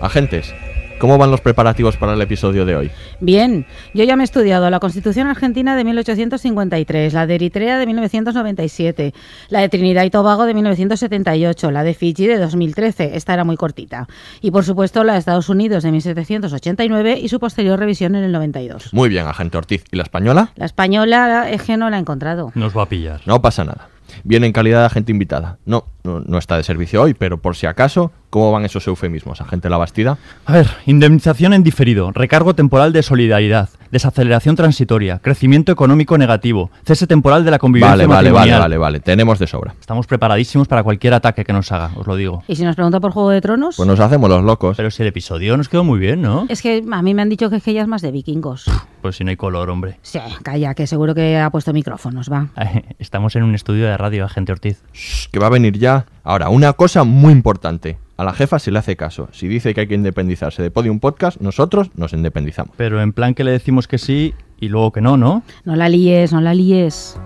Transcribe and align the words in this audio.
Agentes, 0.00 0.54
¿cómo 0.98 1.16
van 1.16 1.30
los 1.30 1.40
preparativos 1.40 1.96
para 1.96 2.12
el 2.12 2.20
episodio 2.20 2.66
de 2.66 2.76
hoy? 2.76 2.90
Bien, 3.20 3.66
yo 3.94 4.04
ya 4.04 4.14
me 4.14 4.22
he 4.22 4.24
estudiado 4.24 4.68
la 4.68 4.78
Constitución 4.78 5.26
Argentina 5.26 5.74
de 5.74 5.84
1853, 5.84 7.14
la 7.14 7.26
de 7.26 7.34
Eritrea 7.34 7.78
de 7.78 7.86
1997, 7.86 9.14
la 9.48 9.60
de 9.60 9.68
Trinidad 9.70 10.04
y 10.04 10.10
Tobago 10.10 10.44
de 10.44 10.52
1978, 10.52 11.70
la 11.70 11.82
de 11.82 11.94
Fiji 11.94 12.26
de 12.26 12.38
2013, 12.38 13.16
esta 13.16 13.32
era 13.32 13.44
muy 13.44 13.56
cortita, 13.56 14.06
y 14.42 14.50
por 14.50 14.64
supuesto 14.64 15.02
la 15.02 15.14
de 15.14 15.20
Estados 15.20 15.48
Unidos 15.48 15.82
de 15.82 15.92
1789 15.92 17.18
y 17.18 17.28
su 17.28 17.40
posterior 17.40 17.78
revisión 17.78 18.14
en 18.16 18.24
el 18.24 18.32
92. 18.32 18.92
Muy 18.92 19.08
bien, 19.08 19.26
agente 19.26 19.56
Ortiz. 19.56 19.84
¿Y 19.90 19.96
la 19.96 20.02
española? 20.02 20.52
La 20.56 20.66
española 20.66 21.48
es 21.50 21.62
que 21.62 21.76
no 21.76 21.88
la 21.88 21.96
he 21.96 22.00
encontrado. 22.00 22.52
Nos 22.54 22.76
va 22.76 22.82
a 22.82 22.88
pillar. 22.88 23.22
No 23.24 23.40
pasa 23.40 23.64
nada. 23.64 23.88
Viene 24.24 24.46
en 24.46 24.52
calidad 24.52 24.80
de 24.80 24.86
agente 24.86 25.12
invitada. 25.12 25.58
No, 25.66 25.84
no, 26.04 26.20
no 26.20 26.38
está 26.38 26.56
de 26.56 26.62
servicio 26.62 27.02
hoy, 27.02 27.14
pero 27.14 27.38
por 27.38 27.56
si 27.56 27.66
acaso, 27.66 28.12
¿cómo 28.30 28.52
van 28.52 28.64
esos 28.64 28.86
eufemismos, 28.86 29.40
agente 29.40 29.70
Labastida? 29.70 30.18
A 30.44 30.52
ver, 30.52 30.68
indemnización 30.86 31.52
en 31.52 31.62
diferido, 31.62 32.10
recargo 32.12 32.54
temporal 32.54 32.92
de 32.92 33.02
solidaridad, 33.02 33.68
desaceleración 33.90 34.56
transitoria, 34.56 35.18
crecimiento 35.18 35.72
económico 35.72 36.18
negativo, 36.18 36.70
cese 36.84 37.06
temporal 37.06 37.44
de 37.44 37.50
la 37.50 37.58
convivencia 37.58 38.06
Vale, 38.06 38.06
vale, 38.06 38.30
vale, 38.30 38.58
vale, 38.58 38.78
vale. 38.78 39.00
Tenemos 39.00 39.38
de 39.38 39.46
sobra. 39.46 39.74
Estamos 39.80 40.06
preparadísimos 40.06 40.68
para 40.68 40.82
cualquier 40.82 41.14
ataque 41.14 41.44
que 41.44 41.52
nos 41.52 41.70
haga, 41.72 41.90
os 41.96 42.06
lo 42.06 42.16
digo. 42.16 42.42
¿Y 42.48 42.56
si 42.56 42.64
nos 42.64 42.74
pregunta 42.74 43.00
por 43.00 43.12
Juego 43.12 43.30
de 43.30 43.40
Tronos? 43.40 43.76
Pues 43.76 43.86
nos 43.86 44.00
hacemos 44.00 44.28
los 44.28 44.42
locos. 44.42 44.76
Pero 44.76 44.90
si 44.90 45.02
el 45.02 45.08
episodio 45.08 45.56
nos 45.56 45.68
quedó 45.68 45.84
muy 45.84 45.98
bien, 45.98 46.22
¿no? 46.22 46.46
Es 46.48 46.62
que 46.62 46.84
a 46.90 47.02
mí 47.02 47.14
me 47.14 47.22
han 47.22 47.28
dicho 47.28 47.50
que 47.50 47.56
es 47.56 47.62
que 47.62 47.70
ella 47.70 47.82
es 47.82 47.88
más 47.88 48.02
de 48.02 48.10
vikingos. 48.10 48.70
Pues 49.02 49.16
si 49.16 49.24
no 49.24 49.30
hay 49.30 49.36
color, 49.36 49.70
hombre. 49.70 49.98
Sí, 50.02 50.18
calla, 50.42 50.74
que 50.74 50.86
seguro 50.86 51.14
que 51.14 51.38
ha 51.38 51.50
puesto 51.50 51.72
micrófonos, 51.72 52.30
va. 52.30 52.48
Estamos 52.98 53.36
en 53.36 53.44
un 53.44 53.54
estudio 53.54 53.86
de 53.86 53.96
radio, 53.96 54.24
agente 54.24 54.52
Ortiz. 54.52 54.82
Shh, 54.92 55.28
que 55.30 55.38
va 55.38 55.46
a 55.46 55.50
venir 55.50 55.78
ya. 55.78 56.06
Ahora, 56.24 56.48
una 56.48 56.72
cosa 56.72 57.04
muy 57.04 57.32
importante. 57.32 57.98
A 58.18 58.24
la 58.24 58.32
jefa 58.32 58.58
se 58.58 58.70
le 58.70 58.78
hace 58.78 58.96
caso. 58.96 59.28
Si 59.32 59.46
dice 59.46 59.74
que 59.74 59.82
hay 59.82 59.88
que 59.88 59.94
independizarse 59.94 60.62
de 60.62 60.70
Podium 60.70 61.00
Podcast, 61.00 61.38
nosotros 61.40 61.90
nos 61.96 62.14
independizamos. 62.14 62.74
Pero 62.76 63.02
en 63.02 63.12
plan 63.12 63.34
que 63.34 63.44
le 63.44 63.50
decimos 63.50 63.88
que 63.88 63.98
sí 63.98 64.34
y 64.58 64.68
luego 64.68 64.90
que 64.90 65.02
no, 65.02 65.18
¿no? 65.18 65.42
No 65.64 65.76
la 65.76 65.90
líes, 65.90 66.32
no 66.32 66.40
la 66.40 66.54
líes. 66.54 67.18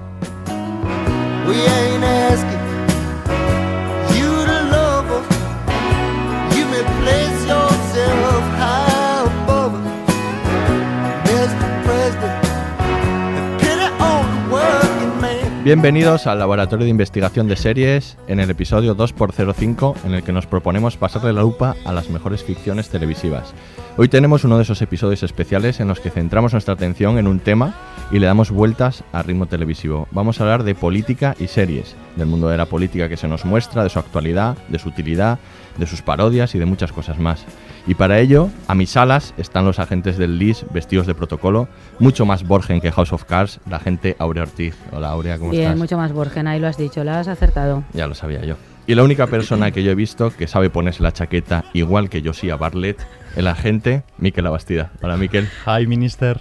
Bienvenidos 15.70 16.26
al 16.26 16.41
Laboratorio 16.41 16.82
de 16.82 16.91
Investigación 16.91 17.47
de 17.47 17.54
Series 17.54 18.19
en 18.26 18.41
el 18.41 18.50
episodio 18.50 18.97
2x05 18.97 20.04
en 20.04 20.14
el 20.14 20.25
que 20.25 20.32
nos 20.32 20.48
proponemos 20.48 20.97
pasarle 20.97 21.32
la 21.32 21.42
lupa 21.42 21.76
a 21.84 21.92
las 21.92 22.10
mejores 22.10 22.42
ficciones 22.42 22.88
televisivas. 22.88 23.54
Hoy 23.97 24.08
tenemos 24.08 24.42
uno 24.42 24.56
de 24.56 24.64
esos 24.64 24.82
episodios 24.82 25.22
especiales 25.22 25.78
en 25.78 25.86
los 25.86 26.00
que 26.00 26.10
centramos 26.10 26.54
nuestra 26.54 26.75
atención 26.75 27.19
en 27.19 27.28
un 27.28 27.38
tema 27.38 27.76
y 28.10 28.19
le 28.19 28.26
damos 28.26 28.50
vueltas 28.50 29.04
al 29.12 29.22
ritmo 29.22 29.47
televisivo. 29.47 30.08
Vamos 30.10 30.41
a 30.41 30.42
hablar 30.42 30.64
de 30.64 30.75
política 30.75 31.36
y 31.38 31.47
series, 31.47 31.94
del 32.16 32.26
mundo 32.26 32.48
de 32.48 32.56
la 32.56 32.66
política 32.66 33.08
que 33.08 33.16
se 33.16 33.28
nos 33.28 33.44
muestra, 33.44 33.84
de 33.84 33.91
su 33.91 34.00
actualidad, 34.00 34.58
de 34.66 34.81
su 34.81 34.88
utilidad, 34.88 35.38
de 35.78 35.87
sus 35.87 36.02
parodias 36.02 36.52
y 36.56 36.58
de 36.58 36.66
muchas 36.66 36.91
cosas 36.91 37.20
más. 37.20 37.47
Y 37.87 37.95
para 37.95 38.19
ello, 38.19 38.51
a 38.69 38.75
mis 38.75 38.97
alas 38.97 39.35
están 39.39 39.65
los 39.65 39.79
agentes 39.79 40.19
del 40.19 40.39
LIS 40.39 40.65
vestidos 40.73 41.07
de 41.07 41.15
protocolo, 41.15 41.69
mucho 41.99 42.27
más 42.27 42.47
Borgen 42.47 42.81
que 42.81 42.93
House 42.93 43.13
of 43.13 43.25
Cards, 43.25 43.61
la 43.69 43.77
agente 43.77 44.17
Aurea 44.19 44.45
Ortiz. 44.45 44.77
Hola 44.93 45.11
Aurea, 45.11 45.39
¿cómo 45.39 45.51
Bien, 45.51 45.65
estás? 45.65 45.79
mucho 45.79 45.97
más 45.97 46.13
Borgen, 46.13 46.47
ahí 46.47 46.61
lo 46.61 46.69
has 46.69 46.77
dicho, 46.77 47.03
lo 47.05 47.13
has 47.13 47.29
acertado. 47.29 47.83
Ya 47.93 48.07
lo 48.07 48.15
sabía 48.15 48.45
yo. 48.45 48.57
Y 48.87 48.95
la 48.95 49.03
única 49.05 49.27
persona 49.29 49.71
que 49.71 49.83
yo 49.83 49.93
he 49.93 49.95
visto 49.95 50.31
que 50.37 50.47
sabe 50.47 50.69
ponerse 50.69 51.03
la 51.03 51.13
chaqueta 51.13 51.65
igual 51.75 52.11
que 52.11 52.23
Josia 52.23 52.57
Bartlett, 52.57 52.99
el 53.37 53.47
agente 53.47 54.03
Miquel 54.19 54.47
Abastida. 54.47 54.91
Hola 55.01 55.17
Miquel. 55.17 55.49
Hi, 55.67 55.87
minister. 55.87 56.39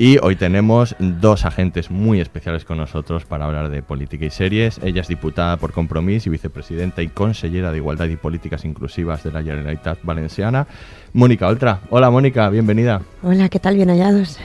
Y 0.00 0.18
hoy 0.22 0.36
tenemos 0.36 0.94
dos 1.00 1.44
agentes 1.44 1.90
muy 1.90 2.20
especiales 2.20 2.64
con 2.64 2.78
nosotros 2.78 3.24
para 3.24 3.46
hablar 3.46 3.68
de 3.68 3.82
política 3.82 4.26
y 4.26 4.30
series. 4.30 4.78
Ella 4.84 5.00
es 5.00 5.08
diputada 5.08 5.56
por 5.56 5.72
Compromís 5.72 6.24
y 6.24 6.30
vicepresidenta 6.30 7.02
y 7.02 7.08
consellera 7.08 7.72
de 7.72 7.78
Igualdad 7.78 8.06
y 8.06 8.14
Políticas 8.14 8.64
Inclusivas 8.64 9.24
de 9.24 9.32
la 9.32 9.42
Generalitat 9.42 9.98
Valenciana, 10.04 10.68
Mónica 11.14 11.48
Oltra. 11.48 11.80
Hola 11.90 12.12
Mónica, 12.12 12.48
bienvenida. 12.48 13.02
Hola, 13.24 13.48
¿qué 13.48 13.58
tal? 13.58 13.74
Bien 13.74 13.88
hallados. 13.88 14.38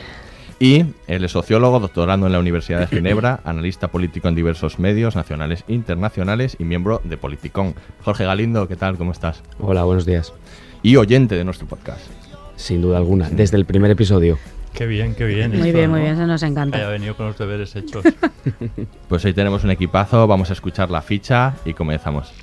Y 0.60 0.86
él 1.06 1.24
es 1.24 1.32
sociólogo, 1.32 1.80
doctorando 1.80 2.26
en 2.26 2.34
la 2.34 2.40
Universidad 2.40 2.80
de 2.80 2.88
Ginebra, 2.88 3.42
analista 3.46 3.90
político 3.90 4.28
en 4.30 4.34
diversos 4.34 4.80
medios 4.80 5.16
nacionales 5.16 5.66
e 5.68 5.74
internacionales 5.74 6.56
y 6.58 6.64
miembro 6.64 7.00
de 7.04 7.18
Politicón. 7.18 7.76
Jorge 8.04 8.26
Galindo, 8.26 8.68
¿qué 8.68 8.76
tal? 8.76 8.98
¿Cómo 8.98 9.12
estás? 9.12 9.44
Hola, 9.60 9.84
buenos 9.84 10.08
días. 10.08 10.34
Y 10.82 10.96
oyente 10.96 11.36
de 11.36 11.44
nuestro 11.44 11.68
podcast. 11.68 12.02
Sin 12.56 12.82
duda 12.82 12.98
alguna, 12.98 13.30
desde 13.30 13.58
el 13.58 13.66
primer 13.66 13.92
episodio. 13.92 14.40
Qué 14.74 14.88
bien, 14.88 15.14
qué 15.16 15.26
bien. 15.26 15.52
Muy 15.52 15.68
esto, 15.70 15.78
bien, 15.78 15.90
muy 15.92 16.00
¿no? 16.00 16.06
bien, 16.06 16.16
eso 16.16 16.26
nos 16.28 16.42
Que 16.42 16.46
haya 16.48 16.52
encanta. 16.52 16.90
venido 16.90 17.16
con 17.16 17.28
los 17.28 17.38
deberes 17.38 17.76
hechos. 17.76 18.04
Pues 19.08 19.24
hoy 19.26 19.34
tenemos 19.34 19.64
un 19.64 19.70
equipazo, 19.72 20.26
vamos 20.28 20.50
a 20.50 20.54
escuchar 20.54 20.90
la 20.90 21.02
ficha 21.02 21.54
y 21.66 21.74
comenzamos. 21.74 22.34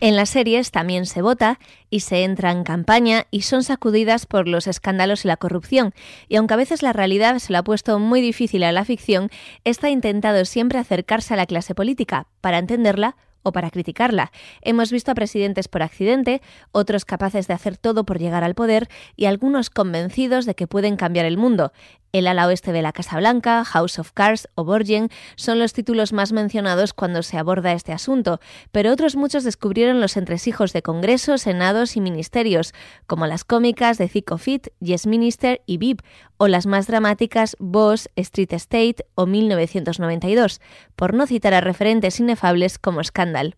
En 0.00 0.16
las 0.16 0.30
series 0.30 0.70
también 0.72 1.06
se 1.06 1.22
vota 1.22 1.58
y 1.90 2.00
se 2.00 2.24
entra 2.24 2.50
en 2.50 2.64
campaña 2.64 3.26
y 3.30 3.42
son 3.42 3.62
sacudidas 3.62 4.26
por 4.26 4.48
los 4.48 4.66
escándalos 4.66 5.24
y 5.24 5.28
la 5.28 5.36
corrupción. 5.36 5.92
Y 6.28 6.36
aunque 6.36 6.54
a 6.54 6.56
veces 6.56 6.82
la 6.82 6.92
realidad 6.92 7.38
se 7.38 7.52
lo 7.52 7.58
ha 7.58 7.62
puesto 7.64 7.98
muy 8.00 8.20
difícil 8.20 8.64
a 8.64 8.72
la 8.72 8.84
ficción, 8.84 9.30
esta 9.64 9.88
ha 9.88 9.90
intentado 9.90 10.44
siempre 10.44 10.78
acercarse 10.78 11.34
a 11.34 11.36
la 11.36 11.46
clase 11.46 11.74
política 11.74 12.26
para 12.40 12.58
entenderla 12.58 13.16
o 13.42 13.52
para 13.52 13.70
criticarla. 13.70 14.32
Hemos 14.62 14.90
visto 14.90 15.10
a 15.10 15.14
presidentes 15.14 15.68
por 15.68 15.82
accidente, 15.82 16.42
otros 16.72 17.04
capaces 17.04 17.48
de 17.48 17.54
hacer 17.54 17.76
todo 17.76 18.04
por 18.04 18.18
llegar 18.18 18.44
al 18.44 18.54
poder 18.54 18.88
y 19.16 19.26
algunos 19.26 19.70
convencidos 19.70 20.46
de 20.46 20.54
que 20.54 20.66
pueden 20.66 20.96
cambiar 20.96 21.26
el 21.26 21.36
mundo. 21.36 21.72
El 22.12 22.26
ala 22.26 22.46
oeste 22.46 22.72
de 22.72 22.82
la 22.82 22.92
Casa 22.92 23.16
Blanca, 23.16 23.64
House 23.64 23.98
of 23.98 24.12
Cards 24.12 24.46
o 24.54 24.64
Borgen 24.64 25.08
son 25.34 25.58
los 25.58 25.72
títulos 25.72 26.12
más 26.12 26.32
mencionados 26.32 26.92
cuando 26.92 27.22
se 27.22 27.38
aborda 27.38 27.72
este 27.72 27.92
asunto, 27.92 28.38
pero 28.70 28.92
otros 28.92 29.16
muchos 29.16 29.44
descubrieron 29.44 29.98
los 30.02 30.18
entresijos 30.18 30.74
de 30.74 30.82
congresos, 30.82 31.40
senados 31.40 31.96
y 31.96 32.02
ministerios, 32.02 32.74
como 33.06 33.26
las 33.26 33.44
cómicas 33.44 33.96
de 33.96 34.08
Thick 34.08 34.30
of 34.30 34.46
It, 34.46 34.66
Yes 34.80 35.06
Minister 35.06 35.62
y 35.64 35.78
VIP, 35.78 36.02
o 36.36 36.48
las 36.48 36.66
más 36.66 36.86
dramáticas 36.86 37.56
Boss, 37.58 38.10
Street 38.14 38.52
State 38.52 39.06
o 39.14 39.24
1992, 39.24 40.60
por 40.96 41.14
no 41.14 41.26
citar 41.26 41.54
a 41.54 41.62
referentes 41.62 42.20
inefables 42.20 42.78
como 42.78 43.02
Scandal. 43.02 43.56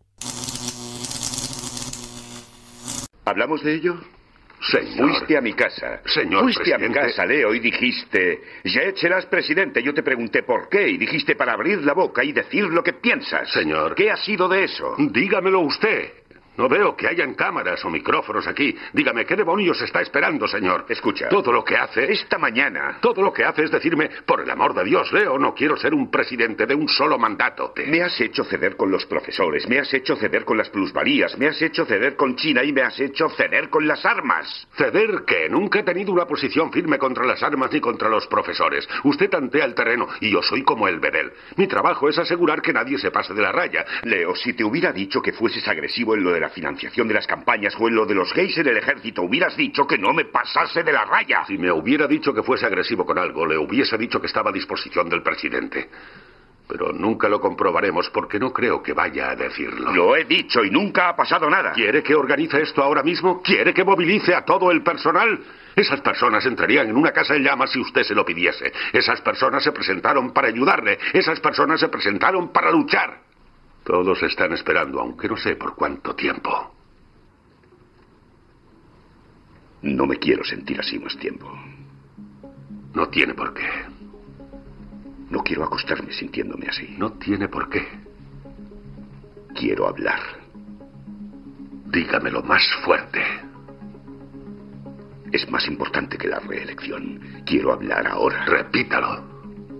¿Hablamos 3.24 3.64
de 3.64 3.74
ello? 3.74 4.13
Señor. 4.70 5.10
Fuiste 5.10 5.36
a 5.36 5.40
mi 5.40 5.52
casa. 5.52 6.00
Señor 6.06 6.42
Fuiste 6.42 6.74
a 6.74 6.78
mi 6.78 6.90
casa, 6.90 7.26
Leo, 7.26 7.54
y 7.54 7.60
dijiste, 7.60 8.40
ya 8.64 8.80
serás 8.94 9.26
presidente. 9.26 9.82
Yo 9.82 9.92
te 9.92 10.02
pregunté 10.02 10.42
por 10.42 10.68
qué 10.68 10.88
y 10.88 10.96
dijiste 10.96 11.36
para 11.36 11.52
abrir 11.52 11.82
la 11.82 11.92
boca 11.92 12.24
y 12.24 12.32
decir 12.32 12.64
lo 12.64 12.82
que 12.82 12.94
piensas. 12.94 13.50
Señor. 13.52 13.94
¿Qué 13.94 14.10
ha 14.10 14.16
sido 14.16 14.48
de 14.48 14.64
eso? 14.64 14.94
Dígamelo 14.98 15.60
usted. 15.60 16.23
No 16.56 16.68
veo 16.68 16.96
que 16.96 17.08
hayan 17.08 17.34
cámaras 17.34 17.84
o 17.84 17.90
micrófonos 17.90 18.46
aquí. 18.46 18.76
Dígame, 18.92 19.24
¿qué 19.26 19.34
demonios 19.34 19.80
está 19.82 20.00
esperando, 20.00 20.46
señor? 20.46 20.86
Escucha. 20.88 21.28
Todo 21.28 21.50
lo 21.50 21.64
que 21.64 21.76
hace... 21.76 22.12
Esta 22.12 22.38
mañana. 22.38 22.98
Todo 23.00 23.22
lo 23.22 23.32
que 23.32 23.44
hace 23.44 23.64
es 23.64 23.70
decirme, 23.70 24.08
por 24.24 24.40
el 24.40 24.50
amor 24.50 24.72
de 24.74 24.84
Dios, 24.84 25.12
Leo, 25.12 25.38
no 25.38 25.54
quiero 25.54 25.76
ser 25.76 25.94
un 25.94 26.10
presidente 26.10 26.66
de 26.66 26.74
un 26.74 26.88
solo 26.88 27.18
mandato. 27.18 27.74
Me 27.86 28.02
has 28.02 28.20
hecho 28.20 28.44
ceder 28.44 28.76
con 28.76 28.90
los 28.90 29.04
profesores, 29.06 29.68
me 29.68 29.80
has 29.80 29.92
hecho 29.92 30.14
ceder 30.16 30.44
con 30.44 30.56
las 30.56 30.70
plusvalías, 30.70 31.36
me 31.38 31.48
has 31.48 31.60
hecho 31.60 31.84
ceder 31.84 32.14
con 32.14 32.36
China 32.36 32.62
y 32.62 32.72
me 32.72 32.82
has 32.82 32.98
hecho 33.00 33.28
ceder 33.30 33.68
con 33.68 33.86
las 33.88 34.04
armas. 34.04 34.68
¿Ceder 34.76 35.24
qué? 35.26 35.48
Nunca 35.48 35.80
he 35.80 35.82
tenido 35.82 36.12
una 36.12 36.26
posición 36.26 36.72
firme 36.72 36.98
contra 36.98 37.24
las 37.24 37.42
armas 37.42 37.72
ni 37.72 37.80
contra 37.80 38.08
los 38.08 38.28
profesores. 38.28 38.88
Usted 39.02 39.28
tantea 39.28 39.64
el 39.64 39.74
terreno 39.74 40.06
y 40.20 40.30
yo 40.30 40.40
soy 40.42 40.62
como 40.62 40.86
el 40.86 41.00
bedel. 41.00 41.32
Mi 41.56 41.66
trabajo 41.66 42.08
es 42.08 42.18
asegurar 42.18 42.62
que 42.62 42.72
nadie 42.72 42.98
se 42.98 43.10
pase 43.10 43.34
de 43.34 43.42
la 43.42 43.50
raya. 43.50 43.84
Leo, 44.04 44.36
si 44.36 44.52
te 44.52 44.62
hubiera 44.62 44.92
dicho 44.92 45.20
que 45.20 45.32
fueses 45.32 45.66
agresivo 45.66 46.14
en 46.14 46.22
lo 46.22 46.30
de 46.30 46.43
la 46.44 46.50
financiación 46.50 47.08
de 47.08 47.14
las 47.14 47.26
campañas 47.26 47.74
o 47.78 47.88
en 47.88 47.94
lo 47.94 48.04
de 48.04 48.14
los 48.14 48.34
gays 48.34 48.58
en 48.58 48.68
el 48.68 48.76
ejército, 48.76 49.22
hubieras 49.22 49.56
dicho 49.56 49.86
que 49.86 49.96
no 49.96 50.12
me 50.12 50.26
pasase 50.26 50.82
de 50.82 50.92
la 50.92 51.06
raya. 51.06 51.42
Si 51.46 51.56
me 51.56 51.72
hubiera 51.72 52.06
dicho 52.06 52.34
que 52.34 52.42
fuese 52.42 52.66
agresivo 52.66 53.06
con 53.06 53.16
algo, 53.18 53.46
le 53.46 53.56
hubiese 53.56 53.96
dicho 53.96 54.20
que 54.20 54.26
estaba 54.26 54.50
a 54.50 54.52
disposición 54.52 55.08
del 55.08 55.22
presidente. 55.22 55.88
Pero 56.68 56.92
nunca 56.92 57.28
lo 57.30 57.40
comprobaremos 57.40 58.10
porque 58.10 58.38
no 58.38 58.52
creo 58.52 58.82
que 58.82 58.92
vaya 58.92 59.30
a 59.30 59.36
decirlo. 59.36 59.90
Lo 59.92 60.16
he 60.16 60.24
dicho 60.24 60.62
y 60.62 60.70
nunca 60.70 61.08
ha 61.08 61.16
pasado 61.16 61.48
nada. 61.48 61.72
¿Quiere 61.72 62.02
que 62.02 62.14
organice 62.14 62.60
esto 62.60 62.82
ahora 62.82 63.02
mismo? 63.02 63.40
¿Quiere 63.42 63.72
que 63.72 63.84
movilice 63.84 64.34
a 64.34 64.44
todo 64.44 64.70
el 64.70 64.82
personal? 64.82 65.40
Esas 65.74 66.02
personas 66.02 66.44
entrarían 66.44 66.88
en 66.88 66.96
una 66.96 67.10
casa 67.10 67.36
en 67.36 67.42
llamas 67.42 67.70
si 67.70 67.80
usted 67.80 68.02
se 68.02 68.14
lo 68.14 68.24
pidiese. 68.24 68.70
Esas 68.92 69.22
personas 69.22 69.64
se 69.64 69.72
presentaron 69.72 70.32
para 70.32 70.48
ayudarle. 70.48 70.98
Esas 71.14 71.40
personas 71.40 71.80
se 71.80 71.88
presentaron 71.88 72.52
para 72.52 72.70
luchar. 72.70 73.23
Todos 73.84 74.22
están 74.22 74.52
esperando, 74.52 74.98
aunque 75.00 75.28
no 75.28 75.36
sé 75.36 75.56
por 75.56 75.74
cuánto 75.74 76.14
tiempo. 76.14 76.74
No 79.82 80.06
me 80.06 80.16
quiero 80.16 80.42
sentir 80.42 80.80
así 80.80 80.98
más 80.98 81.16
tiempo. 81.18 81.52
No 82.94 83.08
tiene 83.08 83.34
por 83.34 83.52
qué. 83.52 83.68
No 85.28 85.40
quiero 85.40 85.64
acostarme 85.64 86.12
sintiéndome 86.12 86.66
así. 86.66 86.94
No 86.96 87.12
tiene 87.12 87.48
por 87.48 87.68
qué. 87.68 87.86
Quiero 89.54 89.86
hablar. 89.86 90.20
Dígamelo 91.86 92.42
más 92.42 92.62
fuerte. 92.84 93.22
Es 95.30 95.50
más 95.50 95.66
importante 95.66 96.16
que 96.16 96.28
la 96.28 96.38
reelección. 96.40 97.20
Quiero 97.44 97.72
hablar 97.72 98.06
ahora. 98.06 98.46
Repítalo. 98.46 99.33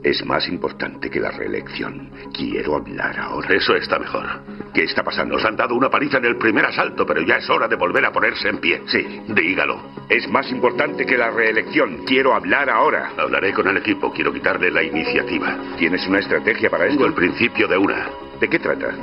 Es 0.05 0.23
más 0.27 0.47
importante 0.49 1.09
que 1.11 1.19
la 1.19 1.31
reelección. 1.31 2.11
Quiero 2.35 2.77
hablar 2.77 3.19
ahora. 3.19 3.49
Eso 3.55 3.75
está 3.75 3.99
mejor. 3.99 4.27
¿Qué 4.75 4.83
está 4.85 5.03
pasando? 5.03 5.35
Nos 5.37 5.45
han 5.47 5.57
dado 5.57 5.75
una 5.75 5.89
paliza 5.89 6.19
en 6.19 6.27
el 6.27 6.37
primer 6.37 6.67
asalto, 6.67 7.07
pero 7.07 7.23
ya 7.23 7.37
es 7.37 7.49
hora 7.49 7.67
de 7.69 7.77
volver 7.77 8.05
a 8.05 8.13
ponerse 8.13 8.51
en 8.51 8.59
pie. 8.59 8.83
Sí. 8.87 9.23
Dígalo. 9.29 9.81
Es 10.11 10.29
más 10.29 10.51
importante 10.51 11.07
que 11.07 11.17
la 11.17 11.31
reelección. 11.31 12.05
Quiero 12.05 12.35
hablar 12.35 12.69
ahora. 12.69 13.13
Hablaré 13.17 13.55
con 13.55 13.67
el 13.67 13.79
equipo. 13.79 14.13
Quiero 14.13 14.31
quitarle 14.31 14.71
la 14.71 14.83
iniciativa. 14.83 15.57
¿Tienes 15.79 16.07
una 16.07 16.19
estrategia 16.19 16.69
para 16.69 16.85
Tengo 16.87 17.07
esto? 17.07 17.07
el 17.07 17.15
principio 17.15 17.67
de 17.67 17.79
una. 17.79 18.07
¿De 18.39 18.47
qué 18.49 18.59
trata? 18.59 18.95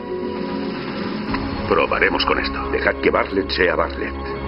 Probaremos 1.68 2.24
con 2.28 2.38
esto. 2.38 2.70
Dejad 2.70 2.96
que 3.02 3.10
Bartlett 3.10 3.50
sea 3.50 3.76
Bartlett. 3.76 4.41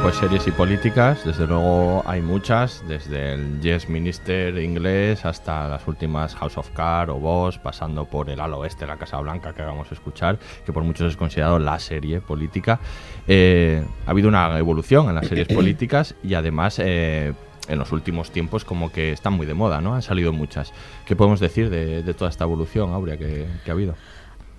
Bueno, 0.00 0.18
pues 0.18 0.30
series 0.30 0.48
y 0.48 0.50
políticas, 0.52 1.26
desde 1.26 1.46
luego 1.46 2.02
hay 2.06 2.22
muchas, 2.22 2.82
desde 2.88 3.34
el 3.34 3.60
Yes 3.60 3.90
Minister 3.90 4.56
inglés 4.56 5.26
hasta 5.26 5.68
las 5.68 5.86
últimas 5.86 6.34
House 6.36 6.56
of 6.56 6.70
Cards 6.70 7.12
o 7.12 7.16
Boss, 7.16 7.58
pasando 7.58 8.06
por 8.06 8.30
el 8.30 8.40
Al 8.40 8.54
Oeste, 8.54 8.86
la 8.86 8.96
Casa 8.96 9.18
Blanca 9.18 9.52
que 9.52 9.60
acabamos 9.60 9.90
de 9.90 9.96
escuchar, 9.96 10.38
que 10.64 10.72
por 10.72 10.84
muchos 10.84 11.10
es 11.10 11.18
considerado 11.18 11.58
la 11.58 11.78
serie 11.78 12.22
política. 12.22 12.80
Eh, 13.28 13.84
ha 14.06 14.10
habido 14.12 14.28
una 14.28 14.58
evolución 14.58 15.10
en 15.10 15.16
las 15.16 15.26
series 15.26 15.48
políticas 15.54 16.14
y 16.22 16.32
además 16.32 16.78
eh, 16.78 17.34
en 17.68 17.78
los 17.78 17.92
últimos 17.92 18.30
tiempos 18.30 18.64
como 18.64 18.90
que 18.90 19.12
están 19.12 19.34
muy 19.34 19.44
de 19.44 19.52
moda, 19.52 19.82
¿no? 19.82 19.94
Han 19.94 20.02
salido 20.02 20.32
muchas. 20.32 20.72
¿Qué 21.04 21.14
podemos 21.14 21.40
decir 21.40 21.68
de, 21.68 22.02
de 22.02 22.14
toda 22.14 22.30
esta 22.30 22.44
evolución, 22.44 22.94
Aurea, 22.94 23.18
que, 23.18 23.46
que 23.66 23.70
ha 23.70 23.74
habido? 23.74 23.96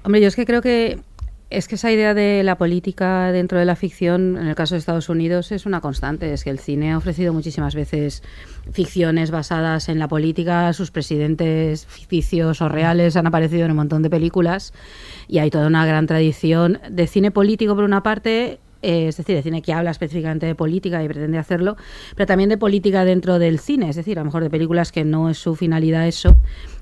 Hombre, 0.03 0.21
yo 0.21 0.27
es 0.27 0.35
que 0.35 0.45
creo 0.45 0.61
que 0.61 0.99
es 1.51 1.67
que 1.67 1.75
esa 1.75 1.91
idea 1.91 2.13
de 2.13 2.43
la 2.43 2.57
política 2.57 3.31
dentro 3.33 3.59
de 3.59 3.65
la 3.65 3.75
ficción, 3.75 4.37
en 4.37 4.47
el 4.47 4.55
caso 4.55 4.75
de 4.75 4.79
Estados 4.79 5.09
Unidos, 5.09 5.51
es 5.51 5.65
una 5.65 5.81
constante. 5.81 6.31
Es 6.33 6.45
que 6.45 6.49
el 6.49 6.59
cine 6.59 6.93
ha 6.93 6.97
ofrecido 6.97 7.33
muchísimas 7.33 7.75
veces 7.75 8.23
ficciones 8.71 9.31
basadas 9.31 9.89
en 9.89 9.99
la 9.99 10.07
política. 10.07 10.71
Sus 10.71 10.91
presidentes 10.91 11.85
ficticios 11.85 12.61
o 12.61 12.69
reales 12.69 13.17
han 13.17 13.27
aparecido 13.27 13.65
en 13.65 13.71
un 13.71 13.77
montón 13.77 14.01
de 14.01 14.09
películas. 14.09 14.73
Y 15.27 15.39
hay 15.39 15.49
toda 15.49 15.67
una 15.67 15.85
gran 15.85 16.07
tradición 16.07 16.79
de 16.89 17.05
cine 17.05 17.31
político, 17.31 17.75
por 17.75 17.83
una 17.83 18.01
parte, 18.01 18.59
eh, 18.81 19.09
es 19.09 19.17
decir, 19.17 19.35
de 19.35 19.43
cine 19.43 19.61
que 19.61 19.73
habla 19.73 19.91
específicamente 19.91 20.45
de 20.45 20.55
política 20.55 21.03
y 21.03 21.07
pretende 21.07 21.37
hacerlo, 21.37 21.77
pero 22.15 22.25
también 22.25 22.49
de 22.49 22.57
política 22.57 23.05
dentro 23.05 23.37
del 23.37 23.59
cine, 23.59 23.89
es 23.89 23.95
decir, 23.95 24.17
a 24.17 24.21
lo 24.21 24.25
mejor 24.25 24.41
de 24.41 24.49
películas 24.49 24.91
que 24.91 25.03
no 25.03 25.29
es 25.29 25.37
su 25.37 25.55
finalidad 25.55 26.07
eso, 26.07 26.35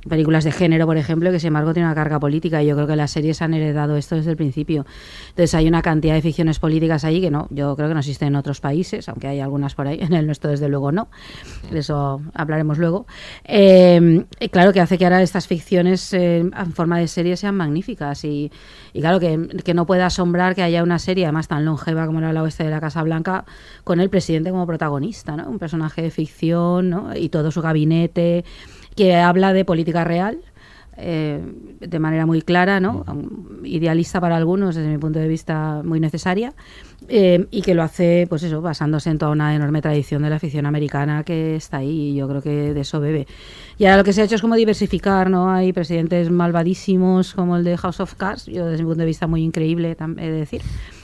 películas 0.07 0.43
de 0.43 0.51
género, 0.51 0.85
por 0.85 0.97
ejemplo, 0.97 1.31
que 1.31 1.39
sin 1.39 1.47
embargo 1.47 1.73
tienen 1.73 1.87
una 1.87 1.95
carga 1.95 2.19
política 2.19 2.63
y 2.63 2.67
yo 2.67 2.75
creo 2.75 2.87
que 2.87 2.95
las 2.95 3.11
series 3.11 3.41
han 3.41 3.53
heredado 3.53 3.97
esto 3.97 4.15
desde 4.15 4.31
el 4.31 4.37
principio. 4.37 4.85
Entonces 5.29 5.53
hay 5.55 5.67
una 5.67 5.81
cantidad 5.81 6.13
de 6.13 6.21
ficciones 6.21 6.59
políticas 6.59 7.03
ahí 7.03 7.21
que 7.21 7.31
no, 7.31 7.47
yo 7.49 7.75
creo 7.75 7.87
que 7.87 7.93
no 7.93 7.99
existen 7.99 8.29
en 8.29 8.35
otros 8.35 8.61
países, 8.61 9.09
aunque 9.09 9.27
hay 9.27 9.39
algunas 9.39 9.75
por 9.75 9.87
ahí, 9.87 9.99
en 10.01 10.13
el 10.13 10.25
nuestro 10.25 10.51
desde 10.51 10.69
luego 10.69 10.91
no, 10.91 11.09
de 11.71 11.79
eso 11.79 12.21
hablaremos 12.33 12.77
luego. 12.77 13.05
Y 13.47 14.49
claro 14.49 14.73
que 14.73 14.81
hace 14.81 14.97
que 14.97 15.05
ahora 15.05 15.21
estas 15.21 15.47
ficciones 15.47 16.13
eh, 16.13 16.39
en 16.39 16.73
forma 16.73 16.99
de 16.99 17.07
series 17.07 17.39
sean 17.39 17.55
magníficas 17.55 18.23
y, 18.23 18.51
y 18.93 19.01
claro 19.01 19.19
que, 19.19 19.61
que 19.63 19.73
no 19.73 19.85
puede 19.85 20.03
asombrar 20.03 20.55
que 20.55 20.63
haya 20.63 20.83
una 20.83 20.99
serie 20.99 21.25
además 21.25 21.47
tan 21.47 21.65
longeva 21.65 22.05
como 22.05 22.19
era 22.19 22.33
la 22.33 22.43
oeste 22.43 22.63
de 22.63 22.69
la 22.69 22.79
Casa 22.79 23.03
Blanca 23.03 23.45
con 23.83 23.99
el 23.99 24.09
presidente 24.09 24.51
como 24.51 24.65
protagonista, 24.65 25.35
¿no? 25.35 25.49
Un 25.49 25.59
personaje 25.59 26.01
de 26.01 26.11
ficción 26.11 26.89
¿no? 26.89 27.15
y 27.15 27.29
todo 27.29 27.51
su 27.51 27.61
gabinete 27.61 28.45
que 28.99 29.15
habla 29.15 29.53
de 29.53 29.63
política 29.63 30.03
real 30.03 30.39
eh, 30.97 31.41
de 31.79 31.99
manera 31.99 32.25
muy 32.25 32.41
clara, 32.41 32.81
¿no? 32.81 33.05
idealista 33.63 34.19
para 34.19 34.35
algunos, 34.35 34.75
desde 34.75 34.89
mi 34.89 34.97
punto 34.97 35.19
de 35.19 35.29
vista 35.29 35.81
muy 35.85 36.01
necesaria, 36.01 36.51
eh, 37.07 37.47
y 37.51 37.61
que 37.61 37.73
lo 37.73 37.83
hace, 37.83 38.25
pues 38.27 38.43
eso, 38.43 38.61
basándose 38.61 39.09
en 39.09 39.17
toda 39.17 39.31
una 39.31 39.55
enorme 39.55 39.81
tradición 39.81 40.23
de 40.23 40.29
la 40.29 40.39
ficción 40.39 40.65
americana 40.65 41.23
que 41.23 41.55
está 41.55 41.77
ahí, 41.77 42.09
y 42.09 42.15
yo 42.15 42.27
creo 42.27 42.41
que 42.41 42.73
de 42.73 42.81
eso 42.81 42.99
bebe. 42.99 43.25
Y 43.77 43.85
ahora 43.85 43.95
lo 43.95 44.03
que 44.03 44.11
se 44.11 44.21
ha 44.21 44.25
hecho 44.25 44.35
es 44.35 44.41
como 44.41 44.55
diversificar, 44.55 45.29
¿no? 45.29 45.49
Hay 45.49 45.71
presidentes 45.71 46.29
malvadísimos 46.29 47.33
como 47.33 47.55
el 47.55 47.63
de 47.63 47.77
House 47.77 48.01
of 48.01 48.15
Cards, 48.15 48.47
yo 48.47 48.65
desde 48.65 48.83
mi 48.83 48.89
punto 48.89 48.99
de 48.99 49.07
vista 49.07 49.25
muy 49.25 49.41
increíble, 49.41 49.95
he 50.17 50.29
de 50.29 50.31
decir, 50.31 50.61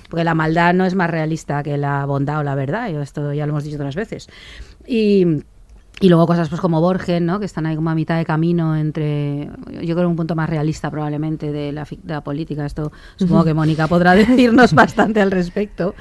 porque 0.09 0.25
la 0.25 0.35
maldad 0.35 0.73
no 0.73 0.85
es 0.85 0.95
más 0.95 1.09
realista 1.09 1.63
que 1.63 1.77
la 1.77 2.05
bondad 2.05 2.39
o 2.39 2.43
la 2.43 2.55
verdad, 2.55 2.89
esto 3.01 3.31
ya 3.31 3.45
lo 3.45 3.51
hemos 3.51 3.63
dicho 3.63 3.77
otras 3.77 3.95
veces. 3.95 4.27
Y 4.85 5.45
y 6.01 6.09
luego 6.09 6.27
cosas 6.27 6.49
pues 6.49 6.59
como 6.59 6.81
Borgen, 6.81 7.25
¿no? 7.25 7.39
que 7.39 7.45
están 7.45 7.65
ahí 7.65 7.75
como 7.77 7.89
a 7.89 7.95
mitad 7.95 8.17
de 8.17 8.25
camino 8.25 8.75
entre, 8.75 9.49
yo 9.81 9.95
creo, 9.95 10.09
un 10.09 10.17
punto 10.17 10.35
más 10.35 10.49
realista 10.49 10.91
probablemente 10.91 11.53
de 11.53 11.71
la, 11.71 11.85
fic- 11.85 12.01
de 12.03 12.13
la 12.13 12.21
política. 12.21 12.65
Esto 12.65 12.91
supongo 13.15 13.45
que 13.45 13.53
Mónica 13.55 13.87
podrá 13.87 14.13
decirnos 14.13 14.73
bastante 14.73 15.21
al 15.21 15.31
respecto. 15.31 15.95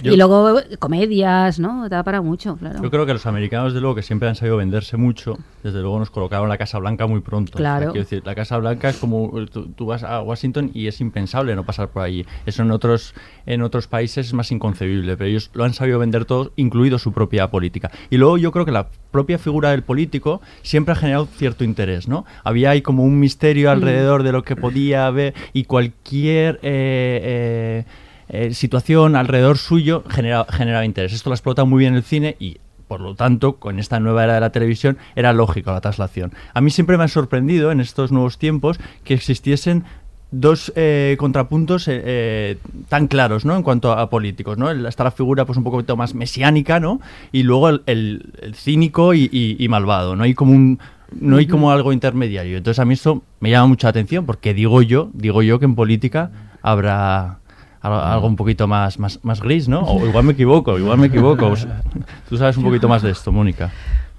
Yo- 0.00 0.12
y 0.12 0.16
luego 0.16 0.60
comedias, 0.78 1.58
¿no? 1.58 1.88
Da 1.88 2.04
para 2.04 2.20
mucho, 2.22 2.56
claro. 2.56 2.82
Yo 2.82 2.90
creo 2.90 3.04
que 3.04 3.12
los 3.14 3.26
americanos, 3.26 3.74
de 3.74 3.80
luego, 3.80 3.96
que 3.96 4.02
siempre 4.02 4.28
han 4.28 4.36
sabido 4.36 4.56
venderse 4.58 4.96
mucho, 4.96 5.36
desde 5.64 5.80
luego 5.80 5.98
nos 5.98 6.10
colocaron 6.10 6.48
la 6.48 6.56
Casa 6.58 6.78
Blanca 6.78 7.06
muy 7.08 7.20
pronto. 7.20 7.58
Claro. 7.58 7.78
O 7.78 7.82
sea, 7.86 7.92
quiero 7.92 8.04
decir, 8.04 8.22
la 8.24 8.34
Casa 8.36 8.56
Blanca 8.58 8.90
es 8.90 8.96
como 8.98 9.32
tú, 9.46 9.66
tú 9.72 9.86
vas 9.86 10.04
a 10.04 10.22
Washington 10.22 10.70
y 10.72 10.86
es 10.86 11.00
impensable 11.00 11.56
no 11.56 11.64
pasar 11.64 11.88
por 11.88 12.02
allí. 12.02 12.24
Eso 12.46 12.62
en 12.62 12.70
otros, 12.70 13.12
en 13.46 13.62
otros 13.62 13.88
países 13.88 14.26
es 14.28 14.34
más 14.34 14.52
inconcebible, 14.52 15.16
pero 15.16 15.28
ellos 15.28 15.50
lo 15.54 15.64
han 15.64 15.74
sabido 15.74 15.98
vender 15.98 16.26
todo, 16.26 16.52
incluido 16.56 16.98
su 17.00 17.12
propia 17.12 17.50
política. 17.50 17.90
Y 18.08 18.18
luego 18.18 18.38
yo 18.38 18.52
creo 18.52 18.64
que 18.64 18.72
la 18.72 18.86
propia 19.12 19.38
figura 19.38 19.70
del 19.70 19.82
político 19.82 20.40
siempre 20.62 20.92
ha 20.92 20.96
generado 20.96 21.26
cierto 21.26 21.62
interés, 21.62 22.08
¿no? 22.08 22.26
Había 22.42 22.70
ahí 22.70 22.82
como 22.82 23.04
un 23.04 23.20
misterio 23.20 23.70
alrededor 23.70 24.24
de 24.24 24.32
lo 24.32 24.42
que 24.42 24.56
podía 24.56 25.06
haber 25.06 25.34
y 25.52 25.64
cualquier... 25.64 26.56
eh, 26.62 27.84
eh, 27.84 27.84
eh, 28.28 28.54
situación 28.54 29.14
alrededor 29.14 29.58
suyo 29.58 30.04
genera, 30.08 30.46
generaba 30.48 30.86
interés. 30.86 31.12
Esto 31.12 31.28
lo 31.28 31.34
explota 31.34 31.64
muy 31.64 31.80
bien 31.80 31.94
el 31.94 32.02
cine 32.02 32.36
y 32.40 32.56
por 32.88 33.00
lo 33.00 33.14
tanto, 33.14 33.56
con 33.56 33.78
esta 33.78 34.00
nueva 34.00 34.24
era 34.24 34.34
de 34.34 34.40
la 34.40 34.52
televisión, 34.52 34.98
era 35.16 35.32
lógico 35.32 35.70
la 35.70 35.80
traslación. 35.80 36.32
A 36.52 36.60
mí 36.60 36.70
siempre 36.70 36.98
me 36.98 37.04
ha 37.04 37.08
sorprendido 37.08 37.72
en 37.72 37.80
estos 37.80 38.12
nuevos 38.12 38.36
tiempos 38.36 38.78
que 39.02 39.14
existiesen 39.14 39.84
dos 40.32 40.72
eh, 40.76 41.14
contrapuntos 41.18 41.86
eh, 41.88 42.02
eh, 42.04 42.58
tan 42.88 43.06
claros, 43.06 43.44
¿no? 43.44 43.54
En 43.56 43.62
cuanto 43.62 43.92
a, 43.92 44.08
políticos, 44.10 44.58
¿no? 44.58 44.70
El- 44.70 44.86
Está 44.86 45.04
la 45.04 45.10
figura, 45.10 45.44
pues, 45.44 45.56
un 45.58 45.64
poquito 45.64 45.96
más 45.96 46.14
mesiánica, 46.14 46.80
¿no? 46.80 47.00
Y 47.30 47.42
luego 47.44 47.68
el, 47.68 47.82
el- 47.86 48.32
el 48.40 48.54
cínico 48.54 49.14
y, 49.14 49.28
y- 49.30 49.56
y 49.62 49.68
malvado, 49.68 50.16
¿no? 50.16 50.24
Hay 50.24 50.34
como 50.34 50.52
un... 50.52 50.78
No 51.20 51.36
hay 51.36 51.46
como 51.46 51.70
algo 51.70 51.92
intermediario. 51.92 52.56
Entonces 52.56 52.78
a 52.78 52.86
mí 52.86 52.94
esto 52.94 53.22
me 53.40 53.50
llama 53.50 53.66
mucha 53.66 53.88
atención 53.88 54.24
porque 54.24 54.54
digo 54.54 54.80
yo, 54.80 55.10
digo 55.12 55.42
yo 55.42 55.58
que 55.58 55.66
en 55.66 55.74
política 55.74 56.30
habrá 56.62 57.38
al- 57.82 57.92
algo 57.92 58.26
un 58.26 58.36
poquito 58.36 58.66
más, 58.66 58.98
más, 58.98 59.20
más 59.22 59.42
gris, 59.42 59.68
¿no? 59.68 59.80
O 59.82 60.06
igual 60.06 60.24
me 60.24 60.32
equivoco, 60.32 60.78
igual 60.78 60.96
me 60.96 61.08
equivoco. 61.08 61.48
O 61.48 61.56
sea, 61.56 61.82
Tú 62.30 62.38
sabes 62.38 62.56
un 62.56 62.64
poquito 62.64 62.88
más 62.88 63.02
de 63.02 63.10
esto, 63.10 63.30
Mónica. 63.30 63.70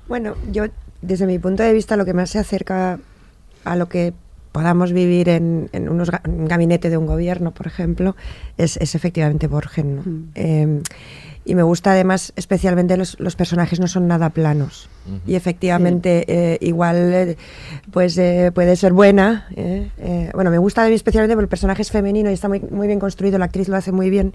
Bueno, 0.07 0.35
yo 0.51 0.65
desde 1.01 1.25
mi 1.25 1.39
punto 1.39 1.63
de 1.63 1.73
vista 1.73 1.97
lo 1.97 2.05
que 2.05 2.13
más 2.13 2.29
se 2.29 2.37
acerca 2.37 2.99
a 3.65 3.75
lo 3.75 3.89
que 3.89 4.13
podamos 4.53 4.93
vivir 4.93 5.27
en, 5.27 5.67
en 5.73 5.89
unos 5.89 6.09
ga- 6.09 6.21
un 6.29 6.47
gabinete 6.47 6.89
de 6.89 6.95
un 6.95 7.05
gobierno, 7.05 7.51
por 7.51 7.67
ejemplo, 7.67 8.15
es, 8.57 8.77
es 8.77 8.95
efectivamente 8.95 9.47
Borgen. 9.47 9.95
¿no? 9.97 10.03
Eh, 10.35 10.81
y 11.45 11.55
me 11.55 11.63
gusta 11.63 11.91
además, 11.91 12.31
especialmente 12.37 12.95
los, 12.95 13.19
los 13.19 13.35
personajes 13.35 13.81
no 13.81 13.87
son 13.87 14.07
nada 14.07 14.29
planos. 14.29 14.87
Y 15.27 15.35
efectivamente, 15.35 16.23
eh, 16.29 16.57
igual 16.61 16.95
eh, 17.13 17.37
pues 17.91 18.17
eh, 18.17 18.51
puede 18.55 18.77
ser 18.77 18.93
buena. 18.93 19.47
eh, 19.57 19.89
eh, 19.97 20.29
bueno, 20.33 20.49
me 20.51 20.57
gusta 20.57 20.83
de 20.83 20.89
mí 20.89 20.95
especialmente 20.95 21.35
porque 21.35 21.43
el 21.43 21.49
personaje 21.49 21.81
es 21.81 21.91
femenino 21.91 22.29
y 22.29 22.33
está 22.33 22.47
muy, 22.47 22.61
muy 22.61 22.87
bien 22.87 22.99
construido, 22.99 23.37
la 23.37 23.45
actriz 23.45 23.67
lo 23.67 23.75
hace 23.75 23.91
muy 23.91 24.09
bien. 24.09 24.33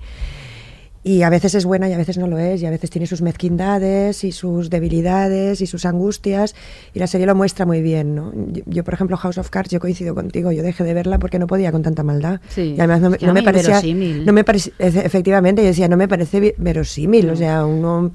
Y 1.08 1.22
a 1.22 1.30
veces 1.30 1.54
es 1.54 1.64
buena 1.64 1.88
y 1.88 1.94
a 1.94 1.96
veces 1.96 2.18
no 2.18 2.26
lo 2.26 2.36
es, 2.38 2.60
y 2.60 2.66
a 2.66 2.70
veces 2.70 2.90
tiene 2.90 3.06
sus 3.06 3.22
mezquindades 3.22 4.24
y 4.24 4.32
sus 4.32 4.68
debilidades 4.68 5.60
y 5.62 5.66
sus 5.66 5.86
angustias, 5.86 6.54
y 6.92 6.98
la 6.98 7.06
serie 7.06 7.26
lo 7.26 7.34
muestra 7.34 7.64
muy 7.64 7.80
bien, 7.80 8.14
¿no? 8.14 8.32
Yo, 8.52 8.62
yo, 8.66 8.84
por 8.84 8.92
ejemplo, 8.94 9.16
House 9.16 9.38
of 9.38 9.48
Cards, 9.48 9.70
yo 9.70 9.80
coincido 9.80 10.14
contigo, 10.14 10.52
yo 10.52 10.62
dejé 10.62 10.84
de 10.84 10.92
verla 10.92 11.18
porque 11.18 11.38
no 11.38 11.46
podía 11.46 11.72
con 11.72 11.82
tanta 11.82 12.02
maldad. 12.02 12.40
Sí. 12.48 12.74
Y 12.76 12.80
además 12.80 13.00
no, 13.00 13.10
no 13.26 13.32
me 13.32 13.42
parecía... 13.42 13.70
verosímil. 13.76 14.26
No 14.26 14.32
me 14.34 14.44
parece, 14.44 14.72
efe- 14.78 15.04
efectivamente, 15.04 15.62
yo 15.62 15.68
decía, 15.68 15.88
no 15.88 15.96
me 15.96 16.08
parece 16.08 16.54
verosímil, 16.58 17.30
o 17.30 17.36
sea, 17.36 17.64
uno, 17.64 18.10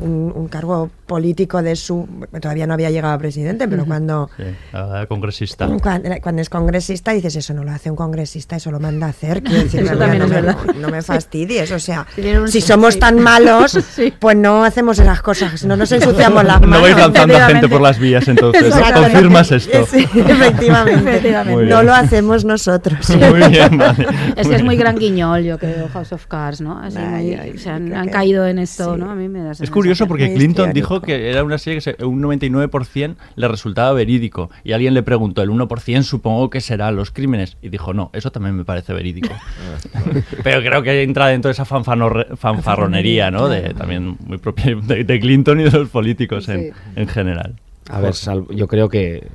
un, 0.00 0.32
un 0.34 0.48
cargo 0.48 0.90
político 1.06 1.62
de 1.62 1.76
su... 1.76 2.06
Todavía 2.42 2.66
no 2.66 2.74
había 2.74 2.90
llegado 2.90 3.14
a 3.14 3.18
presidente, 3.18 3.66
pero 3.68 3.86
cuando... 3.86 4.28
Sí, 4.36 4.42
la 4.72 5.06
congresista. 5.06 5.66
Cuando, 5.82 6.10
cuando 6.22 6.42
es 6.42 6.48
congresista 6.50 7.12
dices 7.12 7.36
eso 7.36 7.54
no 7.54 7.64
lo 7.64 7.70
hace 7.70 7.90
un 7.90 7.96
congresista, 7.96 8.56
eso 8.56 8.70
lo 8.70 8.80
manda 8.80 9.06
a 9.06 9.10
hacer. 9.10 9.42
quiero 9.42 9.62
decir, 9.64 9.80
Eso 9.82 9.92
no, 9.94 9.98
también 9.98 10.18
no 10.20 10.24
es 10.26 10.30
me, 10.30 10.40
verdad. 10.42 10.56
no 10.78 10.88
me 10.90 11.02
fastidies, 11.14 11.70
o 11.72 11.78
sea, 11.78 12.06
un- 12.40 12.48
si 12.48 12.60
somos 12.60 12.98
tan 12.98 13.18
malos, 13.20 13.72
Sí. 13.94 14.12
pues 14.18 14.36
no 14.36 14.64
hacemos 14.64 14.98
esas 14.98 15.22
cosas, 15.22 15.64
no 15.64 15.76
nos 15.76 15.90
ensuciamos 15.92 16.44
las 16.44 16.60
manos. 16.60 16.70
No 16.76 16.82
vais 16.82 16.96
lanzando 16.96 17.36
a 17.36 17.46
gente 17.46 17.68
por 17.68 17.80
las 17.80 17.98
vías, 17.98 18.26
entonces. 18.28 18.64
Exacto. 18.64 19.02
Confirmas 19.02 19.52
esto. 19.52 19.86
Sí, 19.86 20.06
efectivamente. 20.14 21.10
Efectivamente. 21.10 21.64
No 21.66 21.82
lo 21.82 21.92
hacemos 21.94 22.44
nosotros. 22.44 23.08
Muy 23.10 23.48
bien, 23.50 23.76
vale. 23.78 24.06
Es 24.36 24.48
que 24.48 24.56
es 24.56 24.62
muy 24.62 24.76
gran 24.76 24.96
guiñol, 24.98 25.42
yo 25.44 25.58
creo, 25.58 25.88
House 25.92 26.12
of 26.12 26.26
Cards, 26.26 26.60
¿no? 26.60 26.78
Así 26.78 26.98
Ay, 26.98 27.52
o 27.54 27.58
sea, 27.58 27.76
han 27.76 28.08
caído 28.08 28.46
en 28.46 28.58
esto, 28.58 28.94
sí. 28.94 29.00
¿no? 29.00 29.10
A 29.10 29.14
mí 29.14 29.28
me 29.28 29.40
da 29.42 29.52
Es 29.52 29.70
curioso 29.70 30.06
porque 30.06 30.26
Muy 30.26 30.34
Clinton 30.36 30.72
dijo 30.72 31.00
que 31.00 31.30
era 31.30 31.44
una 31.44 31.58
serie 31.58 31.78
que 31.78 31.80
se- 31.96 32.04
un 32.04 32.20
99% 32.22 33.16
le 33.36 33.48
resultaba 33.48 33.92
verídico. 33.92 34.50
Y 34.64 34.72
alguien 34.72 34.94
le 34.94 35.02
preguntó, 35.02 35.42
el 35.42 35.50
1% 35.50 36.02
supongo 36.02 36.50
que 36.50 36.60
serán 36.60 36.96
los 36.96 37.10
crímenes. 37.10 37.56
Y 37.62 37.68
dijo, 37.68 37.92
no, 37.94 38.10
eso 38.12 38.30
también 38.32 38.56
me 38.56 38.64
parece 38.64 38.92
verídico. 38.92 39.30
Pero 40.42 40.60
creo 40.62 40.82
que 40.82 41.02
entra 41.02 41.28
dentro 41.28 41.48
de 41.48 41.52
esa 41.52 41.64
fanfarro- 41.64 42.23
fanfarronería, 42.36 43.30
¿no? 43.30 43.48
De, 43.48 43.74
también 43.74 44.16
muy 44.26 44.38
propia 44.38 44.74
de, 44.76 45.04
de 45.04 45.20
Clinton 45.20 45.60
y 45.60 45.64
de 45.64 45.70
los 45.70 45.88
políticos 45.88 46.48
en, 46.48 46.60
Sí. 46.64 46.70
en 46.96 47.08
general. 47.08 47.54
A 47.90 48.00
ver, 48.00 48.14
sal- 48.14 48.46
yo 48.50 48.66
creo 48.66 48.88
que, 48.88 49.28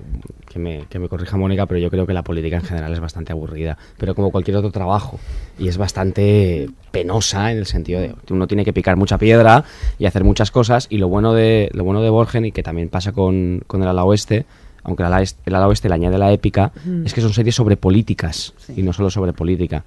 que, 0.51 0.57
me, 0.57 0.85
que 0.89 0.97
me 0.97 1.07
corrija 1.07 1.37
Mónica, 1.37 1.67
pero 1.67 1.79
yo 1.79 1.91
creo 1.91 2.07
que 2.07 2.13
la 2.13 2.23
política 2.23 2.55
en 2.55 2.63
general 2.63 2.91
es 2.91 2.99
bastante 2.99 3.31
aburrida, 3.31 3.77
pero 3.99 4.15
como 4.15 4.31
cualquier 4.31 4.57
otro 4.57 4.71
trabajo, 4.71 5.19
y 5.59 5.67
es 5.67 5.77
bastante 5.77 6.67
penosa 6.89 7.51
en 7.51 7.59
el 7.59 7.67
sentido 7.67 8.01
de 8.01 8.15
uno 8.31 8.47
tiene 8.47 8.65
que 8.65 8.73
picar 8.73 8.95
mucha 8.97 9.19
piedra 9.19 9.65
y 9.99 10.05
hacer 10.07 10.23
muchas 10.23 10.49
cosas, 10.49 10.87
y 10.89 10.97
lo 10.97 11.07
bueno 11.09 11.33
de, 11.35 11.69
lo 11.73 11.83
bueno 11.83 12.01
de 12.01 12.09
Borgen, 12.09 12.43
y 12.45 12.51
que 12.51 12.63
también 12.63 12.89
pasa 12.89 13.11
con, 13.11 13.61
con 13.67 13.83
el 13.83 13.87
ala 13.87 14.03
oeste, 14.03 14.45
aunque 14.89 15.03
el 15.03 15.07
ala, 15.07 15.21
est- 15.21 15.39
el 15.45 15.55
ala 15.55 15.67
oeste 15.67 15.87
le 15.87 15.95
añade 15.95 16.17
la 16.17 16.31
épica, 16.31 16.71
Mm. 16.85 17.05
es 17.05 17.13
que 17.13 17.21
son 17.21 17.31
series 17.33 17.55
sobre 17.55 17.77
políticas, 17.77 18.53
y 18.75 18.81
no 18.81 18.91
solo 18.93 19.09
sobre 19.09 19.31
política, 19.33 19.85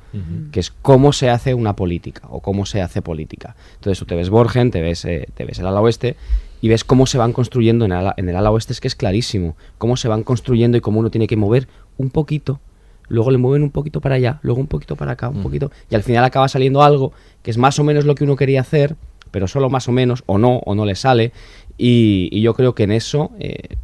que 0.50 0.60
es 0.60 0.70
cómo 0.70 1.12
se 1.12 1.28
hace 1.28 1.52
una 1.54 1.74
política, 1.76 2.22
o 2.30 2.40
cómo 2.40 2.64
se 2.66 2.80
hace 2.80 3.02
política. 3.02 3.54
Entonces 3.74 3.98
tú 3.98 4.06
te 4.06 4.14
ves 4.14 4.30
Borgen, 4.30 4.70
te 4.70 4.80
ves, 4.80 5.04
eh, 5.04 5.28
te 5.34 5.44
ves 5.44 5.58
el 5.58 5.66
ala 5.66 5.80
oeste, 5.80 6.16
y 6.60 6.68
ves 6.68 6.84
cómo 6.84 7.06
se 7.06 7.18
van 7.18 7.32
construyendo 7.32 7.84
en 7.84 7.92
el, 7.92 7.98
ala, 7.98 8.14
en 8.16 8.28
el 8.28 8.36
ala 8.36 8.50
oeste, 8.50 8.72
es 8.72 8.80
que 8.80 8.88
es 8.88 8.94
clarísimo, 8.94 9.56
cómo 9.78 9.96
se 9.96 10.08
van 10.08 10.22
construyendo 10.22 10.76
y 10.78 10.80
cómo 10.80 11.00
uno 11.00 11.10
tiene 11.10 11.26
que 11.26 11.36
mover 11.36 11.68
un 11.98 12.10
poquito, 12.10 12.60
luego 13.08 13.30
le 13.30 13.38
mueven 13.38 13.62
un 13.64 13.70
poquito 13.70 14.00
para 14.00 14.14
allá, 14.14 14.38
luego 14.42 14.60
un 14.60 14.68
poquito 14.68 14.94
para 14.96 15.12
acá, 15.12 15.28
un 15.28 15.42
poquito, 15.42 15.70
y 15.90 15.94
al 15.96 16.02
final 16.02 16.24
acaba 16.24 16.48
saliendo 16.48 16.82
algo 16.82 17.12
que 17.42 17.50
es 17.50 17.58
más 17.58 17.78
o 17.78 17.84
menos 17.84 18.04
lo 18.04 18.14
que 18.14 18.24
uno 18.24 18.36
quería 18.36 18.60
hacer, 18.60 18.94
pero 19.32 19.48
solo 19.48 19.68
más 19.70 19.88
o 19.88 19.92
menos, 19.92 20.22
o 20.26 20.38
no, 20.38 20.58
o 20.58 20.74
no 20.74 20.84
le 20.84 20.94
sale, 20.94 21.32
y, 21.78 22.28
y 22.30 22.42
yo 22.42 22.54
creo 22.54 22.74
que 22.74 22.84
en 22.84 22.92
eso 22.92 23.32
eh, 23.40 23.76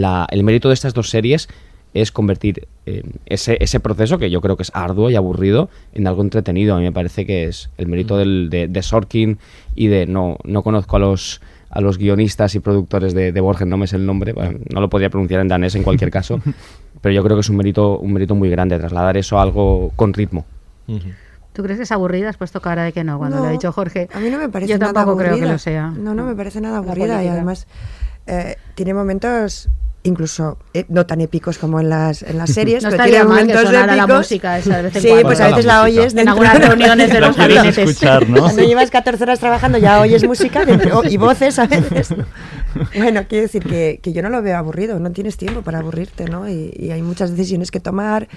la- 0.00 0.26
el 0.30 0.42
mérito 0.44 0.68
de 0.68 0.74
estas 0.74 0.94
dos 0.94 1.10
series 1.10 1.48
es 1.94 2.12
convertir 2.12 2.68
eh, 2.84 3.02
ese, 3.24 3.56
ese 3.60 3.80
proceso, 3.80 4.18
que 4.18 4.30
yo 4.30 4.40
creo 4.42 4.56
que 4.56 4.62
es 4.64 4.70
arduo 4.74 5.08
y 5.10 5.16
aburrido, 5.16 5.70
en 5.94 6.06
algo 6.06 6.20
entretenido. 6.22 6.74
A 6.74 6.78
mí 6.78 6.84
me 6.84 6.92
parece 6.92 7.24
que 7.24 7.44
es 7.44 7.70
el 7.78 7.86
mérito 7.86 8.18
del, 8.18 8.48
de, 8.50 8.68
de 8.68 8.82
Sorkin 8.82 9.38
y 9.74 9.86
de... 9.86 10.06
No, 10.06 10.36
no 10.44 10.62
conozco 10.62 10.96
a 10.96 10.98
los 10.98 11.40
a 11.68 11.80
los 11.80 11.98
guionistas 11.98 12.54
y 12.54 12.60
productores 12.60 13.12
de, 13.12 13.32
de 13.32 13.40
Borgen, 13.40 13.68
no 13.68 13.76
me 13.76 13.86
sé 13.86 13.96
el 13.96 14.06
nombre, 14.06 14.32
bueno, 14.32 14.60
no 14.72 14.80
lo 14.80 14.88
podría 14.88 15.10
pronunciar 15.10 15.40
en 15.42 15.48
danés 15.48 15.74
en 15.74 15.82
cualquier 15.82 16.10
caso, 16.10 16.40
pero 17.02 17.12
yo 17.14 17.22
creo 17.22 17.36
que 17.36 17.40
es 17.42 17.50
un 17.50 17.56
mérito, 17.56 17.98
un 17.98 18.12
mérito 18.14 18.34
muy 18.34 18.48
grande 18.48 18.78
trasladar 18.78 19.16
eso 19.18 19.38
a 19.38 19.42
algo 19.42 19.90
con 19.96 20.14
ritmo. 20.14 20.46
¿Tú 21.52 21.62
crees 21.62 21.76
que 21.78 21.82
es 21.82 21.92
aburrida? 21.92 22.30
Has 22.30 22.36
puesto 22.38 22.62
cara 22.62 22.84
de 22.84 22.92
que 22.92 23.04
no 23.04 23.18
cuando 23.18 23.38
No, 23.38 23.42
lo 23.42 23.48
ha 23.48 23.52
dicho 23.52 23.72
Jorge. 23.72 24.08
A 24.14 24.20
mí 24.20 24.30
no 24.30 24.38
me 24.38 24.48
parece 24.48 24.72
Yo 24.72 24.78
nada 24.78 24.92
tampoco 24.94 25.18
creo 25.18 25.30
que 25.30 25.34
aburrida. 25.34 25.52
lo 25.52 25.58
sea. 25.58 25.88
No, 25.90 26.14
no 26.14 26.24
me 26.24 26.34
parece 26.34 26.60
nada 26.62 26.78
aburrida 26.78 27.22
y 27.22 27.28
además 27.28 27.66
eh, 28.26 28.56
tiene 28.74 28.94
momentos 28.94 29.68
incluso 30.06 30.58
eh, 30.72 30.84
no 30.88 31.04
tan 31.06 31.20
épicos 31.20 31.58
como 31.58 31.80
en 31.80 31.90
las, 31.90 32.22
en 32.22 32.38
las 32.38 32.50
series, 32.50 32.82
No 32.84 32.90
pero 32.90 33.02
tiene 33.04 33.18
que 33.18 33.24
momentos 33.24 33.72
la 33.72 34.06
música 34.06 34.58
esa 34.58 34.76
de 34.78 34.82
vez 34.84 34.96
en 34.96 35.02
sí, 35.02 35.08
cuando. 35.08 35.28
pues 35.28 35.40
a 35.40 35.44
la 35.44 35.56
veces 35.56 35.64
la, 35.66 35.82
música. 35.82 36.00
oyes 36.00 36.14
En 36.14 36.28
algunas 36.28 36.58
reuniones 36.58 37.12
de 37.12 37.20
La 37.20 37.26
los 37.28 37.36
gabinetes. 37.36 37.78
escuchar, 37.78 38.28
¿no? 38.28 38.40
Cuando 38.40 38.62
llevas 38.62 38.90
14 38.90 39.22
horas 39.24 39.38
trabajando 39.38 39.78
ya 39.78 40.00
oyes 40.00 40.24
música 40.24 40.64
y 41.08 41.16
voces 41.16 41.58
a 41.58 41.66
veces. 41.66 42.14
Bueno, 42.94 43.22
quiero 43.26 43.44
decir 43.44 43.64
que, 43.64 44.00
que 44.02 44.12
yo 44.12 44.20
no 44.20 44.28
lo 44.28 44.42
veo 44.42 44.54
aburrido, 44.58 44.98
no 44.98 45.10
tienes 45.10 45.38
tiempo 45.38 45.62
para 45.62 45.78
aburrirte, 45.78 46.26
¿no? 46.26 46.46
Y, 46.46 46.74
y 46.78 46.90
hay 46.90 47.00
muchas 47.00 47.30
decisiones 47.30 47.70
que 47.70 47.80
tomar. 47.80 48.28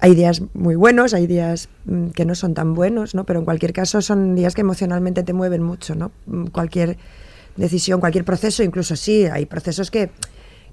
Hay 0.00 0.14
días 0.14 0.42
muy 0.52 0.74
buenos, 0.74 1.14
hay 1.14 1.26
días 1.26 1.70
mm, 1.86 2.08
que 2.08 2.26
no 2.26 2.34
son 2.34 2.52
tan 2.52 2.74
buenos, 2.74 3.14
¿no? 3.14 3.24
Pero 3.24 3.38
en 3.38 3.46
cualquier 3.46 3.72
caso 3.72 4.02
son 4.02 4.34
días 4.34 4.54
que 4.54 4.60
emocionalmente 4.60 5.22
te 5.22 5.32
mueven 5.32 5.62
mucho, 5.62 5.94
¿no? 5.94 6.12
Mm, 6.26 6.48
Cualquier 6.48 6.98
decisión, 7.56 8.00
cualquier 8.00 8.24
proceso, 8.26 8.62
incluso 8.62 8.96
sí, 8.96 9.24
hay 9.24 9.46
procesos 9.46 9.90
que, 9.90 10.10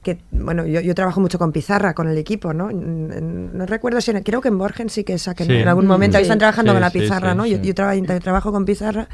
que 0.04 0.18
bueno, 0.32 0.66
yo, 0.66 0.82
yo 0.82 0.96
trabajo 0.96 1.22
mucho 1.22 1.38
con 1.38 1.52
pizarra, 1.52 1.94
con 1.94 2.08
el 2.10 2.18
equipo, 2.18 2.54
¿no? 2.54 2.72
No 2.72 3.66
recuerdo 3.68 4.02
si 4.02 4.12
en, 4.12 4.24
creo 4.24 4.42
que 4.42 4.48
en 4.48 4.58
Borgen 4.58 4.90
sí 4.90 5.04
que 5.04 5.18
saquen 5.20 5.48
Sí. 5.48 5.54
en 5.54 5.68
algún 5.68 5.86
momento, 5.86 6.18
ahí 6.18 6.24
sí. 6.24 6.26
están 6.28 6.40
trabajando 6.40 6.72
Sí, 6.72 6.76
con 6.76 6.82
la 6.82 6.90
pizarra, 6.90 7.32
sí, 7.32 7.38
¿no? 7.38 7.46
Yo, 7.46 7.58
sí. 7.58 7.64
yo 7.64 7.76
traba- 7.76 8.20
trabajo 8.20 8.52
con 8.52 8.66
pizarra, 8.66 9.08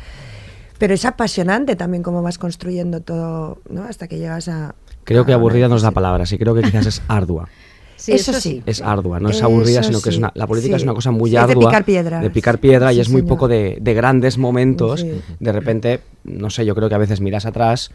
pero 0.77 0.93
es 0.93 1.03
apasionante 1.05 1.75
también 1.75 2.03
cómo 2.03 2.21
vas 2.21 2.37
construyendo 2.37 3.01
todo, 3.01 3.57
¿no? 3.69 3.83
Hasta 3.83 4.07
que 4.07 4.17
llegas 4.17 4.47
a... 4.47 4.75
Creo 5.03 5.25
que 5.25 5.31
a 5.33 5.35
aburrida 5.35 5.67
no 5.67 5.75
es 5.75 5.83
la 5.83 5.91
palabra, 5.91 6.25
sí 6.25 6.37
creo 6.37 6.53
que 6.55 6.61
quizás 6.61 6.85
es 6.85 7.01
ardua. 7.07 7.47
Sí, 7.99 8.11
eso 8.11 8.31
sí. 8.33 8.61
Es 8.67 8.79
ardua, 8.83 9.19
no 9.19 9.29
es 9.29 9.41
aburrida, 9.41 9.79
Eso 9.79 9.89
sino 9.89 10.01
que 10.03 10.09
es 10.11 10.17
una, 10.19 10.31
la 10.35 10.45
política 10.45 10.75
sí. 10.75 10.81
es 10.81 10.83
una 10.83 10.93
cosa 10.93 11.09
muy 11.09 11.31
Sí, 11.31 11.35
es 11.35 11.47
de 11.47 11.51
ardua. 11.53 11.69
picar 11.71 11.83
piedra. 11.83 12.19
De 12.19 12.29
picar 12.29 12.59
piedra 12.59 12.93
y 12.93 12.99
es 12.99 13.09
muy 13.09 13.21
señor. 13.21 13.29
poco 13.29 13.47
de, 13.47 13.79
de 13.81 13.93
grandes 13.95 14.37
momentos. 14.37 15.01
Sí. 15.01 15.19
De 15.39 15.51
repente, 15.51 16.01
no 16.23 16.51
sé, 16.51 16.63
yo 16.63 16.75
creo 16.75 16.89
que 16.89 16.93
a 16.95 16.99
veces 16.99 17.21
miras 17.21 17.47
atrás, 17.47 17.89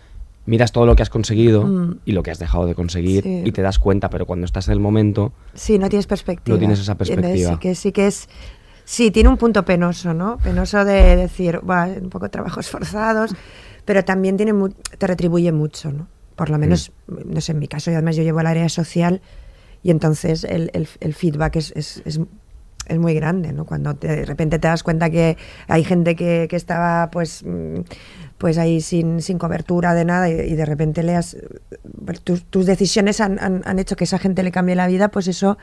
miras 0.46 0.72
todo 0.72 0.86
lo 0.86 0.96
que 0.96 1.02
has 1.02 1.10
conseguido 1.10 1.64
Mm. 1.64 1.98
y 2.04 2.12
lo 2.12 2.22
que 2.22 2.30
has 2.30 2.38
dejado 2.38 2.66
de 2.66 2.74
conseguir 2.74 3.22
Sí. 3.22 3.42
y 3.44 3.52
te 3.52 3.62
das 3.62 3.78
cuenta, 3.78 4.10
pero 4.10 4.26
cuando 4.26 4.44
estás 4.44 4.66
en 4.68 4.72
el 4.74 4.80
momento, 4.80 5.32
Sí, 5.54 5.78
no 5.78 5.88
tienes 5.88 6.06
perspectiva. 6.06 6.54
No 6.56 6.58
tienes 6.58 6.80
esa 6.80 6.96
perspectiva. 6.96 7.52
Sí 7.52 7.58
que, 7.58 7.74
sí 7.74 7.92
que 7.92 8.06
es... 8.08 8.28
Sí, 8.84 9.12
tiene 9.12 9.28
un 9.28 9.36
punto 9.36 9.64
penoso, 9.64 10.12
¿no? 10.12 10.38
Penoso 10.38 10.84
de 10.84 11.14
decir, 11.16 11.60
va, 11.68 11.86
un 11.86 12.10
poco 12.10 12.28
trabajos 12.30 12.68
forzados, 12.70 13.34
pero 13.84 14.04
también 14.04 14.36
tiene 14.36 14.52
mu- 14.52 14.70
te 14.70 15.06
retribuye 15.06 15.52
mucho, 15.52 15.92
¿no? 15.92 16.08
Por 16.34 16.50
lo 16.50 16.58
menos, 16.58 16.90
no 17.06 17.40
sé, 17.40 17.52
en 17.52 17.58
mi 17.60 17.68
caso, 17.68 17.90
y 17.90 17.94
además 17.94 18.16
yo 18.16 18.22
llevo 18.24 18.40
el 18.40 18.46
área 18.46 18.68
social 18.68 19.20
y 19.84 19.90
entonces 19.90 20.42
el, 20.44 20.70
el- 20.74 20.88
el 21.00 21.14
feedback 21.14 21.56
es, 21.56 21.72
es, 21.76 22.02
es- 22.04 22.20
es 22.86 22.98
muy 22.98 23.14
grande, 23.14 23.52
¿no? 23.52 23.64
Cuando 23.64 23.94
te- 23.94 24.08
de 24.08 24.24
repente 24.24 24.58
te 24.58 24.68
das 24.68 24.82
cuenta 24.82 25.08
que 25.10 25.36
hay 25.68 25.84
gente 25.84 26.16
que, 26.16 26.46
que 26.50 26.56
estaba, 26.56 27.10
pues, 27.10 27.42
mm, 27.44 27.80
pues 28.38 28.58
ahí 28.58 28.80
sin, 28.80 29.22
sin 29.22 29.38
cobertura 29.38 29.94
de 29.94 30.04
nada 30.04 30.28
y, 30.28 30.32
y 30.32 30.54
de 30.54 30.64
repente 30.66 31.02
le 31.02 31.14
has... 31.16 31.36
Tus, 32.24 32.44
tus 32.44 32.66
decisiones 32.66 33.20
han, 33.20 33.38
han- 33.40 33.62
han 33.64 33.78
hecho 33.78 33.94
que 33.96 34.04
esa 34.04 34.18
gente 34.18 34.42
le 34.42 34.50
cambie 34.50 34.74
la 34.74 34.86
vida, 34.88 35.08
pues 35.08 35.28
eso 35.28 35.58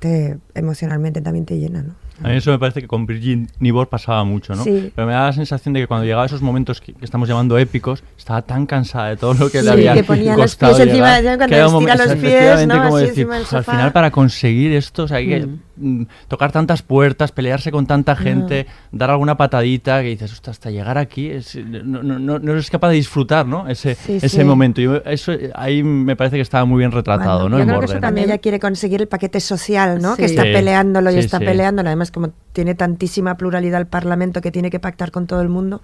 te 0.00 0.38
emocionalmente 0.54 1.20
también 1.20 1.44
te 1.44 1.58
llena, 1.58 1.82
¿no? 1.82 1.94
A 2.22 2.28
mí 2.30 2.36
eso 2.36 2.50
me 2.50 2.58
parece 2.58 2.80
que 2.80 2.88
con 2.88 3.06
Brigitte 3.06 3.48
Nibor 3.60 3.88
pasaba 3.88 4.24
mucho, 4.24 4.54
¿no? 4.56 4.64
Sí. 4.64 4.92
Pero 4.94 5.06
me 5.06 5.12
da 5.12 5.26
la 5.26 5.32
sensación 5.32 5.72
de 5.72 5.80
que 5.80 5.86
cuando 5.86 6.04
llegaba 6.04 6.24
a 6.24 6.26
esos 6.26 6.42
momentos 6.42 6.80
que, 6.80 6.92
que 6.92 7.04
estamos 7.04 7.28
llamando 7.28 7.56
épicos, 7.58 8.02
estaba 8.16 8.42
tan 8.42 8.66
cansada 8.66 9.10
de 9.10 9.16
todo 9.16 9.34
lo 9.34 9.48
que 9.50 9.60
Sí, 9.60 9.64
le 9.64 9.70
había 9.70 9.94
que 9.94 10.02
ponía 10.02 10.36
los 10.36 10.56
pies 10.56 10.80
encima, 10.80 11.20
llegar, 11.20 11.36
cuando 11.38 11.46
que 11.46 11.54
era 11.54 11.68
un 11.68 11.74
estira 11.88 11.94
los 12.06 12.14
pies, 12.16 12.66
¿no? 12.66 12.74
como 12.82 12.96
Así 12.96 13.06
decir, 13.06 13.08
encima 13.22 13.34
del 13.36 13.42
"Pues, 13.44 13.54
al 13.54 13.64
sofá". 13.64 13.72
final 13.72 13.92
para 13.92 14.10
conseguir 14.10 14.72
esto, 14.72 15.04
o 15.04 15.08
sea, 15.08 15.18
hay 15.18 15.28
que 15.28 15.46
Mm. 15.46 15.60
Mm, 15.78 16.02
tocar 16.28 16.52
tantas 16.52 16.82
puertas, 16.82 17.32
pelearse 17.32 17.70
con 17.70 17.86
tanta 17.86 18.16
gente, 18.16 18.66
dar 18.92 19.10
alguna 19.10 19.36
patadita, 19.36 20.02
que 20.02 20.08
dices, 20.08 20.32
"Ostras, 20.32 20.56
hasta 20.56 20.70
llegar 20.70 20.98
aquí 20.98 21.28
es- 21.30 21.56
no, 21.56 22.02
no, 22.02 22.38
no, 22.38 22.52
eres 22.52 22.70
capaz 22.70 22.88
de 22.88 22.94
disfrutar, 22.96 23.46
¿no? 23.46 23.68
Ese, 23.68 23.94
Sí, 23.94 24.16
ese 24.16 24.28
sí. 24.28 24.44
momento. 24.44 24.80
Yo, 24.80 24.96
eso, 25.04 25.32
ahí 25.54 25.82
me 25.82 26.16
parece 26.16 26.36
que 26.36 26.42
estaba 26.42 26.64
muy 26.64 26.78
bien 26.78 26.92
retratado, 26.92 27.42
Bueno, 27.48 27.58
¿no? 27.58 27.62
yo 27.64 27.66
creo 27.68 27.80
que 27.80 27.86
eso 27.86 28.00
también 28.00 28.26
ella 28.28 28.38
quiere 28.38 28.58
conseguir 28.60 29.00
el 29.02 29.08
paquete 29.08 29.40
social, 29.40 30.00
¿no? 30.00 30.14
Sí. 30.16 30.22
Que 30.22 30.24
está 30.26 30.42
peleándolo 30.42 31.10
y 31.10 31.18
está 31.18 31.38
peleándolo. 31.38 31.88
Además, 31.88 32.10
como 32.10 32.32
tiene 32.58 32.74
tantísima 32.74 33.36
pluralidad 33.36 33.80
el 33.80 33.86
Parlamento 33.86 34.40
que 34.40 34.50
tiene 34.50 34.68
que 34.68 34.80
pactar 34.80 35.12
con 35.12 35.28
todo 35.28 35.40
el 35.42 35.48
mundo. 35.48 35.80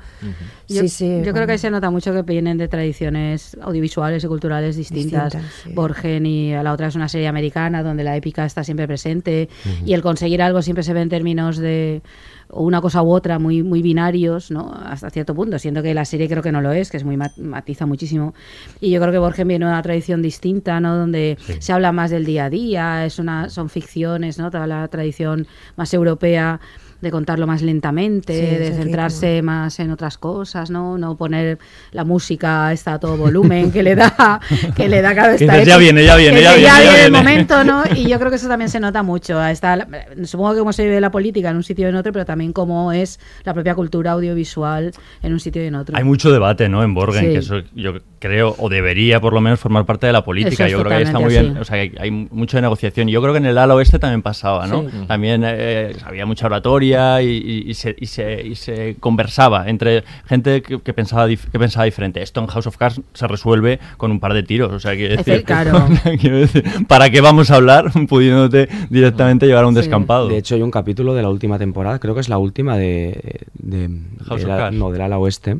Yo, 0.69 0.83
Sí, 0.83 0.89
sí. 0.89 1.23
yo 1.25 1.33
creo 1.33 1.47
que 1.47 1.53
ahí 1.53 1.59
se 1.59 1.71
nota 1.71 1.89
mucho 1.89 2.13
que 2.13 2.23
vienen 2.23 2.59
de 2.59 2.67
tradiciones 2.67 3.57
audiovisuales 3.63 4.25
y 4.25 4.27
culturales 4.27 4.75
distintas. 4.75 5.35
Distintas, 5.35 5.55
sí. 5.63 5.73
Borgen 5.73 6.27
y 6.27 6.51
la 6.51 6.73
otra 6.73 6.89
es 6.89 6.97
una 6.97 7.09
serie 7.09 7.29
americana 7.29 7.85
donde 7.85 8.03
la 8.03 8.17
épica 8.17 8.45
está 8.45 8.65
siempre 8.65 8.89
presente 8.89 9.49
y 9.87 9.93
el 9.93 10.03
conseguir 10.03 10.43
algo 10.43 10.63
siempre 10.63 10.83
se 10.83 10.93
ve 10.95 11.03
en 11.03 11.11
términos 11.11 11.59
de 11.59 12.03
una 12.51 12.81
cosa 12.81 13.03
u 13.03 13.11
otra 13.11 13.39
muy 13.39 13.63
muy 13.63 13.83
binarios, 13.83 14.51
¿no? 14.51 14.73
Hasta 14.73 15.11
cierto 15.11 15.35
punto, 15.35 15.59
siendo 15.59 15.83
que 15.83 15.95
la 15.95 16.05
serie 16.05 16.29
creo 16.29 16.43
que 16.43 16.53
no 16.53 16.61
lo 16.61 16.73
es, 16.73 16.91
que 16.91 16.97
es 16.97 17.05
muy 17.05 17.17
mat- 17.17 17.37
matiza 17.39 17.87
muchísimo. 17.87 18.35
Y 18.81 18.91
yo 18.91 19.01
creo 19.01 19.13
que 19.13 19.19
Borgen 19.19 19.49
viene 19.49 19.65
de 19.65 19.71
una 19.71 19.83
tradición 19.83 20.23
distinta, 20.23 20.81
¿no? 20.81 20.97
Donde 20.97 21.37
se 21.59 21.73
habla 21.73 21.93
más 21.93 22.11
del 22.11 22.25
día 22.25 22.47
a 22.47 22.51
día, 22.51 23.05
es 23.07 23.19
una 23.19 23.49
son 23.49 23.69
ficciones, 23.69 24.39
¿no? 24.39 24.51
Toda 24.51 24.67
la 24.67 24.87
tradición 24.89 25.47
más 25.77 25.93
europea 25.95 26.61
de 27.05 27.11
contarlo 27.13 27.47
más 27.47 27.63
lentamente, 27.63 28.33
Sí, 28.35 28.57
de 28.57 28.73
centrarse 28.73 29.41
más 29.43 29.79
en 29.79 29.93
otras 29.93 30.19
cosas, 30.19 30.71
¿no? 30.71 30.99
No 30.99 31.17
poner 31.17 31.59
la 31.93 32.03
música 32.05 32.73
esta 32.73 32.95
a 32.95 32.99
todo 32.99 33.17
volumen 33.17 33.71
que 33.71 33.83
le 33.85 33.95
da 33.95 34.41
que 34.77 34.89
le 34.89 35.01
da 35.03 35.15
cada 35.15 35.29
vez 35.33 35.41
"Ya 35.41 35.79
viene, 35.79 36.05
ya 36.05 36.17
viene, 36.17 36.39
que 36.39 36.43
ya 36.43 36.53
viene, 36.55 36.63
ya 36.67 36.81
el 37.05 37.11
viene". 37.13 37.19
momento, 37.19 37.63
¿no? 37.65 37.83
Y 37.95 38.09
yo 38.09 38.19
creo 38.19 38.31
que 38.31 38.37
eso 38.37 38.49
también 38.49 38.69
se 38.71 38.81
nota 38.81 39.03
mucho. 39.05 39.39
a 39.39 39.51
esta- 39.53 39.87
supongo 40.25 40.55
que 40.55 40.59
como 40.59 40.73
se 40.73 40.85
vive 40.85 41.01
la 41.01 41.11
política 41.11 41.51
en 41.51 41.57
un 41.57 41.63
sitio 41.63 41.87
y 41.87 41.91
en 41.91 41.97
otro, 41.97 42.13
pero 42.13 42.25
también 42.25 42.53
cómo 42.53 42.91
es 42.93 43.21
la 43.45 43.55
propia 43.55 43.75
cultura 43.75 44.13
audiovisual 44.13 44.93
en 45.23 45.33
un 45.33 45.41
sitio 45.41 45.63
y 45.63 45.67
en 45.67 45.75
otro. 45.77 45.97
Hay 45.97 46.05
mucho 46.05 46.33
debate, 46.33 46.69
¿no? 46.69 46.83
En 46.83 46.95
Borgen, 46.95 47.27
Sí. 47.27 47.33
que 47.33 47.39
eso 47.39 47.61
yo 47.75 47.93
creo, 48.19 48.55
o 48.59 48.69
debería 48.71 49.21
por 49.21 49.35
lo 49.35 49.41
menos 49.43 49.61
formar 49.61 49.85
parte 49.85 50.07
de 50.07 50.13
la 50.13 50.25
política. 50.25 50.65
Es 50.67 50.73
yo 50.73 50.79
creo 50.79 50.89
que 50.89 50.95
ahí 50.97 51.03
está 51.03 51.19
muy 51.19 51.29
bien. 51.31 51.51
así. 51.51 51.59
O 51.61 51.65
sea, 51.65 51.77
que 51.91 51.97
hay 52.01 52.11
mucho 52.11 52.57
de 52.57 52.63
negociación. 52.63 53.09
Yo 53.09 53.21
creo 53.21 53.33
que 53.35 53.39
en 53.39 53.47
el 53.47 53.59
ala 53.59 53.75
oeste 53.75 53.99
también 53.99 54.23
pasaba, 54.23 54.67
¿no? 54.67 54.83
Sí. 54.83 54.97
También 55.07 55.43
eh, 55.45 55.95
había 56.05 56.25
mucha 56.25 56.47
oratoria 56.47 56.94
y, 57.23 57.27
y- 57.29 57.71
y 57.71 57.75
se, 57.75 57.95
y 57.99 58.07
se- 58.07 58.43
y 58.47 58.55
se 58.55 58.97
conversaba 59.01 59.69
entre 59.69 60.05
gente 60.27 60.63
que, 60.63 60.81
que 60.81 60.93
pensaba 60.93 61.29
dif- 61.29 61.51
que 61.51 61.59
pensaba 61.59 61.85
diferente. 61.85 62.23
Esto 62.23 62.41
en 62.41 62.47
House 62.47 62.67
of 62.67 62.77
Cards 62.77 63.01
se 63.15 63.27
resuelve 63.29 63.79
con 63.97 64.11
un 64.11 64.21
par 64.21 64.35
de 64.35 64.43
tiros. 64.43 64.73
O 64.73 64.81
sea, 64.81 64.95
quiero 64.95 65.17
decir, 65.17 65.45
claro. 65.45 65.87
quiero 66.21 66.39
decir, 66.39 66.65
¿para 66.89 67.11
qué 67.11 67.21
vamos 67.21 67.51
a 67.51 67.57
hablar 67.57 67.91
pudiéndote 68.09 68.69
directamente 68.91 69.47
llevar 69.47 69.65
a 69.65 69.69
un 69.69 69.75
descampado? 69.75 70.29
De 70.29 70.39
hecho, 70.39 70.55
hay 70.55 70.63
un 70.63 70.71
capítulo 70.71 71.15
de 71.15 71.23
la 71.23 71.31
última 71.31 71.59
temporada, 71.59 71.99
creo 71.99 72.15
que 72.15 72.21
es 72.21 72.29
la 72.29 72.39
última 72.39 72.77
de, 72.77 73.41
de, 73.55 73.89
House 74.27 74.41
de 74.41 74.45
of 74.45 74.49
la- 74.49 74.57
Cards. 74.57 74.77
no, 74.77 74.91
del 74.91 75.01
ala 75.03 75.19
oeste, 75.19 75.59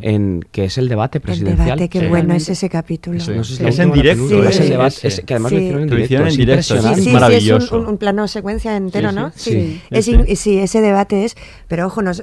en 0.00 0.44
que 0.52 0.64
es 0.64 0.78
el 0.78 0.88
debate 0.88 1.18
El 1.18 1.22
presidencial. 1.22 1.66
debate, 1.66 1.88
qué 1.88 2.00
Sí. 2.00 2.06
bueno 2.06 2.34
es 2.34 2.48
ese 2.48 2.68
capítulo. 2.68 3.18
No 3.18 3.44
sé 3.44 3.56
si 3.56 3.66
Es 3.66 3.78
en 3.78 3.92
directo, 3.92 4.28
sí, 4.28 4.34
es 4.38 4.56
el 4.60 4.64
sí, 4.64 4.70
debate, 4.70 4.90
sí. 4.92 5.06
es- 5.06 5.20
que 5.20 5.34
además 5.34 5.52
lo 5.52 5.58
Sí. 5.58 5.64
hicieron 5.64 5.82
en 5.82 5.88
Lo 5.90 5.96
directo. 5.96 6.04
hicieron 6.06 6.28
es 6.28 6.34
en 6.34 6.38
directo, 6.40 6.62
Sí, 6.62 6.74
Es 6.74 6.96
sí, 6.96 7.02
sí, 7.04 7.10
maravilloso. 7.10 7.64
es 7.66 7.72
un, 7.72 7.80
un- 7.80 7.86
un 7.88 7.98
plano 7.98 8.28
secuencia 8.28 8.76
entero, 8.76 9.10
Sí, 9.10 9.14
¿no? 9.16 9.32
sí, 9.34 9.50
sí. 9.50 9.80
Es 9.90 10.04
Sí. 10.04 10.36
sí, 10.36 10.58
ese 10.68 10.80
debate 10.80 11.24
es, 11.24 11.36
pero 11.66 11.86
ojo, 11.86 12.02
nos, 12.02 12.22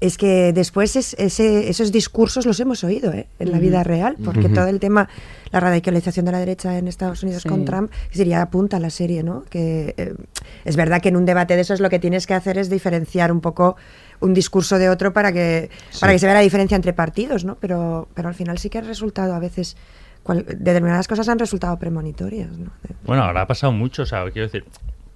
es 0.00 0.16
que 0.16 0.52
después 0.52 0.94
es- 0.94 1.14
ese, 1.18 1.68
esos 1.68 1.90
discursos 1.90 2.46
los 2.46 2.60
hemos 2.60 2.84
oído 2.84 3.12
¿eh? 3.12 3.26
en 3.40 3.50
la 3.50 3.58
vida 3.58 3.82
real, 3.82 4.14
porque 4.24 4.46
Ujú. 4.46 4.54
todo 4.54 4.68
el 4.68 4.78
tema, 4.78 5.08
la 5.50 5.58
radicalización 5.58 6.24
de 6.26 6.30
la 6.32 6.38
derecha 6.38 6.78
en 6.78 6.86
Estados 6.86 7.24
Unidos 7.24 7.42
Sí. 7.42 7.48
con 7.48 7.64
Trump, 7.64 7.90
sería 8.12 8.40
apunta 8.42 8.76
a 8.76 8.80
la 8.80 8.90
serie, 8.90 9.24
¿no? 9.24 9.42
Que 9.50 9.94
eh, 9.96 10.14
es 10.64 10.76
verdad 10.76 11.02
que 11.02 11.08
en 11.08 11.16
un 11.16 11.24
debate 11.24 11.56
de 11.56 11.62
esos 11.62 11.80
lo 11.80 11.90
que 11.90 11.98
tienes 11.98 12.28
que 12.28 12.34
hacer 12.34 12.58
es 12.58 12.70
diferenciar 12.70 13.32
un 13.32 13.40
poco 13.40 13.74
un 14.20 14.34
discurso 14.34 14.78
de 14.78 14.88
otro 14.88 15.12
para 15.12 15.32
que, 15.32 15.68
para 16.00 16.12
que 16.12 16.18
se 16.20 16.26
vea 16.26 16.34
la 16.36 16.40
diferencia 16.42 16.76
entre 16.76 16.92
partidos, 16.92 17.44
¿no? 17.44 17.56
Pero, 17.56 18.06
pero 18.14 18.28
al 18.28 18.34
final 18.34 18.58
sí 18.58 18.70
que 18.70 18.78
ha 18.78 18.82
resultado 18.82 19.34
a 19.34 19.40
veces, 19.40 19.76
cual- 20.22 20.44
determinadas 20.46 21.08
cosas 21.08 21.28
han 21.28 21.38
resultado 21.40 21.76
premonitorias, 21.78 22.56
¿no? 22.56 22.70
Bueno, 23.04 23.24
ahora 23.24 23.42
ha 23.42 23.46
pasado 23.48 23.72
mucho, 23.72 24.02
o 24.02 24.06
sea, 24.06 24.22
quiero 24.30 24.46
decir, 24.46 24.64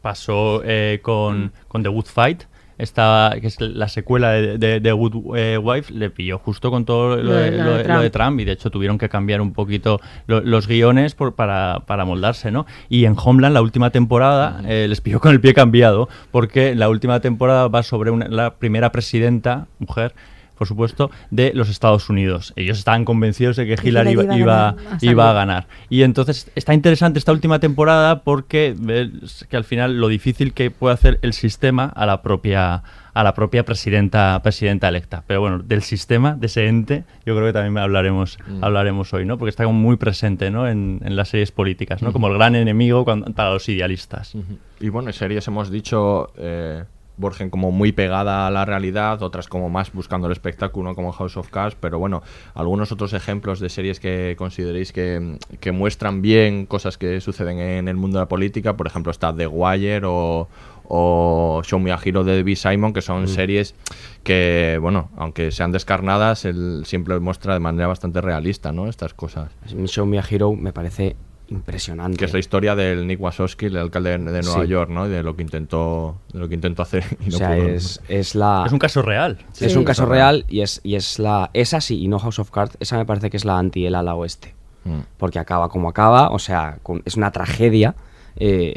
pasó 0.01 0.63
eh, 0.65 0.99
con, 1.03 1.53
con 1.69 1.83
The 1.85 1.89
Good 1.89 2.07
Fight, 2.07 2.43
esta, 2.83 3.35
que 3.41 3.47
es 3.47 3.61
la 3.61 3.89
secuela 3.89 4.31
de, 4.33 4.59
de, 4.59 4.81
de 4.81 4.93
Good 4.93 5.37
eh, 5.37 5.59
Wife, 5.59 5.93
le 5.93 6.11
pilló 6.11 6.39
justo 6.39 6.71
con 6.71 6.85
todo 6.85 7.17
lo, 7.17 7.33
de, 7.33 7.51
lo 7.53 7.77
de- 7.79 7.85
lo 7.97 8.03
de 8.03 8.11
Trump 8.11 8.41
y 8.41 8.45
de 8.45 8.53
hecho 8.53 8.71
tuvieron 8.71 8.99
que 8.99 9.09
cambiar 9.09 9.41
un 9.41 9.53
poquito 9.53 10.01
lo- 10.27 10.41
los 10.41 10.67
guiones 10.67 11.15
por, 11.15 11.35
para, 11.35 11.83
para 11.87 12.05
moldarse, 12.05 12.51
¿no? 12.51 12.67
Y 12.89 13.05
en 13.05 13.15
Homeland, 13.17 13.55
la 13.55 13.63
última 13.63 13.91
temporada, 13.91 14.61
eh, 14.67 14.87
les 14.89 15.01
pilló 15.01 15.21
con 15.21 15.33
el 15.33 15.41
pie 15.41 15.55
cambiado 15.55 16.09
porque 16.31 16.75
la 16.75 16.89
última 16.89 17.21
temporada 17.21 17.69
va 17.69 17.83
sobre 17.83 18.11
una- 18.11 18.29
la 18.29 18.55
primera 18.57 18.93
presidenta, 18.93 19.67
mujer, 19.79 20.15
por 20.57 20.67
supuesto, 20.69 21.11
de 21.31 21.53
los 21.55 21.69
Estados 21.69 22.09
Unidos. 22.09 22.53
Ellos 22.57 22.79
estaban 22.79 23.05
convencidos 23.05 23.57
de 23.57 23.67
que 23.67 23.73
Hillary 23.83 24.13
Hillary 24.13 24.13
iba, 24.13 24.23
iba 24.25 24.35
a 24.35 24.37
iba, 24.39 24.73
ganar. 24.73 24.99
iba 25.03 25.31
a 25.31 25.33
ganar. 25.33 25.67
Y 25.89 26.03
entonces 26.03 26.51
está 26.55 26.75
interesante 26.75 27.19
esta 27.19 27.33
última 27.33 27.59
temporada 27.59 28.23
porque 28.23 28.75
ves 28.79 29.47
que 29.49 29.57
al 29.57 29.65
final 29.65 29.99
lo 30.01 30.09
difícil 30.09 30.53
que 30.53 30.71
puede 30.71 30.95
hacer 30.95 31.19
el 31.23 31.33
sistema 31.33 31.85
a 31.87 32.07
la 32.07 32.23
propia 32.23 32.83
a 33.15 33.23
la 33.23 33.35
propia 33.35 33.63
presidenta 33.67 34.41
presidenta 34.43 34.89
electa. 34.89 35.23
Pero 35.27 35.43
bueno, 35.43 35.59
del 35.59 35.83
sistema, 35.83 36.35
de 36.35 36.47
ese 36.47 36.67
ente, 36.69 37.05
yo 37.27 37.35
creo 37.35 37.47
que 37.49 37.53
también 37.53 37.77
hablaremos 37.77 38.39
hablaremos 38.63 39.13
hoy, 39.13 39.27
¿no? 39.27 39.37
Porque 39.37 39.51
está 39.51 39.65
como 39.65 39.79
muy 39.79 39.97
presente, 39.97 40.51
¿no? 40.51 40.67
En, 40.67 41.01
en 41.05 41.15
las 41.17 41.29
series 41.29 41.53
políticas, 41.53 42.01
¿no? 42.03 42.13
Como 42.13 42.29
el 42.29 42.35
gran 42.35 42.55
enemigo 42.55 43.05
cuando- 43.05 43.31
para 43.35 43.51
los 43.53 43.69
idealistas. 43.69 44.35
Y 44.81 44.89
bueno, 44.89 45.09
en 45.11 45.13
series 45.15 45.47
hemos 45.47 45.71
dicho 45.71 46.33
eh, 46.39 46.85
Borgen 47.17 47.51
como 47.51 47.71
muy 47.71 47.93
pegada 47.93 48.47
a 48.47 48.51
la 48.51 48.65
realidad, 48.65 49.23
otras 49.23 49.49
como 49.49 49.69
más 49.69 49.93
buscando 49.93 50.27
el 50.27 50.33
espectáculo, 50.33 50.95
como 50.95 51.13
House 51.13 51.37
of 51.37 51.49
Cards, 51.51 51.77
pero 51.79 51.99
bueno, 51.99 52.23
algunos 52.55 52.93
otros 52.93 53.13
ejemplos 53.13 53.61
de 53.61 53.69
series 53.69 54.01
que 54.01 54.35
consideréis 54.39 54.93
que, 54.93 55.39
que 55.61 55.73
muestran 55.73 56.23
bien 56.23 56.67
cosas 56.67 56.99
que 56.99 57.21
suceden 57.21 57.59
en 57.59 57.89
el 57.89 57.97
mundo 57.97 58.19
de 58.19 58.23
la 58.23 58.29
política, 58.29 58.77
por 58.77 58.87
ejemplo 58.87 59.13
está 59.13 59.35
The 59.35 59.47
Wire 59.47 60.03
o, 60.05 60.49
o 60.85 61.63
Show 61.65 61.81
Me 61.81 61.93
a 61.93 61.99
Hero 62.03 62.25
de 62.25 62.37
David 62.37 62.57
Simon, 62.57 62.93
que 62.93 63.03
son 63.03 63.29
series 63.29 63.75
que, 64.23 64.79
bueno, 64.81 65.11
aunque 65.17 65.51
sean 65.51 65.73
descarnadas, 65.73 66.45
él 66.45 66.83
siempre 66.85 67.19
muestra 67.21 67.55
de 67.55 67.61
manera 67.61 67.87
bastante 67.87 68.21
realista, 68.21 68.73
¿no? 68.73 68.89
Estas 68.89 69.15
cosas. 69.15 69.53
Show 69.87 70.07
Me 70.07 70.19
a 70.19 70.25
Hero 70.29 70.53
me 70.55 70.73
parece 70.73 71.17
impresionante. 71.53 72.17
Que 72.19 72.25
es 72.25 72.33
la 72.33 72.39
historia 72.39 72.75
del 72.75 73.07
Nick 73.07 73.21
Wasowski, 73.21 73.67
el 73.67 73.77
alcalde 73.77 74.11
de, 74.11 74.19
Nueva 74.19 74.63
Sí. 74.63 74.69
York, 74.69 74.91
¿no? 74.91 75.07
Y 75.07 75.11
de 75.11 75.23
lo 75.23 75.37
que 75.37 75.43
intentó, 75.43 76.19
de 76.33 76.39
lo 76.39 76.49
que 76.49 76.55
intentó 76.55 76.83
hacer. 76.83 77.05
Y 77.25 77.31
no 77.31 77.37
o 77.37 77.39
sea, 77.39 77.55
pudo. 77.57 77.69
es, 77.69 78.01
es 78.09 78.35
la... 78.35 78.65
Es 78.67 78.73
un 78.73 78.79
caso 78.79 79.03
real. 79.03 79.39
es 79.61 79.77
un 79.77 79.85
caso 79.85 80.05
Sí. 80.05 80.11
real 80.11 80.45
y 80.49 80.61
es, 80.61 80.81
y 80.83 80.95
es 80.97 81.19
la... 81.19 81.51
Esa 81.55 81.81
sí, 81.81 82.03
y 82.03 82.09
no 82.09 82.19
House 82.19 82.39
of 82.39 82.51
Cards, 82.51 82.77
esa 82.81 82.97
me 82.97 83.07
parece 83.07 83.31
que 83.31 83.37
es 83.37 83.45
la 83.45 83.59
anti 83.59 83.87
el 83.87 83.95
ala 83.95 84.15
oeste. 84.15 84.55
Mm. 84.85 85.01
Porque 85.17 85.39
acaba 85.39 85.69
como 85.69 85.89
acaba, 85.89 86.31
o 86.31 86.39
sea, 86.39 86.79
con- 86.83 87.03
es 87.05 87.17
una 87.17 87.31
tragedia 87.31 87.95
eh, 88.37 88.75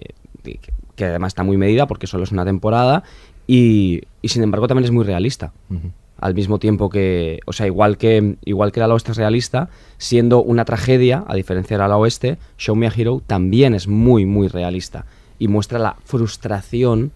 que, 0.95 1.05
además 1.05 1.29
está 1.31 1.43
muy 1.43 1.57
medida 1.57 1.87
porque 1.87 2.07
solo 2.07 2.23
es 2.23 2.31
una 2.31 2.45
temporada 2.45 3.03
y, 3.47 4.01
y 4.21 4.27
sin 4.29 4.43
embargo 4.43 4.67
también 4.67 4.85
es 4.85 4.91
muy 4.91 5.03
realista. 5.03 5.51
Ujú. 5.69 5.91
Al 6.19 6.33
mismo 6.33 6.59
tiempo 6.59 6.89
que, 6.89 7.39
o 7.45 7.53
sea, 7.53 7.65
igual 7.65 7.97
que 7.97 8.37
igual 8.45 8.71
que 8.71 8.79
el 8.79 8.85
ala 8.85 8.93
oeste 8.93 9.11
es 9.11 9.17
realista, 9.17 9.69
siendo 9.97 10.41
una 10.41 10.63
tragedia, 10.63 11.23
a 11.27 11.35
diferencia 11.35 11.77
del 11.77 11.83
ala 11.83 11.97
oeste, 11.97 12.37
Show 12.57 12.75
Me 12.75 12.87
a 12.87 12.93
Hero 12.95 13.21
también 13.25 13.73
es 13.73 13.87
muy, 13.87 14.25
muy 14.25 14.47
realista 14.47 15.05
y 15.39 15.47
muestra 15.47 15.79
la 15.79 15.97
frustración 16.05 17.11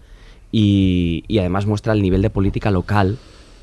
y, 0.52 1.24
y 1.28 1.38
además 1.38 1.66
muestra 1.66 1.92
el 1.92 2.02
nivel 2.02 2.22
de 2.22 2.30
política 2.30 2.70
local 2.70 3.18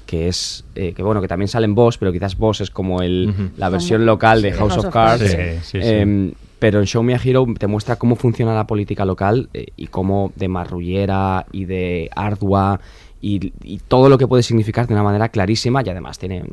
que 0.07 0.29
es 0.29 0.65
eh, 0.73 0.93
que 0.93 1.03
bueno 1.03 1.21
que 1.21 1.27
también 1.27 1.49
sale 1.49 1.65
en 1.65 1.75
Boss 1.75 1.97
pero 1.97 2.11
quizás 2.11 2.37
Boss 2.37 2.61
es 2.61 2.71
como 2.71 3.01
el, 3.01 3.51
la 3.57 3.69
versión 3.69 4.05
local 4.05 4.41
de 4.41 4.53
House, 4.53 4.73
House 4.73 4.77
of 4.79 4.85
of 4.85 4.93
Cards 4.93 5.33
Cards. 5.33 5.61
Sí, 5.63 5.79
sí, 5.79 5.81
sí. 5.83 5.87
Em, 5.87 6.33
pero 6.59 6.79
en 6.79 6.85
Show 6.85 7.03
Me 7.03 7.13
a 7.13 7.19
Hero 7.23 7.45
te 7.59 7.67
muestra 7.67 7.97
cómo 7.97 8.15
funciona 8.15 8.55
la 8.55 8.65
política 8.65 9.05
local 9.05 9.49
eh, 9.53 9.67
y 9.75 9.87
cómo 9.87 10.31
de 10.35 10.47
marrullera 10.47 11.45
y 11.51 11.65
de 11.65 12.09
ardua 12.15 12.79
y, 13.21 13.53
y 13.63 13.79
todo 13.79 14.09
lo 14.09 14.17
que 14.17 14.27
puede 14.27 14.43
significar 14.43 14.87
de 14.87 14.93
una 14.93 15.03
manera 15.03 15.29
clarísima 15.29 15.81
y 15.83 15.89
además 15.89 16.19
tiene 16.19 16.43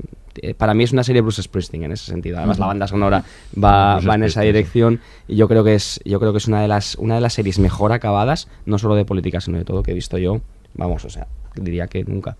eh, 0.42 0.54
para 0.54 0.74
mí 0.74 0.84
es 0.84 0.92
una 0.92 1.04
serie 1.04 1.20
Bruce 1.20 1.42
Springsteen 1.42 1.84
en 1.84 1.92
ese 1.92 2.06
sentido. 2.06 2.38
Además 2.38 2.58
la 2.58 2.66
banda 2.66 2.86
sonora 2.86 3.24
va, 3.62 4.00
en 4.02 4.22
esa 4.24 4.42
dirección 4.42 5.00
y 5.28 5.36
yo 5.36 5.48
creo 5.48 5.64
que 5.64 5.74
es 5.74 6.00
yo 6.04 6.18
creo 6.20 6.32
que 6.32 6.38
es 6.38 6.48
una 6.48 6.60
de 6.60 6.68
las 6.68 6.96
una 6.96 7.14
de 7.14 7.20
las 7.20 7.34
series 7.34 7.58
mejor 7.58 7.92
acabadas 7.92 8.48
no 8.66 8.78
solo 8.78 8.94
de 8.94 9.04
política 9.04 9.40
sino 9.40 9.58
de 9.58 9.64
todo 9.64 9.82
que 9.82 9.92
he 9.92 9.94
visto 9.94 10.18
yo. 10.18 10.40
Vamos 10.74 11.04
o 11.04 11.10
sea 11.10 11.26
diría 11.54 11.86
que 11.86 12.04
nunca 12.04 12.36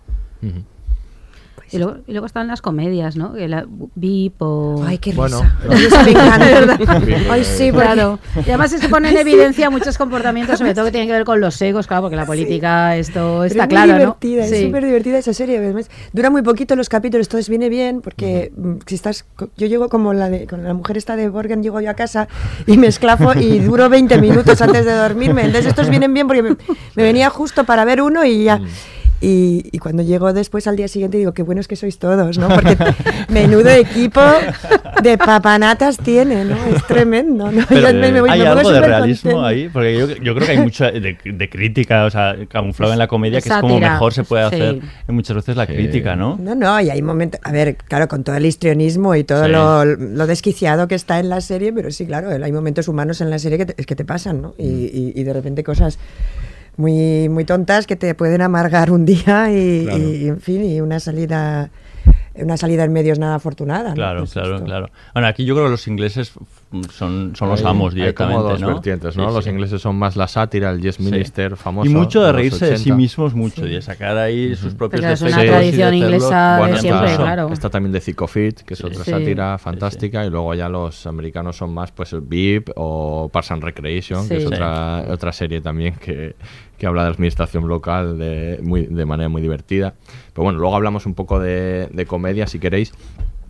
Ujú. 1.57 1.75
Y 1.75 1.79
luego, 1.79 1.97
y 2.07 2.11
luego 2.11 2.25
están 2.27 2.47
las 2.47 2.61
comedias, 2.61 3.15
¿no? 3.15 3.33
Que 3.33 3.47
la 3.47 3.65
VIP 3.95 4.41
o... 4.41 4.83
Ay, 4.85 4.97
qué 4.99 5.13
Bueno, 5.13 5.41
risa. 5.67 6.03
¿Verdad? 6.03 6.79
Ay, 7.29 7.43
sí, 7.43 7.71
claro. 7.71 8.19
Y 8.35 8.49
además 8.49 8.71
se 8.71 8.87
pone 8.87 9.09
en 9.09 9.17
evidencia 9.27 9.69
muchos 9.69 9.97
comportamientos, 9.97 10.59
sobre 10.59 10.73
todo 10.73 10.85
que 10.85 10.91
tienen 10.91 11.07
que 11.09 11.13
ver 11.13 11.25
con 11.25 11.41
los 11.41 11.59
egos, 11.61 11.87
claro, 11.87 12.03
porque 12.03 12.15
la 12.15 12.25
política, 12.25 12.95
esto 12.97 13.43
está 13.43 13.63
es 13.63 13.69
claro, 13.69 13.93
muy 13.93 13.93
¿no? 13.93 13.99
divertida, 13.99 14.45
es 14.45 14.61
súper 14.65 14.85
divertida 14.85 15.17
esa 15.17 15.33
serie. 15.33 15.57
además. 15.57 15.89
Dura 16.13 16.29
muy 16.29 16.43
poquito 16.43 16.75
los 16.75 16.87
capítulos, 16.87 17.27
entonces 17.27 17.49
viene 17.49 17.69
bien, 17.69 18.01
porque 18.01 18.51
mm, 18.55 18.73
si 18.85 18.95
estás, 18.95 19.25
yo 19.57 19.67
llego 19.67 19.89
como 19.89 20.13
la 20.13 20.29
de, 20.29 20.45
con 20.47 20.63
la 20.63 20.73
mujer 20.73 20.97
esta 20.97 21.15
de 21.15 21.29
Borgen, 21.29 21.63
llego 21.63 21.81
yo 21.81 21.89
a 21.89 21.95
casa 21.95 22.27
y 22.67 22.77
me 22.77 22.87
esclafo 22.87 23.33
y 23.37 23.59
duro 23.59 23.89
20 23.89 24.19
minutos 24.21 24.61
antes 24.61 24.85
de 24.85 24.91
dormirme. 24.93 25.41
Entonces 25.43 25.67
estos 25.67 25.89
vienen 25.89 26.13
bien 26.13 26.27
porque 26.27 26.43
me, 26.43 26.49
me 26.95 27.03
venía 27.03 27.29
justo 27.29 27.63
para 27.63 27.85
ver 27.85 28.01
uno 28.01 28.23
y 28.23 28.43
ya. 28.43 28.61
Y, 29.27 29.69
y 29.71 29.79
cuando 29.79 30.03
llego 30.03 30.33
después 30.33 30.67
al 30.67 30.75
día 30.75 30.87
siguiente 30.87 31.17
digo, 31.17 31.33
qué 31.33 31.41
bueno 31.41 31.59
es 31.59 31.67
que 31.67 31.75
sois 31.75 31.97
todos, 31.97 32.37
¿no? 32.37 32.47
Porque 32.47 32.77
menudo 33.29 33.69
equipo 33.69 34.21
de 35.01 35.17
papanatas 35.17 35.97
tiene, 35.97 36.45
¿no? 36.45 36.55
Es 36.65 36.83
tremendo, 36.87 37.51
¿no? 37.51 37.65
Pero, 37.67 37.91
me- 37.93 38.11
me 38.11 38.21
voy- 38.21 38.29
hay 38.29 38.41
me 38.41 38.47
algo 38.47 38.69
de 38.71 38.81
realismo 38.81 39.31
contenta. 39.31 39.47
ahí, 39.47 39.69
porque 39.69 39.97
yo, 39.97 40.07
yo 40.07 40.35
creo 40.35 40.45
que 40.45 40.51
hay 40.51 40.59
mucha 40.59 40.91
de, 40.91 41.17
de 41.23 41.49
crítica, 41.49 42.05
o 42.05 42.11
sea, 42.11 42.35
camuflado 42.47 42.93
en 42.93 42.99
la 42.99 43.07
comedia, 43.07 43.41
que 43.41 43.49
es 43.49 43.55
como 43.55 43.79
mejor 43.79 44.13
se 44.13 44.23
puede 44.23 44.47
sí. 44.49 44.55
hacer 44.55 44.79
en 45.07 45.15
muchas 45.15 45.35
veces 45.35 45.55
la 45.55 45.65
crítica, 45.65 46.15
¿no? 46.15 46.37
No, 46.39 46.53
no, 46.53 46.79
y 46.81 46.91
hay 46.91 47.01
momentos, 47.01 47.39
a 47.43 47.51
ver, 47.51 47.77
claro, 47.77 48.07
con 48.07 48.23
todo 48.23 48.35
el 48.35 48.45
histrionismo 48.45 49.15
y 49.15 49.23
todo 49.23 49.45
Sí. 49.45 49.51
lo, 49.51 49.85
lo 49.85 50.27
desquiciado 50.27 50.87
que 50.87 50.93
está 50.95 51.19
en 51.19 51.29
la 51.29 51.41
serie, 51.41 51.73
pero 51.73 51.89
sí, 51.89 52.05
claro, 52.05 52.29
hay 52.29 52.51
momentos 52.51 52.87
humanos 52.87 53.21
en 53.21 53.29
la 53.31 53.39
serie 53.39 53.57
que 53.57 53.65
te, 53.65 53.75
es 53.77 53.87
que 53.87 53.95
te 53.95 54.05
pasan, 54.05 54.41
¿no? 54.41 54.53
Y, 54.57 54.65
y- 54.67 55.13
y 55.15 55.23
de 55.23 55.33
repente 55.33 55.63
cosas 55.63 55.97
muy, 56.77 57.29
muy 57.29 57.45
tontas 57.45 57.87
que 57.87 57.95
te 57.95 58.13
pueden 58.15 58.41
amargar 58.41 58.91
un 58.91 59.05
día 59.05 59.51
y, 59.51 59.83
Claro. 59.85 59.97
y, 59.99 60.27
en 60.27 60.39
fin, 60.39 60.63
y 60.63 60.81
una 60.81 60.99
salida 60.99 61.69
una 62.37 62.57
salida 62.57 62.83
en 62.83 62.91
medios 62.91 63.17
nada 63.17 63.35
afortunada. 63.35 63.93
Claro, 63.93 64.19
Pues 64.19 64.33
claro, 64.33 64.61
claro. 64.61 64.89
Bueno, 65.13 65.27
aquí 65.29 65.45
yo 65.45 65.55
creo 65.55 65.67
que 65.67 65.71
los 65.71 65.87
ingleses 65.87 66.33
son, 66.83 67.35
son 67.35 67.49
los 67.49 67.61
Hay- 67.61 67.67
amos 67.67 67.93
hay 67.93 67.99
directamente, 68.01 68.37
como 68.39 68.49
dos 68.49 68.61
¿no? 68.61 68.67
vertientes, 68.67 69.15
¿no? 69.17 69.27
Sí, 69.29 69.33
los 69.35 69.43
sí. 69.43 69.49
ingleses 69.49 69.81
son 69.81 69.95
más 69.97 70.15
la 70.15 70.27
sátira, 70.27 70.69
el 70.71 70.81
Yes 70.81 70.95
Sí. 70.95 71.03
Minister 71.03 71.55
famoso. 71.57 71.89
Y 71.89 71.93
mucho 71.93 72.23
de 72.23 72.31
reírse 72.31 72.65
de 72.65 72.77
sí 72.77 72.83
80. 72.91 72.95
mismos, 72.95 73.33
mucho, 73.35 73.65
y 73.65 73.71
de 73.71 73.81
sacar 73.81 74.17
ahí 74.17 74.55
sus 74.55 74.73
propios 74.73 75.03
es 75.03 75.21
una 75.21 75.29
defectos. 75.29 75.43
y 75.43 75.45
de 75.45 75.51
tradición 75.51 75.87
hacerlos- 75.87 76.05
inglesa 76.05 76.53
de 76.53 76.59
Bueno, 76.59 76.77
siempre, 76.77 77.11
está- 77.11 77.23
claro. 77.23 77.49
Está 77.53 77.69
también 77.69 77.91
de 77.93 78.01
Fit, 78.01 78.61
que 78.61 78.73
es 78.73 78.83
otra 78.83 79.03
Sí. 79.03 79.11
sátira 79.11 79.57
fantástica, 79.57 80.25
y 80.25 80.29
luego 80.29 80.53
ya 80.53 80.69
los 80.69 81.05
americanos 81.07 81.57
son 81.57 81.73
más 81.73 81.91
pues 81.91 82.13
el 82.13 82.21
VIP 82.21 82.71
o 82.75 83.29
Parks 83.31 83.51
and 83.51 83.63
Recreation, 83.63 84.27
que 84.27 84.37
es 84.37 84.41
Sí. 84.43 84.47
otra, 84.47 85.05
otra 85.09 85.31
serie 85.31 85.61
también 85.61 85.95
que, 85.95 86.35
que 86.77 86.87
habla 86.87 87.03
de 87.03 87.09
administración 87.09 87.67
local 87.67 88.17
de, 88.17 88.59
muy, 88.61 88.85
de 88.87 89.05
manera 89.05 89.29
muy 89.29 89.41
divertida. 89.41 89.93
Pero 90.33 90.43
bueno, 90.43 90.59
luego 90.59 90.75
hablamos 90.75 91.05
un 91.05 91.13
poco 91.13 91.39
de, 91.39 91.87
de 91.91 92.05
comedia 92.05 92.47
si 92.47 92.59
queréis. 92.59 92.93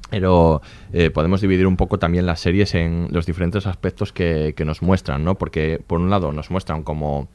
Pero 0.09 0.61
eh, 0.93 1.09
podemos 1.09 1.41
dividir 1.41 1.65
un 1.65 1.77
poco 1.77 1.97
también 1.97 2.25
las 2.25 2.39
series 2.39 2.75
en 2.75 3.07
los 3.11 3.25
diferentes 3.25 3.65
aspectos 3.65 4.13
que, 4.13 4.53
que 4.55 4.63
nos 4.63 4.81
muestran, 4.81 5.23
¿no? 5.23 5.35
Porque 5.35 5.81
por 5.85 5.99
un 5.99 6.09
lado 6.09 6.31
nos 6.31 6.51
muestran 6.51 6.83
como, 6.83 7.27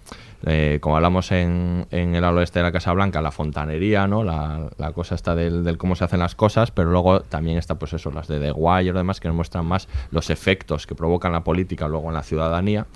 eh, 0.46 0.78
como 0.80 0.96
hablamos 0.96 1.32
en, 1.32 1.86
en 1.90 2.14
el 2.14 2.24
oeste 2.24 2.60
de 2.60 2.62
la 2.64 2.72
Casa 2.72 2.92
Blanca, 2.92 3.20
la 3.20 3.30
fontanería, 3.30 4.06
¿no? 4.06 4.24
La, 4.24 4.70
la 4.78 4.92
cosa 4.92 5.14
está 5.14 5.34
del, 5.34 5.76
cómo 5.76 5.94
se 5.96 6.04
hacen 6.04 6.20
las 6.20 6.34
cosas, 6.34 6.70
pero 6.70 6.90
luego 6.90 7.20
también 7.20 7.58
está 7.58 7.78
pues 7.78 7.92
eso, 7.92 8.10
las 8.10 8.28
de 8.28 8.40
The 8.40 8.52
Wire 8.52 8.92
demás 8.92 9.20
que 9.20 9.28
nos 9.28 9.36
muestran 9.36 9.66
más 9.66 9.88
los 10.10 10.30
efectos 10.30 10.86
que 10.86 10.94
provocan 10.94 11.32
la 11.32 11.44
política 11.44 11.88
luego 11.88 12.08
en 12.08 12.14
la 12.14 12.22
ciudadanía 12.22 12.86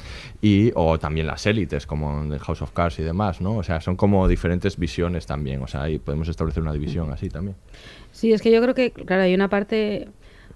y 0.41 0.73
o 0.75 0.99
también 0.99 1.27
las 1.27 1.47
élites 1.47 1.87
como 1.87 2.23
en 2.23 2.31
The 2.31 2.39
House 2.39 2.63
of 2.63 2.73
Cards 2.73 2.99
y 2.99 3.03
demás, 3.03 3.41
¿no? 3.41 3.57
O 3.57 3.63
sea, 3.63 3.81
son 3.81 3.97
como 3.97 4.27
diferentes 4.29 4.79
visiones 4.79 5.27
también, 5.27 5.63
o 5.63 5.67
sea, 5.67 5.83
ahí 5.83 5.99
podemos 5.99 6.29
establecer 6.29 6.63
una 6.63 6.73
división 6.73 7.13
así 7.13 7.29
también. 7.29 7.57
Sí, 8.13 8.33
es 8.33 8.41
que 8.41 8.51
yo 8.51 8.63
creo 8.63 8.75
que, 8.75 8.93
claro, 8.93 9.23
hay 9.23 9.35
una 9.35 9.49
parte, 9.49 10.09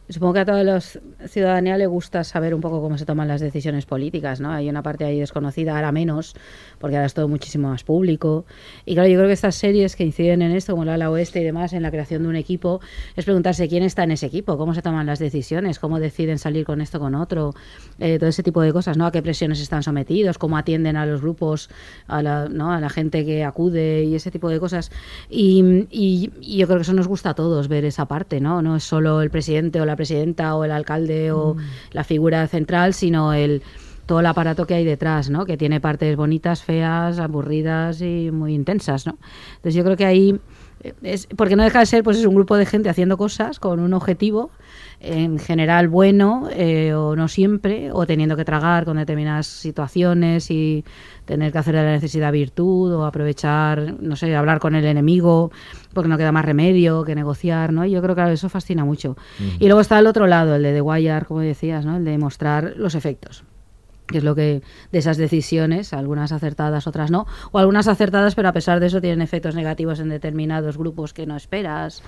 supongo 0.08 0.34
que 0.34 0.40
a 0.40 0.44
toda 0.44 0.64
la 0.64 0.80
ciudadanía 0.80 1.76
le 1.76 1.86
gusta 1.86 2.24
saber 2.24 2.54
un 2.54 2.60
poco 2.60 2.80
cómo 2.80 2.96
se 2.98 3.04
toman 3.04 3.28
las 3.28 3.40
decisiones 3.40 3.86
políticas, 3.86 4.40
¿no? 4.40 4.50
Hay 4.50 4.68
una 4.68 4.82
parte 4.82 5.04
ahí 5.04 5.20
desconocida, 5.20 5.74
ahora 5.76 5.92
menos, 5.92 6.34
porque 6.78 6.96
ahora 6.96 7.06
es 7.06 7.14
todo 7.14 7.28
muchísimo 7.28 7.68
más 7.68 7.84
público. 7.84 8.44
Y 8.86 8.94
claro, 8.94 9.08
yo 9.08 9.16
creo 9.16 9.26
que 9.28 9.32
estas 9.34 9.54
series 9.54 9.96
que 9.96 10.04
inciden 10.04 10.42
en 10.42 10.52
esto, 10.52 10.72
como 10.72 10.84
la 10.84 10.94
ala 10.94 11.10
oeste 11.10 11.40
y 11.40 11.44
demás, 11.44 11.72
en 11.72 11.82
la 11.82 11.90
creación 11.90 12.22
de 12.22 12.28
un 12.28 12.36
equipo, 12.36 12.80
es 13.16 13.24
preguntarse 13.24 13.68
quién 13.68 13.82
está 13.82 14.04
en 14.04 14.12
ese 14.12 14.26
equipo, 14.26 14.56
cómo 14.56 14.74
se 14.74 14.82
toman 14.82 15.06
las 15.06 15.18
decisiones, 15.18 15.78
cómo 15.78 16.00
deciden 16.00 16.38
salir 16.38 16.64
con 16.64 16.80
esto, 16.80 16.98
con 17.00 17.14
otro, 17.14 17.54
eh, 17.98 18.18
todo 18.18 18.30
ese 18.30 18.42
tipo 18.42 18.62
de 18.62 18.72
cosas, 18.72 18.96
¿no? 18.96 19.06
A 19.06 19.12
qué 19.12 19.22
presiones 19.22 19.60
están 19.60 19.82
sometidos, 19.82 20.38
cómo 20.38 20.56
atienden 20.56 20.96
a 20.96 21.04
los 21.06 21.20
grupos, 21.20 21.68
a 22.06 22.22
la, 22.22 22.48
¿no? 22.48 22.72
a 22.72 22.80
la 22.80 22.88
gente 22.88 23.24
que 23.24 23.44
acude 23.44 24.04
y 24.04 24.14
ese 24.14 24.30
tipo 24.30 24.48
de 24.48 24.58
cosas. 24.60 24.90
Y, 25.28 25.86
y- 25.90 26.30
y 26.40 26.56
yo 26.58 26.66
creo 26.66 26.78
que 26.78 26.82
eso 26.82 26.94
nos 26.94 27.08
gusta 27.08 27.30
a 27.30 27.34
todos 27.34 27.68
ver 27.68 27.84
esa 27.84 28.06
parte, 28.06 28.40
¿no? 28.40 28.62
No 28.62 28.76
es 28.76 28.84
solo 28.84 29.20
el 29.22 29.30
presidente 29.30 29.80
o 29.80 29.84
la 29.84 29.96
presidenta 29.98 30.56
o 30.56 30.64
el 30.64 30.72
alcalde 30.72 31.32
o 31.32 31.56
la 31.92 32.04
figura 32.04 32.46
central, 32.46 32.94
sino 32.94 33.34
el 33.34 33.62
todo 34.06 34.20
el 34.20 34.26
aparato 34.26 34.66
que 34.66 34.72
hay 34.72 34.86
detrás, 34.86 35.28
¿no? 35.28 35.44
Que 35.44 35.58
tiene 35.58 35.82
partes 35.82 36.16
bonitas, 36.16 36.62
feas, 36.62 37.18
aburridas 37.18 38.00
y 38.00 38.30
muy 38.32 38.54
intensas, 38.54 39.06
¿no? 39.06 39.18
Entonces 39.56 39.74
yo 39.74 39.84
creo 39.84 39.98
que 39.98 40.06
ahí 40.06 40.40
eh, 40.82 40.94
es 41.02 41.26
porque 41.36 41.56
no 41.56 41.62
deja 41.62 41.80
de 41.80 41.86
ser 41.86 42.02
pues 42.02 42.16
es 42.16 42.24
un 42.24 42.34
grupo 42.34 42.56
de 42.56 42.64
gente 42.64 42.88
haciendo 42.88 43.18
cosas 43.18 43.60
con 43.60 43.80
un 43.80 43.92
objetivo 43.92 44.50
en 45.00 45.38
general 45.38 45.88
bueno 45.88 46.48
eh, 46.52 46.92
o 46.92 47.14
no 47.14 47.28
siempre 47.28 47.90
o 47.92 48.06
teniendo 48.06 48.36
que 48.36 48.44
tragar 48.44 48.84
con 48.84 48.96
determinadas 48.96 49.46
situaciones 49.46 50.50
y 50.50 50.84
tener 51.24 51.52
que 51.52 51.58
hacer 51.58 51.76
de 51.76 51.82
la 51.82 51.92
necesidad 51.92 52.32
virtud 52.32 52.92
o 52.94 53.04
aprovechar 53.04 53.94
no 54.00 54.16
sé 54.16 54.34
hablar 54.34 54.58
con 54.58 54.74
el 54.74 54.84
enemigo 54.84 55.52
porque 55.92 56.08
no 56.08 56.18
queda 56.18 56.32
más 56.32 56.44
remedio 56.44 57.04
que 57.04 57.14
negociar 57.14 57.72
no 57.72 57.84
y 57.84 57.92
yo 57.92 58.02
creo 58.02 58.14
que 58.14 58.32
eso 58.32 58.48
fascina 58.48 58.84
mucho. 58.84 59.16
Y 59.58 59.66
luego 59.66 59.80
está 59.80 59.98
el 59.98 60.06
otro 60.06 60.26
lado 60.26 60.56
el 60.56 60.62
de 60.62 60.72
The 60.72 60.80
Wire 60.80 61.24
como 61.26 61.40
decías 61.40 61.84
no 61.84 61.96
el 61.96 62.04
de 62.04 62.18
mostrar 62.18 62.74
los 62.76 62.94
efectos 62.94 63.44
que 64.08 64.18
es 64.18 64.24
lo 64.24 64.34
que 64.34 64.62
de 64.90 64.98
esas 64.98 65.16
decisiones, 65.16 65.92
algunas 65.92 66.32
acertadas, 66.32 66.86
otras 66.86 67.10
no, 67.10 67.26
o 67.52 67.58
algunas 67.58 67.88
acertadas, 67.88 68.34
pero 68.34 68.48
a 68.48 68.52
pesar 68.52 68.80
de 68.80 68.86
eso 68.86 69.00
tienen 69.00 69.22
efectos 69.22 69.54
negativos 69.54 70.00
en 70.00 70.08
determinados 70.08 70.78
grupos 70.78 71.12
que 71.12 71.26
no 71.26 71.36
esperas 71.36 72.02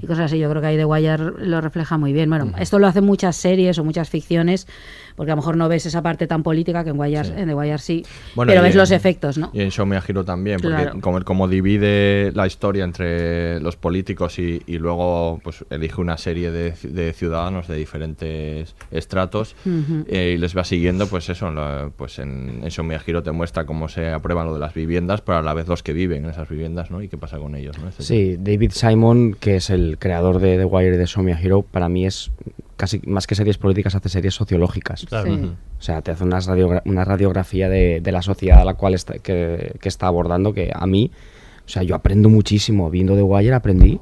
y 0.00 0.06
cosas 0.06 0.26
así. 0.26 0.38
Yo 0.38 0.50
creo 0.50 0.60
que 0.60 0.68
ahí 0.68 0.76
The 0.76 0.84
Wire 0.84 1.32
lo 1.38 1.60
refleja 1.60 1.96
muy 1.96 2.12
bien. 2.12 2.28
Bueno, 2.28 2.52
esto 2.58 2.78
lo 2.78 2.86
hacen 2.86 3.04
muchas 3.04 3.36
series 3.36 3.78
o 3.78 3.84
muchas 3.84 4.10
ficciones, 4.10 4.66
porque 5.16 5.30
a 5.32 5.34
lo 5.34 5.40
mejor 5.42 5.56
no 5.56 5.68
ves 5.68 5.86
esa 5.86 6.02
parte 6.02 6.26
tan 6.26 6.42
política 6.42 6.82
que 6.84 6.90
en, 6.90 6.98
Wire, 6.98 7.20
en 7.36 7.46
The 7.48 7.54
Wire 7.54 7.78
sí, 7.78 8.04
Bueno, 8.34 8.50
pero 8.50 8.62
ves 8.62 8.72
en- 8.72 8.78
los 8.78 8.90
efectos, 8.90 9.38
¿no? 9.38 9.50
Y 9.52 9.60
en 9.62 9.70
Show 9.70 9.86
Me 9.86 9.96
a 9.96 10.02
Hero 10.06 10.24
también, 10.24 10.58
porque 10.60 10.76
Claro. 10.82 11.00
como, 11.00 11.22
como 11.24 11.48
divide 11.48 12.32
la 12.32 12.46
historia 12.46 12.84
entre 12.84 13.60
los 13.60 13.76
políticos 13.76 14.38
y, 14.38 14.62
y 14.66 14.78
luego 14.78 15.40
pues 15.44 15.64
elige 15.70 16.00
una 16.00 16.16
serie 16.18 16.50
de, 16.50 16.74
ci- 16.74 16.88
de 16.90 17.12
ciudadanos 17.12 17.68
de 17.68 17.76
diferentes 17.76 18.74
estratos 18.90 19.54
eh, 20.08 20.32
y 20.36 20.38
les 20.38 20.56
va 20.56 20.64
siguiendo, 20.64 21.06
pues 21.06 21.28
eso, 21.28 21.52
pues 21.96 22.18
en, 22.18 22.60
en 22.62 22.70
Show 22.70 22.84
Me 22.84 22.94
a 22.96 23.00
Hero 23.06 23.22
te 23.22 23.30
muestra 23.32 23.64
cómo 23.66 23.88
se 23.88 24.10
aprueban 24.10 24.46
lo 24.46 24.54
de 24.54 24.60
las 24.60 24.74
viviendas, 24.74 25.20
pero 25.20 25.38
a 25.38 25.42
la 25.42 25.54
vez 25.54 25.68
los 25.68 25.82
que 25.82 25.92
viven 25.92 26.24
en 26.24 26.30
esas 26.30 26.48
viviendas, 26.48 26.90
¿no? 26.90 27.02
Y 27.02 27.08
qué 27.08 27.16
pasa 27.18 27.38
con 27.38 27.54
ellos, 27.54 27.78
¿no? 27.78 27.88
Este 27.88 28.02
Sí, 28.02 28.36
David 28.38 28.72
Simon, 28.72 29.34
que 29.38 29.56
es 29.56 29.70
el 29.70 29.96
creador 29.98 30.40
de 30.40 30.58
The 30.58 30.64
Wire 30.64 30.94
y 30.94 30.98
de 30.98 31.06
Somia 31.06 31.38
Hero, 31.40 31.62
para 31.62 31.88
mí 31.88 32.06
es 32.06 32.30
casi 32.76 33.00
más 33.06 33.26
que 33.26 33.34
series 33.34 33.58
políticas, 33.58 33.94
hace 33.94 34.08
series 34.08 34.34
sociológicas. 34.34 35.06
Claro. 35.08 35.34
Sí. 35.34 35.52
O 35.78 35.82
sea, 35.82 36.02
te 36.02 36.10
hace 36.10 36.24
una, 36.24 36.38
radiogra- 36.40 36.82
una 36.84 37.04
radiografía 37.04 37.68
de, 37.68 38.00
de 38.00 38.12
la 38.12 38.22
sociedad 38.22 38.60
a 38.60 38.64
la 38.64 38.74
cual 38.74 38.94
está, 38.94 39.14
que, 39.18 39.74
que 39.80 39.88
está 39.88 40.06
abordando, 40.06 40.52
que 40.52 40.70
a 40.74 40.86
mí, 40.86 41.10
o 41.66 41.68
sea, 41.68 41.82
yo 41.82 41.94
aprendo 41.94 42.28
muchísimo. 42.28 42.90
Viendo 42.90 43.14
The 43.14 43.22
Wire 43.22 43.54
aprendí 43.54 44.00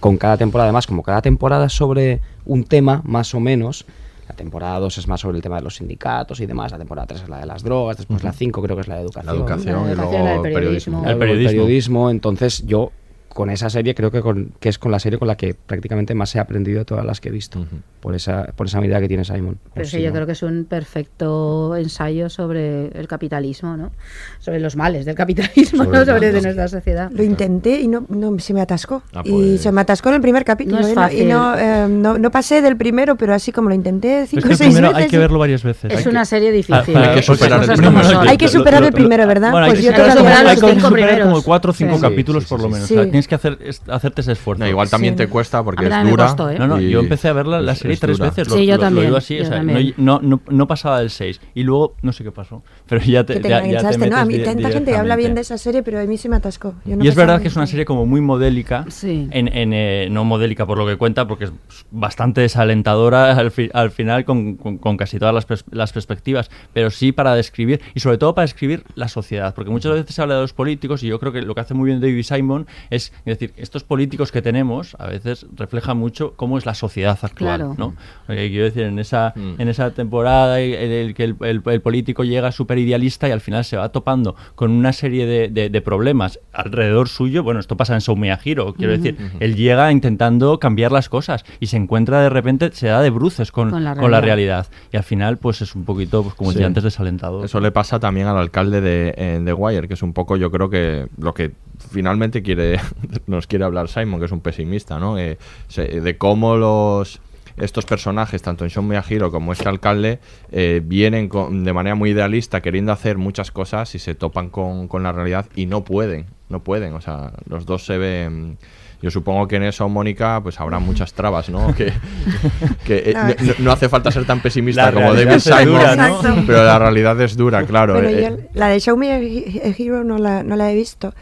con 0.00 0.16
cada 0.16 0.36
temporada. 0.36 0.68
Además, 0.68 0.86
como 0.86 1.02
cada 1.02 1.20
temporada 1.22 1.66
es 1.66 1.72
sobre 1.72 2.20
un 2.46 2.64
tema, 2.64 3.02
más 3.04 3.34
o 3.34 3.40
menos, 3.40 3.84
la 4.28 4.34
temporada 4.36 4.78
2 4.78 4.98
es 4.98 5.08
más 5.08 5.20
sobre 5.20 5.36
el 5.38 5.42
tema 5.42 5.56
de 5.56 5.62
los 5.62 5.74
sindicatos 5.76 6.40
y 6.40 6.46
demás, 6.46 6.70
la 6.72 6.78
temporada 6.78 7.06
3 7.08 7.22
es 7.24 7.28
la 7.28 7.38
de 7.40 7.46
las 7.46 7.62
drogas, 7.64 7.96
después 7.98 8.22
la 8.22 8.32
5 8.32 8.62
creo 8.62 8.76
que 8.76 8.82
es 8.82 8.88
la 8.88 8.94
de 8.96 9.02
educación. 9.02 9.26
La 9.34 9.38
educación 9.40 9.74
La 9.82 9.88
y 9.88 9.92
educación, 9.92 10.22
luego 10.22 10.28
el 10.44 10.46
el 10.46 10.54
periodismo. 10.54 11.02
periodismo. 11.02 11.10
El 11.10 11.18
periodismo. 11.18 12.10
Entonces, 12.10 12.64
yo 12.64 12.92
con 13.34 13.50
esa 13.50 13.70
serie 13.70 13.94
creo 13.94 14.10
que, 14.10 14.20
con- 14.20 14.52
que 14.60 14.68
es 14.68 14.78
con 14.78 14.92
la 14.92 14.98
serie 14.98 15.18
con 15.18 15.26
la 15.28 15.36
que 15.36 15.54
prácticamente 15.54 16.14
más 16.14 16.34
he 16.34 16.38
aprendido 16.40 16.80
de 16.80 16.84
todas 16.84 17.04
las 17.04 17.20
que 17.20 17.28
he 17.30 17.32
visto. 17.32 17.66
por, 18.00 18.14
esa, 18.16 18.46
por 18.56 18.66
esa 18.66 18.80
medida 18.80 18.98
que 19.00 19.06
tiene 19.08 19.24
Simon. 19.24 19.58
Pero 19.74 19.86
sí, 19.86 19.96
si 19.98 20.02
yo 20.02 20.08
no- 20.08 20.14
creo 20.14 20.26
que 20.26 20.32
es 20.32 20.42
un 20.42 20.64
perfecto 20.64 21.76
ensayo 21.76 22.28
sobre 22.28 22.88
el 22.98 23.06
capitalismo, 23.08 23.76
¿no? 23.76 23.92
Sobre 24.40 24.58
los 24.60 24.74
males 24.76 25.04
del 25.06 25.14
capitalismo, 25.14 25.84
Sobre 25.84 25.98
¿no? 25.98 26.04
Sobre 26.04 26.32
de 26.32 26.42
nuestra 26.42 26.68
sociedad. 26.68 27.10
Lo 27.12 27.22
intenté 27.22 27.80
y 27.80 27.88
no, 27.88 28.04
no 28.08 28.38
se 28.40 28.54
me 28.54 28.60
atascó. 28.60 29.02
Ah, 29.14 29.22
Y 29.24 29.30
pues- 29.30 29.60
se 29.62 29.70
me 29.72 29.80
atascó 29.80 30.08
en 30.08 30.16
el 30.16 30.20
primer 30.20 30.44
capítulo. 30.44 30.80
No 30.80 30.86
es 30.86 30.94
fácil. 30.94 31.22
Y 31.22 31.24
no, 31.26 31.56
eh, 31.56 31.86
no, 31.88 32.18
no 32.18 32.30
pasé 32.30 32.60
del 32.60 32.76
primero, 32.76 33.16
pero 33.16 33.34
así 33.34 33.52
como 33.52 33.68
lo 33.68 33.74
intenté 33.74 34.22
Es 34.22 34.30
cinco 34.30 34.42
que 34.42 34.48
o 34.48 34.52
el 34.52 34.56
seis 34.58 34.68
primero 34.74 34.88
veces. 34.88 35.04
hay 35.04 35.10
que 35.10 35.18
verlo 35.18 35.38
varias 35.38 35.62
veces. 35.62 35.90
Es 35.92 35.98
Hay 35.98 36.02
que- 36.04 36.08
una 36.10 36.24
serie 36.24 36.48
Ah, 36.48 36.52
difícil. 36.52 36.96
¿eh? 36.96 37.10
que 37.14 37.22
superar 37.22 37.62
el 37.62 37.76
primero. 37.76 38.20
Hay 38.20 38.36
que 38.36 38.48
superar 38.48 38.82
el 38.84 38.92
primero, 38.92 39.26
¿verdad? 39.26 39.50
Bueno, 39.52 39.66
hay 39.66 39.72
Pues 39.72 39.80
que 39.80 39.86
yo 39.86 39.92
superar 40.10 40.46
hay 40.46 40.56
los 40.60 40.70
cinco 40.70 40.90
primeros. 40.90 41.28
como 41.28 41.42
cuatro 41.42 41.70
o 41.70 41.74
cinco 41.74 42.00
capítulos 42.00 42.44
por 42.46 42.60
lo 42.60 42.68
menos. 42.68 42.88
Tienes 43.22 43.28
que 43.28 43.34
hacer, 43.34 43.58
es- 43.64 43.82
hacerte 43.88 44.20
ese 44.22 44.32
esfuerzo. 44.32 44.62
No, 44.64 44.68
igual 44.68 44.88
también 44.90 45.14
Sí. 45.14 45.18
te 45.18 45.28
cuesta 45.28 45.62
porque 45.62 45.84
es 45.86 45.90
dura 46.10 46.26
costó, 46.26 46.50
¿eh? 46.50 46.58
No, 46.58 46.66
no, 46.66 46.80
yo 46.80 47.00
empecé 47.00 47.28
a 47.28 47.32
ver 47.32 47.46
la, 47.46 47.74
serie 47.74 47.94
es 47.94 48.00
tres 48.00 48.18
dura. 48.18 48.30
veces. 48.30 48.52
Sí, 48.52 48.66
yo 48.66 48.78
también, 48.78 49.06
digo 49.06 49.16
así, 49.16 49.36
yo 49.36 49.42
o 49.44 49.46
sea, 49.46 49.56
también. 49.58 49.94
no, 49.96 50.20
no, 50.20 50.28
no, 50.28 50.42
no 50.50 50.66
pasaba 50.66 51.00
del 51.00 51.10
6. 51.10 51.40
Y 51.54 51.62
luego, 51.62 51.94
no 52.02 52.12
sé 52.12 52.24
qué 52.24 52.32
pasó. 52.32 52.62
Pero 52.88 53.02
ya 53.04 53.24
te, 53.24 53.34
Que 53.34 53.40
te 53.40 53.48
ya, 53.48 53.64
ya 53.66 53.90
te 53.90 53.98
metes 53.98 54.10
¿no? 54.10 54.16
A 54.18 54.24
mí 54.24 54.38
tanta 54.38 54.70
gente 54.70 54.96
habla 54.96 55.16
bien 55.16 55.34
de 55.34 55.40
esa 55.42 55.56
serie, 55.58 55.82
pero 55.82 56.00
a 56.00 56.04
mí 56.04 56.16
se 56.16 56.28
me 56.28 56.36
atascó. 56.36 56.74
Yo 56.84 56.96
no 56.96 57.04
y 57.04 57.08
es 57.08 57.14
verdad 57.14 57.40
que 57.40 57.48
es 57.48 57.56
una 57.56 57.66
serie 57.66 57.84
como 57.84 58.06
muy 58.06 58.20
modélica, 58.20 58.84
Sí. 58.88 59.28
en, 59.30 59.48
en, 59.48 59.72
eh, 59.72 60.08
no 60.10 60.24
modélica 60.24 60.66
por 60.66 60.78
lo 60.78 60.86
que 60.86 60.96
cuenta, 60.96 61.26
porque 61.26 61.44
es 61.44 61.52
bastante 61.90 62.40
desalentadora 62.40 63.32
al, 63.38 63.50
fi- 63.50 63.70
al 63.72 63.90
final 63.90 64.24
con, 64.24 64.56
con- 64.56 64.78
con 64.78 64.96
casi 64.96 65.18
todas 65.18 65.34
las, 65.34 65.48
pers- 65.48 65.64
las 65.70 65.92
perspectivas, 65.92 66.50
pero 66.72 66.90
sí 66.90 67.12
para 67.12 67.34
describir, 67.34 67.80
y 67.94 68.00
sobre 68.00 68.18
todo 68.18 68.34
para 68.34 68.42
describir 68.44 68.84
la 68.94 69.08
sociedad, 69.08 69.54
porque 69.54 69.70
muchas 69.70 69.92
veces 69.92 70.14
se 70.14 70.22
habla 70.22 70.34
de 70.36 70.40
los 70.42 70.52
políticos 70.52 71.02
y 71.02 71.06
yo 71.08 71.18
creo 71.18 71.32
que 71.32 71.42
lo 71.42 71.54
que 71.54 71.60
hace 71.60 71.74
muy 71.74 71.86
bien 71.88 72.00
David 72.00 72.22
Simon 72.22 72.66
es 72.90 73.11
decir, 73.24 73.52
estos 73.56 73.84
políticos 73.84 74.32
que 74.32 74.42
tenemos 74.42 74.96
a 74.98 75.06
veces 75.06 75.46
reflejan 75.56 75.96
mucho 75.96 76.34
cómo 76.36 76.58
es 76.58 76.66
la 76.66 76.74
sociedad 76.74 77.18
actual, 77.22 77.58
Claro. 77.58 77.74
¿no? 77.78 77.94
Eh, 78.28 78.48
quiero 78.50 78.64
decir, 78.64 78.82
en 78.82 78.98
esa, 78.98 79.32
Mm. 79.36 79.60
en 79.60 79.68
esa 79.68 79.90
temporada 79.92 80.60
en 80.60 80.90
el 80.90 81.14
que 81.14 81.24
el, 81.24 81.36
el- 81.40 81.62
el 81.64 81.80
político 81.80 82.24
llega 82.24 82.52
súper 82.52 82.78
idealista 82.78 83.28
y 83.28 83.32
al 83.32 83.40
final 83.40 83.64
se 83.64 83.76
va 83.76 83.90
topando 83.90 84.34
con 84.54 84.70
una 84.70 84.92
serie 84.92 85.26
de, 85.26 85.48
de- 85.48 85.70
de 85.70 85.80
problemas 85.80 86.38
alrededor 86.52 87.08
suyo. 87.08 87.42
Bueno, 87.42 87.60
esto 87.60 87.76
pasa 87.76 87.96
en 87.96 88.02
Hero, 88.44 88.74
quiero 88.76 88.92
decir, 88.92 89.16
él 89.40 89.56
llega 89.56 89.90
intentando 89.92 90.58
cambiar 90.58 90.92
las 90.92 91.08
cosas 91.08 91.44
y 91.60 91.66
se 91.66 91.76
encuentra 91.76 92.20
de 92.22 92.28
repente, 92.30 92.70
se 92.72 92.88
da 92.88 93.00
de 93.00 93.10
bruces 93.10 93.50
con, 93.52 93.70
Con 93.70 93.84
la 93.84 93.94
con 93.96 94.10
la 94.10 94.20
realidad. 94.20 94.66
Y 94.92 94.96
al 94.96 95.02
final, 95.02 95.38
pues 95.38 95.62
es 95.62 95.74
un 95.74 95.84
poquito, 95.84 96.22
pues, 96.22 96.34
como 96.34 96.50
Sí. 96.50 96.56
decía 96.56 96.66
antes, 96.66 96.82
desalentador. 96.84 97.44
Eso 97.44 97.60
le 97.60 97.70
pasa 97.72 97.98
también 98.00 98.26
al 98.26 98.36
alcalde 98.36 98.80
de, 98.80 99.14
eh, 99.16 99.40
de 99.42 99.52
Wire, 99.52 99.88
que 99.88 99.94
es 99.94 100.02
un 100.02 100.12
poco, 100.12 100.36
yo 100.36 100.50
creo 100.50 100.68
que 100.70 101.06
lo 101.18 101.32
que 101.34 101.52
finalmente 101.92 102.42
quiere 102.42 102.80
nos 103.26 103.46
quiere 103.46 103.64
hablar 103.64 103.88
Simon, 103.88 104.18
que 104.18 104.26
es 104.26 104.32
un 104.32 104.40
pesimista, 104.40 104.98
¿no? 104.98 105.18
Eh, 105.18 105.38
se- 105.68 106.00
de 106.00 106.18
cómo 106.18 106.56
los 106.56 107.20
estos 107.58 107.84
personajes, 107.84 108.40
tanto 108.40 108.64
en 108.64 108.70
Sean 108.70 108.88
Miyahiro 108.88 109.30
como 109.30 109.52
este 109.52 109.68
alcalde, 109.68 110.20
eh, 110.50 110.80
vienen 110.82 111.28
con- 111.28 111.64
de 111.64 111.72
manera 111.74 111.94
muy 111.94 112.10
idealista 112.10 112.62
queriendo 112.62 112.92
hacer 112.92 113.18
muchas 113.18 113.50
cosas 113.50 113.94
y 113.94 113.98
se 113.98 114.14
topan 114.14 114.48
con, 114.48 114.88
con 114.88 115.02
la 115.02 115.12
realidad 115.12 115.44
y 115.54 115.66
no 115.66 115.84
pueden, 115.84 116.24
no 116.48 116.60
pueden. 116.64 116.94
O 116.94 117.00
sea, 117.02 117.32
los 117.48 117.66
dos 117.66 117.84
se 117.84 117.98
ven... 117.98 118.56
Yo 119.02 119.10
supongo 119.10 119.48
que 119.48 119.56
en 119.56 119.64
eso, 119.64 119.88
Mónica, 119.88 120.40
pues 120.44 120.60
habrá 120.60 120.78
muchas 120.78 121.12
trabas, 121.12 121.48
¿no? 121.50 121.74
Que, 121.74 121.92
que, 122.84 123.10
eh, 123.10 123.14
no, 123.42 123.52
no 123.58 123.72
hace 123.72 123.88
falta 123.88 124.12
ser 124.12 124.24
tan 124.24 124.40
pesimista 124.40 124.86
La 124.86 124.92
como 124.92 125.12
David 125.12 125.38
Simon, 125.40 125.64
dura, 125.66 125.96
¿no? 125.96 126.06
Exacto. 126.16 126.42
pero 126.46 126.64
la 126.64 126.78
realidad 126.78 127.20
es 127.20 127.36
dura, 127.36 127.64
claro. 127.66 127.94
Bueno, 127.94 128.08
eh, 128.08 128.28
yo 128.30 128.36
la 128.54 128.68
de 128.68 128.78
Show 128.80 128.96
Me 128.96 129.74
Hero 129.76 130.04
no 130.04 130.18
la, 130.18 130.44
no 130.44 130.54
la 130.54 130.70
he 130.70 130.74
visto, 130.76 131.12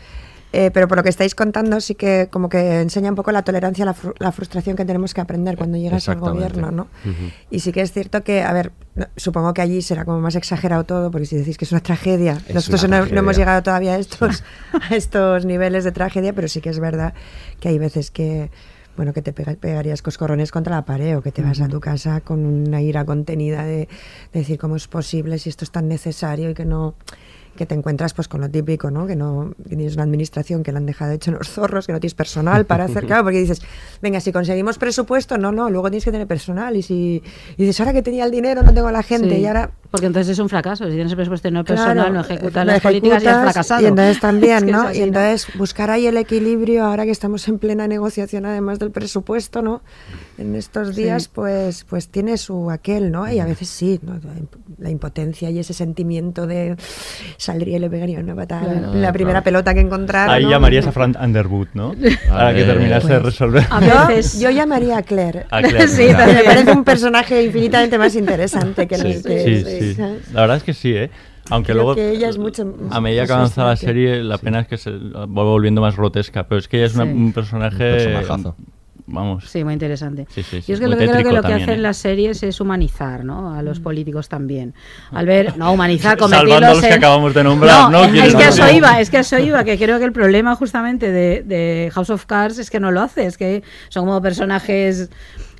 eh, 0.52 0.70
pero 0.72 0.88
por 0.88 0.96
lo 0.98 1.02
que 1.04 1.08
estáis 1.10 1.34
contando 1.34 1.80
sí 1.80 1.94
que 1.94 2.28
como 2.30 2.48
que 2.48 2.80
enseña 2.80 3.08
un 3.10 3.14
poco 3.16 3.30
la 3.32 3.42
tolerancia, 3.42 3.84
la, 3.84 3.94
fru- 3.94 4.14
la 4.18 4.32
frustración 4.32 4.76
que 4.76 4.84
tenemos 4.84 5.14
que 5.14 5.20
aprender 5.20 5.56
cuando 5.56 5.78
llegas 5.78 6.08
al 6.08 6.16
gobierno, 6.34 6.70
¿no? 6.72 6.88
Y 7.50 7.60
sí 7.60 7.70
que 7.72 7.80
es 7.82 7.92
cierto 7.92 8.22
que, 8.24 8.42
a 8.42 8.52
ver, 8.52 8.72
no- 8.96 9.06
supongo 9.16 9.54
que 9.54 9.62
allí 9.62 9.80
será 9.82 10.04
como 10.04 10.20
más 10.20 10.34
exagerado 10.34 10.84
todo, 10.84 11.10
porque 11.10 11.26
si 11.26 11.36
decís 11.36 11.56
que 11.56 11.64
es 11.64 11.72
una 11.72 11.80
tragedia, 11.82 12.38
Es 12.48 12.54
nosotros 12.54 12.82
una 12.84 13.00
no, 13.00 13.18
hemos 13.20 13.36
llegado 13.36 13.62
todavía 13.62 13.94
a 13.94 13.98
estos, 13.98 14.42
a 14.90 14.94
estos 14.94 15.44
niveles 15.44 15.84
de 15.84 15.92
tragedia, 15.92 16.32
pero 16.32 16.48
sí 16.48 16.60
que 16.60 16.70
es 16.70 16.80
verdad 16.80 17.14
que 17.60 17.68
hay 17.68 17.78
veces 17.78 18.10
que 18.10 18.50
bueno, 18.96 19.14
que 19.14 19.22
te 19.22 19.32
pega- 19.32 19.56
pegarías 19.56 20.02
coscorrones 20.02 20.50
contra 20.50 20.74
la 20.74 20.84
pared 20.84 21.16
o 21.16 21.22
que 21.22 21.32
te 21.32 21.40
vas 21.42 21.60
a 21.62 21.68
tu 21.68 21.80
casa 21.80 22.20
con 22.20 22.44
una 22.44 22.82
ira 22.82 23.04
contenida 23.06 23.64
de, 23.64 23.88
de 24.32 24.40
decir 24.40 24.58
cómo 24.58 24.76
es 24.76 24.88
posible 24.88 25.38
si 25.38 25.48
esto 25.48 25.64
es 25.64 25.70
tan 25.70 25.88
necesario 25.88 26.50
y 26.50 26.54
que 26.54 26.66
no 26.66 26.94
que 27.60 27.66
te 27.66 27.74
encuentras 27.74 28.14
pues 28.14 28.26
con 28.26 28.40
lo 28.40 28.48
típico, 28.48 28.90
¿no? 28.90 29.06
Que 29.06 29.16
no 29.16 29.52
que 29.68 29.76
tienes 29.76 29.92
una 29.92 30.04
administración 30.04 30.62
que 30.62 30.72
la 30.72 30.78
han 30.78 30.86
dejado 30.86 31.12
hecho 31.12 31.30
unos 31.30 31.50
zorros, 31.50 31.86
que 31.86 31.92
no 31.92 32.00
tienes 32.00 32.14
personal 32.14 32.64
para 32.64 32.84
hacer, 32.84 33.04
claro, 33.04 33.24
porque 33.24 33.38
dices, 33.38 33.60
venga, 34.00 34.18
si 34.20 34.32
conseguimos 34.32 34.78
presupuesto, 34.78 35.36
no, 35.36 35.52
no, 35.52 35.68
luego 35.68 35.90
tienes 35.90 36.06
que 36.06 36.10
tener 36.10 36.26
personal 36.26 36.74
y 36.74 36.80
si 36.80 37.22
y 37.58 37.62
dices, 37.62 37.78
ahora 37.80 37.92
que 37.92 38.00
tenía 38.00 38.24
el 38.24 38.30
dinero 38.30 38.62
no 38.62 38.72
tengo 38.72 38.88
a 38.88 38.92
la 38.92 39.02
gente 39.02 39.28
Sí. 39.34 39.42
y 39.42 39.46
ahora 39.46 39.72
Porque 39.90 40.06
entonces 40.06 40.30
es 40.32 40.38
un 40.38 40.48
fracaso. 40.48 40.84
Si 40.86 40.92
tienes 40.92 41.10
el 41.10 41.16
presupuesto 41.16 41.48
y 41.48 41.50
no 41.50 41.64
Claro, 41.64 41.82
personal, 41.82 42.12
no 42.14 42.20
ejecutas 42.20 42.64
las 42.64 42.80
políticas 42.80 43.22
y 43.24 43.26
has 43.26 43.42
fracasado. 43.42 43.82
Y 43.82 43.86
entonces 43.86 44.20
también, 44.20 44.56
Es 44.58 44.62
que 44.64 44.70
es 44.70 44.76
¿no? 44.76 44.82
así, 44.88 44.98
y 44.98 45.02
entonces 45.02 45.46
buscar 45.56 45.90
ahí 45.90 46.06
el 46.06 46.16
equilibrio, 46.16 46.84
ahora 46.84 47.04
que 47.04 47.10
estamos 47.10 47.46
en 47.48 47.58
plena 47.58 47.88
negociación, 47.88 48.46
además 48.46 48.78
del 48.78 48.92
presupuesto, 48.92 49.62
¿no? 49.62 49.82
En 50.38 50.54
estos 50.54 50.94
Sí. 50.94 51.02
días, 51.02 51.26
pues, 51.28 51.84
pues 51.84 52.08
tiene 52.08 52.36
su 52.38 52.70
aquel, 52.70 53.10
¿no? 53.10 53.30
Y 53.30 53.40
a 53.40 53.44
veces 53.44 53.68
sí, 53.68 53.98
¿no? 54.02 54.12
La 54.14 54.34
imp- 54.34 54.78
la 54.78 54.90
impotencia 54.90 55.50
y 55.50 55.58
ese 55.58 55.74
sentimiento 55.74 56.46
de 56.46 56.76
saldría 57.36 57.76
y 57.76 57.80
le 57.80 57.90
pegaría 57.90 58.20
una 58.20 58.34
patada 58.34 58.62
la- 58.62 58.72
Claro. 58.80 58.94
la 58.94 59.12
primera 59.12 59.42
pelota 59.42 59.74
que 59.74 59.80
encontrara. 59.80 60.32
Ahí 60.32 60.44
¿no? 60.44 60.50
llamarías 60.50 60.86
a 60.86 60.92
Frank 60.92 61.16
Underwood, 61.20 61.68
¿no? 61.74 61.94
Para 62.28 62.54
que 62.54 62.62
Eh, 62.62 62.64
terminase 62.64 63.08
de 63.08 63.20
Pues, 63.20 63.24
resolver. 63.24 63.66
A 63.70 63.80
yo, 63.80 64.06
veces- 64.08 64.38
yo 64.40 64.50
llamaría 64.50 64.98
a 64.98 65.02
Claire. 65.02 65.46
A 65.50 65.60
Claire, 65.60 65.88
Sí. 65.88 66.04
Me 66.06 66.44
parece 66.44 66.70
un 66.72 66.84
personaje 66.84 67.42
infinitamente 67.42 67.98
más 67.98 68.14
interesante 68.14 68.86
que 68.86 68.94
el 68.94 69.00
Sí, 69.16 69.22
que 69.22 69.79
sí, 69.80 69.94
sí. 69.94 70.32
La 70.32 70.40
verdad 70.42 70.56
es 70.58 70.62
que 70.62 70.72
sí, 70.74 70.92
¿eh? 70.94 71.10
Aunque 71.50 71.72
Creo 71.72 71.82
luego, 71.82 71.94
que 71.96 72.10
ella 72.12 72.28
es 72.28 72.38
mucho 72.38 72.74
a 72.90 73.00
medida 73.00 73.26
que 73.26 73.32
avanza 73.32 73.64
la 73.64 73.74
serie, 73.76 74.22
la 74.22 74.38
pena 74.38 74.60
es 74.60 74.68
que 74.68 74.76
se 74.76 74.90
va 74.92 75.24
volviendo 75.26 75.80
más 75.80 75.96
grotesca. 75.96 76.46
Pero 76.46 76.58
es 76.60 76.68
que 76.68 76.76
ella 76.76 76.86
es 76.86 76.94
una- 76.94 77.06
Sí. 77.06 77.10
un 77.12 77.32
personaje. 77.32 77.76
Un 77.90 77.96
personajazo. 78.12 78.56
Vamos. 79.12 79.46
Sí, 79.50 79.64
muy 79.64 79.72
interesante. 79.72 80.28
Sí, 80.30 80.44
sí, 80.44 80.60
sí, 80.62 80.68
Yo 80.68 80.74
es 80.74 80.80
que 80.80 80.86
muy 80.86 80.94
lo 80.94 81.00
que 81.00 81.08
creo 81.08 81.24
que 81.28 81.32
lo 81.34 81.42
que 81.42 81.52
hacen 81.54 81.70
¿eh? 81.70 81.78
las 81.78 81.96
series 81.96 82.44
es 82.44 82.60
humanizar, 82.60 83.24
¿no? 83.24 83.52
A 83.52 83.62
los 83.62 83.80
políticos 83.80 84.28
también. 84.28 84.72
Al 85.10 85.26
ver, 85.26 85.56
no, 85.58 85.72
humanizar, 85.72 86.16
Salvando 86.20 86.36
convertirlos 86.36 86.70
a 86.70 86.74
los 86.74 86.80
que 86.82 86.86
en- 86.86 86.92
acabamos 86.94 87.34
de 87.34 87.42
nombrar, 87.42 87.90
¿no? 87.90 88.04
es 88.04 88.12
¿Quieres 88.12 88.34
que 88.36 88.44
eso 88.48 88.70
iba, 88.70 89.00
es 89.00 89.10
que 89.10 89.16
a 89.16 89.20
eso 89.20 89.38
iba, 89.40 89.64
que 89.64 89.76
creo 89.78 89.98
que 89.98 90.04
el 90.04 90.12
problema 90.12 90.54
justamente 90.54 91.10
de, 91.10 91.42
de 91.42 91.90
House 91.92 92.10
of 92.10 92.24
Cards 92.26 92.58
es 92.58 92.70
que 92.70 92.78
no 92.78 92.92
lo 92.92 93.00
hace, 93.00 93.26
es 93.26 93.36
que 93.36 93.64
son 93.88 94.04
como 94.06 94.22
personajes 94.22 95.10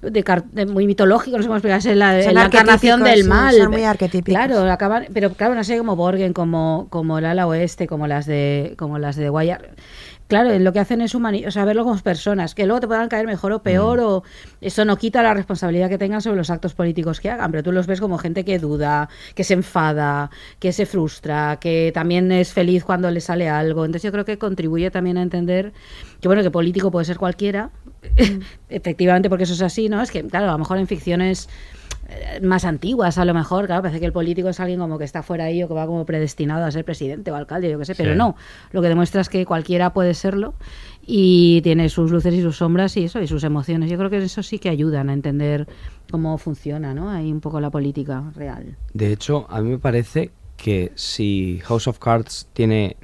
de, 0.03 0.23
car- 0.25 0.45
de 0.45 0.67
muy 0.67 0.87
mitológicos, 0.87 1.39
no 1.39 1.43
sé 1.43 1.49
cómo 1.49 1.57
explicarse, 1.57 1.95
la, 1.95 2.23
Son 2.23 2.35
la 2.35 2.47
encarnación 2.47 3.03
del 3.03 3.25
mal. 3.25 3.55
son 3.55 3.71
muy 3.71 3.85
arquetípicos. 3.85 4.35
Claro, 4.43 4.71
acaban, 4.71 5.07
pero 5.13 5.31
claro, 5.35 5.53
una 5.53 5.65
serie 5.65 5.79
como 5.81 5.97
Borgen, 5.97 6.33
como, 6.33 6.87
como 6.91 7.19
el 7.19 7.25
ala 7.27 7.47
oeste, 7.47 7.87
como 7.87 8.07
las 8.07 8.27
de 8.27 8.75
como 8.79 8.99
las 8.99 9.17
de 9.17 9.31
Wire. 9.31 9.71
Claro, 10.29 10.57
lo 10.61 10.73
que 10.73 10.79
hacen 10.79 11.01
es 11.01 11.17
humanizar, 11.17 11.49
o 11.49 11.51
sea, 11.51 11.65
verlo 11.65 11.83
como 11.83 11.99
personas, 11.99 12.55
que 12.55 12.65
luego 12.65 12.79
te 12.79 12.87
puedan 12.87 13.09
caer 13.09 13.27
mejor 13.27 13.51
o 13.51 13.63
peor, 13.65 13.99
Mm. 13.99 14.05
o 14.05 14.23
eso 14.61 14.85
no 14.85 14.97
quita 14.97 15.25
la 15.25 15.35
responsabilidad 15.35 15.89
que 15.89 15.99
tengan 15.99 16.23
sobre 16.23 16.37
los 16.37 16.51
actos 16.51 16.73
políticos 16.73 17.19
que 17.19 17.31
hagan, 17.31 17.51
pero 17.51 17.65
tú 17.65 17.73
los 17.73 17.89
ves 17.89 18.01
como 18.01 18.17
gente 18.17 18.45
que 18.45 18.61
duda, 18.61 19.09
que 19.35 19.43
se 19.43 19.55
enfada, 19.55 20.31
que 20.61 20.73
se 20.73 20.87
frustra, 20.87 21.59
que 21.61 21.91
también 21.93 22.31
es 22.31 22.53
feliz 22.53 22.85
cuando 22.85 23.11
le 23.11 23.21
sale 23.21 23.49
algo. 23.49 23.85
Entonces 23.85 24.05
yo 24.05 24.13
creo 24.13 24.25
que 24.25 24.39
contribuye 24.39 24.93
también 24.93 25.19
a 25.19 25.23
entender 25.23 25.73
que 26.21 26.29
bueno, 26.29 26.45
que 26.45 26.51
político 26.53 26.93
puede 26.93 27.07
ser 27.07 27.17
cualquiera, 27.19 27.71
efectivamente 28.69 29.29
porque 29.29 29.45
eso 29.45 29.55
es 29.55 29.63
así, 29.63 29.89
¿no? 29.89 30.01
Es 30.03 30.11
que, 30.11 30.23
claro, 30.25 30.49
a 30.49 30.53
lo 30.53 30.59
mejor 30.59 30.79
en 30.79 30.87
ficciones 30.87 31.49
eh, 32.09 32.41
más 32.43 32.65
antiguas 32.65 33.19
a 33.19 33.25
lo 33.25 33.35
mejor, 33.35 33.67
claro, 33.67 33.83
parece 33.83 34.01
que 34.01 34.07
el 34.07 34.13
político 34.13 34.49
es 34.49 34.59
alguien 34.61 34.81
como 34.81 34.99
que 34.99 35.05
está 35.05 35.23
fuera 35.23 35.45
ahí 35.45 35.63
o 35.63 35.69
que 35.69 35.75
va 35.75 35.87
como 35.87 36.05
predestinado 36.05 36.65
a 36.65 36.71
ser 36.71 36.85
presidente 36.85 37.31
o 37.31 37.35
alcalde, 37.37 37.71
yo 37.71 37.79
qué 37.79 37.85
sé, 37.85 37.95
pero 37.95 38.13
Sí. 38.13 38.19
no, 38.19 38.37
lo 38.73 38.83
que 38.83 38.89
demuestra 38.89 39.21
es 39.21 39.29
que 39.29 39.45
cualquiera 39.47 39.93
puede 39.93 40.15
serlo 40.15 40.55
y 41.07 41.61
tiene 41.63 41.89
sus 41.89 42.11
luces 42.11 42.35
y 42.35 42.43
sus 42.43 42.57
sombras 42.57 42.97
y 42.97 43.05
eso, 43.05 43.21
y 43.21 43.27
sus 43.27 43.43
emociones. 43.45 43.91
Yo 43.91 43.97
creo 43.99 44.11
que 44.11 44.19
eso 44.19 44.43
sí 44.43 44.59
que 44.59 44.69
ayudan 44.69 45.09
a 45.11 45.13
entender 45.13 45.67
cómo 46.11 46.37
funciona, 46.39 46.95
¿no? 46.95 47.11
Ahí 47.11 47.31
un 47.33 47.41
poco 47.41 47.61
la 47.61 47.71
política 47.71 48.23
real. 48.35 48.77
De 48.93 49.13
hecho, 49.13 49.47
a 49.49 49.61
mí 49.61 49.71
me 49.71 49.79
parece 49.79 50.31
que 50.57 50.93
si 50.95 51.61
House 51.65 51.87
of 51.89 51.99
Cards 51.99 52.49
tiene 52.53 52.97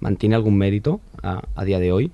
mantiene 0.00 0.34
algún 0.34 0.56
mérito 0.56 1.00
a, 1.22 1.42
a 1.54 1.64
día 1.64 1.78
de 1.78 1.92
hoy, 1.92 2.10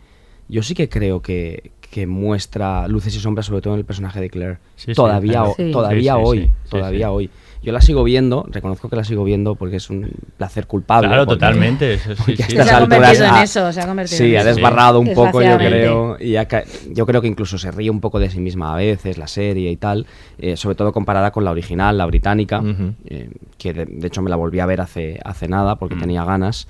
yo 0.48 0.62
sí 0.62 0.74
que 0.74 0.88
creo 0.88 1.22
que, 1.22 1.70
que 1.90 2.07
muestra 2.07 2.87
luces 2.88 3.14
y 3.16 3.20
sombras, 3.20 3.46
sobre 3.46 3.61
todo 3.62 3.74
en 3.74 3.80
el 3.80 3.87
personaje 3.87 4.20
de 4.20 4.30
Claire. 4.30 4.59
Sí, 4.76 4.92
todavía 4.94 5.44
Sí. 5.57 5.70
todavía 5.70 6.14
Sí, 6.16 6.20
hoy, 6.24 6.38
sí, 6.40 6.44
sí, 6.64 6.70
todavía 6.70 7.07
sí. 7.07 7.12
hoy. 7.12 7.30
Yo 7.62 7.72
la 7.72 7.80
sigo 7.80 8.04
viendo, 8.04 8.46
reconozco 8.50 8.90
que 8.90 8.96
la 8.96 9.04
sigo 9.04 9.24
viendo 9.24 9.54
porque 9.54 9.76
es 9.76 9.88
un 9.88 10.11
placer 10.37 10.66
culpable. 10.66 11.09
Claro, 11.09 11.24
porque- 11.24 11.37
totalmente. 11.40 11.98
Porque 12.18 12.33
estas 12.42 12.66
Se 12.68 12.74
ha 12.74 12.80
convertido 12.80 13.24
en 13.24 13.30
ha- 13.30 13.42
eso, 13.42 13.72
se 13.72 13.80
ha 13.80 13.87
convertido 13.87 14.18
Sí, 14.18 14.24
en 14.33 14.37
ha 14.37 14.40
eso. 14.40 14.48
desbarrado 14.50 15.00
un 15.00 15.14
poco, 15.14 15.40
yo 15.40 15.57
creo. 15.57 16.16
Y 16.20 16.37
ha 16.37 16.46
yo 16.90 17.07
creo 17.07 17.22
que 17.22 17.28
incluso 17.28 17.57
se 17.57 17.70
ríe 17.70 17.88
un 17.88 18.00
poco 18.02 18.18
de 18.18 18.28
sí 18.28 18.38
misma 18.38 18.74
a 18.74 18.76
veces, 18.76 19.16
la 19.16 19.28
serie 19.28 19.70
y 19.70 19.76
tal, 19.76 20.04
eh, 20.38 20.59
sobre 20.59 20.74
todo 20.74 20.92
comparada 20.92 21.30
con 21.30 21.42
la 21.44 21.52
original, 21.52 21.96
la 21.96 22.04
británica, 22.04 22.61
Ujú. 22.61 22.92
eh, 23.07 23.30
que 23.57 23.72
de, 23.72 23.87
de 23.87 24.07
hecho 24.09 24.20
me 24.20 24.28
la 24.28 24.37
volví 24.37 24.61
a 24.61 24.66
ver 24.66 24.83
hace, 24.83 25.18
hace 25.24 25.48
nada 25.48 25.76
Mm. 25.76 25.78
porque 25.78 25.94
tenía 25.96 26.22
ganas. 26.26 26.68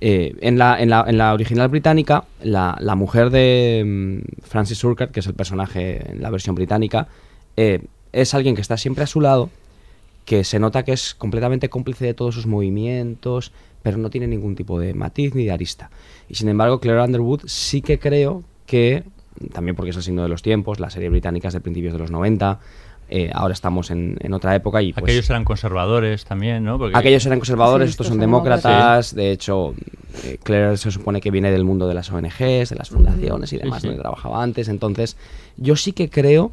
Eh, 0.00 0.36
en, 0.40 0.58
la, 0.58 0.80
en, 0.80 0.90
la, 0.90 1.04
en 1.08 1.18
la 1.18 1.32
original 1.34 1.68
británica, 1.68 2.24
la, 2.42 2.76
la 2.80 2.94
mujer 2.94 3.30
de 3.30 3.82
mm, 3.84 4.44
Francis 4.44 4.82
Urquhart, 4.84 5.10
que 5.10 5.20
es 5.20 5.26
el 5.26 5.34
personaje 5.34 6.12
en 6.12 6.22
la 6.22 6.30
versión 6.30 6.54
británica, 6.54 7.08
eh, 7.56 7.80
es 8.12 8.34
alguien 8.34 8.54
que 8.54 8.60
está 8.60 8.76
siempre 8.76 9.04
a 9.04 9.08
su 9.08 9.20
lado, 9.20 9.50
que 10.24 10.44
se 10.44 10.60
nota 10.60 10.84
que 10.84 10.92
es 10.92 11.14
completamente 11.14 11.68
cómplice 11.68 12.04
de 12.04 12.14
todos 12.14 12.34
sus 12.34 12.46
movimientos, 12.46 13.52
pero 13.82 13.98
no 13.98 14.10
tiene 14.10 14.28
ningún 14.28 14.54
tipo 14.54 14.78
de 14.78 14.94
matiz 14.94 15.34
ni 15.34 15.44
de 15.44 15.52
arista. 15.52 15.90
Y 16.28 16.36
sin 16.36 16.48
embargo, 16.48 16.78
Claire 16.78 17.02
Underwood 17.02 17.42
sí 17.46 17.82
que 17.82 17.98
creo 17.98 18.44
que, 18.66 19.02
también 19.52 19.74
porque 19.74 19.90
es 19.90 19.96
el 19.96 20.02
signo 20.02 20.22
de 20.22 20.28
los 20.28 20.42
tiempos, 20.42 20.78
la 20.78 20.90
serie 20.90 21.08
británica 21.08 21.48
es 21.48 21.54
de 21.54 21.60
principios 21.60 21.92
de 21.92 21.98
los 21.98 22.10
90, 22.10 22.60
eh, 23.10 23.30
ahora 23.34 23.54
estamos 23.54 23.90
en, 23.90 24.16
en 24.20 24.34
otra 24.34 24.54
época 24.54 24.82
y 24.82 24.92
pues, 24.92 25.02
Aquellos 25.04 25.28
eran 25.30 25.44
conservadores 25.44 26.24
también, 26.24 26.64
¿no? 26.64 26.78
Porque- 26.78 26.96
Aquellos 26.96 27.24
eran 27.26 27.38
conservadores, 27.38 27.86
Sí, 27.88 27.90
estos 27.92 28.06
son 28.08 28.18
demócratas. 28.20 29.14
De 29.14 29.30
hecho, 29.32 29.74
eh, 30.24 30.38
Claire 30.42 30.76
se 30.76 30.90
supone 30.90 31.20
que 31.20 31.30
viene 31.30 31.50
del 31.50 31.64
mundo 31.64 31.88
de 31.88 31.94
las 31.94 32.10
ONGs, 32.12 32.68
de 32.70 32.76
las 32.76 32.90
fundaciones 32.90 33.52
y 33.52 33.58
demás, 33.58 33.76
Sí, 33.80 33.82
sí. 33.82 33.86
donde 33.88 34.02
trabajaba 34.02 34.42
antes. 34.42 34.68
Entonces, 34.68 35.16
yo 35.56 35.74
sí 35.76 35.92
que 35.92 36.10
creo 36.10 36.52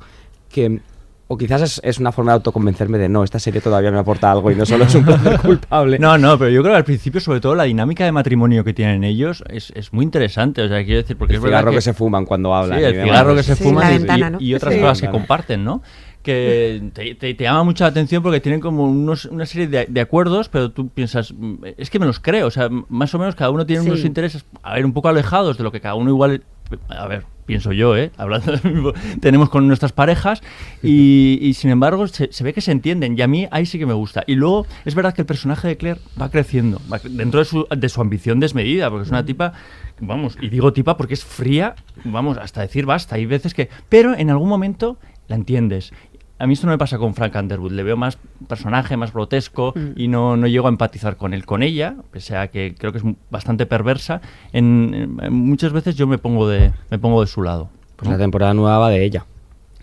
que. 0.49 0.79
O 1.27 1.39
quizás 1.39 1.59
es, 1.63 1.81
es 1.83 1.97
una 1.97 2.11
forma 2.11 2.33
de 2.33 2.35
autoconvencerme 2.35 2.99
de 2.99 3.09
no, 3.09 3.23
esta 3.23 3.39
serie 3.39 3.59
todavía 3.59 3.89
me 3.89 3.97
aporta 3.97 4.31
algo 4.31 4.51
y 4.51 4.55
no 4.55 4.63
solo 4.63 4.83
es 4.83 4.93
un 4.93 5.03
placer 5.05 5.39
culpable. 5.41 5.97
No, 5.97 6.19
no, 6.19 6.37
pero 6.37 6.51
yo 6.51 6.61
creo 6.61 6.73
que 6.73 6.77
al 6.77 6.83
principio, 6.83 7.19
sobre 7.19 7.39
todo, 7.41 7.55
la 7.55 7.63
dinámica 7.63 8.05
de 8.05 8.11
matrimonio 8.11 8.63
que 8.63 8.73
tienen 8.75 9.03
ellos 9.03 9.43
es, 9.49 9.71
es 9.75 9.91
muy 9.91 10.05
interesante. 10.05 10.61
O 10.61 10.67
sea, 10.67 10.85
quiero 10.85 11.01
decir, 11.01 11.17
porque 11.17 11.33
el 11.33 11.37
es 11.37 11.41
verdad 11.41 11.57
cigarro 11.57 11.71
que... 11.71 11.77
que 11.77 11.81
se 11.81 11.93
fuman 11.95 12.25
cuando 12.25 12.53
hablan. 12.53 12.77
Sí, 12.77 12.85
el 12.85 13.03
cigarro 13.03 13.35
que 13.35 13.41
se 13.41 13.55
Sí, 13.55 13.63
fuman 13.63 13.89
y, 13.91 13.97
ventana, 13.97 14.29
¿no? 14.29 14.37
y 14.39 14.53
otras 14.53 14.75
Sí. 14.75 14.79
cosas 14.79 15.01
que 15.01 15.09
comparten, 15.09 15.63
¿no? 15.63 15.81
Que 16.25 16.81
te, 16.93 17.13
te- 17.15 17.33
te 17.35 17.43
llama 17.43 17.63
mucho 17.63 17.83
la 17.83 17.89
atención 17.89 18.23
porque 18.23 18.39
tienen 18.41 18.59
como 18.59 18.85
unos, 18.85 19.25
una 19.25 19.45
serie 19.45 19.67
de, 19.67 19.85
de 19.87 20.01
acuerdos, 20.01 20.49
pero 20.49 20.71
tú 20.71 20.89
piensas, 20.89 21.31
"Mm, 21.37 21.55
es 21.77 21.89
que 21.89 21.99
me 21.99 22.05
los 22.07 22.19
creo. 22.19 22.47
O 22.47 22.51
sea, 22.51 22.67
más 22.89 23.13
o 23.13 23.19
menos 23.19 23.35
cada 23.35 23.51
uno 23.51 23.65
tiene 23.65 23.83
Sí. 23.83 23.87
unos 23.89 24.03
intereses, 24.03 24.43
a 24.63 24.73
ver, 24.73 24.85
un 24.85 24.93
poco 24.93 25.07
alejados 25.07 25.57
de 25.57 25.63
lo 25.63 25.71
que 25.71 25.79
cada 25.81 25.95
uno 25.95 26.09
igual. 26.09 26.43
A 26.89 27.05
ver, 27.07 27.25
pienso 27.45 27.71
yo, 27.73 27.95
¿eh? 27.95 28.09
Hablando 28.17 28.51
de 28.51 28.59
lo 28.63 28.71
mismo, 28.71 28.93
tenemos 29.21 29.49
con 29.49 29.67
nuestras 29.67 29.91
parejas 29.91 30.41
y, 30.81 31.37
y, 31.39 31.53
sin 31.53 31.69
embargo 31.69 32.07
se, 32.07 32.33
se 32.33 32.43
ve 32.43 32.53
que 32.53 32.61
se 32.61 32.71
entienden 32.71 33.15
y 33.17 33.21
a 33.21 33.27
mí 33.27 33.47
ahí 33.51 33.67
sí 33.67 33.77
que 33.77 33.85
me 33.85 33.93
gusta. 33.93 34.23
Y 34.25 34.33
luego 34.33 34.65
es 34.83 34.95
verdad 34.95 35.13
que 35.13 35.21
el 35.21 35.27
personaje 35.27 35.67
de 35.67 35.77
Claire 35.77 35.99
va 36.19 36.31
creciendo 36.31 36.81
va 36.91 36.99
cre- 36.99 37.09
dentro 37.11 37.39
de 37.39 37.45
su, 37.45 37.67
de 37.69 37.87
su 37.89 38.01
ambición 38.01 38.39
desmedida, 38.39 38.89
porque 38.89 39.03
es 39.03 39.09
una 39.11 39.23
tipa, 39.23 39.53
vamos, 39.99 40.37
y 40.41 40.49
digo 40.49 40.73
tipa 40.73 40.97
porque 40.97 41.13
es 41.13 41.23
fría, 41.23 41.75
vamos, 42.03 42.39
hasta 42.39 42.61
decir 42.61 42.87
basta. 42.87 43.15
Hay 43.15 43.27
veces 43.27 43.53
que... 43.53 43.69
Pero 43.89 44.15
en 44.17 44.31
algún 44.31 44.49
momento 44.49 44.97
la 45.27 45.35
entiendes. 45.35 45.93
A 46.37 46.47
mí 46.47 46.53
esto 46.53 46.67
no 46.67 46.71
me 46.73 46.77
pasa 46.77 46.97
con 46.97 47.13
Frank 47.13 47.33
Underwood, 47.35 47.71
le 47.71 47.83
veo 47.83 47.95
más 47.95 48.17
personaje, 48.47 48.97
más 48.97 49.13
grotesco 49.13 49.73
y 49.95 50.09
no, 50.09 50.35
no 50.35 50.47
llego 50.47 50.65
a 50.67 50.69
empatizar 50.69 51.15
con 51.15 51.33
él. 51.33 51.45
Con 51.45 51.63
ella, 51.63 51.95
pese 52.11 52.35
a 52.35 52.49
que 52.49 52.75
creo 52.77 52.91
que 52.91 52.97
es 52.97 53.03
bastante 53.29 53.65
perversa, 53.65 54.19
en, 54.51 55.17
en- 55.21 55.33
muchas 55.33 55.71
veces 55.71 55.95
yo 55.95 56.07
me 56.07 56.17
pongo 56.17 56.47
de, 56.49 56.73
me 56.89 56.99
pongo 56.99 57.21
de 57.21 57.27
su 57.27 57.41
lado. 57.41 57.69
Pues 57.95 58.11
la 58.11 58.17
temporada 58.17 58.53
nueva 58.53 58.77
va 58.79 58.89
de 58.89 59.05
ella. 59.05 59.25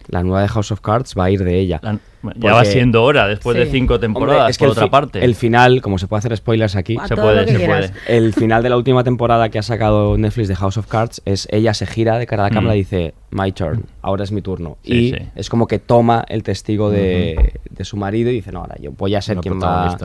La 0.09 0.23
nueva 0.23 0.43
de 0.43 0.49
House 0.49 0.71
of 0.73 0.81
Cards 0.81 1.15
va 1.19 1.25
a 1.25 1.31
ir 1.31 1.43
de 1.45 1.59
ella. 1.59 1.81
La- 1.83 1.99
ya 2.37 2.53
va 2.55 2.65
siendo 2.65 3.03
hora, 3.03 3.27
después 3.27 3.57
de 3.57 3.67
cinco 3.67 3.99
temporadas, 3.99 4.51
es 4.51 4.59
que 4.59 4.65
por 4.67 4.73
otra 4.73 4.89
parte. 4.89 5.25
El 5.25 5.35
final, 5.35 5.83
como 5.83 5.99
se 5.99 6.07
puede 6.07 6.19
hacer 6.21 6.37
spoilers 6.37 6.77
aquí, 6.77 6.97
A 7.01 7.09
se 7.09 7.17
puede, 7.17 7.41
lo 7.41 7.45
que 7.47 7.51
se 7.53 7.57
quieras. 7.59 7.91
puede. 7.91 8.17
el 8.17 8.33
final 8.33 8.63
de 8.63 8.69
la 8.71 8.77
última 8.77 9.03
temporada 9.03 9.49
que 9.49 9.59
ha 9.59 9.63
sacado 9.63 10.17
Netflix 10.17 10.47
de 10.47 10.55
House 10.55 10.77
of 10.79 10.87
Cards 10.87 11.21
es 11.25 11.49
ella 11.51 11.75
se 11.75 11.85
gira 11.85 12.19
de 12.19 12.27
cara 12.29 12.45
a 12.47 12.49
la 12.49 12.55
cámara 12.55 12.75
Mm. 12.75 12.77
y 12.77 12.79
dice, 12.79 13.15
my 13.33 13.51
turn, 13.51 13.87
ahora 14.03 14.23
es 14.23 14.31
mi 14.31 14.41
turno. 14.41 14.79
Sí, 14.85 14.93
y 14.93 15.11
sí. 15.11 15.17
es 15.35 15.49
como 15.51 15.67
que 15.67 15.81
toma 15.81 16.25
el 16.29 16.45
testigo 16.45 16.91
de, 16.91 17.55
de 17.69 17.85
su 17.85 17.97
marido 17.97 18.31
y 18.31 18.35
dice, 18.35 18.53
no, 18.53 18.61
ahora 18.61 18.77
yo 18.81 18.93
voy 18.93 19.17
a 19.17 19.21
ser 19.21 19.39
quien 19.39 19.61
va, 19.61 19.97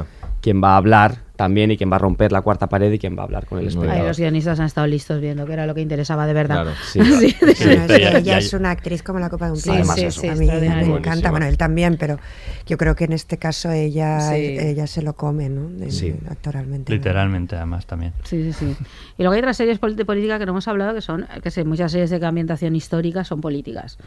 quien 0.42 0.64
va 0.64 0.74
a 0.74 0.78
hablar 0.78 1.18
también 1.38 1.72
y 1.72 1.78
quien 1.78 1.90
va 1.90 1.96
a 1.96 2.00
romper 2.00 2.32
la 2.34 2.42
cuarta 2.42 2.68
pared 2.68 2.92
y 2.92 3.00
quien 3.00 3.16
va 3.16 3.22
a 3.22 3.26
hablar 3.26 3.46
con 3.46 3.60
el 3.60 3.66
Muy 3.66 3.70
bien. 3.72 3.78
Ahí 3.78 3.86
espectador. 3.86 4.08
los 4.10 4.18
guionistas 4.20 4.60
han 4.60 4.66
estado 4.66 4.88
listos 4.88 5.22
viendo 5.22 5.46
que 5.46 5.54
era 5.54 5.66
lo 5.66 5.74
que 5.74 5.82
interesaba 5.82 6.28
de 6.28 6.34
verdad. 6.34 6.64
Claro. 6.64 6.72
Sí. 6.92 7.00
Ella 7.90 8.20
ya- 8.20 8.38
es 8.40 8.54
una 8.54 8.72
actriz 8.72 9.04
como 9.04 9.20
la 9.20 9.30
copa 9.30 9.46
de 9.46 9.52
un 9.52 9.58
Sí, 9.58 9.64
pino. 9.70 9.76
Además 9.76 9.96
sí, 9.96 10.06
eso. 10.06 10.22
sí, 10.22 10.28
a 10.28 10.36
mí 10.36 10.48
me 10.48 10.98
encanta, 10.98 11.32
bueno, 11.32 11.46
él 11.46 11.58
también, 11.58 11.98
pero 11.98 12.18
yo 12.66 12.78
creo 12.78 12.96
que 12.96 13.06
en 13.06 13.14
este 13.14 13.38
caso 13.38 13.72
ella, 13.72 14.20
Sí. 14.32 14.58
ella 14.60 14.88
se 14.88 15.02
lo 15.02 15.14
come, 15.14 15.48
¿no? 15.50 15.70
De- 15.70 15.92
Sí. 15.92 16.14
Actoralmente. 16.30 16.92
¿no? 16.92 16.98
Literalmente, 16.98 17.56
además, 17.56 17.86
también. 17.86 18.14
Sí, 18.24 18.44
sí, 18.44 18.54
sí. 18.54 18.76
Y 19.18 19.24
luego 19.24 19.34
hay 19.34 19.40
otras 19.40 19.58
series 19.58 19.80
de 19.80 20.06
política 20.06 20.40
que 20.40 20.46
no 20.46 20.52
hemos 20.52 20.68
hablado, 20.68 20.94
que 20.94 21.02
son, 21.02 21.28
que 21.42 21.52
sé, 21.52 21.64
muchas 21.64 21.92
series 21.92 22.10
de 22.10 22.26
ambientación 22.26 22.76
histórica 22.76 23.24
son 23.24 23.40
políticas. 23.42 23.98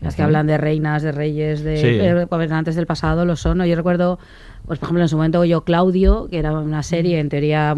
Las 0.00 0.16
que 0.16 0.22
hablan 0.22 0.46
de 0.46 0.58
reinas, 0.58 1.02
de 1.02 1.12
reyes, 1.12 1.62
de 1.62 1.76
Sí. 1.78 1.86
eh, 1.86 2.26
gobernantes 2.28 2.74
del 2.74 2.84
pasado, 2.86 3.24
lo 3.24 3.36
son. 3.36 3.58
¿no? 3.58 3.64
Yo 3.64 3.74
recuerdo, 3.74 4.18
pues 4.66 4.78
por 4.78 4.86
ejemplo, 4.86 5.02
en 5.02 5.08
su 5.08 5.16
momento 5.16 5.44
yo 5.44 5.62
Claudio, 5.64 6.28
que 6.30 6.38
era 6.38 6.52
una 6.52 6.82
serie 6.82 7.18
en 7.20 7.28
teoría, 7.28 7.74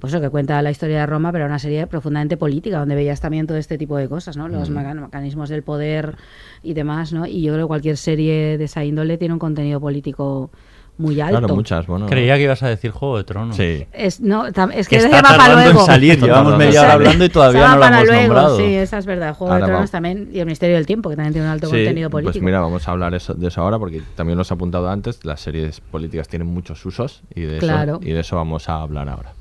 pues 0.00 0.12
eso, 0.12 0.20
que 0.20 0.30
cuenta 0.30 0.60
la 0.62 0.70
historia 0.70 1.00
de 1.00 1.06
Roma, 1.06 1.32
pero 1.32 1.44
era 1.44 1.50
una 1.52 1.58
serie 1.58 1.86
profundamente 1.86 2.36
política, 2.36 2.78
donde 2.78 2.94
veías 2.94 3.20
también 3.20 3.46
todo 3.46 3.56
este 3.58 3.78
tipo 3.78 3.96
de 3.96 4.08
cosas, 4.08 4.36
¿no? 4.36 4.48
Los 4.48 4.68
meca- 4.70 4.94
mecanismos 4.94 5.48
del 5.48 5.62
poder 5.62 6.14
y 6.62 6.74
demás, 6.74 7.12
¿no? 7.12 7.26
Y 7.26 7.42
yo 7.42 7.52
creo 7.54 7.66
que 7.66 7.68
cualquier 7.68 7.96
serie 7.96 8.58
de 8.58 8.64
esa 8.64 8.84
índole 8.84 9.18
tiene 9.18 9.34
un 9.34 9.40
contenido 9.40 9.80
político 9.80 10.50
muy 10.98 11.20
alto. 11.20 11.38
Claro, 11.38 11.54
muchas, 11.54 11.86
bueno. 11.86 12.06
Creía 12.06 12.36
que 12.36 12.42
ibas 12.42 12.62
a 12.62 12.68
decir 12.68 12.90
Juego 12.90 13.16
de 13.18 13.24
Tronos. 13.24 13.56
Sí. 13.56 13.86
Es, 13.92 14.20
no, 14.20 14.46
es 14.46 14.52
que, 14.54 14.62
Que 14.88 14.96
ese 14.96 15.06
está 15.06 15.22
va 15.22 15.36
para 15.38 15.54
luego. 15.54 15.80
en 15.80 15.86
salir, 15.86 16.20
llevamos 16.20 16.56
media 16.58 16.82
hora 16.82 16.92
hablando 16.94 17.24
y 17.24 17.28
todavía 17.28 17.68
no 17.68 17.74
lo 17.76 17.80
para 17.80 17.96
hemos 17.96 18.08
luego, 18.08 18.22
nombrado. 18.22 18.56
Sí, 18.58 18.74
esa 18.74 18.98
es 18.98 19.06
verdad. 19.06 19.34
Juego 19.34 19.52
Ahora 19.52 19.64
de 19.64 19.68
Tronos 19.70 19.78
vamos. 19.80 19.90
también 19.92 20.28
y 20.32 20.40
el 20.40 20.46
Misterio 20.46 20.76
del 20.76 20.86
Tiempo, 20.86 21.08
que 21.10 21.16
también 21.16 21.32
tiene 21.32 21.46
un 21.46 21.52
alto 21.52 21.66
Sí, 21.68 21.72
contenido 21.76 22.10
político. 22.10 22.32
Pues 22.32 22.42
mira, 22.42 22.60
vamos 22.60 22.86
a 22.86 22.90
hablar 22.90 23.14
eso- 23.14 23.34
de 23.34 23.46
eso 23.48 23.62
ahora 23.62 23.78
porque 23.78 24.02
también 24.16 24.36
lo 24.36 24.42
has 24.42 24.52
apuntado 24.52 24.88
antes. 24.90 25.24
Las 25.24 25.40
series 25.40 25.80
políticas 25.80 26.28
tienen 26.28 26.48
muchos 26.48 26.84
usos 26.84 27.22
y 27.34 27.42
de, 27.42 27.58
Claro. 27.58 27.98
eso, 28.00 28.08
y 28.08 28.12
de 28.12 28.20
eso 28.20 28.36
vamos 28.36 28.68
a 28.68 28.80
hablar 28.82 29.08
ahora. 29.08 29.32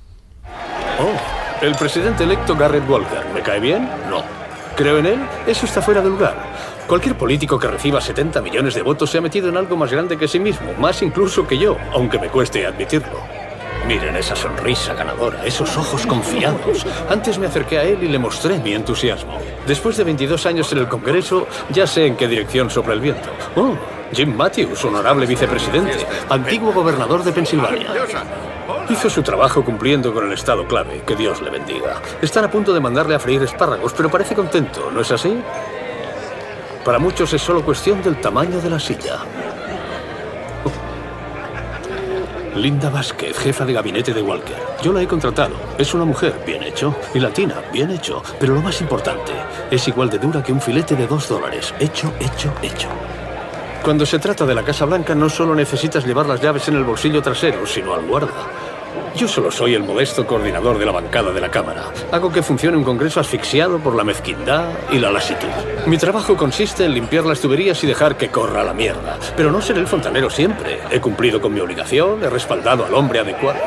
Oh, 0.99 1.65
el 1.65 1.75
presidente 1.75 2.23
electo 2.23 2.55
Garrett 2.55 2.87
Walker. 2.89 3.19
¿Me 3.33 3.41
cae 3.41 3.59
bien? 3.59 3.89
No. 4.09 4.21
¿Creo 4.75 4.99
en 4.99 5.07
él? 5.07 5.19
Eso 5.47 5.65
está 5.65 5.81
fuera 5.81 6.01
de 6.01 6.09
lugar. 6.09 6.35
Cualquier 6.87 7.17
político 7.17 7.59
que 7.59 7.67
reciba 7.67 7.99
70 7.99 8.41
millones 8.41 8.73
de 8.73 8.81
votos 8.81 9.09
se 9.09 9.17
ha 9.17 9.21
metido 9.21 9.49
en 9.49 9.57
algo 9.57 9.75
más 9.75 9.91
grande 9.91 10.17
que 10.17 10.27
sí 10.27 10.39
mismo, 10.39 10.71
más 10.79 11.01
incluso 11.01 11.45
que 11.45 11.57
yo, 11.57 11.75
aunque 11.91 12.17
me 12.17 12.29
cueste 12.29 12.65
admitirlo. 12.65 13.19
Miren 13.85 14.15
esa 14.15 14.37
sonrisa 14.37 14.93
ganadora, 14.93 15.45
esos 15.45 15.75
ojos 15.77 16.05
confiados. 16.05 16.85
Antes 17.09 17.37
me 17.39 17.47
acerqué 17.47 17.77
a 17.77 17.83
él 17.83 18.03
y 18.03 18.07
le 18.07 18.19
mostré 18.19 18.57
mi 18.59 18.73
entusiasmo. 18.73 19.37
Después 19.65 19.97
de 19.97 20.05
22 20.05 20.45
años 20.45 20.71
en 20.71 20.77
el 20.77 20.87
Congreso, 20.87 21.47
ya 21.69 21.85
sé 21.85 22.05
en 22.05 22.15
qué 22.15 22.27
dirección 22.27 22.69
sopla 22.69 22.93
el 22.93 23.01
viento. 23.01 23.29
Oh, 23.57 23.75
Jim 24.13 24.33
Matthews, 24.33 24.83
honorable 24.85 25.25
vicepresidente, 25.25 26.05
antiguo 26.29 26.71
gobernador 26.71 27.21
de 27.21 27.33
Pensilvania. 27.33 27.87
Hizo 28.89 29.09
su 29.09 29.21
trabajo 29.21 29.63
cumpliendo 29.63 30.13
con 30.13 30.25
el 30.25 30.31
estado 30.31 30.65
clave. 30.65 31.01
Que 31.05 31.17
Dios 31.17 31.41
le 31.41 31.49
bendiga. 31.49 32.01
Están 32.21 32.45
a 32.45 32.51
punto 32.51 32.73
de 32.73 32.79
mandarle 32.79 33.15
a 33.15 33.19
freír 33.19 33.43
espárragos, 33.43 33.93
pero 33.93 34.09
parece 34.09 34.35
contento, 34.35 34.89
¿no 34.93 35.01
es 35.01 35.11
así? 35.11 35.37
Para 36.87 36.99
muchos 36.99 37.33
es 37.33 37.41
solo 37.41 37.65
cuestión 37.65 38.01
del 38.01 38.21
tamaño 38.21 38.61
de 38.61 38.69
la 38.69 38.79
silla. 38.79 39.17
Linda 42.55 42.89
Vázquez, 42.89 43.37
jefa 43.37 43.65
de 43.65 43.73
gabinete 43.73 44.13
de 44.13 44.21
Walker. 44.21 44.55
Yo 44.81 44.93
la 44.93 45.01
he 45.01 45.07
contratado. 45.07 45.55
Es 45.77 45.93
una 45.93 46.05
mujer, 46.05 46.41
bien 46.45 46.63
hecho. 46.63 46.95
Y 47.13 47.19
latina, 47.19 47.55
bien 47.73 47.91
hecho. 47.91 48.23
Pero 48.39 48.53
lo 48.53 48.61
más 48.61 48.79
importante, 48.79 49.33
es 49.69 49.85
igual 49.89 50.09
de 50.09 50.17
dura 50.17 50.41
que 50.41 50.53
un 50.53 50.61
filete 50.61 50.95
de 50.95 51.07
dos 51.07 51.27
dólares. 51.27 51.73
Hecho, 51.77 52.13
hecho, 52.21 52.53
hecho. 52.61 52.87
Cuando 53.83 54.05
se 54.05 54.19
trata 54.19 54.45
de 54.45 54.55
la 54.55 54.63
Casa 54.63 54.85
Blanca 54.85 55.13
no 55.13 55.29
solo 55.29 55.53
necesitas 55.53 56.05
llevar 56.05 56.27
las 56.27 56.41
llaves 56.41 56.69
en 56.69 56.75
el 56.75 56.85
bolsillo 56.85 57.21
trasero, 57.21 57.65
sino 57.67 57.95
al 57.95 58.05
guarda. 58.05 58.47
Yo 59.15 59.27
solo 59.27 59.51
soy 59.51 59.73
el 59.73 59.83
modesto 59.83 60.25
coordinador 60.27 60.77
de 60.77 60.85
la 60.85 60.91
bancada 60.91 61.31
de 61.31 61.41
la 61.41 61.49
Cámara. 61.49 61.85
Hago 62.11 62.31
que 62.31 62.43
funcione 62.43 62.77
un 62.77 62.83
Congreso 62.83 63.19
asfixiado 63.19 63.79
por 63.79 63.95
la 63.95 64.03
mezquindad 64.03 64.69
y 64.91 64.99
la 64.99 65.11
lasitud. 65.11 65.47
Mi 65.85 65.97
trabajo 65.97 66.37
consiste 66.37 66.85
en 66.85 66.93
limpiar 66.93 67.25
las 67.25 67.41
tuberías 67.41 67.83
y 67.83 67.87
dejar 67.87 68.17
que 68.17 68.29
corra 68.29 68.63
la 68.63 68.73
mierda. 68.73 69.17
Pero 69.35 69.51
no 69.51 69.61
seré 69.61 69.79
el 69.79 69.87
fontanero 69.87 70.29
siempre. 70.29 70.79
He 70.91 70.99
cumplido 70.99 71.41
con 71.41 71.53
mi 71.53 71.59
obligación, 71.59 72.23
he 72.23 72.29
respaldado 72.29 72.85
al 72.85 72.93
hombre 72.93 73.19
adecuado. 73.19 73.59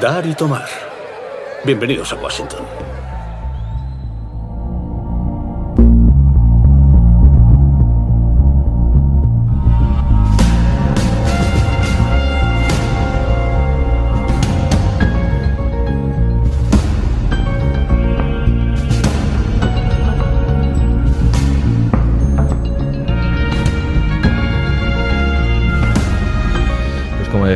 Dar 0.00 0.24
y 0.26 0.34
tomar. 0.34 0.68
Bienvenidos 1.64 2.12
a 2.12 2.16
Washington. 2.16 2.89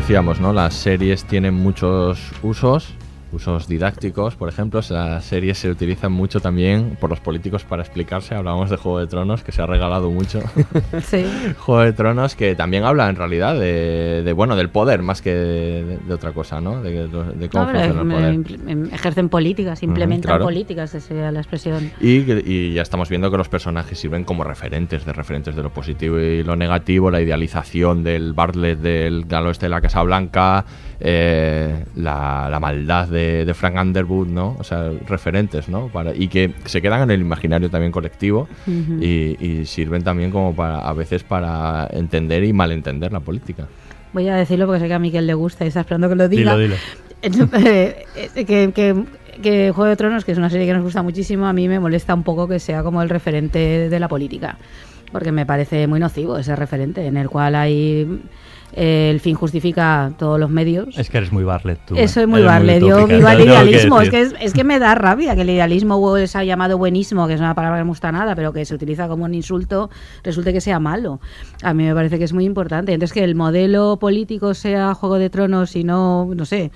Decíamos, 0.05 0.39
¿no? 0.39 0.53
Las 0.53 0.75
series 0.75 1.25
tienen 1.25 1.55
muchos 1.55 2.21
usos, 2.43 2.93
usos 3.35 3.69
didácticos, 3.69 4.37
por 4.37 4.49
ejemplo. 4.49 4.81
Las 4.91 5.25
series 5.25 5.59
se 5.59 5.71
utilizan 5.71 6.13
mucho 6.13 6.41
también 6.41 6.97
por 7.01 7.11
los 7.11 7.21
políticos 7.21 7.65
para 7.65 7.83
explicarse. 7.83 8.35
Hablábamos 8.35 8.71
de 8.71 8.77
Juego 8.77 9.01
de 9.01 9.07
Tronos, 9.07 9.43
que 9.43 9.53
se 9.53 9.63
ha 9.63 9.67
regalado 9.67 10.11
mucho. 10.11 10.41
Sí. 11.03 11.25
Juego 11.59 11.83
de 11.83 11.93
Tronos, 11.93 12.35
que 12.37 12.55
también 12.55 12.85
habla 12.85 13.09
en 13.09 13.17
realidad 13.17 13.55
de, 13.59 14.23
de, 14.25 14.33
bueno, 14.33 14.57
del 14.57 14.71
poder 14.71 15.03
más 15.03 15.21
que 15.23 15.35
de, 15.35 15.99
de 15.99 16.15
otra 16.15 16.33
cosa, 16.33 16.61
¿no? 16.61 16.81
De, 16.83 17.09
de 17.09 17.49
cómo 17.49 17.65
No, 17.65 17.71
funciona 17.73 18.29
el 18.31 18.43
poder. 18.43 18.61
em- 18.71 18.89
ejercen 18.93 19.29
políticas, 19.29 19.83
implementan 19.83 20.31
claro. 20.31 20.45
políticas, 20.45 20.95
esa 20.95 21.07
sería 21.07 21.31
la 21.33 21.41
expresión. 21.41 21.91
Y, 22.01 22.23
y 22.51 22.75
ya 22.75 22.83
estamos 22.83 23.09
viendo 23.09 23.31
que 23.31 23.37
los 23.37 23.49
personajes 23.49 23.99
sirven 23.99 24.25
como 24.25 24.45
referentes, 24.45 25.05
de 25.05 25.13
referentes 25.13 25.57
de 25.57 25.63
lo 25.63 25.71
positivo 25.73 26.19
y 26.19 26.43
lo 26.45 26.57
negativo, 26.57 27.11
la 27.11 27.21
idealización 27.21 28.03
del 28.05 28.33
Bartlett 28.33 28.79
del 28.79 29.25
galo 29.25 29.51
este 29.51 29.67
de 29.67 29.71
la 29.71 29.81
Casa 29.81 30.03
Blanca, 30.03 30.65
eh, 31.01 31.85
la, 31.97 32.49
la 32.51 32.61
maldad 32.61 33.09
de, 33.09 33.45
de 33.45 33.55
Frank 33.55 33.77
Underwood, 33.81 34.29
¿no? 34.29 34.57
O 34.59 34.65
sea, 34.65 34.91
referentes, 35.07 35.69
¿no? 35.69 35.89
Para, 35.89 36.15
y 36.15 36.29
que 36.29 36.53
se 36.65 36.81
quedan 36.81 37.03
en 37.03 37.11
el 37.11 37.21
imaginario 37.21 37.71
también 37.71 37.93
colectivo 37.93 38.49
y, 38.67 39.37
y 39.45 39.67
sirven 39.67 40.03
también 40.03 40.31
como 40.31 40.55
para, 40.55 40.79
a 40.79 40.93
veces 40.93 41.23
para 41.25 41.89
entender 41.93 42.45
y 42.45 42.53
malentender 42.53 43.13
la 43.13 43.21
política. 43.21 43.67
Voy 44.13 44.29
a 44.29 44.37
decirlo 44.37 44.67
porque 44.67 44.81
sé 44.81 44.87
que 44.89 44.95
a 44.95 44.99
Miquel 44.99 45.27
le 45.27 45.35
gusta 45.35 45.65
y 45.65 45.69
está 45.69 45.81
esperando 45.81 46.09
que 46.09 46.15
lo 46.15 46.29
diga. 46.29 46.57
Dilo, 46.57 46.77
dilo. 47.23 47.49
eh, 47.67 48.05
eh, 48.15 48.45
que, 48.45 48.71
que, 48.73 49.05
que 49.43 49.73
Juego 49.75 49.89
de 49.89 49.97
Tronos, 49.97 50.25
que 50.25 50.33
es 50.33 50.39
una 50.39 50.51
serie 50.51 50.67
que 50.67 50.75
nos 50.75 50.85
gusta 50.85 51.03
muchísimo, 51.03 51.47
a 51.47 51.53
mí 51.53 51.69
me 51.69 51.81
molesta 51.81 52.15
un 52.15 52.23
poco 52.23 52.47
que 52.47 52.61
sea 52.61 52.83
como 52.85 53.03
el 53.03 53.09
referente 53.09 53.89
de 53.89 54.01
la 54.01 54.07
política. 54.09 54.59
Porque 55.11 55.33
me 55.33 55.47
parece 55.47 55.87
muy 55.87 56.01
nocivo 56.01 56.39
ese 56.39 56.55
referente, 56.57 57.07
en 57.07 57.17
el 57.17 57.29
cual 57.29 57.55
hay 57.57 58.21
eh, 58.77 59.11
el 59.11 59.21
fin 59.21 59.37
justifica 59.37 60.13
todos 60.19 60.39
los 60.39 60.51
medios. 60.51 60.99
Es 60.99 61.09
que 61.09 61.19
eres 61.19 61.33
muy 61.33 61.45
Barlet 61.45 61.79
tú. 61.87 61.95
Eso 61.97 62.21
¿eh? 62.21 62.23
es 62.25 62.29
muy 62.29 62.41
Eres 62.41 62.53
Barlet. 62.53 62.83
Yo 62.83 63.07
vivo 63.07 63.29
el 63.29 63.41
idealismo. 63.43 64.01
Es 64.01 64.11
que, 64.11 64.21
es, 64.21 64.35
es 64.41 64.53
que 64.53 64.65
me 64.65 64.79
da 64.79 64.95
rabia 64.95 65.35
que 65.35 65.43
el 65.43 65.51
idealismo 65.51 65.99
o 66.01 66.27
se 66.27 66.39
ha 66.39 66.45
llamado 66.45 66.77
buenismo, 66.77 67.27
que 67.27 67.35
es 67.35 67.41
una 67.41 67.55
palabra 67.55 67.79
que 67.79 67.81
no 67.81 67.87
me 67.87 67.91
gusta 67.91 68.11
nada, 68.11 68.35
pero 68.35 68.53
que 68.53 68.65
se 68.65 68.75
utiliza 68.75 69.09
como 69.09 69.25
un 69.25 69.35
insulto, 69.35 69.91
resulte 70.23 70.53
que 70.53 70.61
sea 70.61 70.81
malo. 70.81 71.21
A 71.63 71.73
mí 71.73 71.85
me 71.85 71.95
parece 71.95 72.19
que 72.19 72.25
es 72.25 72.33
muy 72.33 72.45
importante. 72.45 72.93
Entonces, 72.93 73.15
que 73.15 73.25
el 73.25 73.35
modelo 73.35 73.99
político 74.01 74.55
sea 74.55 74.95
Juego 74.95 75.19
de 75.19 75.31
Tronos 75.31 75.77
y 75.77 75.85
no, 75.85 76.31
no 76.35 76.45
sé, 76.45 76.73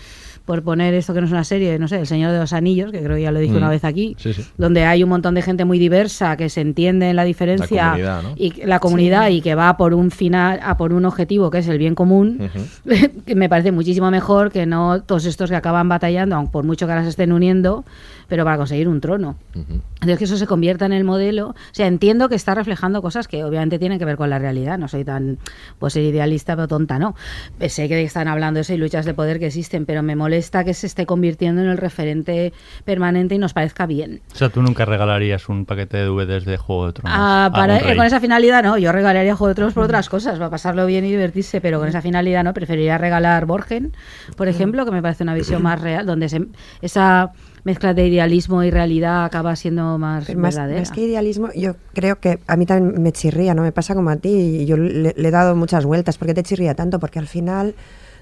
por 0.49 0.63
poner 0.63 0.95
esto 0.95 1.13
que 1.13 1.21
no 1.21 1.27
es 1.27 1.33
una 1.33 1.45
serie, 1.45 1.79
no 1.79 1.89
sé, 1.89 2.01
El 2.01 2.07
Señor 2.07 2.33
de 2.33 2.39
los 2.39 2.55
Anillos, 2.55 2.91
que 2.91 3.03
creo 3.03 3.17
que 3.17 3.23
ya 3.23 3.31
lo 3.31 3.39
dije 3.39 3.53
Mm. 3.53 3.59
una 3.59 3.69
vez 3.69 3.85
aquí, 3.85 4.17
Sí, 4.19 4.33
sí. 4.33 4.43
donde 4.57 4.87
hay 4.87 5.03
un 5.03 5.11
montón 5.11 5.35
de 5.35 5.43
gente 5.43 5.67
muy 5.67 5.79
diversa 5.79 6.39
que 6.39 6.49
se 6.49 6.63
entiende 6.63 7.11
en 7.11 7.17
la 7.17 7.25
diferencia 7.25 7.91
comunidad, 7.91 8.23
¿no? 8.23 8.33
y 8.37 8.65
la 8.65 8.79
comunidad 8.81 9.29
y 9.29 9.43
que 9.43 9.55
va 9.55 9.77
por 9.77 9.93
un 9.93 10.11
final, 10.11 10.59
a 10.63 10.79
por 10.79 10.95
un 10.95 11.05
objetivo 11.05 11.51
que 11.51 11.59
es 11.59 11.69
el 11.69 11.77
bien 11.77 11.95
común, 11.95 12.49
que 13.27 13.35
me 13.35 13.51
parece 13.51 13.73
muchísimo 13.73 14.11
mejor 14.11 14.51
que 14.51 14.65
no 14.65 15.03
todos 15.03 15.27
estos 15.27 15.51
que 15.51 15.57
acaban 15.57 15.87
batallando, 15.89 16.35
aun 16.37 16.51
por 16.51 16.65
mucho 16.65 16.87
que 16.87 16.93
ahora 16.93 17.05
se 17.05 17.11
estén 17.11 17.31
uniendo, 17.33 17.85
pero 18.29 18.45
para 18.45 18.59
conseguir 18.59 18.89
un 18.89 19.01
trono. 19.01 19.37
Entonces 19.55 20.19
que 20.19 20.25
eso 20.25 20.37
se 20.37 20.47
convierta 20.47 20.87
en 20.87 20.93
el 20.93 21.03
modelo. 21.03 21.49
O 21.49 21.55
sea, 21.73 21.87
entiendo 21.87 22.29
que 22.29 22.35
está 22.35 22.55
reflejando 22.55 23.03
cosas 23.03 23.27
que 23.27 23.43
obviamente 23.43 23.79
tienen 23.79 23.99
que 23.99 24.05
ver 24.05 24.17
con 24.17 24.31
la 24.31 24.39
realidad. 24.39 24.79
No 24.79 24.87
soy 24.87 25.05
tan, 25.05 25.39
pues 25.79 25.95
ser 25.95 26.05
idealista, 26.05 26.55
pero 26.55 26.69
tonta 26.69 26.99
no. 26.99 27.17
Eh, 27.59 27.69
Sé 27.69 27.89
que 27.89 28.03
están 28.03 28.29
hablando 28.29 28.59
de 28.59 28.63
eso 28.63 28.75
y 28.75 28.77
luchas 28.77 29.07
de 29.07 29.15
poder 29.15 29.39
que 29.39 29.47
existen, 29.47 29.87
pero 29.87 30.03
me 30.03 30.15
molesta 30.15 30.63
que 30.65 30.75
se 30.75 30.87
esté 30.87 31.07
convirtiendo 31.07 31.63
en 31.63 31.69
el 31.69 31.79
referente 31.79 32.53
permanente 32.85 33.35
y 33.35 33.39
nos 33.39 33.55
parezca 33.55 33.87
bien. 33.87 34.21
O 34.33 34.37
sea, 34.37 34.51
tú 34.51 34.63
nunca 34.63 34.85
regalarías 34.85 35.49
un 35.49 35.65
paquete 35.65 35.97
de 35.97 36.05
DVDs 36.05 36.45
de 36.45 36.59
Juego 36.59 36.87
de 36.89 36.93
Tronos. 36.93 37.19
Ah, 37.19 37.47
a 37.47 37.51
para, 37.51 37.77
un 37.77 37.81
rey. 37.81 37.97
con 37.97 38.05
esa 38.05 38.21
finalidad 38.21 38.63
no, 38.63 38.77
yo 38.77 38.93
regalaría 38.93 39.35
Juego 39.35 39.49
de 39.49 39.55
Tronos 39.55 39.75
por 39.75 39.85
otras 39.85 40.09
cosas, 40.09 40.39
para 40.39 40.51
pasarlo 40.51 40.85
bien 40.87 41.05
y 41.07 41.11
divertirse, 41.11 41.61
pero 41.61 41.79
con 41.79 41.89
esa 41.89 42.03
finalidad 42.03 42.45
no, 42.45 42.53
preferiría 42.53 42.99
regalar 42.99 43.47
Borgen, 43.47 43.93
por 44.37 44.49
ejemplo, 44.49 44.85
que 44.85 44.91
me 44.91 45.01
parece 45.01 45.23
una 45.23 45.35
visión 45.35 45.63
más 45.63 45.81
real, 45.81 46.05
donde 46.05 46.29
se, 46.29 46.47
esa 46.83 47.33
mezcla 47.69 47.93
de 47.93 48.09
idealismo 48.09 48.63
y 48.63 48.71
realidad 48.71 49.27
acaba 49.27 49.55
siendo 49.55 49.99
más 49.99 50.27
verdadera. 50.27 50.81
más 50.81 50.91
que 50.91 51.03
idealismo, 51.03 51.49
yo 51.55 51.77
creo 51.93 52.19
que 52.19 52.39
a 52.47 52.57
mí 52.57 52.65
también 52.65 53.03
me 53.03 53.13
chirría, 53.13 53.53
¿no? 53.53 53.61
Me 53.61 53.73
pasa 53.73 53.95
como 53.95 54.09
a 54.09 54.17
ti 54.17 54.31
y 54.31 54.65
yo 54.65 54.79
le, 54.79 55.13
le 55.15 55.29
he 55.29 55.31
dado 55.31 55.55
muchas 55.55 55.85
vueltas. 55.85 56.17
¿Por 56.17 56.29
qué 56.29 56.35
te 56.35 56.43
chirría 56.43 56.75
tanto? 56.75 56.99
Porque 56.99 57.19
al 57.19 57.27
final 57.27 57.75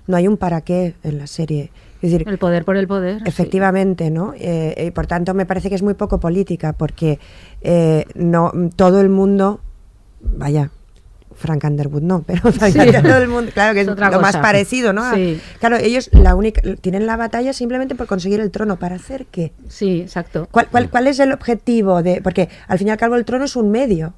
no 0.09 0.17
hay 0.17 0.27
un 0.27 0.37
para 0.37 0.63
qué 0.63 0.95
en 1.05 1.19
la 1.19 1.29
serie. 1.29 1.71
Es 2.03 2.11
decir, 2.11 2.29
el 2.29 2.39
poder 2.39 2.65
por 2.65 2.77
el 2.77 2.89
poder. 2.89 3.23
Efectivamente, 3.25 4.11
¿no? 4.11 4.35
Eh, 4.37 4.87
y 4.89 4.91
por 4.91 5.07
tanto, 5.07 5.33
me 5.33 5.47
parece 5.47 5.69
que 5.69 5.77
es 5.77 5.83
muy 5.83 5.95
poco 5.95 6.19
política 6.19 6.73
porque 6.73 7.21
eh, 7.63 8.05
no 8.15 8.53
todo 8.75 9.01
el 9.01 9.09
mundo, 9.09 9.61
vaya, 10.21 10.71
Frank 11.37 11.65
Underwood 11.65 12.03
no, 12.03 12.23
pero 12.27 12.51
Sí. 12.53 12.73
todo 13.03 13.19
el 13.19 13.29
mundo, 13.29 13.51
claro 13.55 13.75
que 13.75 13.83
es, 13.83 13.89
Es 13.89 13.97
lo 13.97 14.21
más 14.21 14.37
parecido, 14.39 14.93
¿no? 14.93 15.15
Sí. 15.15 15.41
Claro, 15.61 15.77
ellos 15.77 16.11
la 16.13 16.35
única 16.35 16.61
tienen 16.81 17.07
la 17.07 17.17
batalla 17.17 17.53
simplemente 17.53 17.95
por 17.95 18.07
conseguir 18.07 18.41
el 18.41 18.51
trono, 18.51 18.77
¿para 18.79 18.97
hacer 18.97 19.27
qué? 19.31 19.53
Sí, 19.69 20.01
exacto. 20.01 20.49
¿Cuál, 20.51 20.69
cuál, 20.71 20.91
cuál 20.91 21.07
es 21.07 21.19
el 21.21 21.33
objetivo 21.33 22.03
de...? 22.03 22.21
Porque 22.23 22.49
al 22.69 22.79
fin 22.79 22.89
y 22.89 22.91
al 22.91 22.97
cabo 22.97 23.15
el 23.17 23.25
trono 23.25 23.45
es 23.45 23.55
un 23.57 23.71
medio 23.71 24.15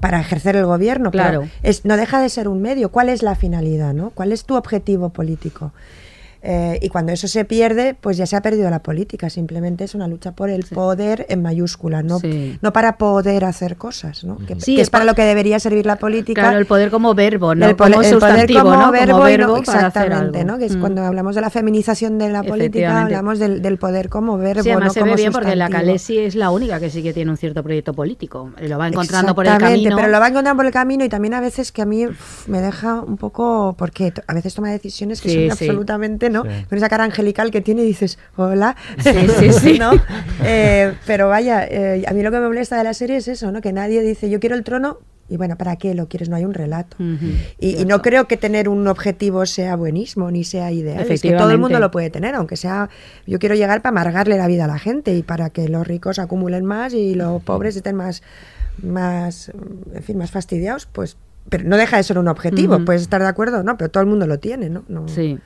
para 0.00 0.20
ejercer 0.20 0.56
el 0.56 0.66
gobierno, 0.66 1.10
pero 1.10 1.22
Claro. 1.24 1.48
es, 1.62 1.84
no 1.84 1.96
deja 1.96 2.20
de 2.20 2.28
ser 2.28 2.48
un 2.48 2.60
medio. 2.62 2.90
¿Cuál 2.90 3.08
es 3.08 3.22
la 3.22 3.34
finalidad, 3.34 3.92
no? 3.94 4.10
¿Cuál 4.10 4.32
es 4.32 4.44
tu 4.44 4.54
objetivo 4.56 5.10
político? 5.10 5.72
Eh, 6.42 6.78
y 6.82 6.88
cuando 6.88 7.12
eso 7.12 7.26
se 7.26 7.44
pierde, 7.44 7.94
pues 8.00 8.16
ya 8.16 8.24
se 8.26 8.36
ha 8.36 8.42
perdido 8.42 8.70
la 8.70 8.80
política. 8.82 9.28
Simplemente 9.28 9.84
es 9.84 9.94
una 9.94 10.06
lucha 10.06 10.32
por 10.32 10.50
el 10.50 10.64
poder 10.64 11.26
en 11.28 11.42
mayúscula, 11.42 12.02
no, 12.02 12.20
Sí. 12.20 12.58
no 12.62 12.72
para 12.72 12.96
poder 12.96 13.44
hacer 13.44 13.76
cosas, 13.76 14.22
¿no? 14.24 14.36
Que, 14.38 14.60
Sí, 14.60 14.76
que 14.76 14.82
es 14.82 14.90
para 14.90 15.02
pa- 15.04 15.06
lo 15.10 15.14
que 15.14 15.22
debería 15.24 15.58
servir 15.58 15.84
la 15.86 15.96
política. 15.96 16.42
Claro, 16.42 16.58
el 16.58 16.66
poder 16.66 16.90
como 16.90 17.14
verbo, 17.14 17.54
no 17.54 17.66
El 17.66 17.74
po- 17.76 17.84
como 17.84 18.02
el 18.02 18.18
poder 18.18 18.52
como 18.52 18.70
¿no? 18.70 18.78
Como 18.80 18.92
verbo, 18.92 19.28
y 19.28 19.36
no- 19.38 19.56
exactamente. 19.56 20.44
¿no? 20.44 20.58
Que 20.58 20.66
es 20.66 20.76
Mm. 20.76 20.80
cuando 20.80 21.02
hablamos 21.02 21.34
de 21.34 21.40
la 21.40 21.50
feminización 21.50 22.18
de 22.18 22.28
la 22.30 22.42
política, 22.42 23.02
hablamos 23.02 23.38
del, 23.38 23.60
del 23.62 23.78
poder 23.78 24.08
como 24.08 24.38
verbo, 24.38 24.62
Sí, 24.62 24.70
además 24.70 24.88
no 24.88 24.92
se 24.94 25.00
como 25.00 25.12
ve 25.12 25.16
bien 25.20 25.32
porque 25.32 25.56
la. 25.56 25.68
Calesi 25.68 26.18
es 26.18 26.34
la 26.34 26.50
única 26.50 26.78
que 26.80 26.90
sí 26.90 27.02
que 27.02 27.12
tiene 27.12 27.30
un 27.30 27.36
cierto 27.36 27.62
proyecto 27.62 27.92
político. 27.94 28.50
Lo 28.60 28.78
va 28.78 28.88
encontrando 28.88 29.34
por 29.34 29.44
el 29.46 29.52
Exactamente, 29.52 29.84
camino. 29.88 29.96
pero 29.96 30.08
lo 30.12 30.20
va 30.20 30.28
encontrando 30.28 30.56
por 30.56 30.66
el 30.66 30.72
camino 30.72 31.04
y 31.04 31.08
también 31.08 31.34
a 31.34 31.40
veces 31.40 31.72
que 31.72 31.82
a 31.82 31.84
mí 31.86 32.06
uf, 32.06 32.48
me 32.48 32.60
deja 32.60 33.00
un 33.00 33.16
poco, 33.16 33.74
porque 33.78 34.12
a 34.26 34.34
veces 34.34 34.54
toma 34.54 34.70
decisiones 34.70 35.20
que 35.20 35.48
son 35.48 35.56
sí. 35.56 35.66
¿No? 36.30 36.42
Sí. 36.42 36.48
Con 36.68 36.78
esa 36.78 36.88
cara 36.88 37.04
angelical 37.04 37.50
que 37.50 37.60
tiene 37.60 37.82
y 37.82 37.86
dices, 37.86 38.18
hola, 38.36 38.76
Sí, 38.98 39.10
sí, 39.38 39.52
sí. 39.52 39.78
¿no? 39.78 39.92
Eh, 40.44 40.94
pero 41.06 41.28
vaya, 41.28 41.64
eh, 41.66 42.04
a 42.06 42.12
mí 42.12 42.22
lo 42.22 42.30
que 42.30 42.38
me 42.38 42.46
molesta 42.46 42.76
de 42.76 42.84
la 42.84 42.94
serie 42.94 43.16
es 43.16 43.28
eso, 43.28 43.52
¿no? 43.52 43.60
Que 43.60 43.72
nadie 43.72 44.02
dice, 44.02 44.30
yo 44.30 44.40
quiero 44.40 44.56
el 44.56 44.64
trono. 44.64 44.98
Y 45.30 45.36
bueno, 45.36 45.56
¿para 45.58 45.76
qué 45.76 45.94
lo 45.94 46.08
quieres? 46.08 46.30
No 46.30 46.36
hay 46.36 46.46
un 46.46 46.54
relato. 46.54 46.96
y, 47.58 47.76
y 47.76 47.84
no 47.84 48.00
creo 48.00 48.26
que 48.26 48.38
tener 48.38 48.66
un 48.66 48.88
objetivo 48.88 49.44
sea 49.44 49.76
buenismo 49.76 50.30
ni 50.30 50.42
sea 50.42 50.72
ideal. 50.72 51.06
Es 51.10 51.20
que 51.20 51.32
todo 51.32 51.50
el 51.50 51.58
mundo 51.58 51.78
lo 51.80 51.90
puede 51.90 52.08
tener, 52.08 52.34
aunque 52.34 52.56
sea. 52.56 52.88
Yo 53.26 53.38
quiero 53.38 53.54
llegar 53.54 53.82
para 53.82 53.90
amargarle 53.90 54.38
la 54.38 54.46
vida 54.46 54.64
a 54.64 54.68
la 54.68 54.78
gente 54.78 55.14
y 55.14 55.22
para 55.22 55.50
que 55.50 55.68
los 55.68 55.86
ricos 55.86 56.18
acumulen 56.18 56.64
más 56.64 56.94
y 56.94 57.14
los 57.14 57.42
pobres 57.42 57.76
estén 57.76 57.94
más, 57.94 58.22
más, 58.82 59.52
en 59.92 60.02
fin, 60.02 60.16
más 60.16 60.30
fastidiados, 60.30 60.86
pues. 60.86 61.18
Pero 61.50 61.64
no 61.64 61.76
deja 61.76 61.98
de 61.98 62.02
ser 62.02 62.18
un 62.18 62.28
objetivo, 62.28 62.82
puedes 62.84 63.02
estar 63.02 63.20
de 63.20 63.28
acuerdo, 63.28 63.62
¿no? 63.62 63.76
Pero 63.76 63.90
todo 63.90 64.02
el 64.02 64.08
mundo 64.08 64.26
lo 64.26 64.38
tiene, 64.38 64.68
¿no? 64.68 64.84
no 64.88 65.08
Sí. 65.08 65.38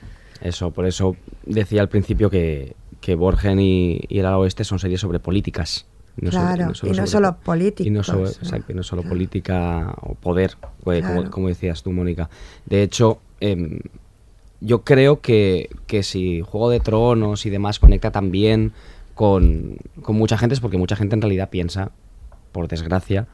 Eso, 0.43 0.69
por 0.71 0.85
eso 0.85 1.15
decía 1.45 1.81
al 1.81 1.89
principio 1.89 2.29
que, 2.29 2.75
que 3.01 3.15
Borgen 3.15 3.59
y, 3.59 4.01
y 4.07 4.19
el 4.19 4.25
ala 4.27 4.37
oeste 4.37 4.63
son 4.63 4.77
series 4.77 5.01
sobre 5.01 5.19
políticas. 5.19 5.85
Claro, 6.29 6.65
y 6.65 6.65
no 6.67 6.75
sobre 6.75 7.07
solo 7.07 7.33
po- 7.37 7.41
políticos, 7.45 7.87
Y 7.87 7.89
no 7.89 8.03
solo, 8.03 8.23
¿no? 8.25 8.29
exacto, 8.29 8.71
y 8.71 8.75
no 8.75 8.83
solo 8.83 9.01
política 9.01 9.95
o 10.01 10.13
poder, 10.13 10.57
pues, 10.83 11.03
Claro. 11.03 11.31
como 11.31 11.47
decías 11.47 11.81
tú, 11.81 11.91
Mónica. 11.91 12.29
De 12.67 12.83
hecho, 12.83 13.19
em, 13.39 13.79
yo 14.61 14.83
creo 14.83 15.21
que, 15.21 15.69
que 15.87 16.03
si 16.03 16.41
Juego 16.41 16.69
de 16.69 16.79
Tronos 16.81 17.47
y 17.47 17.49
demás 17.49 17.79
conecta 17.79 18.11
también 18.11 18.73
con, 19.15 19.77
con 20.03 20.15
mucha 20.15 20.37
gente 20.37 20.53
es 20.53 20.59
porque 20.59 20.77
mucha 20.77 20.95
gente 20.95 21.15
en 21.15 21.21
realidad 21.21 21.49
piensa, 21.49 21.91
por 22.51 22.67
desgracia, 22.67 23.27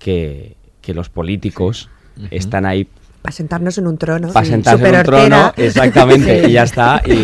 que, 0.00 0.56
que 0.80 0.94
los 0.94 1.08
políticos 1.10 1.90
están 2.30 2.66
ahí 2.66 2.88
Para 3.26 3.34
sentarnos 3.34 3.76
en 3.76 3.88
un 3.88 3.98
trono. 3.98 4.32
para 4.32 4.46
sí, 4.46 4.52
sentarse 4.52 4.88
en 4.88 4.94
un 4.94 5.02
trono, 5.02 5.52
exactamente, 5.56 6.42
Sí. 6.44 6.50
y 6.50 6.52
ya 6.52 6.62
está, 6.62 7.02
y, 7.04 7.10
y, 7.10 7.14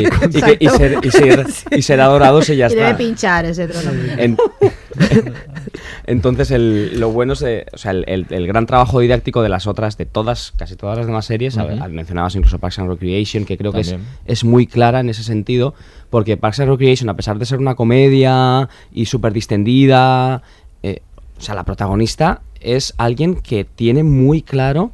que- 0.42 0.56
y 0.58 0.66
Exacto. 0.66 0.76
ser, 0.78 0.98
y, 1.04 1.10
ser, 1.12 1.46
y 1.78 1.82
ser 1.82 2.00
adorados 2.00 2.48
y 2.50 2.56
ya 2.56 2.66
y 2.66 2.70
debe 2.70 2.86
está. 2.86 2.96
pinchar 2.98 3.44
ese 3.44 3.68
trono. 3.68 3.90
En- 4.18 4.36
Entonces, 6.06 6.50
el- 6.50 6.98
lo 6.98 7.10
bueno 7.12 7.34
es, 7.34 7.42
o 7.72 7.78
sea, 7.78 7.92
el, 7.92 8.04
el- 8.08 8.26
el 8.30 8.46
gran 8.48 8.66
trabajo 8.66 8.98
didáctico 9.00 9.42
de 9.42 9.48
las 9.48 9.66
otras, 9.68 9.96
de 9.96 10.06
todas, 10.06 10.52
casi 10.56 10.74
todas 10.76 10.96
las 10.98 11.06
demás 11.06 11.24
series, 11.26 11.56
a- 11.58 11.64
mencionabas 11.88 12.34
incluso 12.34 12.58
Parks 12.58 12.80
and 12.80 12.88
Recreation, 12.90 13.44
que 13.44 13.56
creo 13.56 13.72
que 13.72 13.80
es, 13.80 13.94
es 14.26 14.44
muy 14.44 14.66
clara 14.66 15.00
en 15.00 15.08
ese 15.08 15.22
sentido, 15.22 15.74
porque 16.10 16.36
Parks 16.36 16.58
and 16.60 16.70
Recreation, 16.70 17.08
a 17.10 17.14
pesar 17.14 17.38
de 17.38 17.46
ser 17.46 17.58
una 17.60 17.74
comedia 17.76 18.68
y 18.92 19.06
súper 19.06 19.32
distendida, 19.32 20.42
eh, 20.82 21.00
o 21.38 21.40
sea, 21.40 21.54
la 21.54 21.62
protagonista 21.64 22.40
es 22.60 22.92
alguien 22.98 23.36
que 23.36 23.64
tiene 23.64 24.02
muy 24.02 24.42
claro 24.42 24.90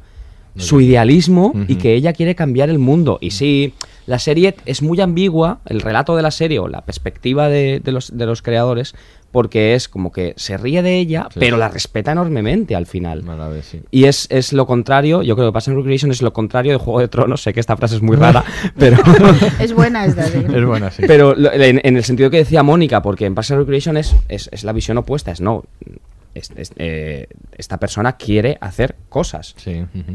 su 0.59 0.81
idealismo 0.81 1.53
y 1.67 1.75
que 1.75 1.93
ella 1.95 2.13
quiere 2.13 2.35
cambiar 2.35 2.69
el 2.69 2.79
mundo. 2.79 3.17
Y 3.21 3.31
sí, 3.31 3.73
la 4.05 4.19
serie 4.19 4.55
es 4.65 4.81
muy 4.81 4.99
ambigua, 5.01 5.59
el 5.65 5.81
relato 5.81 6.15
de 6.15 6.21
la 6.21 6.31
serie 6.31 6.59
o 6.59 6.67
la 6.67 6.81
perspectiva 6.81 7.49
de, 7.49 7.79
de 7.83 7.91
los, 7.91 8.15
de 8.17 8.25
los 8.25 8.41
creadores, 8.41 8.93
porque 9.31 9.75
es 9.75 9.87
como 9.87 10.11
que 10.11 10.33
se 10.37 10.57
ríe 10.57 10.81
de 10.81 10.97
ella, 10.97 11.27
Sí. 11.31 11.39
pero 11.39 11.57
la 11.57 11.69
respeta 11.69 12.11
enormemente 12.13 12.75
al 12.75 12.87
final. 12.87 13.23
Sí. 13.61 13.79
Y 13.91 14.05
es, 14.05 14.25
es 14.31 14.53
lo 14.53 14.65
contrario, 14.65 15.21
yo 15.21 15.35
creo 15.35 15.49
que 15.49 15.53
Pass 15.53 15.67
and 15.67 15.77
Recreation 15.77 16.09
es 16.09 16.23
lo 16.23 16.33
contrario 16.33 16.71
de 16.71 16.77
Juego 16.79 16.99
de 16.99 17.07
Tronos, 17.09 17.43
sé 17.43 17.53
que 17.53 17.59
esta 17.59 17.77
frase 17.77 17.95
es 17.97 18.01
muy 18.01 18.15
rara, 18.17 18.43
pero... 18.77 18.97
Es 19.59 19.73
buena 19.73 20.05
esta, 20.05 20.23
sí. 20.25 20.39
Es 20.51 20.65
buena, 20.65 20.89
sí. 20.89 21.03
Pero 21.05 21.35
en, 21.37 21.79
en 21.83 21.95
el 21.97 22.03
sentido 22.03 22.31
que 22.31 22.37
decía 22.37 22.63
Mónica, 22.63 23.01
porque 23.03 23.25
en 23.27 23.35
and 23.37 23.59
Recreation 23.59 23.97
es, 23.97 24.15
es, 24.29 24.49
es 24.51 24.63
la 24.63 24.73
visión 24.73 24.97
opuesta, 24.97 25.31
es 25.31 25.41
no. 25.41 25.63
Es- 26.35 26.51
es, 26.55 26.71
eh, 26.77 27.27
esta 27.57 27.77
persona 27.77 28.13
quiere 28.13 28.57
hacer 28.61 28.95
cosas. 29.09 29.55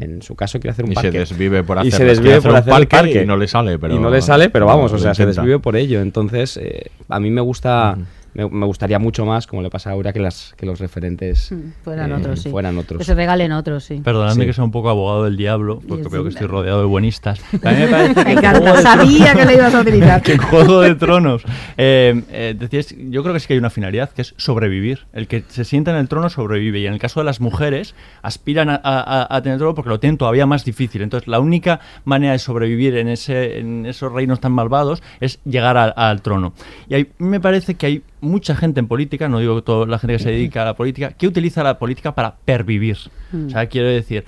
En 0.00 0.22
su 0.22 0.34
caso 0.36 0.58
quiere 0.60 0.72
hacer 0.72 0.84
un 0.84 0.92
Y 0.92 0.94
se 0.94 1.02
parque. 1.02 1.18
desvive 1.18 1.62
por 1.64 1.84
Y 1.84 1.90
se 1.90 2.04
desvive 2.04 2.22
Quiere 2.22 2.38
hacer 2.38 2.50
por 2.72 2.80
un 2.80 2.86
parque 2.86 3.22
y 3.22 3.26
no 3.26 3.36
le 3.36 3.48
sale, 3.48 3.78
pero- 3.78 3.94
Y 3.94 3.98
no 3.98 4.10
le 4.10 4.22
sale, 4.22 4.50
pero 4.50 4.66
vamos, 4.66 4.92
o 4.92 4.98
sea, 4.98 5.14
se 5.14 5.26
desvive 5.26 5.58
por 5.58 5.76
ello. 5.76 6.00
Entonces, 6.00 6.56
eh, 6.56 6.90
a 7.08 7.20
mí 7.20 7.30
me 7.30 7.40
gusta 7.40 7.96
me, 8.34 8.48
me 8.48 8.66
gustaría 8.66 8.98
mucho 8.98 9.24
más, 9.24 9.46
como 9.46 9.62
le 9.62 9.70
pasa 9.70 9.90
a 9.90 9.92
Aura, 9.94 10.12
que, 10.12 10.20
las, 10.20 10.54
que 10.56 10.66
los 10.66 10.78
referentes 10.80 11.50
Mm, 11.52 11.70
fueran 11.82 12.10
eh, 12.10 12.14
otros, 12.14 12.40
sí. 12.42 12.50
fueran 12.50 12.76
otros. 12.78 12.98
Que 12.98 13.04
se 13.04 13.14
regalen 13.14 13.52
otros, 13.52 13.84
sí. 13.84 14.00
Perdonadme 14.04 14.42
Sí. 14.42 14.46
que 14.46 14.52
sea 14.52 14.64
un 14.64 14.70
poco 14.70 14.90
abogado 14.90 15.24
del 15.24 15.36
diablo, 15.36 15.80
porque 15.88 16.04
Sí, 16.04 16.10
veo 16.10 16.22
que 16.24 16.28
estoy 16.30 16.46
rodeado 16.46 16.80
de 16.80 16.86
buenistas. 16.86 17.40
A 17.64 17.70
mí 17.70 17.78
me 17.78 17.88
parece 17.88 18.14
que 18.14 18.24
Me 18.24 18.32
en 18.32 18.38
encanta, 18.38 18.60
Juego 18.60 18.76
de 18.76 18.82
sabía 18.82 19.32
Tronos- 19.32 19.36
que 19.38 19.44
lo 19.44 19.52
ibas 19.52 19.74
a 19.74 19.80
utilizar. 19.80 20.22
que 20.24 20.38
Juego 20.38 20.80
de 20.80 20.94
Tronos. 20.96 21.42
eh, 21.76 22.22
eh, 22.30 22.54
decías, 22.58 22.94
yo 22.98 23.22
creo 23.22 23.34
que 23.34 23.40
sí 23.40 23.46
que 23.46 23.54
hay 23.54 23.58
una 23.58 23.70
finalidad, 23.70 24.10
que 24.10 24.22
es 24.22 24.34
sobrevivir. 24.36 25.06
El 25.12 25.26
que 25.28 25.44
se 25.48 25.64
sienta 25.64 25.90
en 25.92 25.96
el 25.98 26.08
trono 26.08 26.28
sobrevive. 26.30 26.80
Y 26.80 26.86
en 26.86 26.92
el 26.94 26.98
caso 26.98 27.20
de 27.20 27.24
las 27.24 27.40
mujeres, 27.40 27.94
aspiran 28.22 28.68
a, 28.70 28.80
a- 28.82 29.26
a 29.36 29.42
tener 29.42 29.58
trono 29.58 29.74
porque 29.74 29.90
lo 29.90 30.00
tienen 30.00 30.18
todavía 30.18 30.46
más 30.46 30.64
difícil. 30.64 31.02
Entonces, 31.02 31.28
la 31.28 31.40
única 31.40 31.80
manera 32.04 32.32
de 32.32 32.38
sobrevivir 32.38 32.96
en, 32.96 33.08
ese, 33.08 33.58
en 33.58 33.86
esos 33.86 34.12
reinos 34.12 34.40
tan 34.40 34.52
malvados 34.52 35.02
es 35.20 35.38
llegar 35.44 35.76
al- 35.76 35.94
al 35.96 36.22
trono. 36.22 36.52
Y 36.88 36.94
ahí 36.94 37.08
me 37.18 37.40
parece 37.40 37.74
que 37.74 37.86
hay 37.86 38.02
mucha 38.24 38.56
gente 38.56 38.80
en 38.80 38.88
política, 38.88 39.28
no 39.28 39.38
digo 39.38 39.62
toda 39.62 39.86
la 39.86 39.98
gente 39.98 40.14
que 40.14 40.22
se 40.22 40.30
dedica 40.30 40.62
a 40.62 40.64
la 40.64 40.74
política, 40.74 41.12
que 41.12 41.26
utiliza 41.26 41.62
la 41.62 41.78
política 41.78 42.14
para 42.14 42.36
pervivir. 42.44 42.98
Mm. 43.32 43.46
O 43.46 43.50
sea, 43.50 43.66
quiero 43.66 43.88
decir, 43.88 44.24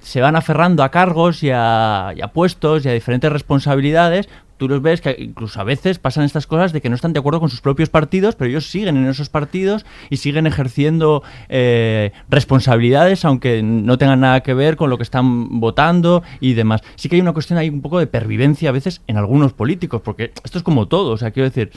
se 0.00 0.20
van 0.20 0.36
aferrando 0.36 0.82
a 0.82 0.90
cargos 0.90 1.42
y 1.42 1.50
a, 1.52 2.12
y 2.16 2.22
a 2.22 2.28
puestos 2.28 2.84
y 2.84 2.88
a 2.88 2.92
diferentes 2.92 3.30
responsabilidades. 3.30 4.28
Tú 4.56 4.68
los 4.68 4.82
ves 4.82 5.00
que 5.00 5.14
incluso 5.20 5.60
a 5.60 5.64
veces 5.64 6.00
pasan 6.00 6.24
estas 6.24 6.48
cosas 6.48 6.72
de 6.72 6.80
que 6.80 6.88
no 6.88 6.96
están 6.96 7.12
de 7.12 7.20
acuerdo 7.20 7.38
con 7.38 7.48
sus 7.48 7.60
propios 7.60 7.90
partidos, 7.90 8.34
pero 8.34 8.50
ellos 8.50 8.66
siguen 8.66 8.96
en 8.96 9.06
esos 9.06 9.28
partidos 9.28 9.86
y 10.10 10.16
siguen 10.16 10.48
ejerciendo 10.48 11.22
eh, 11.48 12.10
responsabilidades, 12.28 13.24
aunque 13.24 13.62
no 13.62 13.98
tengan 13.98 14.18
nada 14.18 14.40
que 14.40 14.54
ver 14.54 14.74
con 14.74 14.90
lo 14.90 14.96
que 14.96 15.04
están 15.04 15.60
votando 15.60 16.24
y 16.40 16.54
demás. 16.54 16.80
Sí 16.96 17.08
que 17.08 17.14
hay 17.14 17.22
una 17.22 17.32
cuestión 17.32 17.56
ahí 17.56 17.68
un 17.68 17.82
poco 17.82 18.00
de 18.00 18.08
pervivencia 18.08 18.70
a 18.70 18.72
veces 18.72 19.00
en 19.06 19.16
algunos 19.16 19.52
políticos, 19.52 20.02
porque 20.04 20.32
esto 20.42 20.58
es 20.58 20.64
como 20.64 20.88
todo. 20.88 21.12
O 21.12 21.16
sea, 21.18 21.30
quiero 21.30 21.48
decir, 21.48 21.70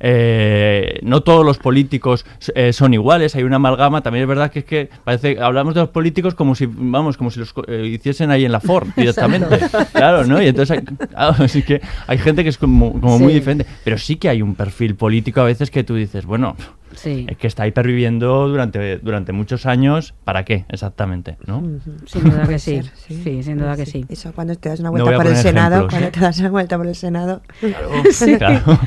eh, 0.00 1.00
no 1.02 1.22
todos 1.22 1.44
los 1.44 1.58
políticos 1.58 2.24
eh, 2.54 2.72
son 2.72 2.94
iguales, 2.94 3.34
hay 3.34 3.42
una 3.42 3.56
amalgama. 3.56 4.02
También 4.02 4.22
es 4.22 4.28
verdad 4.28 4.50
que 4.50 4.60
es 4.60 4.64
que 4.64 4.90
parece 5.04 5.38
hablamos 5.40 5.74
de 5.74 5.80
los 5.80 5.90
políticos 5.90 6.34
como 6.34 6.54
si 6.54 6.66
vamos 6.66 7.16
como 7.16 7.30
si 7.30 7.40
los 7.40 7.54
eh, 7.66 7.86
hiciesen 7.86 8.30
ahí 8.30 8.44
en 8.44 8.52
la 8.52 8.60
Ford 8.60 8.88
directamente, 8.96 9.58
claro, 9.92 10.24
¿no? 10.24 10.42
Y 10.42 10.46
entonces 10.46 10.78
hay, 10.78 11.08
claro, 11.08 11.44
así 11.44 11.62
que 11.62 11.80
hay 12.06 12.18
gente 12.18 12.42
que 12.42 12.50
es 12.50 12.58
como, 12.58 13.00
como 13.00 13.18
muy 13.18 13.32
diferente, 13.32 13.66
pero 13.84 13.98
sí 13.98 14.16
que 14.16 14.28
hay 14.28 14.42
un 14.42 14.54
perfil 14.54 14.94
político 14.94 15.40
a 15.40 15.44
veces 15.44 15.70
que 15.70 15.84
tú 15.84 15.94
dices, 15.94 16.24
bueno, 16.26 16.56
Sí. 16.94 17.26
es 17.28 17.36
que 17.36 17.46
está 17.46 17.64
ahí 17.64 17.70
perviviendo 17.72 18.48
durante 18.48 18.98
durante 18.98 19.32
muchos 19.32 19.66
años, 19.66 20.14
¿para 20.24 20.44
qué 20.44 20.64
exactamente, 20.68 21.36
no? 21.46 21.62
Sin 22.06 22.24
duda 22.24 22.46
que 22.46 22.58
sí. 22.58 22.76
ser, 22.82 22.86
sí. 22.96 23.42
sin 23.42 23.58
duda 23.58 23.76
que 23.76 23.86
sí. 23.86 24.04
Eso 24.08 24.32
cuando 24.32 24.54
te 24.56 24.68
das 24.68 24.80
una 24.80 24.88
No 24.88 24.92
vuelta 24.92 25.16
por 25.16 25.26
el 25.26 25.36
Senado, 25.36 25.76
ejemplos. 25.76 25.92
cuando 25.94 26.10
te 26.10 26.20
das 26.20 26.38
una 26.40 26.50
vuelta 26.50 26.76
por 26.76 26.86
el 26.86 26.94
Senado. 26.94 27.42
Sí. 28.12 28.36
Claro. 28.36 28.78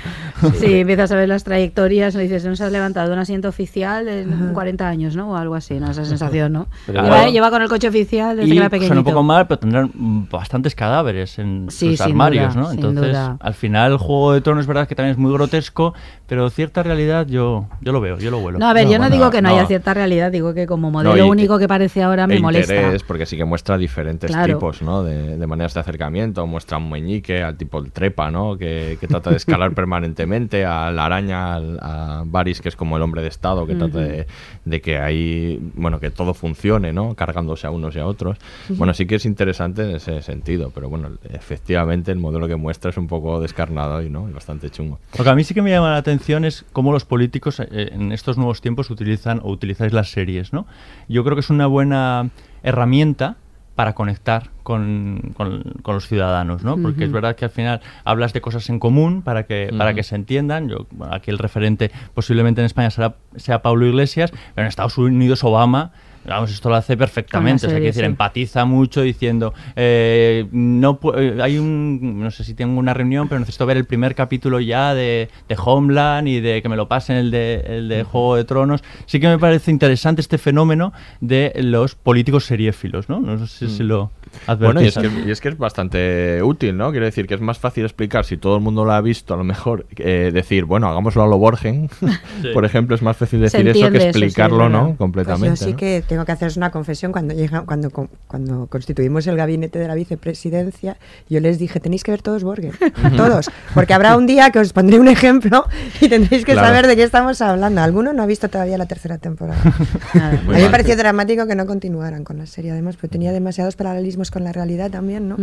Sí, 0.60 0.80
empiezas 0.80 1.12
a 1.12 1.16
ver 1.16 1.30
las 1.30 1.44
trayectorias, 1.44 2.16
no 2.16 2.22
dices, 2.22 2.44
no 2.46 2.56
se 2.56 2.64
has 2.64 2.72
levantado 2.72 3.14
un 3.14 3.20
asiento 3.20 3.48
oficial 3.48 4.08
en 4.08 4.54
40 4.54 4.88
años, 4.88 5.16
¿no? 5.16 5.32
O 5.32 5.36
algo 5.36 5.54
así, 5.54 5.80
¿no? 5.80 5.92
Esa 5.92 6.04
sensación, 6.04 6.52
¿no? 6.54 6.68
Lleva, 6.88 7.04
claro. 7.08 7.32
lleva 7.32 7.50
con 7.52 7.62
el 7.62 7.70
coche 7.70 7.88
oficial 7.90 8.36
desde 8.38 8.50
Y 8.50 8.54
que 8.54 8.58
era 8.58 8.70
suena 8.70 8.70
pequeñito. 8.72 8.98
un 9.00 9.04
poco 9.04 9.24
mal, 9.24 9.46
pero 9.48 9.60
tendrán 9.60 9.92
bastantes 10.32 10.74
cadáveres 10.74 11.38
en 11.38 11.68
Sí, 11.70 11.90
sus 11.90 11.98
sin 12.00 12.08
armarios, 12.14 12.56
duda, 12.56 12.64
¿no? 12.64 12.72
Entonces, 12.72 13.16
al 13.40 13.54
final, 13.54 13.92
el 13.92 13.98
Juego 14.00 14.34
de 14.34 14.42
Tronos 14.42 14.62
es 14.64 14.68
verdad 14.68 14.88
que 14.88 14.96
también 14.96 15.12
es 15.12 15.18
muy 15.20 15.32
grotesco, 15.32 15.94
pero 16.26 16.50
cierta 16.50 16.82
realidad 16.82 17.28
yo, 17.28 17.68
yo 17.82 17.91
lo 17.92 18.02
veo, 18.02 18.18
yo 18.18 18.32
lo 18.32 18.40
vuelo. 18.40 18.60
No, 18.60 18.68
a 18.68 18.74
ver, 18.74 18.86
yo 18.86 18.94
no 18.94 19.00
bueno, 19.00 19.16
digo 19.16 19.30
que 19.32 19.42
no, 19.42 19.50
no. 19.50 19.56
haya 19.56 19.66
cierta 19.68 19.94
realidad, 19.94 20.32
digo 20.32 20.54
que 20.54 20.66
como 20.68 20.92
modelo 20.92 21.16
No, 21.16 21.28
único 21.28 21.58
que 21.60 21.68
parece 21.68 22.04
ahora 22.04 22.28
me 22.28 22.36
e 22.36 22.40
molesta. 22.40 22.74
interés, 22.76 23.04
porque 23.04 23.26
sí 23.26 23.38
que 23.38 23.46
muestra 23.46 23.78
diferentes 23.78 24.32
Claro. 24.32 24.54
tipos, 24.56 24.82
¿no? 24.82 25.04
De, 25.04 25.38
de 25.38 25.48
maneras 25.48 25.74
de 25.74 25.80
acercamiento. 25.80 26.46
Muestra 26.48 26.78
a 26.78 26.80
un 26.80 26.90
meñique, 26.90 27.42
al 27.44 27.58
tipo 27.58 27.80
el 27.80 27.92
trepa, 27.92 28.32
¿no? 28.32 28.58
Que, 28.58 28.98
que 29.00 29.08
trata 29.08 29.30
de 29.30 29.38
escalar 29.38 29.72
permanentemente, 29.76 30.66
a 30.66 30.92
la 30.92 31.06
araña, 31.06 31.56
al- 31.56 31.80
a 31.82 32.24
Varys, 32.26 32.62
que 32.62 32.70
es 32.70 32.76
como 32.76 32.98
el 32.98 33.04
hombre 33.04 33.22
de 33.22 33.28
Estado, 33.28 33.66
que 33.68 33.76
trata 33.76 34.00
de, 34.00 34.28
de 34.66 34.82
que 34.82 34.98
ahí, 35.00 35.60
bueno, 35.76 36.00
que 36.00 36.10
todo 36.10 36.34
funcione, 36.34 36.94
¿no? 36.94 37.16
Cargándose 37.16 37.68
a 37.68 37.72
unos 37.72 37.96
y 37.96 38.00
a 38.00 38.06
otros. 38.06 38.38
Bueno, 38.70 38.94
sí 38.94 39.06
que 39.06 39.16
es 39.16 39.26
interesante 39.26 39.84
en 39.84 39.96
ese 39.96 40.22
sentido, 40.22 40.72
pero 40.74 40.90
bueno, 40.90 41.10
efectivamente 41.32 42.12
el 42.12 42.20
modelo 42.20 42.48
que 42.48 42.56
muestra 42.56 42.90
es 42.92 42.98
un 42.98 43.08
poco 43.08 43.42
descarnado 43.42 44.02
y, 44.02 44.10
¿no? 44.10 44.30
Y 44.30 44.32
bastante 44.32 44.70
chungo. 44.70 45.00
Lo 45.18 45.24
que 45.24 45.30
a 45.30 45.36
mí 45.36 45.44
sí 45.44 45.54
que 45.54 45.62
me 45.62 45.70
llama 45.72 45.92
la 45.92 45.98
atención 45.98 46.46
es 46.46 46.66
cómo 46.72 46.92
los 46.92 47.06
políticos 47.06 47.60
eh, 47.60 47.81
en 47.92 48.12
estos 48.12 48.38
nuevos 48.38 48.62
tiempos 48.62 48.90
utilizan 48.90 49.40
o 49.44 49.52
utilizáis 49.52 49.94
las 49.94 50.12
series, 50.12 50.54
¿no? 50.54 50.66
Yo 51.08 51.24
creo 51.24 51.36
que 51.36 51.42
es 51.42 51.50
una 51.50 51.68
buena 51.68 52.30
herramienta 52.64 53.36
para 53.76 53.94
conectar 53.94 54.50
con, 54.64 55.32
con- 55.36 55.64
con 55.82 55.96
los 55.96 56.08
ciudadanos, 56.08 56.64
¿no? 56.64 56.76
Porque 56.78 57.04
es 57.06 57.12
verdad 57.12 57.36
que 57.36 57.46
al 57.46 57.52
final 57.52 57.82
hablas 58.04 58.34
de 58.34 58.42
cosas 58.42 58.70
en 58.70 58.80
común 58.80 59.22
para 59.24 59.44
que, 59.46 59.70
para 59.78 59.94
que 59.94 60.04
se 60.04 60.16
entiendan. 60.16 60.68
Yo, 60.70 60.86
bueno, 60.92 61.14
aquí 61.16 61.32
el 61.32 61.38
referente 61.40 61.90
posiblemente 62.14 62.62
en 62.62 62.66
España 62.66 62.90
será, 62.92 63.16
sea 63.38 63.62
Pablo 63.62 63.88
Iglesias, 63.88 64.32
pero 64.54 64.66
en 64.66 64.68
Estados 64.68 64.98
Unidos 64.98 65.44
Obama 65.44 65.94
Vamos, 66.26 66.52
esto 66.52 66.70
lo 66.70 66.76
hace 66.76 66.96
perfectamente. 66.98 67.66
o 67.66 67.70
sea, 67.70 67.78
serie, 67.78 67.88
decir, 67.88 68.04
sí. 68.04 68.06
empatiza 68.06 68.66
mucho 68.66 69.02
diciendo, 69.02 69.54
eh, 69.76 70.48
no 70.52 71.00
eh, 71.18 71.40
hay 71.42 71.58
un, 71.58 72.20
no 72.20 72.32
sé 72.32 72.44
si 72.44 72.54
tengo 72.54 72.80
una 72.80 72.94
reunión, 72.94 73.28
pero 73.28 73.40
necesito 73.40 73.66
ver 73.66 73.78
el 73.78 73.86
primer 73.86 74.16
capítulo 74.16 74.60
ya 74.60 74.94
de, 74.94 75.30
de 75.48 75.58
Homeland 75.64 76.28
y 76.28 76.40
de 76.40 76.62
que 76.62 76.70
me 76.70 76.76
lo 76.76 76.88
pasen 76.88 77.18
el 77.18 77.32
de, 77.32 77.64
el 77.66 77.90
de 77.90 78.04
Juego 78.04 78.36
de 78.36 78.44
Tronos. 78.44 78.84
Sí 79.06 79.20
que 79.20 79.28
me 79.28 79.40
parece 79.40 79.72
interesante 79.72 80.22
este 80.22 80.38
fenómeno 80.38 80.94
de 81.20 81.54
los 81.58 81.96
políticos 81.96 82.46
seriéfilos, 82.46 83.10
¿no? 83.10 83.20
No 83.20 83.48
sé 83.48 83.70
si 83.70 83.84
lo 83.84 84.12
Bueno, 84.60 84.82
y 84.82 84.88
es, 84.88 84.98
advertís. 84.98 85.24
que, 85.24 85.30
y 85.30 85.32
es 85.32 85.42
que 85.42 85.50
es 85.50 85.58
bastante 85.58 86.42
útil, 86.44 86.78
¿no? 86.78 86.92
Quiero 86.92 87.06
decir 87.06 87.28
que 87.28 87.34
es 87.34 87.42
más 87.42 87.58
fácil 87.58 87.84
explicar 87.84 88.26
si 88.26 88.38
todo 88.38 88.56
el 88.56 88.62
mundo 88.62 88.86
lo 88.86 88.92
ha 88.92 89.02
visto, 89.02 89.34
a 89.34 89.38
lo 89.38 89.44
mejor 89.44 89.88
eh, 89.98 90.32
decir, 90.34 90.66
bueno, 90.66 90.88
hagámoslo 90.88 91.24
a 91.24 91.28
lo 91.28 91.38
Borgen, 91.38 91.90
por 92.54 92.66
ejemplo, 92.66 92.96
es 92.96 93.02
más 93.02 93.18
fácil 93.18 93.42
decir 93.42 93.62
eso 93.62 93.64
que 93.66 93.70
entiende 93.70 93.98
eso, 94.10 94.20
sí, 94.20 94.24
explicarlo, 94.26 94.70
¿no? 94.70 94.96
Completamente. 94.98 95.50
Pues 95.50 95.60
yo 95.60 95.66
sí 95.66 95.72
¿no? 95.72 95.78
que 95.78 96.04
tengo 96.12 96.26
que 96.26 96.34
haceros 96.34 96.58
una 96.58 96.72
confesión. 96.72 97.14
Cuando, 97.14 97.34
llega, 97.34 97.62
cuando, 97.62 97.90
cuando 98.28 98.68
constituimos 98.68 99.26
el 99.28 99.38
gabinete 99.38 99.80
de 99.80 99.88
la 99.88 99.96
vicepresidencia, 99.96 100.98
yo 101.30 101.40
les 101.40 101.58
dije, 101.58 101.80
tenéis 101.80 102.04
que 102.04 102.12
ver 102.12 102.22
todos 102.22 102.44
Borgen, 102.44 102.74
todos, 103.16 103.50
porque 103.74 103.94
habrá 103.94 104.18
un 104.18 104.28
día 104.28 104.50
que 104.50 104.60
os 104.60 104.74
pondré 104.74 105.00
un 105.00 105.08
ejemplo 105.08 105.66
y 106.02 106.10
tendréis 106.10 106.44
que 106.44 106.52
Claro. 106.52 106.68
saber 106.68 106.88
de 106.88 106.98
qué 106.98 107.04
estamos 107.04 107.42
hablando. 107.42 107.80
Alguno 107.80 108.12
no 108.12 108.24
ha 108.24 108.26
visto 108.26 108.50
todavía 108.50 108.78
la 108.78 108.88
tercera 108.88 109.20
temporada. 109.20 109.62
a 110.16 110.32
mí 110.32 110.62
me 110.62 110.70
pareció 110.70 110.98
dramático 110.98 111.48
que 111.48 111.56
no 111.56 111.66
continuaran 111.66 112.26
con 112.26 112.38
la 112.38 112.46
serie, 112.46 112.72
además, 112.72 112.98
porque 112.98 113.08
tenía 113.08 113.32
demasiados 113.32 113.78
paralelismos 113.78 114.32
con 114.32 114.44
la 114.44 114.52
realidad 114.52 114.92
también, 114.92 115.30
¿no? 115.30 115.38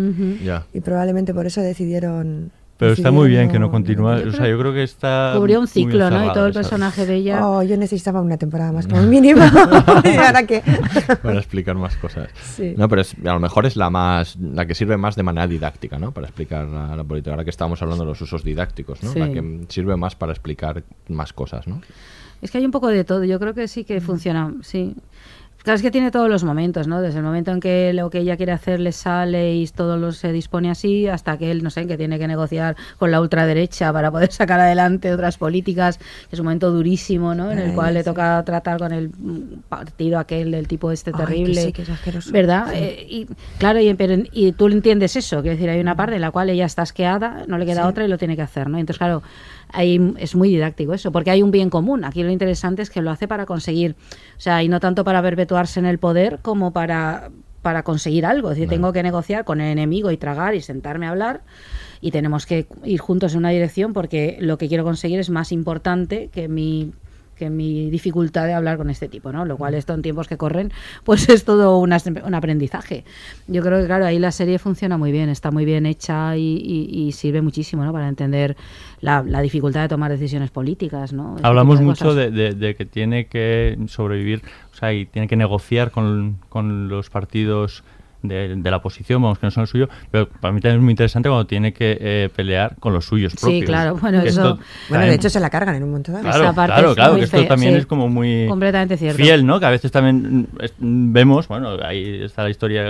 Y 0.75 0.81
probablemente 0.81 1.33
por 1.33 1.47
eso 1.47 1.62
decidieron... 1.62 2.51
Pero 2.79 2.93
está 2.93 3.11
muy 3.11 3.29
bien 3.29 3.51
que 3.51 3.59
no 3.59 3.70
continúe. 3.72 4.29
O 4.29 4.33
sea, 4.33 4.49
yo 4.49 4.59
creo 4.59 4.72
que 4.72 4.85
está. 4.85 5.33
Cubrió 5.37 5.59
un 5.61 5.66
ciclo, 5.66 6.09
¿no? 6.11 6.24
Y 6.26 6.33
todo 6.33 6.47
el 6.47 6.53
¿sabes? 6.55 6.68
personaje 6.68 7.07
de 7.07 7.16
ella. 7.16 7.47
Oh, 7.47 7.62
yo 7.64 7.76
necesitaba 7.76 8.20
una 8.22 8.37
temporada 8.37 8.70
más 8.70 8.87
como 8.87 9.03
mínimo. 9.14 9.43
¿Y 10.05 10.16
ahora 10.16 10.47
qué? 10.47 10.62
para 11.22 11.39
explicar 11.39 11.74
más 11.74 11.97
cosas. 11.97 12.29
Sí. 12.57 12.74
No, 12.76 12.89
pero 12.89 13.03
es- 13.03 13.16
a 13.24 13.33
lo 13.33 13.41
mejor 13.41 13.66
es 13.66 13.74
la 13.76 13.91
más 13.91 14.37
la 14.37 14.64
que 14.64 14.74
sirve 14.76 14.97
más 14.97 15.16
de 15.16 15.24
manera 15.24 15.49
didáctica, 15.49 15.99
¿no? 15.99 16.12
Para 16.12 16.29
explicar 16.29 16.66
la, 16.68 16.95
la 16.95 17.03
política. 17.05 17.33
Ahora 17.33 17.43
que 17.45 17.51
estábamos 17.51 17.83
hablando 17.83 18.05
de 18.05 18.11
los 18.11 18.20
usos 18.22 18.45
didácticos, 18.45 19.03
¿no? 19.03 19.12
Sí. 19.12 19.18
La 19.18 19.29
que 19.33 19.64
sirve 19.68 19.97
más 19.97 20.14
para 20.14 20.31
explicar 20.33 20.85
más 21.09 21.33
cosas, 21.33 21.66
¿no? 21.66 21.81
Es 22.41 22.53
que 22.53 22.59
hay 22.59 22.64
un 22.64 22.70
poco 22.70 22.87
de 22.87 23.03
todo. 23.03 23.24
Yo 23.24 23.41
creo 23.41 23.55
que 23.55 23.66
sí 23.66 23.83
que 23.83 24.01
funciona, 24.01 24.55
sí. 24.62 24.95
Claro, 25.65 25.77
es 25.77 25.83
que 25.83 25.91
tiene 25.91 26.11
todos 26.11 26.31
los 26.31 26.45
momentos, 26.45 26.87
¿no? 26.87 27.03
Desde 27.03 27.19
el 27.19 27.25
momento 27.25 27.51
en 27.51 27.61
que 27.61 27.93
lo 27.93 28.09
que 28.11 28.21
ella 28.21 28.37
quiere 28.37 28.53
hacer 28.53 28.81
le 28.81 28.93
sale 28.93 29.55
y 29.57 29.67
todo 29.67 29.97
lo 29.99 30.13
se 30.13 30.33
dispone 30.33 30.71
así, 30.71 31.09
hasta 31.09 31.37
que 31.37 31.51
él, 31.51 31.63
no 31.63 31.69
sé, 31.71 31.87
que 31.87 31.97
tiene 31.99 32.19
que 32.19 32.27
negociar 32.29 32.77
con 32.99 33.11
la 33.11 33.21
ultraderecha 33.21 33.93
para 33.93 34.11
poder 34.11 34.33
sacar 34.33 34.61
adelante 34.61 35.13
otras 35.13 35.37
políticas. 35.37 35.99
Es 36.31 36.39
un 36.39 36.47
momento 36.47 36.71
durísimo, 36.71 37.35
¿no? 37.35 37.51
En 37.51 37.59
el 37.59 37.71
Ay, 37.71 37.75
cual 37.75 37.95
le 37.95 38.05
toca 38.05 38.43
tratar 38.47 38.79
con 38.79 38.93
el 38.93 39.11
mm, 39.11 39.61
partido 39.69 40.19
aquel 40.19 40.53
del 40.53 40.69
tipo 40.69 40.91
este 40.93 41.11
Ay, 41.11 41.17
que 41.21 41.25
terrible. 41.27 41.63
sí, 41.63 41.73
que 41.73 41.83
es 41.83 41.91
asqueroso. 41.91 42.31
¿Verdad? 42.33 42.67
Sí. 42.73 42.79
Eh, 42.79 43.07
y, 43.11 43.27
claro, 43.59 43.81
y, 43.81 43.93
pero- 43.95 44.23
y 44.33 44.53
tú 44.53 44.69
entiendes 44.69 45.17
eso, 45.17 45.43
quiero 45.43 45.57
decir, 45.57 45.69
hay 45.69 45.81
una 45.81 45.97
parte 45.97 46.15
en 46.15 46.23
la 46.23 46.31
cual 46.31 46.49
ella 46.51 46.67
está 46.67 46.83
asqueada, 46.83 47.45
no 47.47 47.59
le 47.59 47.67
queda 47.67 47.87
otra 47.89 48.05
y 48.05 48.09
lo 48.09 48.17
tiene 48.17 48.37
que 48.37 48.43
hacer, 48.43 48.71
¿no? 48.71 48.79
Entonces, 48.79 48.99
claro, 48.99 49.23
ahí 49.73 50.14
es 50.19 50.35
muy 50.35 50.49
didáctico 50.49 50.95
eso, 50.95 51.12
porque 51.12 51.31
hay 51.31 51.43
un 51.43 51.51
bien 51.51 51.71
común. 51.71 52.05
Aquí 52.05 52.23
lo 52.23 52.31
interesante 52.31 52.83
es 52.83 52.91
que 52.91 53.03
lo 53.03 53.11
hace 53.11 53.29
para 53.29 53.47
conseguir, 53.47 53.97
o 54.37 54.41
sea, 54.41 54.62
y 54.62 54.69
no 54.69 54.81
tanto 54.81 55.05
para 55.05 55.23
perpetuarse 55.23 55.81
en 55.81 55.87
el 55.87 55.99
poder 55.99 56.39
como 56.43 56.73
para 56.73 57.31
para 57.62 57.83
conseguir 57.83 58.25
algo, 58.25 58.51
es 58.51 58.57
decir, 58.57 58.69
tengo 58.69 58.93
que 58.93 59.03
negociar 59.03 59.45
con 59.45 59.61
el 59.61 59.73
enemigo 59.73 60.12
y 60.12 60.16
tragar 60.16 60.55
y 60.55 60.61
sentarme 60.62 61.07
a 61.07 61.11
hablar 61.11 61.43
y 62.01 62.12
tenemos 62.12 62.47
que 62.47 62.66
ir 62.85 63.01
juntos 63.01 63.33
en 63.33 63.39
una 63.41 63.51
dirección 63.51 63.93
porque 63.93 64.39
lo 64.41 64.59
que 64.59 64.69
quiero 64.69 64.85
conseguir 64.85 65.19
es 65.19 65.29
más 65.29 65.51
importante 65.51 66.29
que 66.33 66.49
mi 66.49 66.93
que 67.39 67.49
mi 67.49 67.89
dificultad 67.91 68.45
de 68.47 68.53
hablar 68.53 68.76
con 68.76 68.91
este 68.91 69.09
tipo, 69.09 69.32
¿no? 69.32 69.45
Lo 69.47 69.57
cual 69.57 69.74
esto 69.74 69.95
en 69.95 70.03
tiempos 70.03 70.28
que 70.28 70.36
corren, 70.36 70.72
pues 71.05 71.28
es 71.28 71.45
todo 71.45 71.78
un, 71.78 71.93
un 72.24 72.34
aprendizaje. 72.34 73.05
Yo 73.47 73.62
creo 73.62 73.80
que, 73.80 73.86
claro, 73.86 74.05
ahí 74.05 74.18
la 74.18 74.32
serie 74.32 74.59
funciona 74.59 74.99
muy 74.99 75.12
bien, 75.12 75.28
está 75.30 75.51
muy 75.51 75.64
bien 75.64 75.86
hecha 75.86 76.36
y, 76.36 76.57
y- 76.62 77.07
y 77.09 77.12
sirve 77.12 77.41
muchísimo, 77.41 77.84
¿no? 77.84 77.93
Para 77.93 78.09
entender 78.09 78.57
la, 79.01 79.22
la 79.22 79.41
dificultad 79.41 79.82
de 79.82 79.89
tomar 79.89 80.11
decisiones 80.11 80.51
políticas, 80.51 81.12
¿no? 81.12 81.36
Ese 81.36 81.47
Hablamos 81.47 81.78
de 81.78 81.84
mucho 81.84 82.14
de, 82.14 82.30
de- 82.30 82.55
de 82.55 82.74
que 82.74 82.84
tiene 82.84 83.26
que 83.26 83.78
sobrevivir, 83.86 84.43
o 84.72 84.76
sea, 84.76 84.93
y 84.93 85.07
tiene 85.07 85.28
que 85.28 85.36
negociar 85.36 85.91
con, 85.91 86.39
con 86.49 86.89
los 86.89 87.09
partidos 87.11 87.84
de, 88.23 88.57
de 88.57 88.71
la 88.71 88.79
oposición, 88.79 89.23
vamos, 89.23 89.39
que 89.39 89.47
no 89.47 89.51
son 89.51 89.62
el 89.62 89.66
suyo, 89.69 89.89
pero 90.11 90.29
para 90.29 90.53
mí 90.53 90.61
también 90.61 90.81
es 90.81 90.83
muy 90.85 90.91
interesante 90.93 91.29
cuando 91.29 91.47
tiene 91.47 91.73
que 91.73 91.97
eh, 92.01 92.29
pelear 92.35 92.77
con 92.81 92.93
los 92.93 93.05
suyos 93.05 93.35
propios. 93.35 93.61
Sí, 93.61 93.64
claro, 93.66 93.97
bueno, 93.97 94.19
eso... 94.23 94.29
esto 94.55 94.59
Bueno, 94.89 95.05
de 95.05 95.14
hecho 95.14 95.31
se 95.31 95.41
la 95.41 95.51
cargan 95.51 95.77
en 95.77 95.85
un 95.85 95.93
montón 95.93 96.16
de 96.16 96.21
Claro, 96.23 96.43
Esa 96.45 96.53
parte 96.55 96.73
claro, 96.75 96.95
claro, 96.95 97.14
que 97.16 97.23
esto 97.23 97.45
también 97.47 97.73
sí. 97.75 97.79
es 97.81 97.87
como 97.87 98.09
muy 98.09 98.47
Completamente 98.49 98.97
cierto. 98.97 99.23
fiel, 99.23 99.47
¿no? 99.47 99.61
Que 99.61 99.66
a 99.66 99.71
veces 99.71 99.91
también 99.93 100.41
mm, 100.41 100.47
es- 100.62 100.75
vemos, 100.79 101.49
bueno, 101.49 101.77
ahí 101.85 102.23
está 102.23 102.43
la 102.43 102.51
historia, 102.51 102.85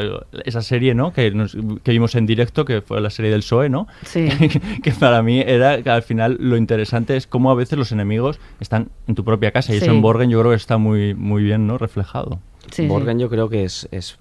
esa 0.45 0.63
serie, 0.63 0.95
¿no? 0.95 1.13
Que, 1.13 1.31
nos- 1.31 1.57
que 1.83 1.91
vimos 1.93 2.15
en 2.15 2.27
directo, 2.27 2.65
que 2.65 2.81
fue 2.81 3.01
la 3.01 3.11
serie 3.11 3.31
del 3.31 3.41
PSOE, 3.41 3.69
¿no? 3.69 3.87
Sí. 4.05 4.29
que 4.83 4.93
para 4.93 5.23
mí 5.23 5.41
era 5.47 5.83
que 5.83 5.91
al 5.91 6.03
final 6.03 6.37
lo 6.41 6.57
interesante 6.57 7.17
es 7.17 7.27
cómo 7.27 7.51
a 7.51 7.55
veces 7.55 7.79
los 7.79 7.93
enemigos 7.93 8.41
están 8.61 8.89
en 9.07 9.15
tu 9.15 9.25
propia 9.25 9.51
casa 9.53 9.73
y 9.75 9.79
Sí. 9.79 9.85
eso 9.85 9.93
en 9.93 10.01
Borgen 10.03 10.31
yo 10.31 10.39
creo 10.41 10.51
que 10.53 10.57
está 10.57 10.79
muy, 10.79 11.15
muy 11.15 11.43
bien, 11.43 11.67
¿no? 11.67 11.77
Reflejado. 11.79 12.41
Borgen 12.87 13.19
yo 13.19 13.29
creo 13.31 13.49
que 13.49 13.65
es, 13.65 13.89
es, 13.93 14.19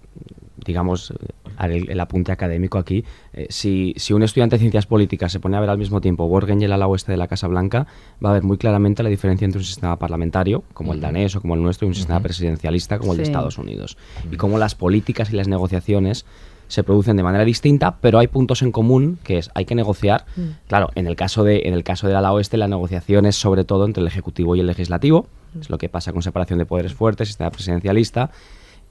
digamos, 0.68 1.14
el, 1.60 1.90
el 1.90 2.00
apunte 2.00 2.32
académico 2.32 2.78
aquí. 2.78 3.04
Eh, 3.34 3.48
si, 3.50 3.94
si 3.98 4.14
un 4.14 4.22
estudiante 4.22 4.58
de 4.58 4.60
ciencias 4.60 4.86
políticas 4.86 5.32
se 5.32 5.40
pone 5.40 5.58
a 5.58 5.60
ver 5.60 5.70
al 5.70 5.78
mismo 5.78 6.02
tiempo 6.02 6.28
Borgen 6.28 6.62
y 6.62 6.66
el 6.66 6.72
ala 6.72 6.88
oeste 6.88 7.12
de 7.12 7.18
la 7.18 7.28
Casa 7.28 7.48
Blanca, 7.48 7.88
va 8.24 8.30
a 8.30 8.34
ver 8.34 8.44
muy 8.44 8.58
claramente 8.58 9.02
la 9.02 9.10
diferencia 9.10 9.46
entre 9.46 9.60
un 9.60 9.66
sistema 9.66 9.98
parlamentario, 9.98 10.64
como 10.74 10.94
el 10.94 11.02
danés 11.02 11.36
o 11.36 11.42
como 11.42 11.56
el 11.56 11.64
nuestro, 11.64 11.88
y 11.88 11.90
un 11.90 11.96
sistema 11.96 12.20
presidencialista 12.20 13.00
como 13.00 13.14
el 13.14 13.18
de. 13.18 13.24
Estados 13.24 13.58
Unidos. 13.58 13.98
Y 14.32 14.38
cómo 14.38 14.58
las 14.58 14.76
políticas 14.76 15.32
y 15.32 15.36
las 15.36 15.48
negociaciones 15.48 16.26
se 16.68 16.84
producen 16.84 17.16
de 17.16 17.24
manera 17.24 17.46
distinta, 17.46 17.98
pero 18.02 18.20
hay 18.20 18.28
puntos 18.28 18.62
en 18.62 18.72
común 18.72 19.20
que 19.24 19.38
es 19.38 19.50
hay 19.54 19.66
que 19.66 19.76
negociar. 19.76 20.26
Claro, 20.68 20.90
en 20.96 21.08
el 21.08 21.16
caso 21.16 21.44
de 21.44 21.62
en 21.66 21.74
el 21.74 21.84
caso 21.84 22.08
del 22.08 22.18
ala 22.18 22.34
oeste 22.34 22.58
la 22.58 22.68
negociación 22.68 23.26
es 23.26 23.36
sobre 23.36 23.64
todo 23.64 23.86
entre 23.86 24.02
el 24.02 24.08
ejecutivo 24.08 24.56
y 24.56 24.60
el 24.60 24.68
legislativo, 24.68 25.28
es 25.60 25.70
lo 25.70 25.78
que 25.78 25.90
pasa 25.90 26.12
con 26.12 26.22
separación 26.22 26.60
de 26.60 26.66
poderes 26.66 26.94
fuertes, 26.94 27.30
sistema 27.30 27.52
presidencialista 27.52 28.32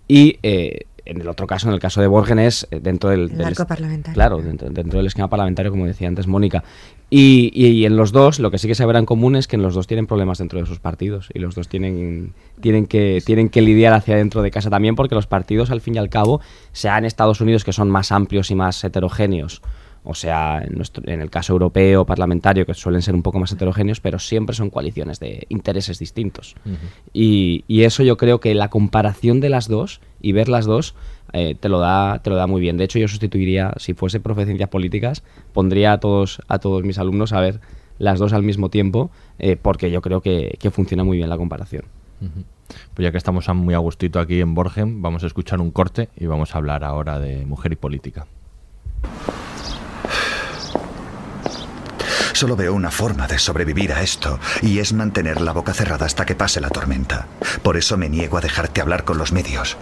y 0.08 0.38
eh, 0.42 0.86
en 1.06 1.20
el 1.20 1.28
otro 1.28 1.46
caso, 1.46 1.68
en 1.68 1.74
el 1.74 1.80
caso 1.80 2.00
de 2.00 2.06
Borgen 2.08 2.38
es 2.38 2.66
eh, 2.70 2.80
dentro 2.82 3.08
del, 3.10 3.22
El 3.22 3.28
del 3.30 3.46
arco 3.46 3.62
est- 3.62 3.68
parlamentario. 3.68 4.14
Claro, 4.14 4.38
dentro, 4.42 4.68
dentro 4.70 4.98
del 4.98 5.06
esquema 5.06 5.28
parlamentario, 5.28 5.70
como 5.70 5.86
decía 5.86 6.08
antes 6.08 6.26
Mónica. 6.26 6.62
Y, 7.08 7.50
y- 7.54 7.68
y 7.68 7.86
en 7.86 7.96
los 7.96 8.10
dos, 8.12 8.40
lo 8.40 8.50
que 8.50 8.58
sí 8.58 8.66
que 8.68 8.74
se 8.74 8.84
verá 8.84 8.98
en 8.98 9.06
común 9.06 9.36
es 9.36 9.46
que 9.46 9.56
en 9.56 9.62
los 9.62 9.74
dos 9.74 9.86
tienen 9.86 10.06
problemas 10.06 10.38
dentro 10.38 10.58
de 10.58 10.66
sus 10.66 10.80
partidos 10.80 11.28
y 11.32 11.38
los 11.38 11.54
dos 11.54 11.68
tienen, 11.68 12.32
tienen, 12.60 12.86
que, 12.86 13.22
tienen 13.24 13.48
que 13.48 13.62
lidiar 13.62 13.94
hacia 13.94 14.16
dentro 14.16 14.42
de 14.42 14.50
casa 14.50 14.68
también 14.70 14.96
porque 14.96 15.14
los 15.14 15.26
partidos, 15.26 15.70
al 15.70 15.80
fin 15.80 15.94
y 15.94 15.98
al 15.98 16.08
cabo, 16.10 16.40
sea 16.72 16.98
en 16.98 17.04
Estados 17.04 17.40
Unidos 17.40 17.64
que 17.64 17.72
son 17.72 17.88
más 17.90 18.10
amplios 18.10 18.50
y 18.50 18.56
más 18.56 18.82
heterogéneos, 18.82 19.62
o 20.06 20.14
sea, 20.14 20.62
en, 20.64 20.74
nuestro- 20.76 21.02
en 21.06 21.20
el 21.20 21.28
caso 21.30 21.52
europeo 21.52 22.04
parlamentario, 22.06 22.64
que 22.64 22.74
suelen 22.74 23.02
ser 23.02 23.14
un 23.14 23.22
poco 23.22 23.38
más 23.40 23.52
heterogéneos, 23.52 24.00
pero 24.00 24.18
siempre 24.18 24.54
son 24.54 24.70
coaliciones 24.70 25.18
de 25.20 25.46
intereses 25.48 25.98
distintos. 25.98 26.54
Y, 27.12 27.64
y 27.68 27.82
eso 27.82 28.02
yo 28.02 28.16
creo 28.16 28.40
que 28.40 28.54
la 28.54 28.70
comparación 28.70 29.40
de 29.40 29.48
las 29.48 29.68
dos 29.68 30.00
y 30.22 30.32
ver 30.32 30.48
las 30.48 30.64
dos 30.66 30.94
eh, 31.32 31.56
te, 31.58 31.68
lo 31.68 31.80
da, 31.80 32.20
te 32.22 32.30
lo 32.30 32.36
da 32.36 32.46
muy 32.46 32.60
bien. 32.60 32.76
De 32.76 32.84
hecho, 32.84 32.98
yo 32.98 33.08
sustituiría, 33.08 33.72
si 33.78 33.94
fuese 33.94 34.20
profe 34.20 34.42
de 34.42 34.46
ciencias 34.46 34.70
políticas, 34.70 35.22
pondría 35.52 35.92
a 35.92 36.00
todos, 36.00 36.40
a 36.48 36.58
todos 36.58 36.84
mis 36.84 36.98
alumnos 36.98 37.32
a 37.32 37.40
ver 37.40 37.60
las 37.98 38.18
dos 38.18 38.32
al 38.32 38.42
mismo 38.42 38.68
tiempo, 38.70 39.10
eh, 39.38 39.56
porque 39.60 39.90
yo 39.90 40.02
creo 40.02 40.20
que, 40.20 40.56
que 40.60 40.70
funciona 40.70 41.02
muy 41.02 41.16
bien 41.16 41.28
la 41.28 41.36
comparación. 41.36 41.84
Pues 42.94 43.04
ya 43.04 43.10
que 43.12 43.18
estamos 43.18 43.48
muy 43.54 43.74
a 43.74 43.78
gustito 43.78 44.20
aquí 44.20 44.40
en 44.40 44.54
Borgen, 44.54 45.02
vamos 45.02 45.22
a 45.24 45.26
escuchar 45.26 45.60
un 45.60 45.70
corte 45.70 46.08
y 46.16 46.26
vamos 46.26 46.54
a 46.54 46.58
hablar 46.58 46.84
ahora 46.84 47.18
de 47.18 47.44
mujer 47.46 47.72
y 47.72 47.76
política. 47.76 48.26
Solo 52.36 52.54
veo 52.54 52.74
una 52.74 52.90
forma 52.90 53.26
de 53.26 53.38
sobrevivir 53.38 53.94
a 53.94 54.02
esto, 54.02 54.38
y 54.60 54.78
es 54.78 54.92
mantener 54.92 55.40
la 55.40 55.52
boca 55.52 55.72
cerrada 55.72 56.04
hasta 56.04 56.26
que 56.26 56.34
pase 56.34 56.60
la 56.60 56.68
tormenta. 56.68 57.28
Por 57.62 57.78
eso 57.78 57.96
me 57.96 58.10
niego 58.10 58.36
a 58.36 58.42
dejarte 58.42 58.82
hablar 58.82 59.04
con 59.04 59.16
los 59.16 59.32
medios. 59.32 59.78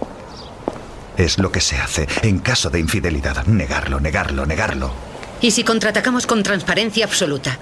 Es 1.16 1.40
lo 1.40 1.50
que 1.50 1.60
se 1.60 1.78
hace 1.78 2.06
en 2.22 2.38
caso 2.38 2.70
de 2.70 2.78
infidelidad. 2.78 3.44
Negarlo, 3.46 3.98
negarlo, 3.98 4.46
negarlo. 4.46 4.92
¿Y 5.40 5.50
si 5.50 5.64
contraatacamos 5.64 6.28
con 6.28 6.44
transparencia 6.44 7.06
absoluta? 7.06 7.58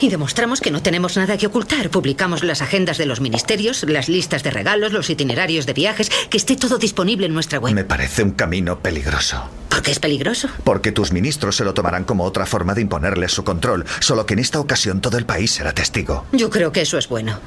Y 0.00 0.08
demostramos 0.08 0.62
que 0.62 0.70
no 0.70 0.80
tenemos 0.80 1.18
nada 1.18 1.36
que 1.36 1.48
ocultar. 1.48 1.90
Publicamos 1.90 2.42
las 2.42 2.62
agendas 2.62 2.96
de 2.96 3.04
los 3.04 3.20
ministerios, 3.20 3.82
las 3.82 4.08
listas 4.08 4.42
de 4.44 4.50
regalos, 4.50 4.92
los 4.92 5.10
itinerarios 5.10 5.66
de 5.66 5.74
viajes, 5.74 6.08
que 6.30 6.38
esté 6.38 6.56
todo 6.56 6.78
disponible 6.78 7.26
en 7.26 7.34
nuestra 7.34 7.58
web. 7.58 7.74
Me 7.74 7.84
parece 7.84 8.22
un 8.22 8.30
camino 8.30 8.78
peligroso. 8.78 9.44
¿Por 9.72 9.80
qué 9.80 9.90
es 9.90 9.98
peligroso? 9.98 10.48
Porque 10.64 10.92
tus 10.92 11.12
ministros 11.12 11.56
se 11.56 11.64
lo 11.64 11.72
tomarán 11.72 12.04
como 12.04 12.24
otra 12.24 12.44
forma 12.44 12.74
de 12.74 12.82
imponerles 12.82 13.32
su 13.32 13.42
control, 13.42 13.86
solo 14.00 14.26
que 14.26 14.34
en 14.34 14.40
esta 14.40 14.60
ocasión 14.60 15.00
todo 15.00 15.16
el 15.16 15.24
país 15.24 15.50
será 15.50 15.72
testigo. 15.72 16.26
Yo 16.30 16.50
creo 16.50 16.72
que 16.72 16.82
eso 16.82 16.98
es 16.98 17.08
bueno. 17.08 17.38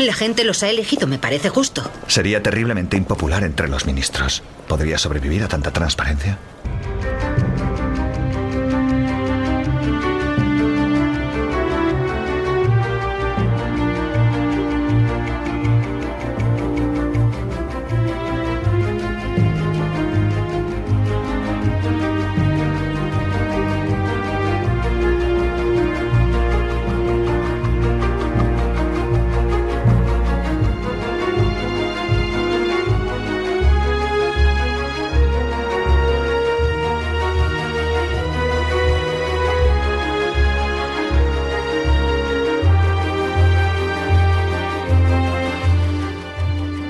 La 0.00 0.12
gente 0.12 0.42
los 0.42 0.64
ha 0.64 0.70
elegido, 0.70 1.06
me 1.06 1.20
parece 1.20 1.50
justo. 1.50 1.88
Sería 2.08 2.42
terriblemente 2.42 2.96
impopular 2.96 3.44
entre 3.44 3.68
los 3.68 3.86
ministros. 3.86 4.42
¿Podría 4.66 4.98
sobrevivir 4.98 5.44
a 5.44 5.48
tanta 5.48 5.70
transparencia? 5.70 6.36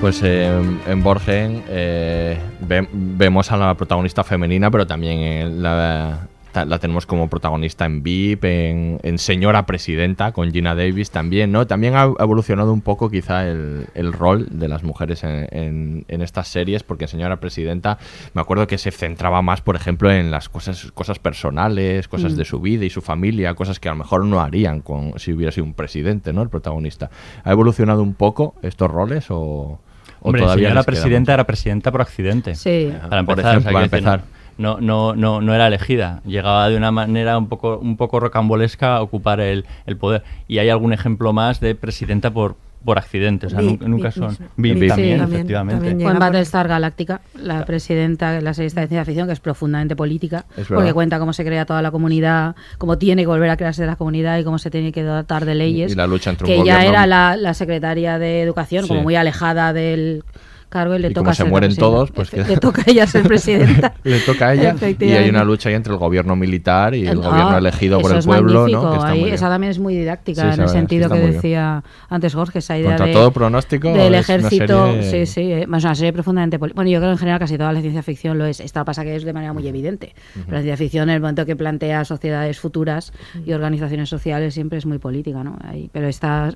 Pues 0.09 0.23
eh, 0.23 0.49
en 0.87 1.03
Borgen 1.03 1.63
eh, 1.69 2.35
ve- 2.61 2.87
vemos 2.91 3.51
a 3.51 3.57
la 3.57 3.75
protagonista 3.75 4.23
femenina, 4.23 4.71
pero 4.71 4.87
también 4.87 5.19
eh, 5.19 5.47
la, 5.47 6.27
la 6.65 6.79
tenemos 6.79 7.05
como 7.05 7.29
protagonista 7.29 7.85
en 7.85 8.01
VIP, 8.01 8.43
en, 8.45 8.99
en 9.03 9.19
Señora 9.19 9.67
Presidenta, 9.67 10.31
con 10.31 10.51
Gina 10.51 10.73
Davis 10.73 11.11
también, 11.11 11.51
¿no? 11.51 11.67
También 11.67 11.95
ha 11.95 12.05
evolucionado 12.17 12.73
un 12.73 12.81
poco 12.81 13.11
quizá 13.11 13.47
el, 13.47 13.85
el 13.93 14.11
rol 14.11 14.47
de 14.49 14.67
las 14.67 14.81
mujeres 14.81 15.23
en, 15.23 15.47
en- 15.51 16.05
en 16.07 16.21
estas 16.23 16.47
series, 16.47 16.81
porque 16.81 17.03
en 17.05 17.09
Señora 17.09 17.39
Presidenta 17.39 17.99
me 18.33 18.41
acuerdo 18.41 18.65
que 18.65 18.79
se 18.79 18.89
centraba 18.89 19.43
más, 19.43 19.61
por 19.61 19.75
ejemplo, 19.75 20.11
en 20.11 20.31
las 20.31 20.49
cosas, 20.49 20.91
cosas 20.95 21.19
personales, 21.19 22.07
cosas 22.07 22.33
Mm. 22.33 22.37
de 22.37 22.45
su 22.45 22.59
vida 22.59 22.83
y 22.83 22.89
su 22.89 23.03
familia, 23.03 23.53
cosas 23.53 23.79
que 23.79 23.89
a 23.89 23.91
lo 23.91 23.99
mejor 23.99 24.25
no 24.25 24.41
harían 24.41 24.81
con, 24.81 25.19
si 25.19 25.33
hubiera 25.33 25.51
sido 25.51 25.65
un 25.65 25.75
presidente, 25.75 26.33
¿no? 26.33 26.41
El 26.41 26.49
protagonista. 26.49 27.11
¿Ha 27.43 27.51
evolucionado 27.51 28.01
un 28.01 28.15
poco 28.15 28.55
estos 28.63 28.89
roles 28.89 29.27
o...? 29.29 29.79
Hombre, 30.21 30.41
todavía 30.41 30.69
señora 30.69 30.79
les 30.79 30.85
queda 30.85 30.91
presidenta 30.93 31.33
era 31.33 31.43
presidenta 31.45 31.91
por 31.91 32.01
accidente. 32.01 32.55
Sí. 32.55 32.91
Para 33.09 33.23
Por 33.23 33.39
empezar, 33.39 33.51
ejemplo, 33.51 33.59
o 33.59 33.61
sea, 33.61 33.71
para 33.71 33.83
decir, 33.83 33.99
empezar. 33.99 34.21
No, 34.57 34.81
no, 34.81 35.15
no, 35.15 35.41
no 35.41 35.55
era 35.55 35.67
elegida. 35.67 36.21
Llegaba 36.25 36.69
de 36.69 36.75
una 36.75 36.91
manera 36.91 37.37
un 37.37 37.47
poco, 37.47 37.77
un 37.77 37.95
poco 37.95 38.19
rocambolesca 38.19 38.97
a 38.97 39.01
ocupar 39.01 39.39
el, 39.39 39.65
el 39.85 39.95
poder. 39.95 40.23
Y 40.47 40.57
hay 40.57 40.69
algún 40.69 40.91
ejemplo 40.91 41.31
más 41.31 41.61
de 41.61 41.75
presidenta 41.75 42.31
por, 42.31 42.57
por 42.83 42.97
accidente. 42.97 43.47
O 43.47 43.49
sea, 43.49 43.61
nunca, 43.61 44.11
son. 44.11 44.35
sí, 44.35 44.43
también, 44.55 44.87
también, 44.87 45.21
efectivamente. 45.21 45.89
En 45.89 46.19
Battlestar 46.19 46.67
Galáctica, 46.67 47.21
la 47.35 47.65
presidenta 47.65 48.31
de 48.31 48.41
la 48.41 48.53
serie 48.53 48.69
de 48.69 48.75
ciencia 48.87 49.05
ficción, 49.05 49.27
que 49.27 49.33
es 49.33 49.39
profundamente 49.39 49.95
política, 49.95 50.45
Es 50.55 50.67
porque 50.67 50.93
cuenta 50.93 51.19
cómo 51.19 51.33
se 51.33 51.43
crea 51.43 51.65
toda 51.65 51.81
la 51.81 51.91
comunidad, 51.91 52.55
cómo 52.77 52.97
tiene 52.97 53.23
que 53.23 53.27
volver 53.27 53.49
a 53.49 53.57
crearse 53.57 53.85
la 53.85 53.95
comunidad 53.97 54.37
y 54.39 54.43
cómo 54.43 54.57
se 54.59 54.69
tiene 54.71 54.91
que 54.91 55.03
dotar 55.03 55.45
de 55.45 55.55
leyes. 55.55 55.91
Y 55.91 55.95
la 55.95 56.07
lucha 56.07 56.29
entre 56.29 56.45
un 56.45 56.51
que 56.51 56.57
ya 56.67 56.75
gobierno- 56.77 56.89
era 56.89 57.05
la, 57.07 57.35
la 57.35 57.53
secretaria 57.53 58.17
de 58.17 58.41
educación, 58.41 58.87
como 58.87 59.03
muy 59.03 59.15
alejada 59.15 59.73
del 59.73 60.23
cargo 60.69 60.95
y 60.95 60.99
le 60.99 61.09
y 61.09 61.13
toca 61.13 61.25
como 61.25 61.33
se 61.35 61.43
mueren 61.45 61.75
todos, 61.75 62.11
pues 62.11 62.29
que 62.29 62.43
le 62.43 62.57
toca 62.57 62.83
a 62.85 62.91
ella 62.91 63.07
ser 63.07 63.23
presidenta. 63.27 63.93
le 64.03 64.19
toca 64.19 64.49
a 64.49 64.53
ella 64.53 64.75
y 64.99 65.03
hay 65.11 65.29
una 65.29 65.43
lucha 65.43 65.69
ahí 65.69 65.75
entre 65.75 65.93
el 65.93 65.99
gobierno 65.99 66.35
militar 66.35 66.93
y 66.95 67.07
el 67.07 67.17
gobierno 67.17 67.57
elegido 67.57 67.99
por 67.99 68.15
el 68.15 68.23
pueblo. 68.23 68.67
¿no? 68.67 68.91
Que 68.91 68.95
está 68.97 69.07
Ahí- 69.09 69.15
muy 69.19 69.23
bien. 69.25 69.35
esa 69.35 69.49
también 69.49 69.71
es 69.71 69.79
muy 69.79 69.95
didáctica 69.95 70.41
Sí, 70.53 70.59
en 70.59 70.63
el 70.63 70.69
sentido 70.69 71.09
que 71.09 71.19
bien. 71.19 71.31
decía 71.33 71.83
antes 72.09 72.33
Jorge, 72.33 72.59
esa 72.59 72.77
idea 72.77 72.89
Contra 72.91 73.05
de, 73.07 73.13
todo 73.13 73.31
pronóstico, 73.31 73.89
del 73.91 74.15
ejército. 74.15 74.93
serie- 75.01 75.25
Sí, 75.25 75.33
sí, 75.33 75.51
eh, 75.51 75.61
es 75.63 75.83
una 75.83 75.95
serie 75.95 76.13
profundamente 76.13 76.57
Bueno, 76.57 76.83
yo 76.89 76.99
creo 76.99 77.09
que 77.09 77.13
en 77.13 77.17
general 77.17 77.39
casi 77.39 77.57
toda 77.57 77.73
la 77.73 77.81
ciencia 77.81 78.03
ficción 78.03 78.37
lo 78.37 78.45
es. 78.45 78.59
Esta 78.59 78.85
pasa 78.85 79.03
que 79.03 79.15
es 79.15 79.23
de 79.23 79.33
manera 79.33 79.53
muy 79.53 79.67
evidente. 79.67 80.13
Pero 80.33 80.51
la 80.51 80.61
ciencia 80.61 80.77
ficción, 80.77 81.09
en 81.09 81.15
el 81.15 81.21
momento 81.21 81.45
que 81.45 81.55
plantea 81.55 82.05
sociedades 82.05 82.59
futuras 82.59 83.11
y 83.45 83.53
organizaciones 83.53 84.09
sociales, 84.09 84.53
siempre 84.53 84.77
es 84.77 84.85
muy 84.85 84.99
política, 84.99 85.43
¿no? 85.43 85.57
Ahí- 85.63 85.89
pero 85.91 86.07
esta 86.07 86.53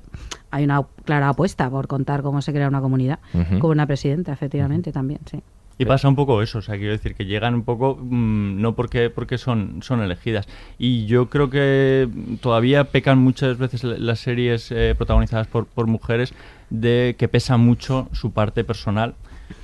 hay 0.54 0.64
una 0.64 0.82
clara 1.04 1.28
apuesta 1.30 1.68
por 1.70 1.86
contar 1.86 2.22
cómo 2.22 2.40
se 2.42 2.52
crea 2.52 2.68
una 2.68 2.80
comunidad, 2.80 3.18
Ujú. 3.34 3.58
con 3.58 3.70
una 3.72 3.86
presidenta, 3.86 4.32
efectivamente, 4.32 4.92
también, 4.92 5.20
sí. 5.30 5.40
Y 5.76 5.86
pasa 5.86 6.06
un 6.08 6.14
poco 6.14 6.40
eso, 6.40 6.58
o 6.58 6.62
sea, 6.62 6.76
quiero 6.76 6.92
decir 6.92 7.16
que 7.16 7.24
llegan 7.26 7.52
un 7.54 7.64
poco 7.64 7.98
mm, 8.00 8.60
no 8.62 8.76
porque 8.76 9.10
porque 9.10 9.38
son 9.38 9.80
son 9.82 10.00
elegidas. 10.02 10.46
Y 10.78 11.06
yo 11.06 11.28
creo 11.28 11.50
que 11.50 12.08
todavía 12.40 12.84
pecan 12.84 13.18
muchas 13.18 13.58
veces 13.58 13.82
la- 13.82 13.98
las 13.98 14.20
series 14.20 14.70
eh, 14.70 14.94
protagonizadas 14.96 15.48
por, 15.48 15.66
por 15.66 15.88
mujeres 15.88 16.32
de 16.70 17.16
que 17.18 17.26
pesa 17.26 17.56
mucho 17.56 18.08
su 18.12 18.30
parte 18.30 18.62
personal 18.62 19.14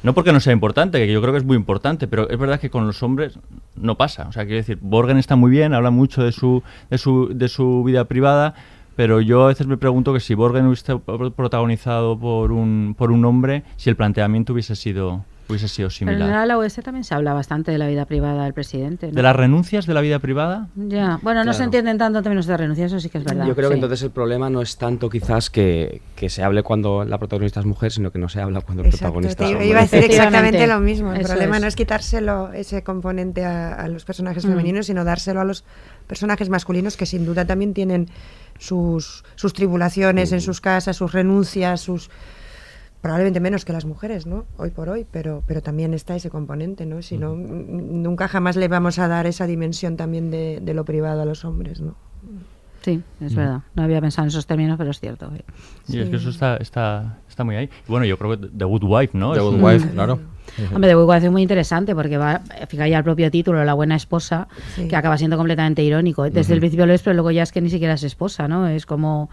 No 0.03 0.13
porque 0.13 0.33
no 0.33 0.41
sea 0.41 0.53
importante, 0.53 0.99
que 0.99 1.13
yo 1.13 1.21
creo 1.23 1.33
que 1.33 1.39
es 1.39 1.45
muy 1.45 1.57
importante, 1.57 2.07
pero 2.09 2.29
es 2.29 2.39
verdad 2.39 2.59
que 2.61 2.71
con 2.71 2.87
los 2.89 3.03
hombres 3.05 3.39
no 3.77 3.95
pasa. 3.97 4.27
O 4.29 4.33
sea, 4.33 4.45
quiero 4.45 4.59
decir, 4.59 4.79
Borgen 4.81 5.17
está 5.17 5.37
muy 5.37 5.51
bien, 5.51 5.73
habla 5.75 5.91
mucho 5.91 6.23
de 6.25 6.33
su, 6.33 6.63
de 6.91 6.99
su, 6.99 7.29
de 7.33 7.49
su 7.49 7.83
vida 7.85 8.05
privada, 8.05 8.55
pero 9.01 9.23
yo 9.23 9.45
a 9.45 9.47
veces 9.47 9.67
me 9.67 9.79
pregunto 9.79 10.13
que 10.13 10.21
si 10.21 10.35
Borgen 10.35 10.67
hubiese 10.67 10.95
protagonizado 11.35 12.19
por 12.19 12.53
un, 12.53 12.95
por 12.99 13.11
un 13.11 13.25
hombre, 13.25 13.63
si 13.77 13.89
el 13.89 13.97
planteamiento 13.97 14.53
hubiese 14.53 14.77
sido, 14.77 15.25
hubiese 15.49 15.69
sido 15.69 15.89
Pero 15.89 16.11
en 16.11 16.19
similar. 16.19 16.39
ala 16.41 16.59
oeste 16.59 16.83
también 16.83 17.03
se 17.05 17.15
habla 17.15 17.33
bastante 17.33 17.73
de 17.73 17.79
la 17.79 17.87
vida 17.89 18.05
privada 18.05 18.45
del 18.45 18.53
presidente. 18.53 19.07
¿no? 19.09 19.15
¿De 19.15 19.23
las 19.23 19.35
renuncias 19.35 19.87
de 19.87 19.95
la 19.95 20.03
vida 20.03 20.19
privada? 20.19 20.69
Ya, 20.77 21.19
bueno, 21.23 21.45
no 21.45 21.55
se 21.55 21.65
entienden 21.65 21.97
tanto 21.97 22.19
en 22.19 22.25
términos 22.25 22.45
de 22.47 22.57
renuncia, 22.59 22.85
eso 22.85 23.01
sí 23.01 23.09
que 23.09 23.17
es 23.19 23.25
verdad. 23.25 23.47
Yo 23.47 23.57
creo 23.57 23.71
que 23.71 23.77
entonces 23.77 24.03
el 24.03 24.11
problema 24.11 24.51
no 24.51 24.61
es 24.61 24.77
tanto 24.77 25.09
quizás 25.09 25.49
que, 25.49 26.03
que 26.15 26.29
se 26.29 26.43
hable 26.43 26.63
cuando 26.63 27.05
la 27.07 27.17
protagonista 27.17 27.61
es 27.61 27.67
mujer, 27.67 27.93
sino 27.93 28.11
que 28.13 28.19
no 28.19 28.29
se 28.29 28.43
habla 28.43 28.61
cuando 28.61 28.83
el 28.83 28.89
Exacto, 28.91 29.15
protagonista 29.15 29.45
es 29.47 29.51
hombre. 29.53 29.67
iba 29.67 29.79
a 29.79 29.83
decir 29.83 30.05
exactamente 30.05 30.67
lo 30.67 30.79
mismo. 30.81 31.13
El 31.15 31.21
Eso 31.23 31.29
problema 31.31 31.57
es. 31.57 31.63
no 31.63 31.69
es 31.69 31.75
quitárselo 31.75 32.53
ese 32.53 32.83
componente 32.83 33.47
a, 33.47 33.75
a 33.77 33.89
los 33.89 34.05
personajes 34.05 34.45
Mm. 34.45 34.49
femeninos, 34.51 34.87
sino 34.87 35.05
dárselo 35.05 35.41
a 35.41 35.45
los 35.45 35.65
personajes 36.07 36.49
masculinos 36.51 36.97
que 36.99 37.07
sin 37.07 37.25
duda 37.25 37.47
también 37.47 37.73
tienen 37.73 38.09
sus, 38.61 39.25
sus 39.35 39.53
tribulaciones 39.53 40.31
en 40.33 40.41
sus 40.41 40.61
casas, 40.61 40.97
sus 40.97 41.11
renuncias, 41.13 41.81
sus 41.81 42.11
probablemente 43.01 43.41
menos 43.41 43.65
que 43.65 43.73
las 43.73 43.87
mujeres, 43.87 44.27
¿no? 44.27 44.45
Hoy 44.59 44.71
por 44.71 44.91
hoy, 44.91 45.07
pero, 45.11 45.43
pero 45.47 45.63
también 45.63 45.95
está 45.95 46.15
ese 46.15 46.29
componente, 46.29 46.85
¿no? 46.85 47.01
Si 47.01 47.17
no, 47.17 47.35
nunca 47.35 48.29
jamás 48.29 48.57
le 48.57 48.69
vamos 48.69 48.99
a 48.99 49.09
dar 49.09 49.27
esa 49.27 49.47
dimensión 49.47 49.97
también 49.97 50.31
de, 50.31 50.61
de 50.63 50.75
lo 50.75 50.85
privado 50.85 51.23
a 51.23 51.25
los 51.25 51.45
hombres, 51.47 51.81
¿no? 51.81 51.95
Sí, 52.83 53.03
es 53.21 53.33
Mm. 53.33 53.37
verdad. 53.37 53.61
No 53.75 53.83
había 53.83 54.01
pensado 54.03 54.25
en 54.25 54.29
esos 54.29 54.47
términos, 54.47 54.77
pero 54.79 54.91
es 54.91 55.01
cierto. 55.01 55.31
eh. 55.35 55.43
Y 55.89 55.99
es 55.99 56.09
que 56.11 56.17
eso 56.17 56.29
está, 56.31 56.57
está, 56.59 57.19
está 57.29 57.43
muy 57.45 57.57
ahí. 57.57 57.71
Bueno, 57.89 58.05
yo 58.07 58.19
creo 58.19 58.39
que 58.39 58.47
The 58.49 58.65
Good 58.65 58.85
Wife, 58.85 59.17
¿no? 59.19 59.33
The 59.35 59.41
Good 59.41 59.63
Wife, 59.63 59.91
claro. 59.93 60.19
Hombre, 60.75 60.91
The 60.91 60.95
Good 60.95 61.09
Wife 61.09 61.27
es 61.27 61.33
muy 61.33 61.43
interesante 61.43 61.95
porque 61.95 62.17
va, 62.19 62.41
fíjate 62.69 62.91
ya 62.91 62.99
el 62.99 63.05
propio 63.05 63.31
título, 63.31 63.65
La 63.65 63.75
buena 63.75 63.97
esposa, 63.97 64.49
Sí. 64.75 64.89
que 64.89 64.97
acaba 64.97 65.17
siendo 65.19 65.37
completamente 65.37 65.83
irónico. 65.83 66.25
Desde 66.25 66.41
Ujú. 66.41 66.53
el 66.55 66.59
principio 66.61 66.87
lo 66.87 66.93
es, 66.93 67.03
pero 67.03 67.15
luego 67.15 67.31
ya 67.31 67.43
es 67.43 67.53
que 67.53 67.61
ni 67.61 67.71
siquiera 67.71 67.95
es 67.95 68.03
esposa, 68.03 68.49
¿no? 68.49 68.67
Es 68.69 68.87
como 68.87 69.31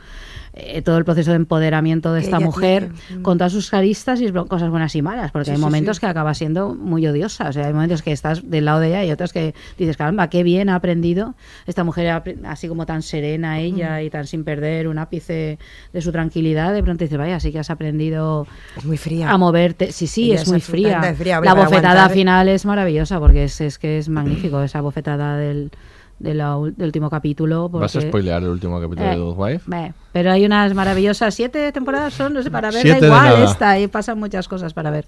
eh, 0.59 0.82
todo 0.82 0.97
el 0.97 1.05
proceso 1.05 1.30
de 1.32 1.36
empoderamiento 1.38 2.13
de 2.13 2.22
Que 2.22 2.26
esta 2.26 2.39
mujer 2.39 2.89
tiene, 3.07 3.22
con 3.22 3.38
todas 3.38 3.53
sus 3.53 3.70
caristas 3.70 4.22
y 4.22 4.32
cosas 4.32 4.72
buenas 4.72 4.95
y 4.95 5.03
malas, 5.03 5.32
porque 5.32 5.45
Sí, 5.45 5.51
hay 5.51 5.57
momentos 5.59 5.97
sí. 5.97 6.01
que 6.01 6.07
acaba 6.07 6.34
siendo 6.34 6.74
muy 6.74 7.05
odiosa. 7.05 7.49
O 7.49 7.53
sea, 7.53 7.68
hay 7.68 7.74
momentos 7.74 8.01
que 8.01 8.11
estás 8.11 8.49
del 8.49 8.65
lado 8.65 8.80
de 8.80 8.88
ella 8.88 9.05
y 9.05 9.11
otros 9.11 9.34
que 9.34 9.53
dices, 9.78 9.97
caramba, 9.97 10.30
qué 10.32 10.41
bien 10.41 10.70
ha 10.70 10.76
aprendido 10.76 11.36
esta 11.68 11.84
mujer, 11.84 12.24
así 12.45 12.68
como 12.68 12.88
tan 12.88 13.03
serena 13.03 13.59
ella 13.59 14.01
y 14.01 14.09
tan 14.09 14.26
sin 14.26 14.43
perder 14.43 14.88
un 14.88 14.97
ápice 14.97 15.59
de 15.93 16.01
su 16.01 16.11
tranquilidad. 16.11 16.74
De 16.74 16.82
pronto 16.82 17.03
dices, 17.03 17.20
vaya, 17.20 17.39
sí 17.39 17.51
que 17.51 17.59
has 17.59 17.70
aprendido 17.70 18.47
Es 18.78 18.86
muy 18.86 18.97
fría. 18.97 19.30
a 19.30 19.38
moverte. 19.38 19.91
Sí, 19.91 20.07
sí, 20.07 20.32
Ella 20.32 20.41
es 20.41 20.47
muy 20.49 20.59
fría. 20.61 21.07
Fría, 21.16 21.41
La 21.41 21.53
bofetada 21.53 22.03
aguantar- 22.03 22.12
final 22.12 22.47
es 22.49 22.66
maravillosa 22.66 23.20
porque 23.20 23.45
es, 23.45 23.62
es 23.62 23.78
que 23.78 23.97
es 23.97 24.10
magnífico 24.10 24.62
esa 24.62 24.82
bofetada 24.82 25.38
del, 25.38 25.72
de 26.20 26.34
la 26.34 26.55
ul- 26.58 26.76
del 26.76 26.88
último 26.88 27.10
capítulo. 27.10 27.70
¿Vas 27.70 27.95
a 27.95 27.99
porque- 27.99 28.08
spoilear 28.10 28.43
el 28.43 28.49
último 28.49 28.80
capítulo 28.82 29.05
Eh, 29.08 29.10
de 29.12 29.16
The 29.16 29.22
Wife? 29.41 29.64
Ve, 29.68 29.93
pero 30.18 30.32
hay 30.32 30.45
unas 30.47 30.74
maravillosas 30.74 31.36
siete 31.36 31.72
temporadas 31.72 32.11
son 32.11 32.34
no 32.34 32.41
sé 32.41 32.49
para 32.49 32.72
ver 32.72 32.82
Siete 32.82 33.05
igual 33.05 33.43
esta 33.43 33.78
y 33.80 33.86
pasan 33.86 34.18
muchas 34.18 34.47
cosas 34.47 34.74
para 34.74 34.89
ver 34.89 35.05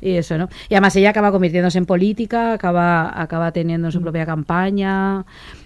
y 0.00 0.12
eso 0.12 0.38
no 0.38 0.48
y 0.68 0.74
además 0.74 0.94
ella 0.94 1.10
acaba 1.10 1.32
convirtiéndose 1.32 1.78
en 1.78 1.86
política 1.86 2.52
acaba 2.52 3.20
acaba 3.20 3.50
teniendo 3.50 3.90
su 3.90 4.00
propia 4.00 4.24
campaña 4.24 5.24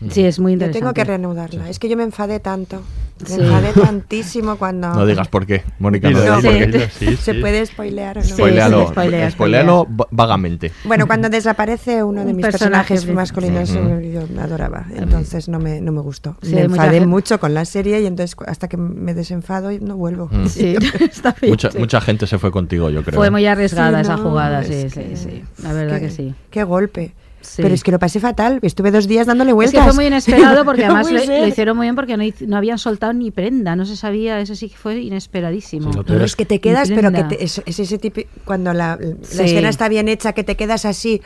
sí 0.09 0.25
es 0.25 0.39
muy 0.39 0.53
Yo 0.53 0.55
interesante 0.55 0.81
tengo 0.81 0.95
que 0.95 1.05
reanudarla. 1.05 1.69
Es 1.69 1.79
que 1.79 1.91
yo 1.91 1.97
me 1.99 2.05
enfadé 2.05 2.41
tanto. 2.41 2.83
Me 3.21 3.29
Sí. 3.29 3.41
enfadé 3.41 3.73
tantísimo 3.73 4.57
cuando... 4.59 4.93
No 4.93 5.07
digas 5.07 5.29
por 5.29 5.47
qué, 5.47 5.65
Mónica. 5.79 6.11
No 6.11 6.21
dilo, 6.21 6.37
digas 6.39 6.45
por 6.45 6.53
porque 6.67 6.71
qué. 6.71 6.89
sí, 6.91 7.17
¿Se 7.17 7.33
sí. 7.33 7.41
puede 7.41 7.65
spoilear 7.65 8.19
o 8.19 8.21
no? 8.21 8.27
Spoilealo, 8.27 8.89
spoilea, 8.89 9.31
spoilealo 9.31 9.87
va- 9.99 10.07
vagamente. 10.11 10.71
Bueno, 10.85 11.07
cuando 11.07 11.31
desaparece 11.31 12.03
uno 12.03 12.21
de 12.25 12.31
Un 12.33 12.37
mis 12.37 12.45
personaje 12.45 12.95
personajes 12.95 13.15
masculinos, 13.15 13.71
eh, 13.75 14.11
yo 14.13 14.27
me 14.35 14.43
adoraba. 14.43 14.85
Entonces 14.95 15.49
no 15.49 15.59
me, 15.59 15.81
no 15.81 15.93
me 15.93 16.03
gustó. 16.03 16.37
Sí, 16.43 16.55
me 16.55 16.63
enfadé 16.63 17.07
mucho 17.07 17.41
con 17.41 17.55
la 17.55 17.65
serie 17.65 18.03
y 18.03 18.07
entonces 18.07 18.37
hasta 18.47 18.69
que 18.69 18.77
me 18.95 19.15
desenfado 19.15 19.71
y 19.73 19.81
no 19.81 19.97
vuelvo. 19.97 20.29
Mm. 20.31 20.47
sí 20.49 20.75
está 21.01 21.35
bien 21.41 21.53
Mucha, 21.53 21.71
sí. 21.71 21.79
mucha 21.79 22.01
gente 22.01 22.27
se 22.27 22.39
fue 22.39 22.51
contigo, 22.51 22.91
yo 22.91 23.03
creo. 23.03 23.19
fue 23.19 23.31
muy 23.31 23.47
arriesgada 23.47 23.99
Sí, 23.99 24.03
esa 24.03 24.17
no, 24.17 24.23
jugada 24.23 24.61
es 24.63 24.67
sí 24.69 24.91
sí 24.91 25.01
que- 25.01 25.17
sí 25.17 25.45
la 25.63 25.73
verdad 25.73 25.97
que, 26.01 26.07
que- 26.07 26.11
sí 26.11 26.35
Qué 26.51 26.65
golpe. 26.65 27.13
Sí. 27.43 27.63
Pero 27.63 27.75
es 27.77 27.85
que 27.85 27.93
lo 27.93 28.01
pasé 28.01 28.19
fatal. 28.19 28.59
Estuve 28.63 28.91
dos 28.91 29.07
días 29.07 29.25
dándole 29.29 29.51
Es 29.51 29.55
vueltas. 29.55 29.75
que 29.81 29.85
fue 29.85 29.95
muy 29.95 30.07
inesperado 30.07 30.65
porque 30.65 30.83
No 30.89 30.97
además 30.97 31.13
lo, 31.13 31.47
hicieron 31.47 31.77
muy 31.77 31.85
bien 31.87 31.95
porque 31.95 32.17
no, 32.17 32.25
no 32.49 32.57
habían 32.57 32.77
soltado 32.77 33.13
ni 33.13 33.31
prenda, 33.31 33.77
no 33.77 33.87
se 33.87 33.95
sabía, 33.95 34.41
eso 34.41 34.57
sí 34.57 34.69
que 34.69 34.77
fue 34.77 35.01
inesperadísimo. 35.01 35.93
Sí, 35.93 35.99
lo 35.99 36.05
Pero 36.05 36.25
es 36.25 36.35
que 36.35 36.45
te 36.45 36.61
quedas, 36.61 36.91
pero 36.91 37.13
que 37.13 37.23
te- 37.23 37.45
es, 37.45 37.63
es 37.65 37.79
ese 37.79 37.99
tipo 37.99 38.23
cuando 38.45 38.73
la, 38.75 38.97
la 39.01 39.15
Sí. 39.23 39.43
escena 39.43 39.69
está 39.69 39.89
bien 39.89 40.09
hecha, 40.09 40.33
que 40.33 40.43
te 40.43 40.57
quedas 40.57 40.85
así, 40.87 41.23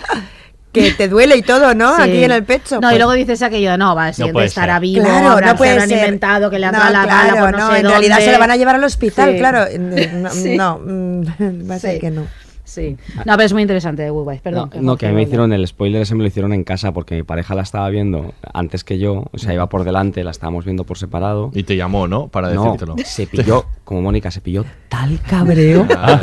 que 0.72 0.92
te 0.92 1.08
duele 1.08 1.36
y 1.36 1.42
todo, 1.42 1.74
¿no? 1.74 1.96
Sí. 1.96 2.02
Aquí 2.02 2.24
en 2.24 2.30
el 2.32 2.44
pecho. 2.44 2.76
No, 2.76 2.80
Pues- 2.82 2.94
y 2.94 2.96
luego 2.98 3.12
dices 3.12 3.42
aquello, 3.42 3.76
no, 3.76 3.94
va, 3.94 4.12
si 4.12 4.24
puede 4.30 4.46
estará 4.46 4.74
ser. 4.74 4.82
vivo, 4.82 5.04
Claro, 5.04 5.30
habrá- 5.30 5.46
no 5.52 5.56
puede 5.56 5.80
se 5.80 5.86
ser. 5.88 5.98
inventado 5.98 6.50
que 6.50 6.58
le 6.58 6.66
han 6.66 6.72
No, 6.72 6.78
dado 6.78 6.92
la 6.92 7.02
claro, 7.04 7.28
bala 7.36 7.40
por 7.40 7.52
no, 7.52 7.58
no, 7.68 7.72
sé 7.74 7.80
en 7.80 7.86
realidad 7.86 8.16
dónde. 8.16 8.24
se 8.26 8.32
la 8.32 8.38
van 8.38 8.50
a 8.50 8.56
llevar 8.56 8.74
al 8.76 8.84
hospital, 8.84 9.32
Sí. 9.32 9.38
claro. 9.38 9.64
eh, 9.66 10.10
No, 10.12 10.30
Sí. 10.30 10.56
no, 10.56 10.78
mm, 10.78 11.22
va 11.70 11.74
a 11.74 11.78
ser 11.78 11.94
Sí. 11.94 12.00
que 12.00 12.10
no. 12.10 12.26
Sí. 12.62 12.96
No, 13.26 13.32
pero 13.34 13.42
es 13.42 13.52
muy 13.52 13.62
interesante 13.62 14.02
de 14.02 14.10
Good 14.10 14.28
Wife, 14.28 14.42
perdón. 14.44 14.70
No, 14.76 14.80
no, 14.80 14.96
que 14.96 15.06
a 15.06 15.08
mí 15.08 15.16
me 15.16 15.22
hicieron 15.22 15.52
el 15.52 15.66
spoiler 15.66 16.02
ese 16.02 16.14
me 16.14 16.22
lo 16.22 16.28
hicieron 16.28 16.52
en 16.52 16.62
casa 16.62 16.92
porque 16.92 17.16
mi 17.16 17.24
pareja 17.24 17.56
la 17.56 17.62
estaba 17.62 17.88
viendo 17.90 18.32
antes 18.54 18.84
que 18.84 18.96
yo, 19.00 19.24
o 19.32 19.38
sea, 19.38 19.52
iba 19.52 19.68
por 19.68 19.82
delante, 19.82 20.22
la 20.22 20.30
estábamos 20.30 20.64
viendo 20.64 20.84
por 20.84 20.96
separado. 20.96 21.50
Y 21.52 21.64
te 21.64 21.74
llamó, 21.76 22.06
¿no? 22.06 22.28
Para 22.28 22.50
No, 22.54 22.62
decírtelo. 22.62 22.94
se 23.04 23.26
pilló, 23.26 23.64
como 23.82 24.02
Mónica, 24.02 24.30
se 24.30 24.40
pilló 24.40 24.64
tal 24.88 25.18
cabreo. 25.28 25.84
Ah, 25.98 26.20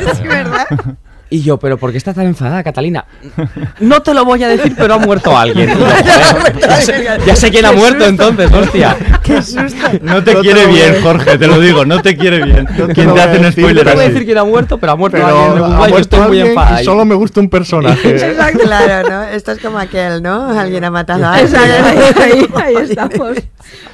Y 1.30 1.42
yo, 1.42 1.58
¿pero 1.58 1.76
por 1.76 1.90
qué 1.92 1.98
estás 1.98 2.14
tan 2.14 2.24
enfadada, 2.26 2.62
Catalina? 2.62 3.04
No 3.80 4.00
te 4.00 4.14
lo 4.14 4.24
voy 4.24 4.42
a 4.42 4.48
decir, 4.48 4.74
pero 4.78 4.94
ha 4.94 4.98
muerto 4.98 5.36
alguien. 5.36 5.68
Yo, 5.78 5.84
"Joder, 5.84 6.58
ya, 6.58 6.76
sé, 6.80 7.04
ya 7.26 7.36
sé 7.36 7.50
quién 7.50 7.66
ha 7.66 7.72
muerto 7.72 8.06
entonces, 8.06 8.50
hostia. 8.50 8.96
¡Qué 9.22 9.42
susto! 9.42 9.76
No 10.00 10.24
te 10.24 10.32
No 10.32 10.40
te 10.40 10.40
quiere 10.40 10.62
a 10.62 10.66
bien. 10.68 11.02
Jorge, 11.02 11.36
te 11.36 11.46
lo 11.46 11.60
digo, 11.60 11.84
no 11.84 12.00
te 12.00 12.16
quiere 12.16 12.42
bien. 12.42 12.64
te 12.66 12.94
¿Quién 12.94 13.12
te 13.12 13.20
hace 13.20 13.38
un 13.40 13.52
spoiler 13.52 13.84
No 13.84 13.90
te 13.90 13.96
voy 13.96 14.04
a 14.06 14.08
decir 14.08 14.24
quién 14.24 14.38
ha 14.38 14.44
muerto, 14.44 14.78
pero 14.78 14.92
ha 14.92 14.96
muerto 14.96 15.18
Pero 15.18 15.26
alguien. 15.28 15.44
ha 15.50 15.52
Uruguay, 15.52 15.70
yo 15.70 15.76
muerto 15.90 15.98
estoy 15.98 16.18
muy 16.20 16.26
alguien 16.28 16.46
enfadada. 16.46 16.80
y 16.80 16.84
solo 16.86 17.04
me 17.04 17.14
gusta 17.14 17.40
un 17.40 17.50
personaje. 17.50 18.10
Exacto, 18.16 18.58
claro, 18.60 19.08
¿no? 19.10 19.22
Esto 19.24 19.52
es 19.52 19.58
como 19.58 19.78
aquel, 19.78 20.22
¿no? 20.22 20.58
Alguien 20.58 20.84
ha 20.84 20.90
matado 20.90 21.26
a 21.26 21.34
alguien. 21.34 21.60
ahí, 22.22 22.46
ahí 22.56 22.74
estamos. 22.88 23.36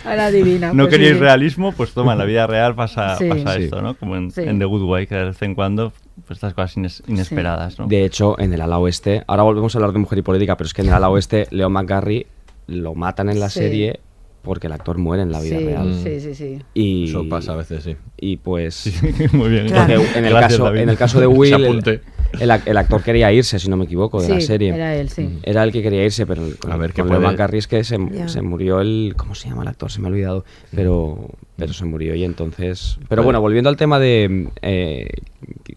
Ahora 0.04 0.26
adivina. 0.26 0.68
No 0.72 0.84
pues 0.84 0.90
queréis 0.90 1.14
sí. 1.14 1.18
realismo, 1.18 1.72
pues 1.72 1.90
toma, 1.92 2.12
en 2.12 2.18
la 2.18 2.24
vida 2.26 2.46
real 2.46 2.76
pasa, 2.76 3.16
Sí. 3.16 3.28
pasa 3.28 3.56
Sí. 3.56 3.64
esto, 3.64 3.82
¿no? 3.82 3.94
Como 3.94 4.14
en, 4.14 4.30
Sí. 4.30 4.42
en 4.42 4.60
The 4.60 4.66
Good 4.66 4.82
Wife, 4.88 5.08
que 5.08 5.14
de 5.16 5.24
vez 5.24 5.42
en 5.42 5.56
cuando, 5.56 5.92
pues 6.26 6.38
estas 6.38 6.54
cosas 6.54 6.76
ines- 6.76 7.02
inesperadas, 7.06 7.78
¿no? 7.78 7.86
De 7.86 8.04
hecho, 8.04 8.38
en 8.40 8.52
el 8.52 8.60
ala 8.60 8.78
oeste, 8.78 9.22
ahora 9.26 9.42
volvemos 9.42 9.74
a 9.74 9.78
hablar 9.78 9.92
de 9.92 9.98
mujer 9.98 10.18
y 10.18 10.22
política, 10.22 10.56
pero 10.56 10.66
es 10.66 10.74
que 10.74 10.82
en 10.82 10.88
el 10.88 10.94
ala 10.94 11.08
oeste, 11.10 11.46
Leo 11.50 11.68
McGarry 11.70 12.26
lo 12.66 12.94
matan 12.94 13.28
en 13.28 13.40
la 13.40 13.48
Sí. 13.50 13.60
serie 13.60 14.00
porque 14.42 14.66
el 14.66 14.72
actor 14.74 14.98
muere 14.98 15.22
en 15.22 15.32
la 15.32 15.40
vida 15.40 15.58
sí, 15.58 15.64
real. 15.64 15.94
Sí, 16.02 16.20
sí, 16.20 16.34
sí. 16.34 16.58
Y, 16.74 17.08
Eso 17.08 17.26
pasa 17.28 17.52
a 17.54 17.56
veces, 17.56 17.82
sí. 17.82 17.96
Y 18.18 18.36
pues. 18.36 18.92
Muy 19.32 19.48
bien. 19.50 19.66
Claro. 19.68 20.02
En 20.14 20.24
el, 20.24 20.30
Gracias, 20.30 20.52
caso, 20.52 20.64
David. 20.64 20.80
en 20.80 20.88
el 20.90 20.96
caso 20.98 21.20
de 21.20 21.26
Will, 21.26 21.64
el. 21.64 22.00
El 22.40 22.50
el 22.66 22.76
actor 22.76 23.02
quería 23.02 23.32
irse, 23.32 23.58
si 23.58 23.68
no 23.68 23.76
me 23.76 23.84
equivoco, 23.84 24.22
de 24.22 24.28
la 24.28 24.40
serie. 24.40 24.74
era 24.74 24.94
él, 24.94 25.08
sí. 25.08 25.38
Era 25.42 25.62
el 25.64 25.72
que 25.72 25.82
quería 25.82 26.04
irse, 26.04 26.26
pero 26.26 26.42
con, 26.58 26.72
A 26.72 26.76
ver, 26.76 26.92
¿qué 26.92 27.02
con 27.02 27.20
Leo 27.20 27.48
es 27.52 27.66
que 27.66 27.84
se, 27.84 27.98
se 28.28 28.42
murió 28.42 28.80
el... 28.80 29.14
¿Cómo 29.16 29.34
se 29.34 29.48
llama 29.48 29.62
el 29.62 29.68
actor? 29.68 29.90
Se 29.90 30.00
me 30.00 30.08
ha 30.08 30.10
olvidado. 30.10 30.44
Pero, 30.74 31.30
pero 31.56 31.72
se 31.72 31.84
murió 31.84 32.14
y 32.14 32.24
entonces... 32.24 32.98
Pero 33.08 33.22
bueno, 33.22 33.40
volviendo 33.40 33.70
al 33.70 33.76
tema 33.76 33.98
de 33.98 34.48
eh, 34.62 35.08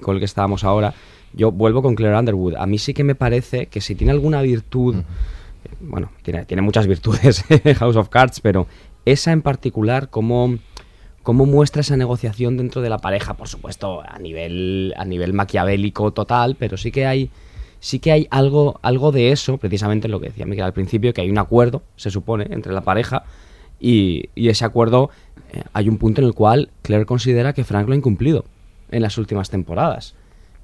con 0.02 0.16
el 0.16 0.20
que 0.20 0.26
estábamos 0.26 0.64
ahora, 0.64 0.94
yo 1.34 1.52
vuelvo 1.52 1.82
con 1.82 1.96
Claire 1.96 2.18
Underwood. 2.18 2.56
A 2.56 2.66
mí 2.66 2.78
sí 2.78 2.94
que 2.94 3.04
me 3.04 3.16
parece 3.16 3.68
que 3.68 3.82
si 3.82 3.96
tiene 3.96 4.12
alguna 4.12 4.42
virtud... 4.42 5.04
Bueno, 5.82 6.12
tiene, 6.24 6.46
tiene 6.46 6.62
muchas 6.62 6.88
virtudes 6.88 7.44
House 7.78 7.98
of 7.98 8.10
Cards, 8.10 8.40
pero 8.40 8.68
esa 9.06 9.32
en 9.32 9.42
particular, 9.42 10.10
cómo, 10.10 10.58
cómo 11.28 11.46
muestra 11.46 11.82
esa 11.82 11.98
negociación 11.98 12.56
dentro 12.56 12.82
de 12.82 12.88
la 12.90 13.00
pareja, 13.00 13.34
por 13.34 13.50
supuesto, 13.50 14.02
a 14.02 14.18
nivel, 14.18 14.94
a 14.96 15.04
nivel 15.04 15.34
maquiavélico 15.34 16.12
total, 16.12 16.56
pero 16.58 16.78
sí 16.78 16.90
que 16.90 17.06
hay, 17.06 17.32
sí 17.82 18.00
que 18.00 18.14
hay 18.14 18.28
algo, 18.32 18.80
algo 18.82 19.12
de 19.12 19.34
eso, 19.34 19.58
precisamente 19.58 20.08
lo 20.08 20.22
que 20.22 20.28
decía 20.28 20.46
Miguel 20.46 20.64
al 20.64 20.72
principio, 20.72 21.14
que 21.14 21.20
hay 21.20 21.30
un 21.30 21.38
acuerdo, 21.38 21.84
se 21.98 22.12
supone, 22.12 22.48
entre 22.52 22.72
la 22.72 22.80
pareja, 22.80 23.26
y, 23.78 24.30
y 24.36 24.48
ese 24.48 24.64
acuerdo, 24.64 25.10
eh, 25.52 25.64
hay 25.74 25.90
un 25.90 25.98
punto 25.98 26.22
en 26.22 26.28
el 26.28 26.34
cual 26.34 26.70
Claire 26.82 27.06
considera 27.06 27.52
que 27.52 27.66
Frank 27.66 27.90
lo 27.90 27.94
ha 27.94 27.98
incumplido 27.98 28.46
en 28.90 29.02
las 29.02 29.18
últimas 29.18 29.50
temporadas. 29.50 30.16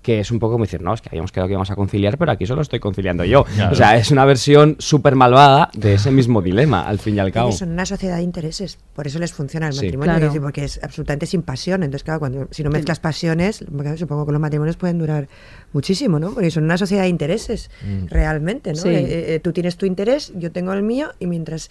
Que 0.04 0.20
es 0.20 0.30
un 0.32 0.38
poco 0.40 0.54
como 0.54 0.66
decir, 0.66 0.82
no, 0.82 0.94
es 0.94 1.02
que 1.02 1.10
habíamos 1.10 1.32
quedado 1.32 1.48
que 1.48 1.54
íbamos 1.54 1.72
a 1.72 1.76
conciliar, 1.76 2.18
pero 2.18 2.32
aquí 2.32 2.46
solo 2.46 2.62
estoy 2.62 2.80
conciliando 2.80 3.24
yo. 3.24 3.46
Claro. 3.46 3.72
O 3.72 3.76
sea, 3.76 3.98
es 3.98 4.12
una 4.12 4.26
versión 4.26 4.76
súper 4.78 5.16
malvada 5.16 5.70
de 5.74 5.94
ese 5.96 6.12
mismo 6.12 6.42
dilema, 6.42 6.86
al 6.88 7.00
fin 7.00 7.16
y 7.16 7.20
al 7.20 7.32
cabo. 7.32 7.52
Son 7.54 7.72
una 7.72 7.86
sociedad 7.86 8.18
de 8.18 8.24
intereses, 8.24 8.78
por 8.94 9.08
eso 9.08 9.18
les 9.18 9.32
funciona 9.34 9.68
el 9.68 9.74
Sí. 9.74 9.86
matrimonio, 9.86 10.12
Claro. 10.14 10.26
decir, 10.28 10.42
porque 10.42 10.66
es 10.66 10.80
absolutamente 10.84 11.26
sin 11.26 11.42
pasión. 11.42 11.84
Entonces, 11.84 12.04
claro, 12.04 12.20
cuando, 12.20 12.48
si 12.52 12.64
no 12.64 12.70
mezclas 12.70 13.00
pasiones, 13.00 13.64
supongo 13.98 14.26
que 14.26 14.32
los 14.34 14.42
matrimonios 14.42 14.76
pueden 14.76 15.00
durar 15.00 15.30
muchísimo, 15.72 16.20
¿no? 16.20 16.34
Porque 16.34 16.52
son 16.52 16.66
una 16.66 16.78
sociedad 16.78 17.04
de 17.04 17.10
intereses, 17.10 17.72
Mm. 17.82 18.08
realmente, 18.08 18.72
¿no? 18.74 18.82
Sí. 18.82 18.90
Eh, 18.90 19.36
eh, 19.36 19.40
tú 19.42 19.54
tienes 19.54 19.78
tu 19.78 19.86
interés, 19.86 20.34
yo 20.36 20.52
tengo 20.52 20.74
el 20.74 20.84
mío, 20.84 21.12
y 21.20 21.28
mientras 21.28 21.70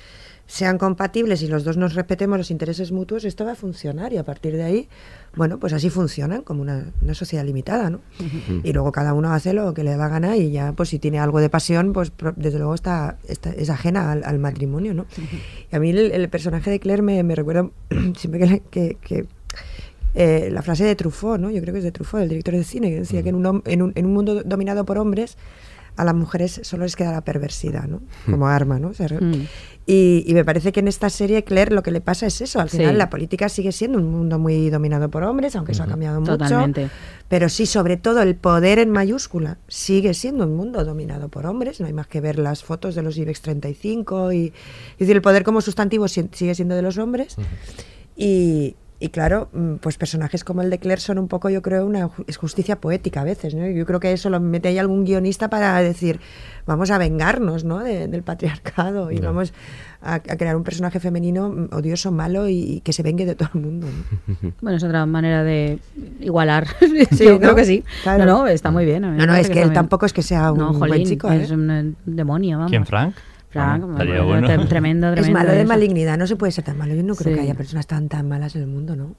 sean 0.54 0.76
compatibles 0.76 1.40
y 1.40 1.48
los 1.48 1.64
dos 1.64 1.78
nos 1.78 1.94
respetemos 1.94 2.36
los 2.36 2.50
intereses 2.50 2.92
mutuos, 2.92 3.24
esto 3.24 3.46
va 3.46 3.52
a 3.52 3.54
funcionar 3.54 4.12
y 4.12 4.18
a 4.18 4.22
partir 4.22 4.54
de 4.54 4.62
ahí, 4.62 4.88
bueno, 5.34 5.58
pues 5.58 5.72
así 5.72 5.88
funcionan 5.88 6.42
como 6.42 6.60
una, 6.60 6.92
una 7.00 7.14
sociedad 7.14 7.42
limitada, 7.42 7.88
¿no? 7.88 8.00
Y 8.62 8.74
luego 8.74 8.92
cada 8.92 9.14
uno 9.14 9.32
hace 9.32 9.54
lo 9.54 9.72
que 9.72 9.82
le 9.82 9.96
da 9.96 10.08
gana 10.08 10.36
y 10.36 10.50
ya, 10.50 10.74
pues 10.74 10.90
si 10.90 10.98
tiene 10.98 11.18
algo 11.20 11.40
de 11.40 11.48
pasión, 11.48 11.94
pues 11.94 12.12
desde 12.36 12.58
luego 12.58 12.74
está, 12.74 13.16
está- 13.28 13.48
es 13.52 13.70
ajena 13.70 14.12
al, 14.12 14.24
al 14.24 14.38
matrimonio, 14.38 14.92
¿no? 14.92 15.06
Y 15.72 15.74
a 15.74 15.80
mí 15.80 15.88
el, 15.88 16.12
el 16.12 16.28
personaje 16.28 16.70
de 16.70 16.80
Claire 16.80 17.00
me, 17.00 17.22
me 17.22 17.34
recuerda 17.34 17.70
siempre 18.18 18.40
que, 18.40 18.60
que- 18.70 18.96
que, 19.00 19.26
eh, 20.14 20.50
la 20.52 20.60
frase 20.60 20.84
de 20.84 20.94
Truffaut, 20.94 21.40
¿no? 21.40 21.48
Yo 21.50 21.62
creo 21.62 21.72
que 21.72 21.78
es 21.78 21.84
de 21.84 21.92
Truffaut, 21.92 22.22
el 22.22 22.28
director 22.28 22.52
de 22.54 22.64
cine, 22.64 22.90
que 22.90 23.00
decía 23.00 23.22
que 23.22 23.30
en 23.30 23.36
un, 23.36 23.62
en, 23.64 23.80
un, 23.80 23.92
en 23.94 24.04
un 24.04 24.12
mundo 24.12 24.42
dominado 24.44 24.84
por 24.84 24.98
hombres, 24.98 25.38
a 25.96 26.04
las 26.04 26.14
mujeres 26.14 26.60
solo 26.64 26.84
les 26.84 26.96
queda 26.96 27.12
la 27.12 27.22
perversidad, 27.22 27.84
¿no? 27.86 28.00
Como 28.24 28.46
arma, 28.48 28.78
¿no? 28.78 28.88
O 28.88 28.94
sea, 28.94 29.08
Mm. 29.08 29.46
y, 29.86 30.24
y 30.26 30.34
me 30.34 30.44
parece 30.44 30.72
que 30.72 30.80
en 30.80 30.88
esta 30.88 31.10
serie, 31.10 31.44
Claire, 31.44 31.74
lo 31.74 31.82
que 31.82 31.90
le 31.90 32.00
pasa 32.00 32.26
es 32.26 32.40
eso. 32.40 32.60
Al 32.60 32.70
Sí. 32.70 32.78
final, 32.78 32.96
la 32.98 33.10
política 33.10 33.48
sigue 33.48 33.72
siendo 33.72 33.98
un 33.98 34.10
mundo 34.10 34.38
muy 34.38 34.70
dominado 34.70 35.10
por 35.10 35.22
hombres, 35.24 35.54
aunque 35.56 35.72
eso 35.72 35.82
ha 35.82 35.86
cambiado 35.86 36.20
mucho. 36.20 36.38
Totalmente. 36.38 36.88
Pero 37.28 37.48
sí, 37.48 37.66
sobre 37.66 37.96
todo, 37.96 38.22
el 38.22 38.36
poder 38.36 38.78
en 38.78 38.90
mayúscula 38.90 39.58
sigue 39.68 40.14
siendo 40.14 40.44
un 40.44 40.56
mundo 40.56 40.84
dominado 40.84 41.28
por 41.28 41.46
hombres. 41.46 41.80
No 41.80 41.86
hay 41.86 41.92
más 41.92 42.06
que 42.06 42.20
ver 42.20 42.38
las 42.38 42.62
fotos 42.64 42.94
de 42.94 43.02
los 43.02 43.16
IBEX 43.18 43.40
35 43.42 44.32
y, 44.32 44.46
es 44.92 44.98
decir, 44.98 45.16
el 45.16 45.22
poder 45.22 45.42
como 45.44 45.60
sustantivo 45.60 46.08
si- 46.08 46.28
sigue 46.32 46.54
siendo 46.54 46.74
de 46.74 46.82
los 46.82 46.96
hombres. 46.98 47.36
Y, 48.16 48.76
y 49.04 49.08
claro, 49.08 49.48
mm, 49.52 49.74
pues 49.76 49.96
personajes 49.98 50.44
como 50.44 50.62
el 50.62 50.70
de 50.70 50.78
Claire 50.78 51.00
son 51.00 51.18
un 51.18 51.26
poco, 51.28 51.50
yo 51.50 51.60
creo, 51.62 51.84
una 51.86 52.08
justicia 52.38 52.76
poética 52.80 53.22
a 53.22 53.24
veces, 53.24 53.54
¿no? 53.54 53.66
Yo 53.68 53.84
creo 53.84 53.98
que 54.00 54.12
eso 54.12 54.30
lo 54.30 54.38
mete 54.40 54.68
ahí 54.68 54.78
algún 54.78 55.04
guionista 55.04 55.48
para 55.50 55.80
decir, 55.82 56.20
vamos 56.66 56.90
a 56.90 56.98
vengarnos, 56.98 57.64
¿no? 57.64 57.80
de- 57.80 58.06
del 58.06 58.22
patriarcado 58.22 59.10
y 59.10 59.18
vamos 59.18 59.52
a, 60.00 60.14
a 60.14 60.20
crear 60.20 60.54
un 60.56 60.62
personaje 60.64 61.00
femenino 61.00 61.48
mm, 61.48 61.68
odioso, 61.74 62.12
malo 62.12 62.48
y, 62.48 62.54
y 62.76 62.80
que 62.80 62.92
se 62.92 63.02
vengue 63.02 63.26
de 63.26 63.34
todo 63.34 63.48
el 63.54 63.60
mundo. 63.60 63.86
¿no? 63.88 64.52
Bueno, 64.60 64.76
es 64.76 64.84
otra 64.84 65.04
manera 65.06 65.42
de 65.42 65.78
igualar. 66.20 66.66
Sí, 67.12 67.24
Yo 67.24 67.32
¿no? 67.34 67.40
creo 67.40 67.54
que 67.56 67.64
sí. 67.64 67.82
Claro. 68.04 68.24
No, 68.24 68.38
no, 68.42 68.46
está 68.46 68.70
muy 68.70 68.84
bien. 68.84 69.04
a 69.04 69.10
mí 69.10 69.18
No, 69.18 69.26
no, 69.26 69.34
es 69.34 69.50
que 69.50 69.62
él 69.62 69.72
tampoco 69.72 70.06
es 70.06 70.12
que 70.12 70.22
sea 70.22 70.52
un 70.52 70.58
No, 70.58 70.68
buen 70.72 70.90
jolín, 70.90 71.06
chico, 71.06 71.30
¿eh? 71.30 71.42
Es 71.42 71.50
un 71.50 71.70
eh, 71.70 71.92
demonio, 72.06 72.58
vamos. 72.58 72.70
¿Quién, 72.70 72.86
Frank? 72.86 73.14
Frank, 73.52 73.80
Bueno, 73.82 73.92
estaría 73.94 74.22
bueno, 74.22 74.46
bueno. 74.48 74.62
tre- 74.64 74.68
tremendo, 74.68 75.12
tremendo. 75.12 75.20
Es 75.20 75.30
malo 75.30 75.50
de 75.52 75.60
eso. 75.60 75.68
malignidad, 75.68 76.16
no 76.18 76.26
se 76.26 76.36
puede 76.36 76.52
ser 76.52 76.64
tan 76.64 76.78
malo. 76.78 76.94
Yo 76.94 77.02
no 77.02 77.14
creo 77.14 77.32
Sí. 77.32 77.38
que 77.38 77.44
haya 77.44 77.54
personas 77.54 77.86
tan 77.86 78.08
tan 78.08 78.28
malas 78.28 78.54
en 78.56 78.62
el 78.62 78.68
mundo, 78.68 78.96
¿no? 78.96 79.14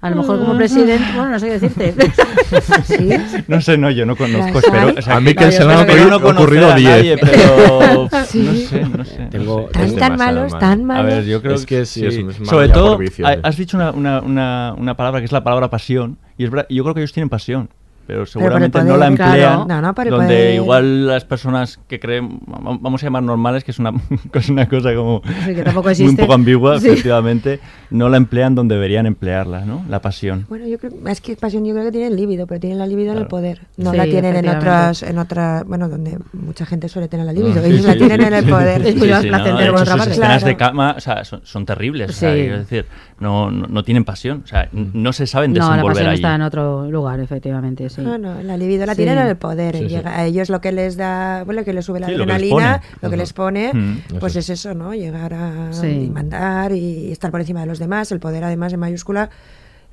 A 0.00 0.10
lo 0.10 0.16
mejor 0.16 0.38
como 0.40 0.54
presidente, 0.58 1.02
bueno, 1.14 1.30
no 1.30 1.38
sé 1.38 1.46
qué 1.46 1.58
decirte. 1.60 1.94
No 3.48 3.60
sé, 3.62 3.78
no, 3.78 3.90
yo 3.90 4.04
no 4.04 4.16
conozco, 4.16 4.58
espero. 4.58 4.92
o 4.98 5.02
sea, 5.02 5.16
A 5.16 5.20
mí 5.20 5.34
que- 5.34 5.50
se 5.50 5.64
me 5.64 5.72
no 5.74 5.80
ocurrido- 5.82 6.16
ocurrido 6.16 6.68
conocer 6.68 6.68
a 6.68 6.68
nadie, 6.90 7.02
10. 7.16 7.20
pero 7.20 8.08
Sí. 8.26 8.42
no 8.42 8.54
sé, 8.54 8.84
no 8.98 9.04
sé. 9.04 9.28
Tengo-. 9.30 9.68
Tan, 9.72 9.84
Es 9.84 9.96
tan 9.96 10.16
malos, 10.18 10.52
malo. 10.52 10.58
tan 10.60 10.80
A 10.82 10.84
malos. 10.84 11.06
ver, 11.06 11.24
yo 11.24 11.40
creo 11.40 11.54
Es 11.54 11.64
que 11.66 11.86
sí, 11.86 12.04
es- 12.04 12.16
es 12.16 12.22
malo 12.40 12.44
Sobre 12.44 12.68
todo, 12.68 12.98
vicio, 12.98 13.26
ha- 13.26 13.34
eh. 13.34 13.40
has 13.42 13.56
dicho 13.56 13.76
una, 13.78 13.92
una, 13.92 14.20
una, 14.20 14.74
una 14.76 14.94
palabra 14.96 15.20
que 15.20 15.24
es 15.26 15.32
la 15.32 15.42
palabra 15.42 15.70
pasión, 15.70 16.18
y 16.36 16.44
es 16.44 16.50
verdad, 16.50 16.66
yo 16.68 16.82
creo 16.82 16.94
que 16.94 17.00
ellos 17.00 17.12
tienen 17.12 17.28
pasión, 17.30 17.70
pero 18.06 18.20
el 18.22 18.26
seguramente 18.26 18.78
no 18.84 18.96
la 18.96 19.10
claro. 19.14 19.32
emplean. 19.32 19.68
No, 19.68 19.80
no, 19.80 19.94
por 19.94 20.06
el 20.06 20.10
donde 20.12 20.26
poder. 20.34 20.54
igual 20.54 21.06
las 21.06 21.24
personas 21.24 21.78
que 21.88 21.98
creen, 22.00 22.40
vam- 22.40 22.78
vamos 22.80 23.02
a 23.02 23.06
llamar 23.06 23.22
normales, 23.22 23.64
que 23.64 23.70
es 23.70 23.78
una, 23.78 23.92
que 24.32 24.38
es 24.38 24.48
una 24.48 24.68
cosa 24.68 24.94
como 24.94 25.22
Sí, 25.46 25.54
que 25.54 25.62
tampoco 25.62 25.88
muy 25.98 26.08
un 26.08 26.16
poco 26.16 26.32
ambigua, 26.34 26.78
Sí. 26.80 26.88
efectivamente, 26.88 27.60
no 27.90 28.08
la 28.08 28.16
emplean 28.16 28.54
donde 28.54 28.74
deberían 28.74 29.06
emplearla, 29.06 29.64
¿no? 29.64 29.84
La 29.88 30.00
pasión. 30.00 30.46
Bueno, 30.48 30.66
yo 30.66 30.78
creo, 30.78 30.92
es 31.08 31.20
que 31.20 31.36
pasión 31.36 31.64
yo 31.64 31.72
creo 31.72 31.84
que 31.86 31.92
tienen 31.92 32.16
libido, 32.16 32.46
pero 32.46 32.60
tienen 32.60 32.78
la 32.78 32.86
libido 32.86 33.12
en 33.12 33.18
el 33.18 33.26
poder. 33.26 33.60
No 33.76 33.90
Sí, 33.92 33.96
la 33.96 34.04
tienen 34.04 34.36
en 34.36 34.48
otras, 34.48 35.02
en 35.02 35.18
otra, 35.18 35.62
bueno, 35.66 35.88
donde 35.88 36.18
mucha 36.32 36.66
gente 36.66 36.88
suele 36.88 37.08
tener 37.08 37.26
la 37.26 37.32
libido. 37.32 37.54
Ah, 37.60 37.62
sí, 37.64 37.68
ellos 37.70 37.80
sí, 37.82 37.86
la 37.86 37.92
sí, 37.92 37.98
tienen 37.98 38.20
sí, 38.20 38.26
en 38.26 38.34
el 38.34 38.44
poder. 38.44 38.82
Es 38.86 38.94
no, 38.96 39.04
de 39.04 39.64
hecho, 39.64 39.72
otra 39.74 39.84
sus 39.84 39.96
parte. 39.96 40.10
escenas 40.12 40.44
de 40.44 40.56
Claro. 40.56 40.70
cama 40.72 40.94
o 40.96 41.00
sea, 41.00 41.24
son, 41.24 41.40
son 41.44 41.66
terribles, 41.66 42.10
o 42.10 42.12
sea, 42.12 42.32
quiero 42.34 42.58
decir, 42.58 42.86
no, 43.20 43.50
no, 43.50 43.66
no 43.66 43.82
tienen 43.84 44.04
pasión, 44.04 44.42
o 44.44 44.46
sea, 44.46 44.68
n- 44.72 44.90
no 44.92 45.12
se 45.12 45.26
saben 45.26 45.52
No, 45.52 45.58
la 45.60 45.64
desenvolver 45.68 45.96
pasión 45.96 46.14
está 46.14 46.34
en 46.34 46.42
otro 46.42 46.90
lugar, 46.90 47.20
efectivamente, 47.20 47.88
sí. 47.90 48.00
No, 48.02 48.18
no, 48.18 48.42
la 48.42 48.56
libido 48.56 48.86
la 48.86 48.94
Sí. 48.94 49.02
tienen 49.02 49.18
en 49.18 49.26
el 49.28 49.36
poder. 49.36 49.76
Sí, 49.76 49.82
sí. 49.84 49.88
Llega- 49.88 50.16
A 50.18 50.24
ellos 50.24 50.48
lo 50.50 50.60
que 50.60 50.72
les 50.72 50.96
da, 50.96 51.44
bueno, 51.44 51.60
lo 51.60 51.64
que 51.64 51.72
les 51.72 51.84
sube 51.84 52.00
la 52.00 52.06
Sí, 52.08 52.12
lo 52.14 52.18
que 52.26 52.26
les 52.26 52.34
adrenalina, 52.34 52.80
pone. 52.80 52.98
lo 53.02 53.10
que 53.10 53.16
les 53.16 53.32
pone, 53.32 53.72
Mm. 53.74 54.18
pues 54.20 54.36
es 54.36 54.50
eso, 54.50 54.74
¿no? 54.74 54.94
Llegar 54.94 55.32
a 55.34 55.70
y 55.86 56.10
mandar 56.10 56.72
y 56.72 57.12
estar 57.12 57.30
por 57.30 57.40
encima 57.40 57.60
de 57.60 57.66
los 57.66 57.78
demás, 57.78 58.10
el 58.12 58.20
poder 58.20 58.44
además 58.44 58.72
en 58.72 58.80
mayúscula 58.80 59.30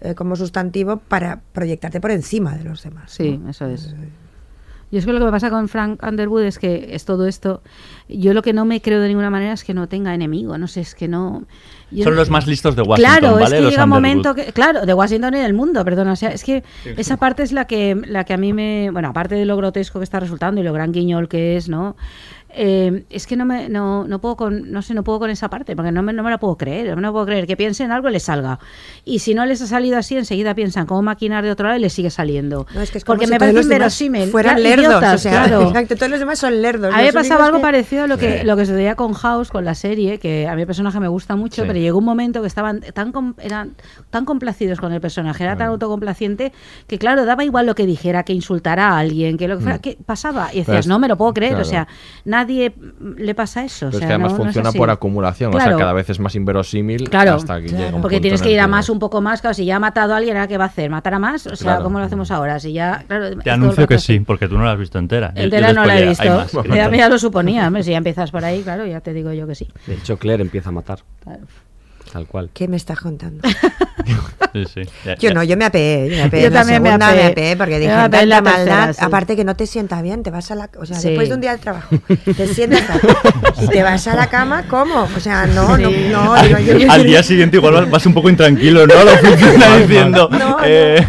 eh, 0.04 0.16
como 0.16 0.36
sustantivo 0.36 0.98
para 0.98 1.42
proyectarte 1.54 2.02
por 2.02 2.10
encima 2.10 2.56
de 2.58 2.64
los 2.64 2.82
demás. 2.82 3.12
Sí, 3.12 3.38
¿no? 3.38 3.52
eso 3.52 3.68
es. 3.68 3.94
Y 4.90 4.98
es 4.98 5.06
que 5.06 5.14
lo 5.14 5.20
que 5.20 5.26
me 5.26 5.32
pasa 5.32 5.50
con 5.50 5.70
Frank 5.70 6.02
Underwood 6.04 6.42
es 6.44 6.60
que 6.60 6.90
es 6.96 7.06
todo 7.06 7.28
esto. 7.28 7.62
Yo 8.10 8.34
lo 8.34 8.42
que 8.42 8.52
no 8.52 8.66
me 8.66 8.82
creo 8.82 9.00
de 9.00 9.08
ninguna 9.08 9.30
manera 9.30 9.54
es 9.54 9.64
que 9.64 9.74
no 9.74 9.88
tenga 9.88 10.14
enemigo. 10.14 10.58
No 10.58 10.68
sé, 10.68 10.82
es 10.82 10.96
que 10.96 11.08
no. 11.08 11.44
Yo 11.92 12.04
Son 12.06 12.14
no- 12.14 12.20
los 12.20 12.30
más 12.30 12.48
listos 12.48 12.76
de 12.76 12.82
Washington, 12.82 13.20
Claro, 13.20 13.34
¿vale? 13.36 13.44
es 13.46 13.52
que 13.54 13.62
Los 13.62 13.72
llega 13.72 13.84
un 13.84 13.90
momento 13.90 14.34
que. 14.36 14.46
Claro, 14.54 14.86
de 14.86 14.94
Washington 14.94 15.36
y 15.36 15.40
del 15.40 15.54
mundo, 15.54 15.84
perdona. 15.86 16.14
O 16.14 16.16
sea, 16.16 16.30
es 16.30 16.44
que 16.44 16.64
esa 16.98 17.18
parte 17.18 17.44
es 17.44 17.52
la 17.52 17.66
que, 17.66 17.96
la 18.08 18.24
que 18.24 18.34
a 18.34 18.38
mí 18.38 18.54
me. 18.54 18.90
Bueno, 18.92 19.10
aparte 19.10 19.36
de 19.36 19.46
lo 19.46 19.58
grotesco 19.58 20.00
que 20.00 20.04
está 20.04 20.20
resultando 20.20 20.62
y 20.62 20.64
lo 20.64 20.74
gran 20.74 20.92
guiñol 20.92 21.28
que 21.28 21.58
es, 21.58 21.70
¿no? 21.70 21.96
Eh, 22.54 23.06
es 23.10 23.28
que 23.28 23.38
no 23.38 23.46
me 23.46 23.70
no, 23.70 24.06
no 24.06 24.20
puedo 24.20 24.36
con 24.36 24.72
no 24.72 24.82
sé 24.82 24.94
no 24.94 25.04
puedo 25.06 25.20
con 25.20 25.30
esa 25.30 25.50
parte 25.50 25.74
porque 25.76 25.92
no 25.92 26.04
me, 26.04 26.12
no 26.12 26.22
me 26.22 26.30
la 26.30 26.38
puedo 26.38 26.58
creer 26.58 26.96
no 26.96 27.02
me 27.02 27.12
puedo 27.12 27.26
creer 27.26 27.48
que 27.48 27.56
piensen 27.56 27.92
algo 27.92 28.10
y 28.10 28.12
les 28.12 28.24
salga 28.24 28.60
y 29.06 29.20
si 29.20 29.34
no 29.34 29.46
les 29.46 29.62
ha 29.62 29.68
salido 29.68 29.98
así 29.98 30.18
enseguida 30.18 30.54
piensan 30.54 30.86
cómo 30.86 31.02
maquinar 31.02 31.46
de 31.46 31.52
otro 31.52 31.68
lado 31.68 31.78
y 31.80 31.82
les 31.82 31.94
sigue 31.94 32.10
saliendo 32.10 32.68
No, 32.76 32.82
es 32.82 32.92
que 32.92 32.98
es 32.98 33.04
porque 33.06 33.26
si 33.26 33.32
me 33.32 33.40
parece 33.40 33.62
inverosímil 33.62 34.30
Fueran 34.30 34.56
Claro, 34.56 34.70
lerdos, 34.70 34.86
idiotas, 34.88 35.14
o 35.16 35.18
sea, 35.18 35.32
claro. 35.46 35.62
exacto, 35.70 35.96
todos 35.96 36.10
los 36.10 36.20
demás 36.20 36.40
son 36.40 36.62
lerdos. 36.62 36.94
A 36.94 36.98
mí 36.98 37.04
me 37.06 37.14
pasaba 37.14 37.46
algo 37.46 37.58
que- 37.60 37.62
parecido 37.64 38.04
a 38.04 38.08
lo 38.08 38.18
que, 38.18 38.40
Sí. 38.42 38.46
lo 38.46 38.58
que 38.58 38.66
sucedía 38.66 38.96
con 38.96 39.14
House, 39.14 39.50
con 39.50 39.64
la 39.64 39.74
serie, 39.76 40.20
que 40.20 40.48
a 40.48 40.56
mi 40.56 40.66
personaje 40.66 41.00
me 41.00 41.08
gusta 41.08 41.36
mucho, 41.38 41.62
Sí. 41.62 41.68
pero 41.68 41.80
llegó 41.80 42.00
un 42.00 42.06
momento 42.06 42.42
que 42.42 42.48
estaban 42.48 42.82
tan 42.94 43.12
com- 43.14 43.34
eran 43.40 43.76
tan 44.10 44.26
complacidos 44.26 44.80
con 44.80 44.92
el 44.92 45.00
personaje, 45.00 45.44
era 45.44 45.56
tan 45.56 45.68
autocomplaciente, 45.68 46.52
que 46.88 46.98
claro, 46.98 47.24
daba 47.26 47.44
igual 47.46 47.66
lo 47.66 47.76
que 47.76 47.86
dijera, 47.86 48.24
que 48.24 48.34
insultara 48.34 48.90
a 48.90 48.98
alguien, 49.00 49.38
que 49.38 49.48
lo 49.48 49.58
que 49.58 49.64
fuera, 49.64 49.80
que 49.80 49.98
pasaba. 50.06 50.50
Y 50.52 50.60
decías, 50.60 50.86
Pero 50.86 50.90
no 50.96 51.00
me 51.00 51.08
lo 51.08 51.18
puedo 51.18 51.34
creer, 51.34 51.52
claro. 51.54 51.66
o 51.68 51.70
sea, 51.70 51.88
nadie 52.42 52.74
le 53.18 53.36
pasa 53.36 53.64
eso. 53.64 53.88
o 53.88 53.90
es 53.90 53.98
que 54.00 54.06
además 54.06 54.32
no- 54.34 54.38
funciona 54.38 54.72
por 54.72 54.90
acumulación, 54.90 55.54
o 55.56 55.60
sea, 55.60 55.76
cada 55.78 55.94
vez 55.94 56.10
es 56.10 56.20
más 56.20 56.36
inverosímil 56.36 57.10
Claro, 57.10 57.34
hasta 57.36 57.62
que 57.62 57.70
llega 57.70 57.96
un 57.96 58.02
porque 58.02 58.16
punto 58.18 58.22
tienes 58.22 58.42
en 58.42 58.48
que 58.48 58.54
ir 58.54 58.60
a 58.60 58.68
más, 58.68 58.90
un 58.90 59.00
poco 59.00 59.22
más, 59.22 59.42
claro, 59.42 59.54
si 59.54 59.66
ya 59.66 59.76
ha 59.78 59.80
matado 59.80 60.14
a 60.14 60.18
alguien, 60.18 60.36
¿ahora 60.38 60.48
qué 60.48 60.58
va 60.58 60.66
a 60.66 60.68
hacer? 60.68 60.90
¿Matar 60.90 61.14
a 61.16 61.20
más? 61.20 61.48
O 61.48 61.56
sea, 61.56 61.66
Claro. 61.74 61.84
¿cómo 61.84 62.00
lo 62.00 62.06
hacemos 62.06 62.32
ahora? 62.32 62.60
Si 62.60 62.74
ya, 62.74 63.04
Te 63.44 63.52
anuncio 63.52 63.88
que 63.88 63.98
sí, 64.00 64.20
porque 64.22 64.48
tú 64.48 64.58
no 64.58 64.66
la 64.66 64.72
has 64.74 64.80
visto 64.80 65.00
entera. 65.00 65.30
Yo- 65.34 65.40
yo 65.40 65.44
Entera 65.44 65.74
no 65.74 65.86
la 65.86 66.00
he 66.00 66.08
visto. 66.08 66.24
ya-. 66.24 66.48
Ya, 66.76 66.90
ya 66.96 67.10
lo 67.10 67.18
suponía, 67.20 67.68
hombre, 67.68 67.84
si 67.84 67.92
ya 67.92 67.98
empiezas 67.98 68.32
por 68.32 68.44
ahí, 68.44 68.62
claro, 68.64 68.86
ya 68.86 69.00
te 69.02 69.14
digo 69.14 69.32
yo 69.34 69.48
que 69.48 69.56
sí. 69.56 69.68
De 69.88 69.96
hecho, 69.96 70.18
Claire 70.18 70.42
empieza 70.44 70.70
a 70.70 70.72
matar. 70.72 71.00
Claro. 71.24 71.42
Tal 72.12 72.28
cual. 72.28 72.50
¿Qué 72.54 72.68
me 72.68 72.78
estás 72.78 73.00
contando? 73.00 73.42
Sí, 74.54 74.66
sí. 74.66 74.82
Ya- 75.06 75.16
Yo 75.16 75.30
ya- 75.30 75.34
no, 75.34 75.44
yo 75.44 75.56
me 75.56 75.64
apeé, 75.64 76.10
yo 76.10 76.16
me 76.18 76.24
apeé. 76.24 76.42
Yo 76.44 76.50
la 76.50 76.60
también 76.60 76.84
me 76.84 76.90
apeé. 76.92 77.16
me 77.16 77.26
apeé 77.28 77.56
porque 77.56 77.80
dije, 77.80 77.94
apeé 77.94 78.26
la 78.26 78.42
tercera, 78.42 78.76
maldad, 78.76 78.94
sí. 78.98 79.06
aparte 79.06 79.36
que 79.38 79.46
no 79.46 79.56
te 79.56 79.66
sienta 79.66 80.02
bien, 80.02 80.24
te 80.24 80.30
vas 80.32 80.52
a 80.52 80.56
la, 80.56 80.70
o 80.78 80.86
sea, 80.86 80.98
Sí. 81.00 81.08
después 81.10 81.30
de 81.30 81.36
un 81.36 81.42
día 81.42 81.52
de 81.54 81.60
trabajo, 81.60 81.96
te 82.26 82.48
sientas 82.48 82.84
y 83.62 83.68
te 83.68 83.82
vas 83.82 84.06
a 84.08 84.16
la 84.16 84.28
cama, 84.28 84.66
¿cómo? 84.68 85.08
O 85.16 85.20
sea, 85.22 85.46
no, 85.46 85.78
Sí. 85.78 85.84
no, 86.12 86.36
no, 86.36 86.44
digo, 86.44 86.60
yo- 86.80 86.92
Al 86.92 87.04
día 87.06 87.24
siguiente 87.24 87.58
igual 87.58 87.86
vas, 87.86 88.06
un 88.06 88.14
poco 88.14 88.30
intranquilo, 88.30 88.86
¿no? 88.88 88.94
A 88.96 89.04
la 89.06 89.14
oficina 89.14 89.78
diciendo, 89.78 90.28
No, 90.30 90.38
no. 90.40 90.58
eh, 90.66 91.06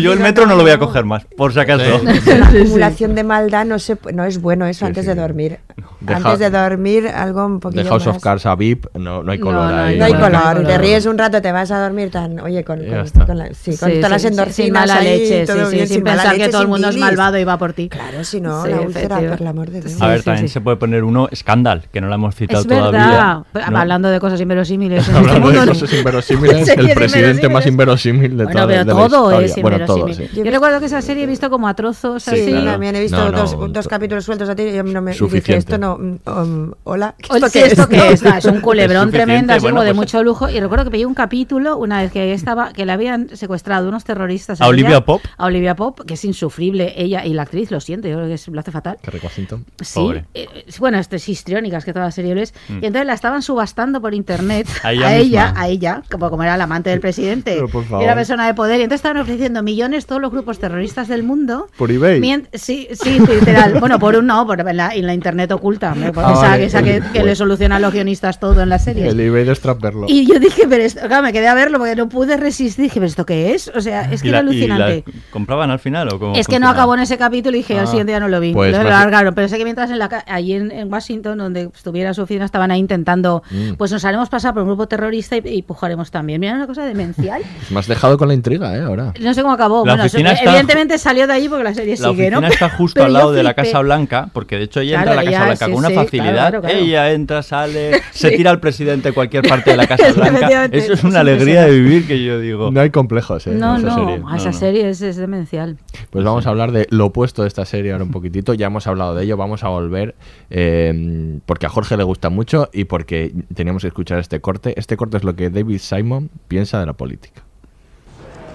yo 0.00 0.12
el 0.12 0.18
metro 0.18 0.44
no, 0.46 0.52
no, 0.52 0.56
lo 0.56 0.62
voy 0.62 0.72
a 0.72 0.76
no. 0.78 0.86
coger 0.86 1.04
más, 1.04 1.24
por 1.36 1.52
si 1.52 1.60
acaso. 1.60 1.84
la 2.26 2.46
acumulación 2.48 3.14
de 3.14 3.22
maldad 3.22 3.64
no 3.64 3.78
se, 3.78 3.96
no 4.12 4.24
es 4.24 4.40
bueno 4.40 4.66
eso 4.66 4.80
Sí, 4.80 4.86
antes 4.86 5.04
sí. 5.04 5.08
de 5.10 5.14
dormir. 5.14 5.58
Antes 6.04 6.40
de 6.40 6.50
dormir 6.50 7.06
algo 7.06 7.46
un 7.46 7.60
poquito 7.60 7.84
De 7.84 7.88
House 7.88 8.06
más. 8.08 8.16
of 8.16 8.22
Cards 8.22 8.44
a 8.46 8.56
VIP 8.56 8.86
no, 8.98 9.22
no 9.22 9.30
hay 9.30 9.38
No, 9.38 9.44
color 9.46 9.70
no 9.70 9.76
ahí. 9.84 9.98
No 9.98 10.04
hay 10.06 10.14
color, 10.14 10.31
no, 10.32 10.66
te 10.66 10.78
ríes 10.78 11.06
un 11.06 11.18
rato, 11.18 11.40
te 11.42 11.52
vas 11.52 11.70
a 11.70 11.80
dormir 11.82 12.10
tan, 12.10 12.40
oye, 12.40 12.64
con, 12.64 12.80
con, 13.26 13.38
la- 13.38 13.54
sí, 13.54 13.76
con 13.76 13.90
Sí, 13.90 13.96
todas 13.96 14.10
las 14.10 14.22
sí, 14.22 14.28
sí, 14.28 14.32
endorfinas 14.32 14.54
sin 14.54 14.72
mala 14.72 14.96
ahí, 14.96 15.18
leche, 15.20 15.46
todo 15.46 15.64
sí, 15.64 15.70
sí, 15.70 15.74
bien, 15.76 15.88
sin 15.88 16.02
mala 16.02 16.16
pensar 16.16 16.32
que 16.32 16.38
leche, 16.38 16.50
todo 16.50 16.60
el 16.62 16.66
sin 16.66 16.70
mundo 16.70 16.88
es 16.88 16.96
malvado 16.96 17.38
y 17.38 17.44
va 17.44 17.58
por 17.58 17.72
ti. 17.72 17.88
Claro, 17.88 18.24
si 18.24 18.40
no, 18.40 18.62
Sí, 18.64 18.70
la 18.70 18.80
úlcera, 18.80 19.16
por 19.20 19.40
el 19.40 19.46
amor 19.46 19.70
de 19.70 19.80
Dios. 19.82 20.00
A 20.02 20.08
ver, 20.08 20.18
sí, 20.20 20.24
también 20.24 20.48
sí. 20.48 20.52
se 20.54 20.60
puede 20.60 20.76
poner 20.76 21.04
uno, 21.04 21.28
Scandal, 21.34 21.84
que 21.92 22.00
no 22.00 22.08
la 22.08 22.14
hemos 22.16 22.34
citado 22.34 22.60
Es 22.62 22.66
todavía. 22.68 23.44
verdad. 23.52 23.70
¿no? 23.70 23.78
Hablando 23.78 24.08
de 24.08 24.20
cosas 24.20 24.40
inverosímiles. 24.40 25.06
este 25.08 25.16
Hablando 25.18 25.50
de 25.50 25.66
cosas 25.68 25.92
inverosímiles, 25.98 26.68
el 26.68 26.90
presidente 26.94 27.48
más 27.48 27.66
inverosímil 27.66 28.36
de 28.36 28.46
toda 28.46 28.66
la 28.66 28.84
todo 28.84 29.06
historia. 29.06 29.46
es 29.46 29.56
inverosímil. 29.56 30.14
sí. 30.14 30.28
Yo 30.34 30.50
recuerdo 30.50 30.80
que 30.80 30.86
esa 30.86 31.02
serie 31.02 31.24
he 31.24 31.26
visto 31.26 31.50
como 31.50 31.68
a 31.68 31.74
trozos 31.74 32.22
Sí, 32.22 32.30
así. 32.30 32.46
claro. 32.50 32.72
también 32.72 32.96
he 32.96 33.00
visto 33.00 33.30
dos, 33.32 33.88
capítulos 33.88 34.24
sueltos 34.24 34.48
a 34.48 34.54
ti 34.54 34.62
y 34.62 34.78
a 34.78 34.82
mí 34.82 34.92
no 34.92 35.02
me 35.02 35.14
y 35.14 35.18
dije, 35.28 35.56
esto 35.56 35.78
no, 35.78 35.98
mm, 35.98 36.18
um, 36.28 36.72
hola, 36.84 37.14
¿qué 37.18 37.28
Oye, 37.32 37.46
esto 37.46 37.48
sí, 37.50 37.58
qué 37.60 37.66
¿esto 37.66 37.82
es? 37.82 38.22
qué 38.22 38.38
es? 38.38 38.44
Un 38.44 38.60
culebrón 38.60 39.10
tremendo, 39.10 39.52
así 39.52 39.66
como 39.66 39.82
de 39.82 39.88
pues- 39.94 39.96
lujo. 40.22 40.48
Y 40.48 40.60
recuerdo 40.60 40.84
que 40.84 40.90
veía 40.90 41.06
un 41.08 41.14
capítulo 41.14 41.76
una 41.76 42.00
vez 42.02 42.12
que 42.12 42.32
estaba, 42.32 42.72
que 42.72 42.84
le 42.86 42.92
habían 42.92 43.28
secuestrado 43.36 43.88
unos 43.88 44.04
terroristas. 44.04 44.60
¿A 44.60 44.66
Olivia 44.68 44.90
ella- 44.96 45.04
Pope? 45.04 45.28
A 45.36 45.46
Olivia 45.46 45.74
Pope, 45.76 46.04
que 46.04 46.14
es 46.14 46.24
insufrible 46.24 46.92
ella 46.96 47.24
y 47.24 47.32
la 47.34 47.42
actriz, 47.42 47.70
lo 47.70 47.80
siento, 47.80 48.08
yo 48.08 48.16
creo 48.16 48.28
que 48.28 48.34
es- 48.34 48.48
lo 48.48 48.58
hace 48.60 48.70
fatal. 48.70 48.96
Kerry 49.02 49.20
Washington. 49.22 49.64
Sí, 49.80 49.94
Pobre. 49.94 50.24
eh, 50.34 50.46
bueno, 50.78 50.98
esto 50.98 51.16
es 51.16 51.28
histriónicas 51.28 51.84
que 51.84 51.92
toda 51.92 52.06
la 52.06 52.10
serie 52.10 52.34
lo 52.34 52.40
es. 52.40 52.54
Mm. 52.68 52.72
Y 52.82 52.86
entonces 52.86 53.06
la 53.06 53.14
estaban 53.14 53.42
subastando 53.42 54.00
por 54.00 54.14
internet 54.14 54.66
A 54.82 54.92
ella 54.92 55.06
a 55.08 55.16
ella, 55.16 55.54
a 55.56 55.68
ella, 55.68 56.02
como, 56.10 56.30
como 56.30 56.42
era 56.42 56.56
la 56.56 56.64
amante 56.64 56.90
del 56.90 57.00
presidente 57.00 57.56
y 57.56 58.02
era 58.02 58.14
persona 58.14 58.46
de 58.46 58.54
poder. 58.54 58.80
Y 58.80 58.84
entonces 58.84 58.98
estaban 59.00 59.18
ofreciendo 59.22 59.62
millones 59.62 60.06
todos 60.06 60.20
los 60.20 60.30
grupos 60.30 60.58
terroristas 60.58 61.08
del 61.08 61.22
mundo. 61.22 61.68
Por 61.76 61.90
eBay. 61.90 62.20
Mien- 62.20 62.48
sí, 62.52 62.88
sí, 62.92 63.18
literal. 63.20 63.74
bueno, 63.80 63.98
por 63.98 64.16
un 64.16 64.26
no, 64.26 64.46
por 64.46 64.60
en 64.60 64.76
la, 64.76 64.94
en 64.94 65.06
la 65.06 65.14
internet 65.14 65.50
oculta, 65.52 65.92
porque 65.94 66.20
Ah, 66.20 66.32
esa, 66.32 66.40
vale. 66.48 66.64
esa 66.64 66.82
que, 66.82 67.02
que 67.12 67.22
le 67.24 67.34
soluciona 67.34 67.76
a 67.76 67.78
los 67.80 67.92
guionistas 67.92 68.38
todo 68.40 68.62
en 68.62 68.68
la 68.68 68.78
serie. 68.78 69.08
El 69.08 69.18
eBay 69.20 69.44
de 69.44 69.54
Strasberlo. 69.54 70.06
Y 70.12 70.26
yo 70.26 70.38
dije, 70.38 70.62
pero 70.68 70.82
esto, 70.82 71.00
claro, 71.06 71.22
me 71.22 71.32
quedé 71.32 71.48
a 71.48 71.54
verlo 71.54 71.78
porque 71.78 71.96
no 71.96 72.08
pude 72.08 72.36
resistir. 72.36 72.82
Dije, 72.84 72.94
pero 72.96 73.06
¿esto 73.06 73.24
qué 73.26 73.54
es? 73.54 73.70
O 73.74 73.80
sea, 73.80 74.12
es 74.12 74.20
que 74.22 74.28
¿Y 74.28 74.30
era 74.30 74.42
la- 74.42 74.52
y 74.52 74.66
la 74.66 74.74
alucinante. 74.76 75.04
compraban 75.30 75.70
al 75.70 75.78
final 75.78 76.08
o 76.12 76.18
cómo 76.18 76.34
Es 76.36 76.46
que 76.46 76.58
no 76.58 76.68
acabó 76.68 76.94
en 76.94 77.00
ese 77.00 77.16
capítulo 77.18 77.56
y 77.56 77.60
dije, 77.60 77.78
al 77.78 77.84
Ah. 77.84 77.86
siguiente 77.86 78.12
ya 78.12 78.20
no 78.20 78.28
lo 78.28 78.38
vi. 78.40 78.52
Pues 78.52 78.72
lo 78.72 78.78
más- 78.82 78.88
largaron, 78.90 79.34
pero 79.34 79.48
sé 79.48 79.56
que 79.58 79.64
mientras 79.64 79.90
en 79.90 79.98
la 79.98 80.22
allí 80.26 80.52
en, 80.54 80.70
en 80.70 80.92
Washington, 80.92 81.38
donde 81.38 81.70
estuviera 81.74 82.12
su 82.14 82.22
oficina, 82.22 82.44
estaban 82.44 82.70
ahí 82.70 82.80
intentando, 82.80 83.42
Mm. 83.50 83.72
pues 83.78 83.90
nos 83.92 84.04
haremos 84.04 84.28
pasar 84.28 84.52
por 84.52 84.62
un 84.62 84.68
grupo 84.68 84.86
terrorista 84.88 85.36
y, 85.36 85.42
y 85.44 85.62
pujaremos 85.62 86.10
también. 86.10 86.40
Mira, 86.40 86.54
una 86.54 86.66
cosa 86.66 86.84
demencial. 86.84 87.42
Me 87.70 87.78
has 87.78 87.86
dejado 87.86 88.18
con 88.18 88.28
la 88.28 88.34
intriga, 88.34 88.76
¿eh? 88.76 88.80
Ahora. 88.82 89.14
No 89.20 89.32
sé 89.34 89.42
cómo 89.42 89.54
acabó. 89.54 89.86
La 89.86 89.94
bueno, 89.94 90.04
está- 90.04 90.18
evidentemente 90.42 90.98
salió 90.98 91.26
de 91.26 91.32
allí 91.32 91.48
porque 91.48 91.64
la 91.64 91.74
serie 91.74 91.92
La 91.92 91.96
sigue, 91.96 92.10
oficina 92.10 92.40
¿no? 92.40 92.46
está 92.48 92.68
justo 92.76 92.94
Pero 92.98 93.06
al 93.06 93.12
lado 93.14 93.32
de 93.32 93.42
la. 93.42 93.54
Casa 93.54 93.80
Blanca, 93.80 94.28
porque 94.32 94.56
de 94.58 94.64
hecho 94.64 94.80
ella 94.80 95.02
Claro, 95.02 95.10
entra 95.10 95.12
a 95.12 95.16
la 95.16 95.22
Casa 95.30 95.36
ella, 95.36 95.44
Blanca 95.46 95.64
sí, 95.66 95.70
con 95.70 95.78
una 95.78 95.88
sí, 95.88 95.94
facilidad. 95.94 96.32
claro, 96.32 96.60
claro. 96.62 96.76
Ella 96.78 97.12
entra, 97.12 97.42
sale, 97.42 98.02
se 98.12 98.30
tira 98.32 98.50
al 98.50 98.60
presidente 98.60 99.08
de 99.10 99.14
cualquier 99.14 99.46
parte 99.46 99.70
de 99.70 99.76
la 99.76 99.86
Casa 99.86 100.01
Eso 100.72 100.92
es 100.92 100.98
es 100.98 101.04
una 101.04 101.20
alegría 101.20 101.64
de 101.64 101.70
vivir 101.70 102.06
que 102.06 102.22
yo 102.22 102.38
digo. 102.40 102.70
No 102.70 102.80
hay 102.80 102.90
complejos, 102.90 103.46
¿eh? 103.46 103.52
No, 103.52 103.76
en 103.76 103.86
esa 103.86 103.96
no, 103.96 104.08
serie. 104.08 104.24
a 104.26 104.36
esa 104.36 104.52
serie 104.52 104.88
es, 104.88 105.02
es 105.02 105.16
demencial. 105.16 105.78
Pues 106.10 106.24
vamos 106.24 106.46
a 106.46 106.50
hablar 106.50 106.72
de 106.72 106.86
lo 106.90 107.06
opuesto 107.06 107.42
de 107.42 107.48
esta 107.48 107.64
serie 107.64 107.92
ahora 107.92 108.04
un 108.04 108.10
poquitito. 108.10 108.54
Ya 108.54 108.66
hemos 108.66 108.86
hablado 108.86 109.14
de 109.14 109.24
ello, 109.24 109.36
vamos 109.36 109.64
a 109.64 109.68
volver 109.68 110.14
eh, 110.50 111.38
porque 111.46 111.66
a 111.66 111.68
Jorge 111.68 111.96
le 111.96 112.04
gusta 112.04 112.28
mucho 112.30 112.68
y 112.72 112.84
porque 112.84 113.32
teníamos 113.54 113.82
que 113.82 113.88
escuchar 113.88 114.18
este 114.18 114.40
corte. 114.40 114.74
Este 114.76 114.96
corte 114.96 115.16
es 115.16 115.24
lo 115.24 115.34
que 115.34 115.50
David 115.50 115.78
Simon 115.78 116.30
piensa 116.48 116.80
de 116.80 116.86
la 116.86 116.92
política. 116.92 117.42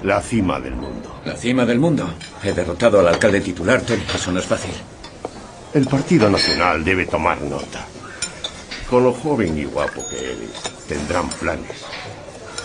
La 0.04 0.22
cima 0.22 0.60
del 0.60 0.76
mundo. 0.76 1.22
La 1.26 1.36
cima 1.36 1.66
del 1.66 1.80
mundo. 1.80 2.08
He 2.44 2.54
derrotado 2.54 3.00
al 3.00 3.08
alcalde 3.08 3.42
titular, 3.42 3.82
Tony. 3.82 4.04
Eso 4.14 4.32
no 4.32 4.40
es 4.40 4.46
fácil. 4.46 4.74
El 5.74 5.86
Partido 5.86 6.30
Nacional 6.30 6.84
debe 6.84 7.06
tomar 7.06 7.42
nota. 7.42 7.86
Con 8.90 9.04
lo 9.04 9.12
joven 9.12 9.58
y 9.58 9.66
guapo 9.66 10.02
que 10.10 10.18
eres, 10.18 10.77
tendrán 10.88 11.30
planes. 11.30 11.86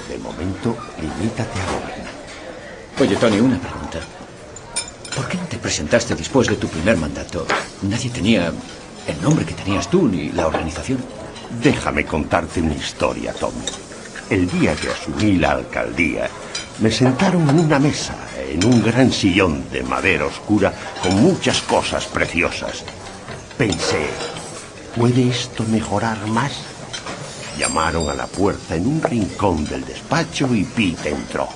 De 0.08 0.18
momento, 0.18 0.76
limítate 1.00 1.60
a 1.60 1.66
gobernar. 1.66 2.12
Oye, 3.00 3.16
Tony, 3.16 3.40
una 3.40 3.58
pregunta. 3.58 3.98
¿Por 5.14 5.28
qué 5.28 5.36
no 5.36 5.44
te 5.44 5.58
presentaste 5.58 6.14
después 6.14 6.48
de 6.48 6.56
tu 6.56 6.68
primer 6.68 6.96
mandato? 6.96 7.46
Nadie 7.82 8.10
tenía 8.10 8.52
el 9.06 9.22
nombre 9.22 9.44
que 9.44 9.54
tenías 9.54 9.90
tú 9.90 10.08
ni 10.08 10.30
la 10.30 10.46
organización. 10.46 10.98
Déjame 11.62 12.04
contarte 12.04 12.60
una 12.60 12.74
historia, 12.74 13.32
Tommy. 13.34 13.64
El 14.30 14.48
día 14.50 14.74
que 14.74 14.88
asumí 14.88 15.36
la 15.36 15.52
alcaldía, 15.52 16.30
me 16.78 16.90
sentaron 16.90 17.48
en 17.50 17.58
una 17.58 17.78
mesa, 17.78 18.14
en 18.48 18.64
un 18.64 18.82
gran 18.82 19.12
sillón 19.12 19.68
de 19.70 19.82
madera 19.82 20.26
oscura, 20.26 20.72
con 21.02 21.20
muchas 21.22 21.60
cosas 21.62 22.06
preciosas. 22.06 22.84
Pensé, 23.58 24.06
¿puede 24.96 25.28
esto 25.28 25.64
mejorar 25.64 26.26
más? 26.28 26.52
Llamaron 27.58 28.08
a 28.08 28.14
la 28.14 28.26
puerta 28.26 28.74
en 28.74 28.86
un 28.86 29.02
rincón 29.02 29.64
del 29.66 29.84
despacho 29.84 30.54
y 30.54 30.64
Pete 30.64 31.10
entró. 31.10 31.48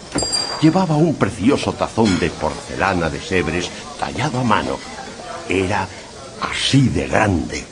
Llevaba 0.61 0.97
un 0.97 1.15
precioso 1.15 1.73
tazón 1.73 2.19
de 2.19 2.31
porcelana 2.31 3.09
de 3.09 3.21
Sebres 3.21 3.71
tallado 3.99 4.41
a 4.41 4.45
mano. 4.45 4.79
Era 5.49 5.87
así 6.41 6.89
de 6.89 7.07
grande. 7.09 7.65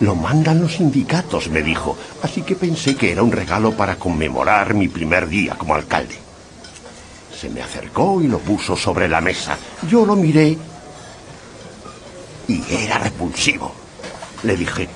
Lo 0.00 0.14
mandan 0.14 0.60
los 0.60 0.74
sindicatos, 0.74 1.48
me 1.48 1.62
dijo, 1.62 1.96
así 2.22 2.42
que 2.42 2.56
pensé 2.56 2.96
que 2.96 3.12
era 3.12 3.22
un 3.22 3.30
regalo 3.30 3.72
para 3.72 3.96
conmemorar 3.96 4.74
mi 4.74 4.88
primer 4.88 5.28
día 5.28 5.54
como 5.54 5.74
alcalde. 5.74 6.18
Se 7.40 7.48
me 7.48 7.62
acercó 7.62 8.20
y 8.20 8.28
lo 8.28 8.38
puso 8.38 8.76
sobre 8.76 9.08
la 9.08 9.20
mesa. 9.20 9.56
Yo 9.88 10.04
lo 10.04 10.16
miré 10.16 10.58
y 12.48 12.62
era 12.70 12.98
repulsivo. 12.98 13.72
Le 14.42 14.56
dije, 14.56 14.88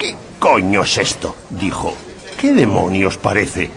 ¿qué 0.00 0.16
coño 0.38 0.82
es 0.82 0.96
esto? 0.96 1.36
Dijo, 1.50 1.94
¿qué 2.40 2.52
demonios 2.52 3.18
parece? 3.18 3.70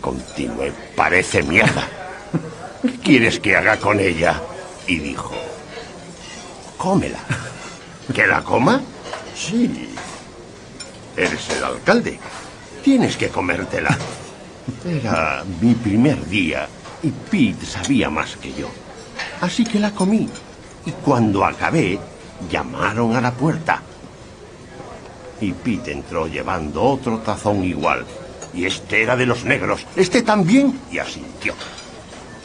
Continué, 0.00 0.72
parece 0.96 1.42
mierda. 1.42 1.86
¿Qué 2.82 2.98
quieres 2.98 3.38
que 3.38 3.54
haga 3.54 3.76
con 3.76 4.00
ella? 4.00 4.40
Y 4.86 4.98
dijo, 4.98 5.30
cómela. 6.78 7.18
¿Que 8.14 8.26
la 8.26 8.42
coma? 8.42 8.80
Sí. 9.36 9.90
Eres 11.16 11.50
el 11.50 11.64
alcalde. 11.64 12.18
Tienes 12.82 13.16
que 13.16 13.28
comértela. 13.28 13.96
Era 14.86 15.44
mi 15.60 15.74
primer 15.74 16.26
día 16.26 16.66
y 17.02 17.10
Pete 17.10 17.66
sabía 17.66 18.08
más 18.08 18.36
que 18.36 18.54
yo. 18.54 18.70
Así 19.42 19.64
que 19.64 19.78
la 19.78 19.90
comí. 19.90 20.28
Y 20.86 20.90
cuando 20.92 21.44
acabé, 21.44 22.00
llamaron 22.50 23.14
a 23.14 23.20
la 23.20 23.32
puerta. 23.32 23.82
Y 25.40 25.52
Pete 25.52 25.92
entró 25.92 26.26
llevando 26.26 26.82
otro 26.82 27.18
tazón 27.18 27.64
igual. 27.64 28.04
Y 28.52 28.66
este 28.66 29.02
era 29.02 29.16
de 29.16 29.26
los 29.26 29.44
negros. 29.44 29.86
Este 29.96 30.22
también. 30.22 30.78
Y 30.90 30.98
asintió. 30.98 31.54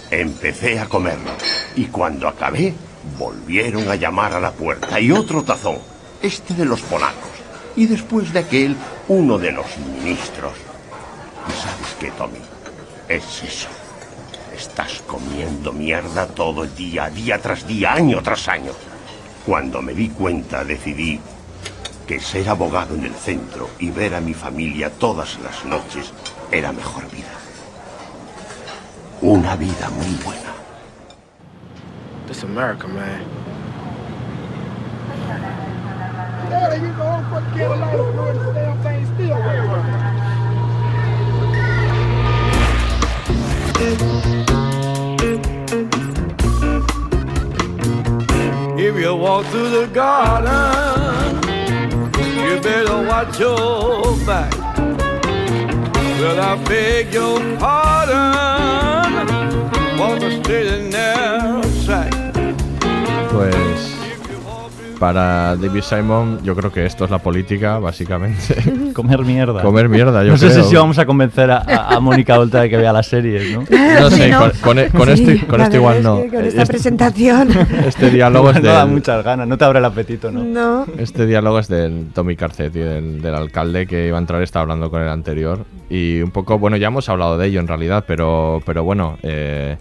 Empecé 0.09 0.79
a 0.79 0.85
comerlo. 0.85 1.31
Y 1.75 1.85
cuando 1.85 2.27
acabé, 2.27 2.73
volvieron 3.17 3.89
a 3.89 3.95
llamar 3.95 4.33
a 4.33 4.39
la 4.39 4.51
puerta. 4.51 4.99
Y 4.99 5.11
otro 5.11 5.43
tazón. 5.43 5.77
Este 6.21 6.53
de 6.53 6.65
los 6.65 6.81
polacos. 6.81 7.31
Y 7.75 7.87
después 7.87 8.31
de 8.31 8.39
aquel, 8.39 8.75
uno 9.09 9.37
de 9.37 9.51
los 9.51 9.65
ministros. 9.77 10.53
¿Y 11.47 11.51
sabes 11.51 11.95
qué, 11.99 12.11
Tommy? 12.11 12.39
Es 13.09 13.43
eso. 13.43 13.67
Estás 14.55 15.03
comiendo 15.05 15.73
mierda 15.73 16.27
todo 16.27 16.63
el 16.63 16.73
día, 16.73 17.09
día 17.09 17.39
tras 17.39 17.67
día, 17.67 17.93
año 17.93 18.21
tras 18.23 18.47
año. 18.47 18.71
Cuando 19.45 19.81
me 19.81 19.93
di 19.93 20.07
cuenta, 20.09 20.63
decidí 20.63 21.19
que 22.06 22.20
ser 22.20 22.47
abogado 22.49 22.95
en 22.95 23.06
el 23.06 23.14
centro 23.14 23.70
y 23.80 23.89
ver 23.89 24.14
a 24.16 24.22
mi 24.22 24.34
familia 24.34 24.91
todas 24.91 25.39
las 25.39 25.66
noches 25.66 26.14
era 26.51 26.72
mejor 26.72 27.10
vida. 27.10 27.32
Una 29.22 29.56
vida 29.56 29.89
muy 29.89 30.16
buena. 30.24 30.41
This 32.28 32.43
America, 32.43 32.88
man. 32.88 33.45
If 48.78 48.99
you 48.99 49.16
walk 49.16 49.45
through 49.47 49.70
the 49.70 49.88
garden, 49.93 51.44
you 52.56 52.62
better 52.62 53.06
watch 53.08 53.39
your 53.39 54.16
back. 54.26 54.53
Well, 56.20 56.39
I 56.39 56.64
beg 56.66 57.14
your 57.14 57.39
pardon, 57.58 58.94
para 64.99 65.55
David 65.57 65.81
Simon, 65.81 66.39
yo 66.43 66.55
creo 66.55 66.71
que 66.71 66.85
esto 66.85 67.05
es 67.05 67.11
la 67.11 67.19
política, 67.19 67.79
básicamente. 67.79 68.55
Comer 68.93 69.19
mierda. 69.23 69.61
Comer 69.61 69.89
mierda, 69.89 70.23
yo 70.23 70.31
No 70.31 70.37
sé 70.37 70.49
creo. 70.49 70.63
si 70.63 70.75
vamos 70.75 70.97
a 70.99 71.05
convencer 71.05 71.51
a, 71.51 71.57
a- 71.57 71.95
a 71.95 71.99
Mónica 71.99 72.39
Oltra 72.39 72.61
de 72.61 72.69
que 72.69 72.77
vea 72.77 72.93
las 72.93 73.07
series, 73.07 73.51
¿no? 73.53 73.63
No 73.99 74.09
sé, 74.09 74.31
con, 74.31 74.51
con 74.61 74.79
e- 74.79 74.89
con 74.89 75.05
Sí, 75.17 75.23
este, 75.31 75.47
con 75.47 75.59
la 75.59 75.65
este 75.65 75.79
verdad 75.79 75.95
igual 75.95 75.97
es 75.97 76.03
no. 76.03 76.21
que 76.21 76.29
Con 76.29 76.45
esta 76.45 76.61
Este- 76.61 76.73
presentación. 76.73 77.49
Este 77.87 78.09
diálogo 78.09 78.49
es 78.51 78.55
No 78.61 78.69
da 78.69 78.83
del- 78.85 78.93
muchas 78.93 79.23
ganas, 79.23 79.47
no 79.47 79.57
te 79.57 79.65
abre 79.65 79.79
el 79.79 79.85
apetito, 79.85 80.31
¿no? 80.31 80.43
No. 80.43 80.85
Este 80.97 81.25
diálogo 81.25 81.59
es 81.59 81.67
del 81.67 82.07
Tommy 82.13 82.35
Carcetti, 82.35 82.79
del, 82.79 83.21
del 83.21 83.35
alcalde 83.35 83.85
que 83.87 84.07
iba 84.07 84.17
a 84.17 84.21
entrar, 84.21 84.41
está 84.41 84.61
hablando 84.61 84.89
con 84.89 85.01
el 85.01 85.09
anterior. 85.09 85.65
Y 85.89 86.21
un 86.21 86.31
poco, 86.31 86.57
bueno, 86.57 86.77
ya 86.77 86.87
hemos 86.87 87.07
hablado 87.09 87.37
de 87.37 87.47
ello 87.47 87.59
en 87.59 87.67
realidad, 87.67 88.05
pero, 88.07 88.61
pero 88.65 88.83
bueno, 88.83 89.17
eh, 89.23 89.77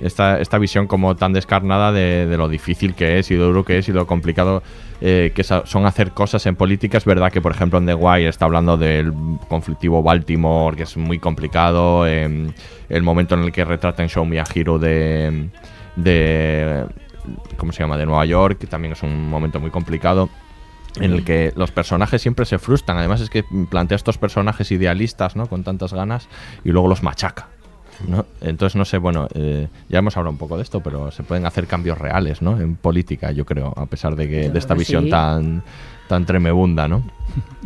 esta, 0.00 0.40
esta 0.40 0.58
visión 0.58 0.86
como 0.86 1.16
tan 1.16 1.32
descarnada 1.32 1.92
de, 1.92 2.26
de 2.26 2.36
lo 2.36 2.48
difícil 2.48 2.94
que 2.94 3.18
es 3.18 3.30
y 3.30 3.36
lo 3.36 3.46
duro 3.46 3.64
que 3.64 3.78
es 3.78 3.88
y 3.88 3.92
lo 3.92 4.06
complicado 4.06 4.62
eh, 5.00 5.30
que 5.32 5.44
son 5.44 5.86
hacer 5.86 6.10
cosas 6.10 6.44
en 6.46 6.56
política. 6.56 6.98
Es 6.98 7.04
verdad 7.04 7.30
que, 7.30 7.40
por 7.40 7.52
ejemplo, 7.52 7.78
en 7.78 7.86
The 7.86 7.94
Wire 7.94 8.28
está 8.28 8.46
hablando 8.46 8.76
del 8.76 9.12
conflictivo 9.48 10.02
Baltimore, 10.02 10.76
que 10.76 10.82
es 10.82 10.96
muy 10.96 11.20
complicado. 11.20 12.04
em, 12.06 12.52
el 12.88 13.02
momento 13.02 13.36
en 13.36 13.42
el 13.44 13.52
que 13.52 13.64
retrata 13.64 14.02
en 14.02 14.08
Show 14.08 14.24
Me 14.24 14.40
a 14.40 14.44
Hero 14.52 14.78
de, 14.78 15.50
de. 15.94 16.84
¿Cómo 17.56 17.72
se 17.72 17.84
llama? 17.84 17.96
De 17.96 18.06
Nueva 18.06 18.24
York, 18.24 18.58
que 18.58 18.66
también 18.66 18.92
es 18.92 19.02
un 19.04 19.28
momento 19.28 19.60
muy 19.60 19.70
complicado. 19.70 20.28
en 21.00 21.12
el 21.12 21.24
que 21.24 21.52
los 21.54 21.70
personajes 21.70 22.20
siempre 22.20 22.44
se 22.44 22.58
frustran. 22.58 22.98
Además 22.98 23.20
es 23.20 23.30
que 23.30 23.44
plantea 23.70 23.94
estos 23.94 24.18
personajes 24.18 24.72
idealistas, 24.72 25.36
¿no? 25.36 25.46
Con 25.46 25.62
tantas 25.62 25.92
ganas 25.92 26.28
y 26.64 26.70
luego 26.70 26.88
los 26.88 27.04
machaca. 27.04 27.50
¿No? 28.06 28.26
Entonces, 28.40 28.76
no 28.76 28.84
sé, 28.84 28.98
bueno, 28.98 29.28
eh, 29.34 29.68
ya 29.88 29.98
hemos 29.98 30.16
hablado 30.16 30.32
un 30.32 30.38
poco 30.38 30.56
de 30.56 30.62
esto, 30.62 30.80
pero 30.80 31.10
se 31.10 31.22
pueden 31.22 31.46
hacer 31.46 31.66
cambios 31.66 31.98
reales, 31.98 32.42
¿no? 32.42 32.60
En 32.60 32.76
política, 32.76 33.32
yo 33.32 33.44
creo, 33.44 33.72
a 33.76 33.86
pesar 33.86 34.14
de 34.16 34.28
que 34.28 34.50
de 34.50 34.58
esta 34.58 34.74
que 34.74 34.78
visión 34.80 35.04
sí. 35.04 35.10
tan 35.10 35.62
tan 36.08 36.24
tremebunda, 36.24 36.88
¿no? 36.88 37.02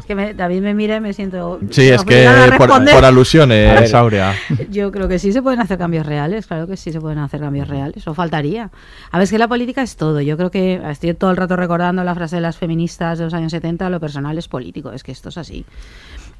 Es 0.00 0.04
que 0.04 0.16
me- 0.16 0.34
David 0.34 0.62
me 0.62 0.74
mira 0.74 0.96
y 0.96 1.00
me 1.00 1.12
siento. 1.12 1.60
Sí, 1.70 1.88
es 1.88 2.02
que 2.02 2.28
por, 2.58 2.68
por 2.68 3.04
alusiones, 3.04 3.94
Aurea. 3.94 4.34
Yo 4.68 4.90
creo 4.90 5.06
que 5.06 5.20
sí 5.20 5.32
se 5.32 5.40
pueden 5.42 5.60
hacer 5.60 5.78
cambios 5.78 6.04
reales, 6.04 6.48
claro 6.48 6.66
que 6.66 6.76
sí 6.76 6.90
se 6.90 7.00
pueden 7.00 7.18
hacer 7.18 7.38
cambios 7.38 7.68
reales, 7.68 8.04
o 8.08 8.14
faltaría. 8.14 8.70
A 9.12 9.18
ver, 9.18 9.24
es 9.24 9.30
que 9.30 9.38
la 9.38 9.46
política 9.46 9.80
es 9.82 9.94
todo. 9.94 10.20
Yo 10.20 10.36
creo 10.36 10.50
que 10.50 10.80
estoy 10.90 11.14
todo 11.14 11.30
el 11.30 11.36
rato 11.36 11.54
recordando 11.54 12.02
la 12.02 12.16
frase 12.16 12.34
de 12.36 12.42
las 12.42 12.56
feministas 12.56 13.18
de 13.18 13.26
los 13.26 13.34
años 13.34 13.52
70, 13.52 13.88
lo 13.90 14.00
personal 14.00 14.36
es 14.36 14.48
político, 14.48 14.90
es 14.90 15.04
que 15.04 15.12
esto 15.12 15.28
es 15.28 15.38
así. 15.38 15.64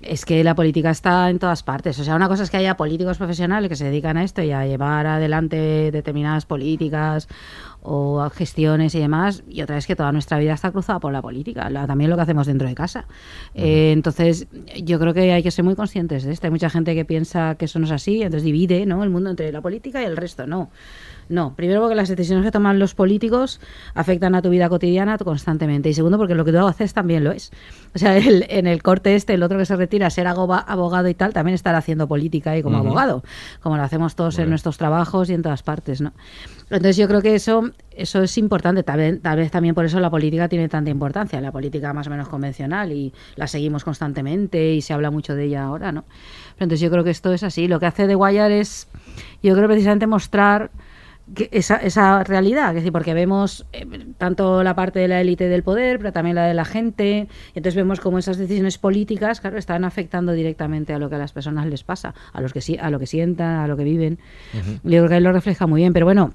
Es 0.03 0.25
que 0.25 0.43
la 0.43 0.57
política 0.57 0.91
está 0.91 1.31
en 1.31 1.39
todas 1.39 1.63
partes. 1.63 1.99
O 1.99 2.05
sea, 2.05 2.17
una 2.17 2.29
cosa 2.29 2.43
es 2.43 2.51
que 2.51 2.57
haya 2.57 2.77
políticos 2.77 3.19
profesionales 3.19 3.69
que 3.69 3.77
se 3.77 3.85
dedican 3.85 4.17
a 4.17 4.25
esto 4.25 4.43
y 4.43 4.51
a 4.51 4.67
llevar 4.67 5.07
adelante 5.07 5.91
determinadas 5.93 6.45
políticas 6.45 7.29
o 7.83 8.31
gestiones 8.31 8.95
y 8.95 9.01
demás, 9.01 9.43
y 9.49 9.61
otra 9.63 9.77
es 9.77 9.87
que 9.87 9.97
toda 9.97 10.13
nuestra 10.13 10.39
vida 10.39 10.55
está 10.55 10.71
cruzada 10.71 11.01
por 11.01 11.13
la 11.13 11.21
política, 11.21 11.69
la- 11.69 11.87
también 11.87 12.11
lo 12.11 12.17
que 12.17 12.23
hacemos 12.23 12.47
dentro 12.47 12.69
de 12.69 12.75
casa. 12.75 13.07
Eh, 13.55 13.91
entonces, 13.93 14.47
yo 14.83 15.01
creo 15.01 15.13
que 15.13 15.33
hay 15.33 15.43
que 15.43 15.51
ser 15.51 15.65
muy 15.65 15.75
conscientes 15.75 16.23
de 16.25 16.33
esto. 16.33 16.47
Hay 16.47 16.53
mucha 16.53 16.71
gente 16.71 16.95
que 16.95 17.05
piensa 17.05 17.57
que 17.57 17.65
eso 17.65 17.79
no 17.81 17.87
es 17.87 17.91
así, 17.93 18.23
entonces 18.23 18.45
divide 18.45 18.87
¿no? 18.87 19.03
el 19.03 19.11
mundo 19.11 19.31
entre 19.31 19.51
la 19.51 19.61
política 19.61 20.01
y 20.01 20.05
el 20.05 20.17
resto. 20.17 20.47
No. 20.47 20.71
No, 21.29 21.55
primero 21.55 21.81
porque 21.81 21.95
las 21.95 22.09
decisiones 22.09 22.45
que 22.45 22.51
toman 22.51 22.79
los 22.79 22.95
políticos 22.95 23.61
afectan 23.95 24.35
a 24.35 24.43
tu 24.43 24.51
vida 24.51 24.69
cotidiana 24.69 25.17
constantemente. 25.19 25.89
Y 25.89 25.95
segundo 25.95 26.19
porque 26.19 26.35
lo 26.35 26.45
que 26.45 26.53
tú 26.53 26.59
haces 26.67 26.93
también 26.93 27.25
lo 27.25 27.31
es. 27.31 27.53
O 27.95 27.99
sea, 27.99 28.17
el- 28.19 28.45
en 28.49 28.67
el 28.67 28.83
corte 28.83 29.15
este, 29.15 29.35
el 29.35 29.43
otro 29.43 29.57
que 29.57 29.65
se 29.65 29.77
retira 29.77 30.09
a 30.09 30.11
ser 30.11 30.27
abogado 30.27 31.09
y 31.09 31.15
tal, 31.15 31.33
también 31.33 31.55
estará 31.55 31.79
haciendo 31.79 32.07
política 32.07 32.57
y 32.59 32.63
como 32.63 32.77
abogado, 32.79 33.23
como 33.61 33.77
lo 33.77 33.83
hacemos 33.83 34.15
todos 34.15 34.39
en 34.41 34.51
nuestros 34.51 34.77
trabajos 34.79 35.31
y 35.31 35.35
en 35.35 35.43
todas 35.43 35.63
partes, 35.63 36.01
¿no? 36.01 36.13
Entonces 36.77 36.97
yo 36.97 37.07
creo 37.07 37.21
que 37.21 37.35
eso, 37.35 37.71
eso 37.91 38.23
es 38.23 38.39
importante. 38.39 38.83
Tal 38.83 38.99
vez, 38.99 39.21
tal 39.21 39.37
vez 39.37 39.51
también 39.51 39.75
por 39.75 39.85
eso 39.85 40.01
la 40.01 40.09
política 40.09 40.49
tiene 40.49 40.69
tanta 40.69 40.91
importancia, 40.91 41.41
la 41.41 41.53
política 41.53 41.93
más 41.93 42.07
o 42.07 42.11
menos 42.11 42.29
convencional 42.29 42.93
y 42.93 43.13
la 43.37 43.47
seguimos 43.47 43.85
constantemente 43.85 44.73
y 44.73 44.81
se 44.81 44.95
habla 44.95 45.11
mucho 45.11 45.35
de 45.35 45.45
ella 45.45 45.65
ahora, 45.65 45.93
¿no? 45.93 46.05
Pero 46.55 46.65
entonces 46.65 46.81
yo 46.81 46.91
creo 46.91 47.05
que 47.05 47.11
esto 47.11 47.33
es 47.35 47.43
así. 47.43 47.69
Lo 47.69 47.79
que 47.79 47.87
hace 47.87 48.07
The 48.07 48.17
Wire 48.17 48.59
es, 48.59 48.89
yo 49.43 49.55
creo 49.55 49.69
precisamente 49.69 50.07
mostrar 50.07 50.71
que 51.35 51.49
esa, 51.53 51.77
esa 51.77 52.25
realidad, 52.25 52.71
es 52.71 52.77
decir, 52.77 52.93
porque 52.93 53.13
vemos 53.13 53.67
eh, 53.73 53.87
tanto 54.17 54.63
la 54.63 54.75
parte 54.75 54.99
de 54.99 55.09
la 55.09 55.21
élite 55.21 55.49
del 55.49 55.63
poder, 55.63 55.99
pero 55.99 56.13
también 56.13 56.37
la 56.37 56.47
de 56.47 56.55
la 56.55 56.65
gente, 56.65 57.29
y 57.55 57.59
entonces 57.59 57.77
vemos 57.77 58.01
cómo 58.01 58.19
esas 58.19 58.39
decisiones 58.39 58.79
políticas, 58.79 59.41
claro, 59.41 59.59
están 59.59 59.85
afectando 59.85 60.33
directamente 60.33 60.95
a 60.95 60.99
lo 60.99 61.11
que 61.11 61.17
a 61.17 61.19
las 61.19 61.33
personas 61.33 61.67
les 61.67 61.85
pasa, 61.85 62.15
a 62.33 62.41
los 62.41 62.53
que 62.53 62.79
a 62.81 62.91
lo 62.91 62.99
que 62.99 63.07
sientan, 63.07 63.61
a 63.61 63.67
lo 63.67 63.77
que 63.77 63.85
viven. 63.85 64.19
Yo 64.83 65.01
creo 65.01 65.09
que 65.09 65.15
ahí 65.15 65.21
lo 65.21 65.33
refleja 65.33 65.67
muy 65.67 65.83
bien, 65.83 65.93
pero 65.93 66.07
bueno, 66.07 66.33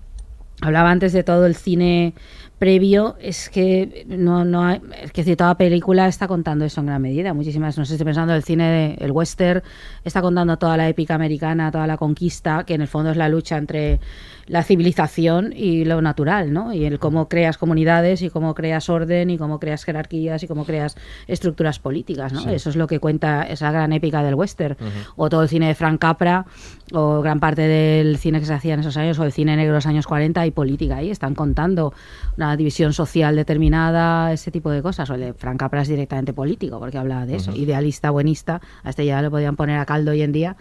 hablaba 0.62 0.92
antes 0.92 1.14
de 1.14 1.24
todo 1.24 1.46
el 1.46 1.56
cine 1.56 2.14
previo, 2.60 3.16
es 3.20 3.50
que 3.50 4.06
no, 4.08 4.44
no 4.44 4.64
hay, 4.64 4.82
es 5.02 5.12
que 5.12 5.22
decir, 5.22 5.38
toda 5.38 5.56
película 5.56 6.08
está 6.08 6.28
contando 6.28 6.66
eso 6.66 6.82
en 6.82 6.88
gran 6.88 7.02
medida. 7.02 7.34
Muchísimas, 7.34 7.78
no 7.78 7.86
sé, 7.86 7.94
estoy 7.94 8.06
pensando 8.06 8.34
el 8.34 8.44
cine, 8.44 8.96
el 9.00 9.12
western, 9.12 9.62
está 10.04 10.22
contando 10.22 10.58
toda 10.58 10.76
la 10.78 10.90
épica 10.90 11.16
americana, 11.16 11.72
toda 11.72 11.86
la 11.88 11.98
conquista, 11.98 12.64
que 12.66 12.74
en 12.74 12.82
el 12.82 12.88
fondo 12.88 13.12
es 13.12 13.18
la 13.18 13.30
lucha 13.30 13.58
entre 13.58 14.00
la 14.48 14.64
civilización 14.64 15.54
y 15.56 15.84
lo 15.84 16.02
natural, 16.02 16.54
¿no? 16.54 16.74
Y 16.74 16.86
el 16.86 17.00
cómo 17.00 17.28
creas 17.28 17.58
comunidades 17.58 18.22
y 18.22 18.30
cómo 18.30 18.56
creas 18.56 18.90
orden 18.90 19.30
y 19.30 19.38
cómo 19.38 19.60
creas 19.60 19.84
jerarquías 19.84 20.42
y 20.42 20.48
cómo 20.48 20.66
creas 20.66 20.96
estructuras 21.28 21.80
políticas, 21.80 22.32
¿no? 22.34 22.42
Sí. 22.42 22.50
Eso 22.52 22.70
es 22.70 22.76
lo 22.76 22.88
que 22.88 23.00
cuenta 23.00 23.44
esa 23.44 23.72
gran 23.72 23.92
épica 23.92 24.24
del 24.24 24.36
western. 24.36 24.78
O 25.16 25.30
todo 25.30 25.44
el 25.44 25.50
cine 25.50 25.68
de 25.68 25.76
Frank 25.76 26.00
Capra, 26.00 26.46
o 26.94 27.22
gran 27.22 27.40
parte 27.40 27.64
del 27.64 28.18
cine 28.18 28.40
que 28.40 28.46
se 28.46 28.54
hacía 28.54 28.74
en 28.74 28.80
esos 28.80 28.96
años, 28.96 29.20
o 29.20 29.26
el 29.26 29.34
cine 29.34 29.56
negro 29.56 29.74
de 29.74 29.78
los 29.78 29.86
años 29.86 30.08
40 30.08 30.46
y 30.46 30.52
política 30.52 30.98
ahí. 30.98 31.12
Están 31.12 31.36
contando 31.36 31.94
una 32.38 32.47
división 32.56 32.94
social 32.94 33.36
determinada, 33.36 34.32
ese 34.32 34.52
tipo 34.52 34.70
de 34.70 34.82
cosas. 34.82 35.10
O 35.10 35.16
el 35.16 35.22
de 35.22 35.34
Frank 35.34 35.60
Capra 35.60 35.82
es 35.82 35.88
directamente 35.88 36.34
político, 36.34 36.80
porque 36.80 36.98
habla 36.98 37.26
de 37.26 37.36
eso. 37.36 37.52
Idealista, 37.56 38.12
buenista, 38.12 38.62
a 38.84 38.92
este 38.92 39.06
ya 39.06 39.22
lo 39.22 39.32
podían 39.32 39.56
poner 39.56 39.80
a 39.80 39.86
caldo 39.86 40.12
hoy 40.12 40.22
en 40.22 40.32
día. 40.32 40.56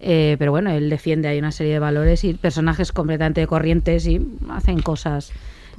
Eh, 0.00 0.36
pero 0.38 0.50
bueno, 0.50 0.70
él 0.70 0.90
defiende 0.90 1.28
ahí 1.28 1.38
una 1.38 1.52
serie 1.52 1.74
de 1.74 1.78
valores 1.78 2.24
y 2.24 2.34
personajes 2.34 2.92
completamente 2.92 3.46
corrientes 3.46 4.06
y 4.06 4.20
hacen 4.50 4.80
cosas 4.80 5.32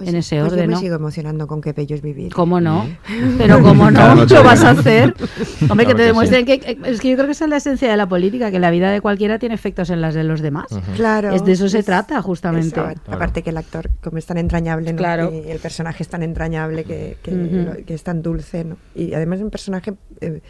Pues 0.04 0.14
en 0.16 0.24
sí, 0.24 0.36
ese 0.36 0.40
pues 0.42 0.52
orden, 0.54 0.64
Yo 0.64 0.68
me 0.70 0.74
¿no? 0.76 0.80
sigo 0.80 0.96
emocionando 0.96 1.48
con 1.48 1.62
qué 1.62 1.74
bello 1.74 1.96
es 1.96 2.02
vivir. 2.02 2.34
¿Cómo 2.34 2.60
no? 2.60 2.88
Pero 3.38 3.62
¿cómo 3.62 3.90
no? 3.92 4.16
Noche 4.16 4.36
¿Lo 4.36 4.44
vas 4.44 4.64
a 4.64 4.72
hacer? 4.72 5.14
Hombre, 5.70 5.86
que 5.86 5.94
Claro 5.94 5.96
te 5.96 5.96
que 5.96 6.04
demuestren 6.04 6.46
que... 6.46 6.78
Es 6.86 7.00
que 7.02 7.10
yo 7.10 7.16
creo 7.16 7.26
que 7.28 7.32
esa 7.34 7.46
es 7.46 7.50
la 7.50 7.58
esencia 7.58 7.90
de 7.90 7.98
la 7.98 8.08
política, 8.08 8.52
que 8.52 8.60
la 8.60 8.72
vida 8.72 8.92
de 8.92 9.02
cualquiera 9.02 9.40
tiene 9.40 9.56
efectos 9.56 9.90
en 9.90 10.02
las 10.02 10.14
de 10.16 10.24
los 10.24 10.42
demás. 10.42 10.68
Claro. 10.96 11.32
Es 11.34 11.44
de 11.46 11.52
eso 11.52 11.70
se 11.70 11.80
es- 11.80 11.86
trata, 11.86 12.22
justamente. 12.22 12.80
es- 12.80 12.98
aparte 13.08 13.44
que 13.44 13.50
el 13.52 13.58
actor, 13.58 13.90
como 14.02 14.18
es 14.18 14.26
tan 14.26 14.38
entrañable, 14.38 14.92
¿no? 14.94 14.98
Claro. 14.98 15.32
Y 15.34 15.50
el 15.50 15.60
personaje 15.60 16.04
es 16.04 16.10
tan 16.10 16.24
entrañable 16.24 16.84
que, 16.84 17.18
que, 17.22 17.32
Ujú. 17.34 17.56
lo- 17.56 17.86
que 17.86 17.94
es 17.94 18.04
tan 18.04 18.22
dulce, 18.22 18.64
¿no? 18.64 18.78
Y 18.96 19.14
además 19.14 19.40
es 19.40 19.44
un 19.44 19.52
personaje 19.52 19.94
eh, 20.22 20.42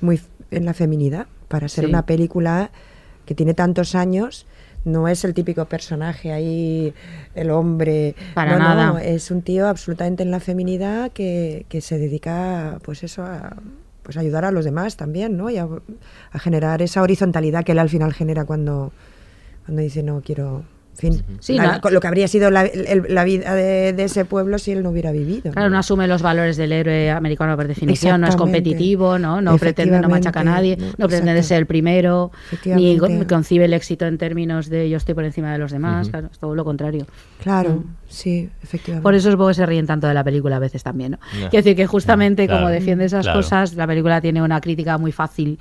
muy 0.00 0.20
en 0.50 0.64
la 0.64 0.74
feminidad, 0.74 1.26
para 1.48 1.68
ser 1.68 1.84
Sí. 1.84 1.90
una 1.90 2.04
película 2.06 2.70
que 3.26 3.34
tiene 3.34 3.54
tantos 3.54 3.94
años. 3.94 4.46
No 4.84 5.08
es 5.08 5.24
el 5.24 5.34
típico 5.34 5.64
personaje 5.66 6.32
ahí, 6.32 6.94
el 7.34 7.50
hombre. 7.50 8.14
Para 8.34 8.52
no, 8.52 8.58
nada. 8.58 8.86
No, 8.86 8.98
es 8.98 9.30
un 9.30 9.42
tío 9.42 9.68
absolutamente 9.68 10.22
en 10.22 10.30
la 10.30 10.40
feminidad 10.40 11.10
que, 11.12 11.66
que 11.68 11.80
se 11.80 11.98
dedica, 11.98 12.78
pues 12.82 13.02
eso, 13.02 13.24
a 13.24 13.56
pues 14.02 14.16
ayudar 14.16 14.46
a 14.46 14.50
los 14.50 14.64
demás 14.64 14.96
también, 14.96 15.36
¿no? 15.36 15.50
Y 15.50 15.58
a, 15.58 15.68
a 16.32 16.38
generar 16.38 16.80
esa 16.80 17.02
horizontalidad 17.02 17.62
que 17.62 17.72
él 17.72 17.78
al 17.78 17.90
final 17.90 18.14
genera 18.14 18.46
cuando, 18.46 18.90
cuando 19.66 19.82
dice 19.82 20.02
no 20.02 20.22
quiero 20.22 20.64
fin 20.98 21.22
Sí, 21.40 21.56
la- 21.56 21.80
lo 21.90 22.00
que 22.00 22.06
habría 22.08 22.28
sido 22.28 22.50
la, 22.50 22.62
el- 22.66 23.04
la 23.08 23.24
vida 23.24 23.54
de, 23.54 23.92
de 23.92 24.04
ese 24.04 24.24
pueblo 24.24 24.58
si 24.58 24.72
él 24.72 24.82
no 24.82 24.90
hubiera 24.90 25.12
vivido 25.12 25.52
Claro, 25.52 25.70
no 25.70 25.78
asume 25.78 26.06
los 26.08 26.20
valores 26.22 26.56
del 26.56 26.72
héroe 26.72 27.10
americano 27.10 27.56
por 27.56 27.66
definición, 27.68 28.20
no 28.20 28.26
es 28.28 28.36
competitivo, 28.36 29.18
no, 29.18 29.40
no 29.40 29.56
pretende, 29.58 30.00
no 30.00 30.08
machaca 30.08 30.40
a 30.40 30.44
nadie, 30.44 30.76
no, 30.98 31.08
pretende 31.08 31.42
ser 31.42 31.58
el 31.58 31.66
primero, 31.66 32.30
ni 32.66 32.98
concibe 33.26 33.64
el 33.66 33.72
éxito 33.72 34.06
en 34.06 34.18
términos 34.18 34.68
de 34.68 34.90
yo 34.90 34.96
estoy 34.96 35.14
por 35.14 35.24
encima 35.24 35.52
de 35.52 35.58
los 35.58 35.70
demás, 35.72 36.08
claro, 36.10 36.28
es 36.32 36.38
todo 36.38 36.54
lo 36.54 36.64
contrario. 36.64 37.06
claro 37.42 37.70
Mm. 37.70 37.84
sí 38.08 38.48
efectivamente 38.62 39.02
Por 39.02 39.14
eso 39.14 39.30
supongo 39.30 39.48
que 39.48 39.54
se 39.54 39.66
ríen 39.66 39.86
tanto 39.86 40.06
de 40.08 40.14
la 40.14 40.24
película 40.24 40.56
a 40.56 40.58
veces 40.58 40.82
también, 40.82 41.12
¿no? 41.12 41.18
Ya. 41.32 41.48
Quiero 41.50 41.62
decir 41.64 41.76
que 41.76 41.86
justamente 41.86 42.46
Claro. 42.46 42.62
como 42.62 42.70
defiende 42.72 43.04
esas 43.04 43.24
Claro. 43.24 43.38
cosas, 43.40 43.74
la 43.74 43.86
película 43.86 44.20
tiene 44.20 44.42
una 44.42 44.60
crítica 44.60 44.98
muy 44.98 45.12
fácil, 45.12 45.58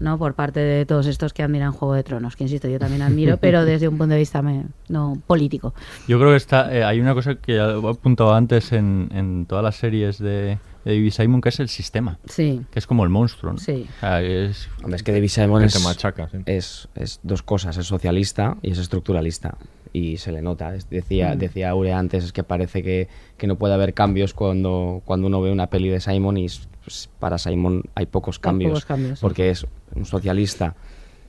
¿no? 0.00 0.18
Por 0.18 0.34
parte 0.34 0.60
de 0.60 0.86
todos 0.86 1.06
estos 1.06 1.32
que 1.32 1.42
admiran 1.42 1.72
Juego 1.72 1.94
de 1.94 2.02
Tronos, 2.02 2.36
que 2.36 2.44
insisto, 2.44 2.68
yo 2.68 2.78
también 2.78 3.02
admiro, 3.02 3.36
pero 3.40 3.64
desde 3.64 3.88
un 3.88 3.98
punto 3.98 4.12
de 4.14 4.18
vista 4.20 4.42
me- 4.42 4.66
no 4.88 5.20
político. 5.26 5.74
Yo 6.06 6.18
creo 6.18 6.30
que 6.30 6.36
está, 6.36 6.74
eh, 6.74 6.84
hay 6.84 7.00
una 7.00 7.14
cosa 7.14 7.34
que 7.36 7.56
ya 7.56 7.70
he 7.70 7.88
apuntado 7.88 8.34
antes 8.34 8.72
en, 8.72 9.08
en 9.12 9.46
todas 9.46 9.62
las 9.64 9.76
series 9.76 10.18
de, 10.18 10.58
de 10.84 10.94
David 10.94 11.10
Simon, 11.12 11.40
que 11.40 11.48
es 11.50 11.60
el 11.60 11.68
sistema. 11.68 12.18
Sí. 12.26 12.62
Que 12.70 12.78
es 12.78 12.86
como 12.86 13.04
el 13.04 13.10
monstruo. 13.10 13.52
¿no? 13.52 13.58
Sí. 13.58 13.86
O 13.96 14.00
sea, 14.00 14.22
es, 14.22 14.68
Hombre, 14.82 14.96
es 14.96 15.02
que 15.02 15.12
David 15.12 15.28
Simon 15.28 15.60
Que 15.60 15.66
es, 15.66 15.72
te 15.74 15.80
machaca, 15.80 16.28
sí. 16.30 16.38
es, 16.46 16.88
es 16.94 17.20
dos 17.22 17.42
cosas, 17.42 17.76
es 17.76 17.86
socialista 17.86 18.56
y 18.62 18.70
es 18.72 18.78
estructuralista. 18.78 19.56
Y 19.92 20.18
se 20.18 20.32
le 20.32 20.42
nota. 20.42 20.72
Decía, 20.90 21.34
Mm. 21.34 21.38
decía 21.38 21.70
Aurea 21.70 21.98
antes, 21.98 22.24
es 22.24 22.32
que 22.32 22.42
parece 22.42 22.82
que, 22.82 23.08
que 23.36 23.46
no 23.46 23.56
puede 23.56 23.74
haber 23.74 23.94
cambios 23.94 24.34
cuando, 24.34 25.02
cuando 25.04 25.26
uno 25.26 25.40
ve 25.40 25.50
una 25.50 25.68
peli 25.68 25.88
de 25.88 26.00
Simon 26.00 26.36
y 26.36 26.46
pues, 26.84 27.08
para 27.18 27.38
Simon 27.38 27.82
hay 27.94 28.06
pocos 28.06 28.36
Hay 28.36 28.40
cambios. 28.42 28.70
pocos 28.70 28.84
cambios, 28.84 29.18
sí. 29.18 29.22
Porque 29.22 29.50
es 29.50 29.66
un 29.94 30.04
socialista 30.04 30.74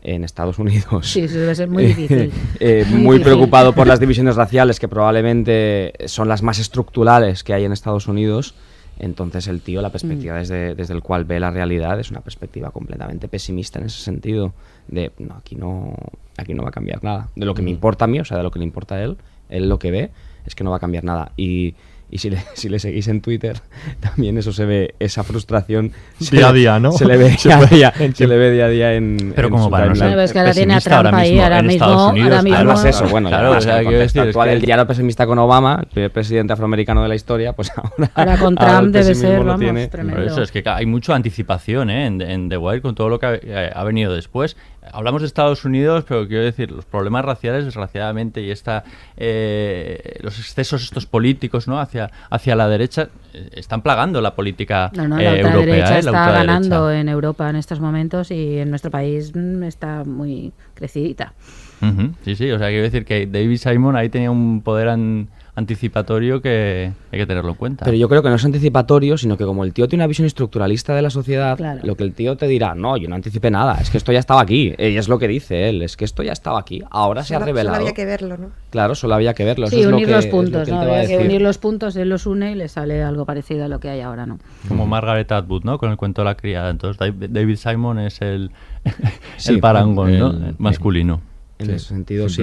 en 0.02 0.24
Estados 0.24 0.60
Unidos. 0.60 1.08
Sí, 1.12 1.22
eso 1.22 1.38
debe 1.38 1.54
ser 1.56 1.68
muy 1.70 1.86
difícil. 1.94 2.32
Eh, 2.60 2.86
Muy 2.90 3.02
muy 3.02 3.18
difícil. 3.18 3.22
preocupado 3.24 3.74
por 3.74 3.86
las 3.88 4.00
divisiones 4.00 4.36
raciales 4.36 4.80
que 4.80 4.88
probablemente 4.88 5.94
son 6.06 6.28
las 6.28 6.42
más 6.42 6.60
estructurales 6.60 7.44
que 7.44 7.54
hay 7.54 7.66
en 7.66 7.72
Estados 7.74 8.08
Unidos. 8.08 8.56
Entonces 9.00 9.48
el 9.48 9.62
tío, 9.62 9.82
la 9.82 9.92
perspectiva 9.92 10.36
Mm. 10.36 10.40
desde, 10.40 10.76
desde 10.76 10.94
el 10.94 11.02
cual 11.02 11.24
ve 11.24 11.40
la 11.40 11.50
realidad 11.52 12.00
es 12.00 12.12
una 12.12 12.20
perspectiva 12.22 12.70
completamente 12.72 13.28
pesimista 13.30 13.80
en 13.80 13.86
ese 13.86 14.02
sentido. 14.02 14.54
De, 14.88 15.12
no, 15.20 15.36
aquí 15.36 15.56
no, 15.56 15.96
aquí 16.38 16.54
no 16.54 16.64
va 16.64 16.70
a 16.70 16.74
cambiar 16.74 17.04
nada. 17.04 17.30
De 17.36 17.46
lo 17.46 17.54
que 17.54 17.62
me 17.62 17.72
Mm. 17.72 17.76
importa 17.76 18.06
a 18.06 18.08
mí, 18.10 18.20
o 18.20 18.26
sea, 18.26 18.38
de 18.38 18.44
lo 18.44 18.52
que 18.52 18.60
le 18.60 18.66
importa 18.66 18.96
a 18.96 19.04
él, 19.04 19.18
él 19.50 19.70
lo 19.70 19.80
que 19.80 19.92
ve 19.92 20.12
es 20.46 20.54
que 20.54 20.64
no 20.64 20.72
va 20.72 20.78
a 20.78 20.80
cambiar 20.80 21.04
nada. 21.06 21.32
Y, 21.38 21.76
y 22.12 22.18
si, 22.20 22.30
le, 22.30 22.38
si 22.54 22.70
le 22.70 22.80
seguís 22.80 23.08
en 23.08 23.22
Twitter, 23.22 23.58
también 24.00 24.38
eso 24.38 24.52
se 24.54 24.66
ve, 24.66 24.96
esa 25.00 25.24
frustración. 25.24 25.92
se 26.20 26.36
Día 26.36 26.50
a 26.50 26.52
le- 26.54 26.60
día, 26.60 26.80
¿no? 26.80 26.92
Se 26.92 27.06
le 27.06 27.18
ve 27.18 27.30
Se 27.38 27.50
día 27.50 27.58
a 27.58 27.66
día, 27.66 27.94
se 28.14 28.28
le 28.28 28.38
ve 28.38 28.52
día 28.52 28.66
a 28.66 28.70
día 28.70 28.94
en. 28.96 29.34
Pero 29.36 29.48
en 29.48 29.52
como 29.52 29.66
su 29.66 29.70
para 29.70 29.86
no 29.88 29.94
timeline. 29.94 30.10
ser 30.10 30.16
Bueno, 30.16 30.22
es 30.24 30.34
que 30.34 30.40
ahora 30.40 30.52
tiene 30.54 30.74
a 30.74 30.78
pesimista 30.78 30.98
ahora 30.98 31.10
Trump 31.10 31.22
ahí, 31.22 31.30
mismo 31.32 31.44
ahora 31.44 31.62
mismo- 31.62 31.72
Estados 31.72 32.12
Unidos. 32.12 32.30
ahora 32.30 32.42
mismo- 32.44 32.58
Además 32.58 32.86
eso, 32.86 33.08
bueno, 33.10 33.30
claro, 33.30 33.52
o 33.52 33.62
sea, 33.62 33.76
decir, 33.78 33.94
es 34.02 34.16
actual, 34.18 34.48
que- 34.50 34.54
el 34.56 34.62
diálogo 34.62 34.88
pesimista 34.88 35.26
con 35.28 35.40
Obama, 35.40 35.78
el 35.82 35.88
primer 35.88 36.12
presidente 36.12 36.54
afroamericano 36.54 37.04
de 37.04 37.08
la 37.10 37.16
historia, 37.16 37.54
pues 37.54 37.72
ahora, 37.76 38.12
Ahora 38.16 38.38
con 38.38 38.56
ahora 38.60 38.78
Trump 38.80 38.94
debe 38.94 39.06
pesimismo 39.08 39.30
ser, 39.30 39.40
lo 39.40 39.46
vamos, 39.46 39.60
tiene. 39.60 39.88
tremendo. 39.88 40.22
Por 40.22 40.32
eso 40.32 40.42
es 40.44 40.52
que 40.52 40.64
hay 40.66 40.86
mucha 40.86 41.16
anticipación 41.16 41.90
¿eh? 41.90 42.06
en, 42.08 42.22
en 42.22 42.50
The 42.50 42.58
Wire 42.58 42.82
con 42.82 42.96
todo 42.96 43.10
lo 43.10 43.20
que 43.20 43.26
ha, 43.26 43.36
eh, 43.36 43.72
ha 43.74 43.84
venido 43.84 44.14
después. 44.16 44.58
Hablamos 44.94 45.22
de 45.22 45.28
Estados 45.28 45.66
Unidos, 45.66 46.06
pero 46.08 46.28
quiero 46.28 46.44
decir, 46.44 46.72
los 46.72 46.86
problemas 46.86 47.26
raciales, 47.26 47.66
desgraciadamente, 47.66 48.42
y 48.42 48.52
esta, 48.52 48.84
eh, 49.18 50.18
los 50.22 50.38
excesos 50.40 50.84
estos 50.84 51.06
políticos 51.06 51.68
¿no? 51.68 51.80
hacia, 51.80 52.10
hacia 52.30 52.56
la 52.56 52.68
derecha 52.68 53.10
eh, 53.34 53.50
están 53.54 53.82
plagando 53.82 54.22
la 54.22 54.36
política 54.36 54.92
No, 54.96 55.08
no, 55.08 55.20
eh, 55.20 55.24
la 55.24 55.40
europea. 55.52 55.96
¿eh? 55.96 56.00
está 56.00 56.12
La 56.12 56.32
ganando 56.32 56.92
en 56.92 57.10
Europa 57.10 57.50
en 57.50 57.56
estos 57.56 57.80
momentos 57.80 58.32
y 58.32 58.58
en 58.60 58.70
nuestro 58.70 58.92
país 58.92 59.32
mm, 59.36 59.64
está 59.64 60.04
muy 60.04 60.52
crecidita. 60.74 61.34
Ujú, 61.82 62.14
Sí, 62.26 62.36
sí, 62.36 62.52
o 62.52 62.58
sea, 62.60 62.68
quiero 62.68 62.84
decir 62.84 63.06
que 63.06 63.26
David 63.26 63.58
Simon 63.58 63.96
ahí 63.96 64.10
tenía 64.10 64.32
un 64.32 64.62
poder 64.62 64.90
an- 64.90 65.30
anticipatorio 65.60 66.42
que 66.42 66.92
hay 67.12 67.20
que 67.20 67.26
tenerlo 67.26 67.52
en 67.52 67.56
cuenta. 67.58 67.86
Pero 67.86 67.96
yo 67.98 68.10
creo 68.10 68.24
que 68.24 68.30
no 68.30 68.36
es 68.36 68.46
anticipatorio, 68.46 69.18
sino 69.18 69.38
que 69.38 69.46
como 69.46 69.64
el 69.64 69.74
tío 69.74 69.88
tiene 69.88 70.02
una 70.04 70.08
visión 70.08 70.26
estructuralista 70.26 70.96
de 70.96 71.02
la 71.04 71.10
sociedad, 71.10 71.58
Claro. 71.58 71.82
lo 71.84 71.96
que 71.96 72.04
el 72.04 72.14
tío 72.14 72.36
te 72.38 72.48
dirá, 72.48 72.74
no, 72.76 72.98
yo 72.98 73.08
no 73.08 73.16
anticipé 73.16 73.52
nada, 73.52 73.78
es 73.82 73.90
que 73.90 73.98
esto 73.98 74.12
ya 74.12 74.20
estaba 74.20 74.42
aquí. 74.42 74.74
Y 74.78 74.98
es 74.98 75.08
lo 75.08 75.20
que 75.20 75.28
dice 75.28 75.70
él, 75.70 75.82
es 75.84 75.96
que 75.98 76.06
esto 76.06 76.24
ya 76.24 76.32
estaba 76.34 76.60
aquí, 76.60 76.82
ahora 76.90 77.24
se 77.24 77.36
ha 77.36 77.40
revelado. 77.40 77.76
Solo 77.76 77.86
había 77.88 77.94
que 77.94 78.06
verlo, 78.06 78.38
¿no? 78.38 78.50
Claro, 78.72 78.96
solo 78.96 79.16
había 79.16 79.34
que 79.34 79.46
verlo. 79.46 79.68
eso 79.68 79.76
Sí, 79.76 79.82
es 79.82 79.88
lo 79.88 79.96
unir 79.96 80.08
que- 80.08 80.14
los 80.14 80.26
lo 80.26 80.32
puntos, 80.32 80.64
que 80.66 80.72
él 80.72 80.76
¿no? 80.76 80.82
Había 80.82 81.08
que 81.08 81.18
unir 81.18 81.42
los 81.42 81.58
puntos, 81.58 81.96
él 81.96 82.10
los 82.10 82.26
une 82.26 82.52
y 82.52 82.56
le 82.56 82.68
sale 82.68 83.04
algo 83.04 83.26
parecido 83.26 83.66
a 83.66 83.68
lo 83.68 83.80
que 83.80 83.90
hay 83.90 84.02
ahora, 84.02 84.26
¿no? 84.26 84.40
Como 84.68 84.88
Margaret 84.88 85.32
Atwood, 85.32 85.64
¿no? 85.64 85.78
Con 85.78 85.92
el 85.92 85.98
cuento 85.98 86.22
de 86.22 86.26
la 86.26 86.36
criada. 86.36 86.70
Entonces 86.70 86.98
David 87.30 87.56
Simon 87.56 88.00
es 88.00 88.22
el, 88.22 88.52
Sí, 89.38 89.54
el 89.54 89.60
parangón, 89.60 90.18
¿no? 90.18 90.30
el- 90.30 90.56
masculino. 90.58 91.22
En 91.60 91.66
Sí, 91.66 91.72
ese 91.74 91.86
sentido, 91.90 92.30
sí. 92.30 92.42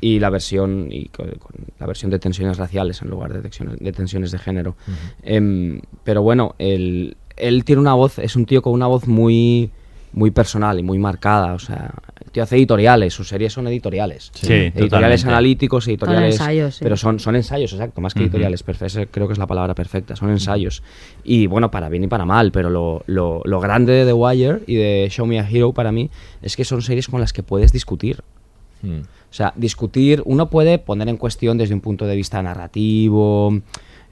Y, 0.00 0.14
y 0.14 0.18
la 0.20 0.30
versión 0.30 0.88
y 0.90 1.06
con, 1.08 1.28
con 1.32 1.52
la 1.78 1.86
versión 1.86 2.10
de 2.10 2.18
tensiones 2.18 2.56
raciales 2.56 3.02
en 3.02 3.10
lugar 3.10 3.32
de 3.32 3.40
tensiones 3.42 3.78
de, 3.78 3.92
tensiones 3.92 4.30
de 4.32 4.38
género. 4.38 4.74
Em, 5.22 5.80
pero 6.02 6.22
bueno, 6.22 6.54
él, 6.58 7.16
él 7.36 7.64
tiene 7.64 7.80
una 7.80 7.94
voz, 7.94 8.18
es 8.18 8.36
un 8.36 8.46
tío 8.46 8.62
con 8.62 8.72
una 8.72 8.86
voz 8.86 9.06
muy 9.06 9.70
muy 10.16 10.30
personal 10.30 10.78
y 10.78 10.82
muy 10.84 10.96
marcada. 10.98 11.54
O 11.54 11.58
sea, 11.58 11.92
el 12.24 12.30
tío 12.30 12.44
hace 12.44 12.54
editoriales, 12.54 13.12
sus 13.12 13.28
series 13.28 13.52
son 13.52 13.66
editoriales. 13.66 14.30
Sí, 14.32 14.46
editoriales 14.52 14.90
totalmente. 14.90 15.28
analíticos, 15.28 15.88
editoriales. 15.88 16.36
Son 16.36 16.42
ensayos, 16.46 16.74
sí. 16.76 16.84
Pero 16.84 16.96
son, 16.96 17.18
son 17.18 17.34
ensayos, 17.34 17.72
exacto, 17.72 18.00
más 18.00 18.14
que 18.14 18.20
Ujú. 18.20 18.26
editoriales. 18.26 18.64
perfe- 18.64 18.86
esa 18.86 19.06
creo 19.06 19.26
que 19.26 19.32
es 19.32 19.40
la 19.40 19.48
palabra 19.48 19.74
perfecta. 19.74 20.14
Son 20.14 20.30
ensayos. 20.30 20.84
Y 21.24 21.48
bueno, 21.48 21.72
para 21.72 21.88
bien 21.88 22.04
y 22.04 22.06
para 22.06 22.24
mal, 22.24 22.52
pero 22.52 22.70
lo, 22.70 23.02
lo, 23.08 23.42
lo 23.44 23.60
grande 23.60 23.92
de 23.92 24.04
The 24.06 24.12
Wire 24.12 24.60
y 24.68 24.76
de 24.76 25.08
Show 25.10 25.26
Me 25.26 25.40
a 25.40 25.50
Hero 25.50 25.72
para 25.72 25.90
mí 25.90 26.08
es 26.42 26.54
que 26.56 26.64
son 26.64 26.80
series 26.80 27.08
con 27.08 27.20
las 27.20 27.32
que 27.32 27.42
puedes 27.42 27.72
discutir. 27.72 28.22
O 28.84 29.36
sea, 29.36 29.52
discutir, 29.56 30.22
uno 30.26 30.48
puede 30.48 30.78
poner 30.78 31.08
en 31.08 31.16
cuestión 31.16 31.58
desde 31.58 31.74
un 31.74 31.80
punto 31.80 32.06
de 32.06 32.14
vista 32.14 32.40
narrativo 32.42 33.60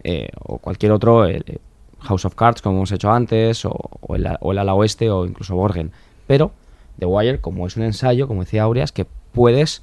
eh, 0.03 0.29
o 0.39 0.59
cualquier 0.59 0.93
otro, 0.93 1.27
eh, 1.27 1.43
eh, 1.47 1.59
House 2.01 2.25
of 2.25 2.35
Cards, 2.35 2.61
como 2.61 2.79
hemos 2.79 2.93
hecho 2.93 3.11
antes, 3.11 3.65
o, 3.65 3.71
o 4.01 4.17
el, 4.17 4.27
o 4.41 4.53
el 4.53 4.59
ala 4.59 4.75
oeste, 4.75 5.11
o 5.11 5.25
incluso 5.25 5.55
Borgen. 5.55 5.93
Pero 6.27 6.53
The 6.99 7.07
Wire, 7.07 7.41
como 7.41 7.67
es 7.67 7.77
un 7.77 7.85
ensayo, 7.85 8.27
como 8.27 8.43
decía 8.43 8.65
Aurea, 8.65 8.85
es 8.85 8.93
que 8.93 9.07
puedes 9.33 9.83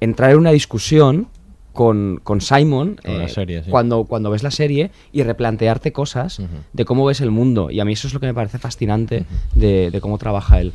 entrar 0.00 0.32
en 0.32 0.38
una 0.38 0.50
discusión 0.50 1.28
con, 1.72 2.20
con 2.22 2.40
Simon 2.40 2.98
Con 3.04 3.18
la 3.18 3.24
eh, 3.24 3.28
serie, 3.28 3.62
sí. 3.62 3.70
cuando, 3.70 4.04
cuando 4.04 4.30
ves 4.30 4.42
la 4.42 4.50
serie 4.50 4.90
y 5.12 5.22
replantearte 5.22 5.92
cosas 5.92 6.42
de 6.72 6.84
cómo 6.84 7.04
ves 7.04 7.20
el 7.20 7.30
mundo. 7.30 7.70
Y 7.70 7.80
a 7.80 7.84
mí 7.84 7.92
eso 7.92 8.08
es 8.08 8.14
lo 8.14 8.20
que 8.20 8.26
me 8.26 8.34
parece 8.34 8.58
fascinante 8.58 9.24
de, 9.54 9.90
de 9.90 10.00
cómo 10.00 10.18
trabaja 10.18 10.60
él. 10.60 10.72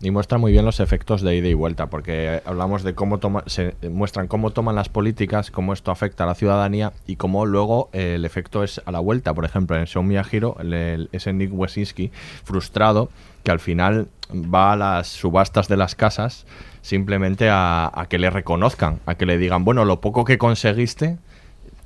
Y 0.00 0.12
muestra 0.12 0.38
muy 0.38 0.52
bien 0.52 0.64
los 0.64 0.78
efectos 0.78 1.22
de 1.22 1.34
ida 1.34 1.48
y 1.48 1.54
vuelta, 1.54 1.90
porque 1.90 2.40
hablamos 2.44 2.84
de 2.84 2.94
cómo 2.94 3.18
toma, 3.18 3.42
se 3.46 3.74
muestran 3.90 4.28
cómo 4.28 4.50
toman 4.52 4.76
las 4.76 4.88
políticas, 4.88 5.50
cómo 5.50 5.72
esto 5.72 5.90
afecta 5.90 6.22
a 6.22 6.26
la 6.28 6.36
ciudadanía 6.36 6.92
y 7.08 7.16
cómo 7.16 7.46
luego 7.46 7.90
eh, 7.92 8.14
el 8.14 8.24
efecto 8.24 8.62
es 8.62 8.80
a 8.86 8.92
la 8.92 9.00
vuelta. 9.00 9.34
Por 9.34 9.44
ejemplo, 9.44 9.76
en 9.76 9.86
Show 9.86 10.04
Me 10.04 10.16
a 10.16 10.24
Hero, 10.30 10.56
el- 10.60 10.72
el- 10.72 11.08
ese 11.10 11.32
Nick 11.32 11.50
Wesinski 11.52 12.12
frustrado 12.44 13.10
que 13.42 13.50
al 13.50 13.58
final 13.58 14.06
va 14.32 14.72
a 14.72 14.76
las 14.76 15.08
subastas 15.08 15.66
de 15.66 15.76
las 15.76 15.96
casas 15.96 16.46
simplemente 16.80 17.48
a 17.50 18.06
que 18.08 18.18
le 18.18 18.30
reconozcan, 18.30 19.00
a 19.04 19.16
que 19.16 19.26
le 19.26 19.36
digan, 19.36 19.64
bueno, 19.64 19.84
lo 19.84 20.00
poco 20.00 20.24
que 20.24 20.38
conseguiste, 20.38 21.18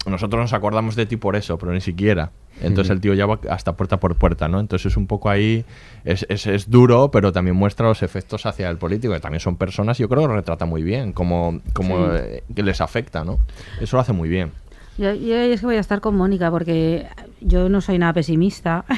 nosotros 0.04 0.38
nos 0.42 0.52
acordamos 0.52 0.96
de 0.96 1.06
ti 1.06 1.16
por 1.16 1.34
eso, 1.34 1.56
pero 1.56 1.72
ni 1.72 1.80
siquiera. 1.80 2.30
Entonces 2.62 2.90
el 2.90 3.00
tío 3.00 3.14
ya 3.14 3.26
va 3.26 3.38
hasta 3.50 3.72
puerta 3.76 3.98
por 3.98 4.14
puerta, 4.16 4.48
¿no? 4.48 4.60
Entonces 4.60 4.92
es 4.92 4.96
un 4.96 5.06
poco 5.06 5.28
ahí, 5.30 5.64
es, 6.04 6.24
es, 6.28 6.46
es 6.46 6.70
duro, 6.70 7.10
pero 7.10 7.32
también 7.32 7.56
muestra 7.56 7.86
los 7.88 8.02
efectos 8.02 8.46
hacia 8.46 8.68
el 8.70 8.76
político, 8.78 9.12
que 9.14 9.20
también 9.20 9.40
son 9.40 9.56
personas, 9.56 9.98
y 9.98 10.02
yo 10.02 10.08
creo 10.08 10.22
que 10.22 10.28
lo 10.28 10.34
retrata 10.34 10.64
muy 10.64 10.82
bien, 10.82 11.12
como, 11.12 11.60
como 11.72 11.96
Sí. 12.12 12.18
eh, 12.22 12.42
que 12.54 12.62
les 12.62 12.80
afecta, 12.80 13.24
¿no? 13.24 13.38
Eso 13.80 13.96
lo 13.96 14.00
hace 14.00 14.12
muy 14.12 14.28
bien. 14.28 14.50
Yo, 14.98 15.14
yo 15.14 15.34
es 15.36 15.60
que 15.60 15.66
voy 15.66 15.76
a 15.76 15.80
estar 15.80 16.00
con 16.02 16.14
Mónica 16.16 16.50
porque 16.50 17.06
yo 17.40 17.68
no 17.70 17.80
soy 17.80 17.98
nada 17.98 18.12
pesimista. 18.12 18.84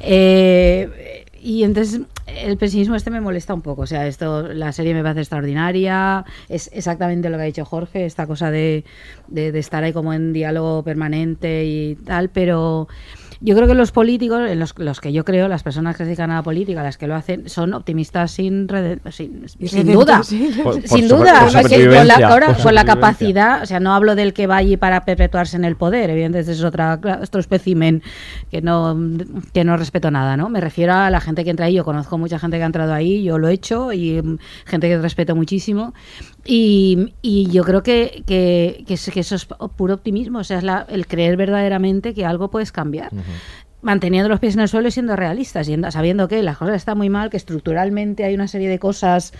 Eh, 0.00 1.24
y 1.42 1.64
entonces 1.64 2.02
el 2.26 2.56
pesimismo 2.58 2.94
este 2.94 3.10
me 3.10 3.20
molesta 3.20 3.54
un 3.54 3.62
poco. 3.62 3.82
O 3.82 3.86
sea, 3.86 4.06
esto, 4.06 4.52
la 4.52 4.72
serie 4.72 4.94
me 4.94 5.02
parece 5.02 5.20
extraordinaria. 5.20 6.24
Es 6.48 6.70
exactamente 6.72 7.30
lo 7.30 7.36
que 7.36 7.42
ha 7.42 7.46
dicho 7.46 7.64
Jorge, 7.64 8.04
esta 8.04 8.26
cosa 8.26 8.50
de, 8.50 8.84
de, 9.28 9.50
de 9.52 9.58
estar 9.58 9.82
ahí 9.82 9.92
como 9.92 10.12
en 10.12 10.32
diálogo 10.32 10.82
permanente 10.82 11.64
y 11.64 11.94
tal, 11.96 12.28
pero 12.28 12.88
yo 13.40 13.56
creo 13.56 13.66
que 13.66 13.74
los 13.74 13.90
políticos, 13.92 14.40
en 14.48 14.58
los, 14.58 14.74
los 14.78 15.00
que 15.00 15.12
yo 15.12 15.24
creo, 15.24 15.48
las 15.48 15.62
personas 15.62 15.96
que 15.96 16.04
se 16.04 16.08
dedican 16.08 16.30
a 16.30 16.36
la 16.36 16.42
política, 16.42 16.82
las 16.82 16.98
que 16.98 17.06
lo 17.06 17.14
hacen, 17.14 17.48
son 17.48 17.72
optimistas 17.74 18.30
sin, 18.32 18.68
rede- 18.68 19.00
sin, 19.10 19.48
sin 19.48 19.92
duda. 19.92 20.22
Sí. 20.22 20.50
Por- 20.62 20.74
por 20.80 20.88
sin 20.88 21.08
duda, 21.08 21.46
con 21.98 22.08
la, 22.08 22.14
ahora, 22.28 22.54
con 22.62 22.74
la 22.74 22.84
capacidad, 22.84 23.62
o 23.62 23.66
sea, 23.66 23.80
no 23.80 23.94
hablo 23.94 24.14
del 24.14 24.32
que 24.34 24.46
va 24.46 24.56
allí 24.56 24.76
para 24.76 25.04
perpetuarse 25.04 25.56
en 25.56 25.64
el 25.64 25.76
poder, 25.76 26.10
evidentemente 26.10 26.50
ese 26.52 26.60
es 26.60 26.64
otra, 26.64 27.00
otro 27.22 27.40
espécimen 27.40 28.02
que 28.50 28.60
no, 28.60 28.98
que 29.52 29.64
no 29.64 29.76
respeto 29.76 30.10
nada, 30.10 30.36
¿no? 30.36 30.48
Me 30.50 30.60
refiero 30.60 30.92
a 30.92 31.08
la 31.10 31.20
gente 31.20 31.42
que 31.44 31.50
entra 31.50 31.66
ahí, 31.66 31.74
yo 31.74 31.84
conozco 31.84 32.18
mucha 32.18 32.38
gente 32.38 32.56
que 32.58 32.62
ha 32.62 32.66
entrado 32.66 32.92
ahí, 32.92 33.22
yo 33.22 33.38
lo 33.38 33.48
he 33.48 33.52
hecho 33.54 33.92
y 33.92 34.20
mm, 34.22 34.38
gente 34.66 34.88
que 34.88 34.98
respeto 34.98 35.34
muchísimo 35.34 35.94
y, 36.44 37.12
y 37.22 37.46
yo 37.50 37.64
creo 37.64 37.82
que, 37.82 38.22
que, 38.26 38.84
que, 38.86 38.94
es- 38.94 39.10
que 39.12 39.20
eso 39.20 39.34
es 39.34 39.46
puro 39.76 39.94
optimismo, 39.94 40.38
o 40.40 40.44
sea, 40.44 40.58
es 40.58 40.64
la- 40.64 40.86
el 40.88 41.06
creer 41.06 41.36
verdaderamente 41.36 42.14
que 42.14 42.24
algo 42.24 42.50
puedes 42.50 42.72
cambiar. 42.72 43.10
Manteniendo 43.82 44.28
los 44.28 44.40
pies 44.40 44.54
en 44.56 44.60
el 44.60 44.68
suelo 44.68 44.88
y 44.88 44.90
siendo 44.90 45.16
realistas, 45.16 45.66
yendo- 45.66 45.90
sabiendo 45.90 46.28
que 46.28 46.42
las 46.42 46.58
cosas 46.58 46.76
están 46.76 46.98
muy 46.98 47.08
mal, 47.08 47.30
que 47.30 47.38
estructuralmente 47.38 48.24
hay 48.24 48.34
una 48.34 48.46
serie 48.46 48.68
de 48.68 48.78
cosas 48.78 49.32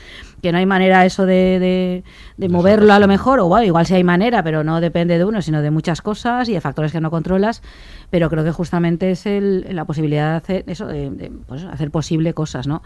que 0.42 0.50
no 0.50 0.56
hay 0.56 0.64
manera 0.64 1.04
eso 1.04 1.26
de, 1.26 1.58
de, 1.58 2.04
de 2.38 2.48
moverlo 2.48 2.94
a 2.94 2.98
lo 2.98 3.06
mejor, 3.06 3.38
o 3.40 3.48
bueno, 3.48 3.66
igual 3.66 3.84
sí 3.84 3.92
hay 3.94 4.02
manera, 4.04 4.42
pero 4.42 4.64
no 4.64 4.80
depende 4.80 5.18
de 5.18 5.26
uno, 5.26 5.42
sino 5.42 5.60
de 5.60 5.70
muchas 5.70 6.00
cosas 6.00 6.48
y 6.48 6.54
de 6.54 6.60
factores 6.62 6.90
que 6.90 7.02
no 7.02 7.10
controlas, 7.10 7.60
pero 8.08 8.30
creo 8.30 8.42
que 8.42 8.50
justamente 8.52 9.10
es 9.10 9.26
el, 9.26 9.66
la 9.76 9.84
posibilidad 9.84 10.30
de 10.30 10.36
hacer 10.38 10.64
eso, 10.68 10.86
de, 10.86 11.10
de, 11.10 11.30
pues, 11.46 11.64
hacer 11.64 11.90
posible 11.90 12.32
cosas, 12.32 12.66
¿no? 12.66 12.82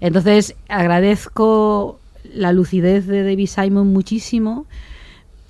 Entonces, 0.00 0.56
agradezco 0.68 2.00
la 2.32 2.52
lucidez 2.52 3.06
de 3.06 3.22
David 3.22 3.46
Simon 3.46 3.88
muchísimo, 3.88 4.66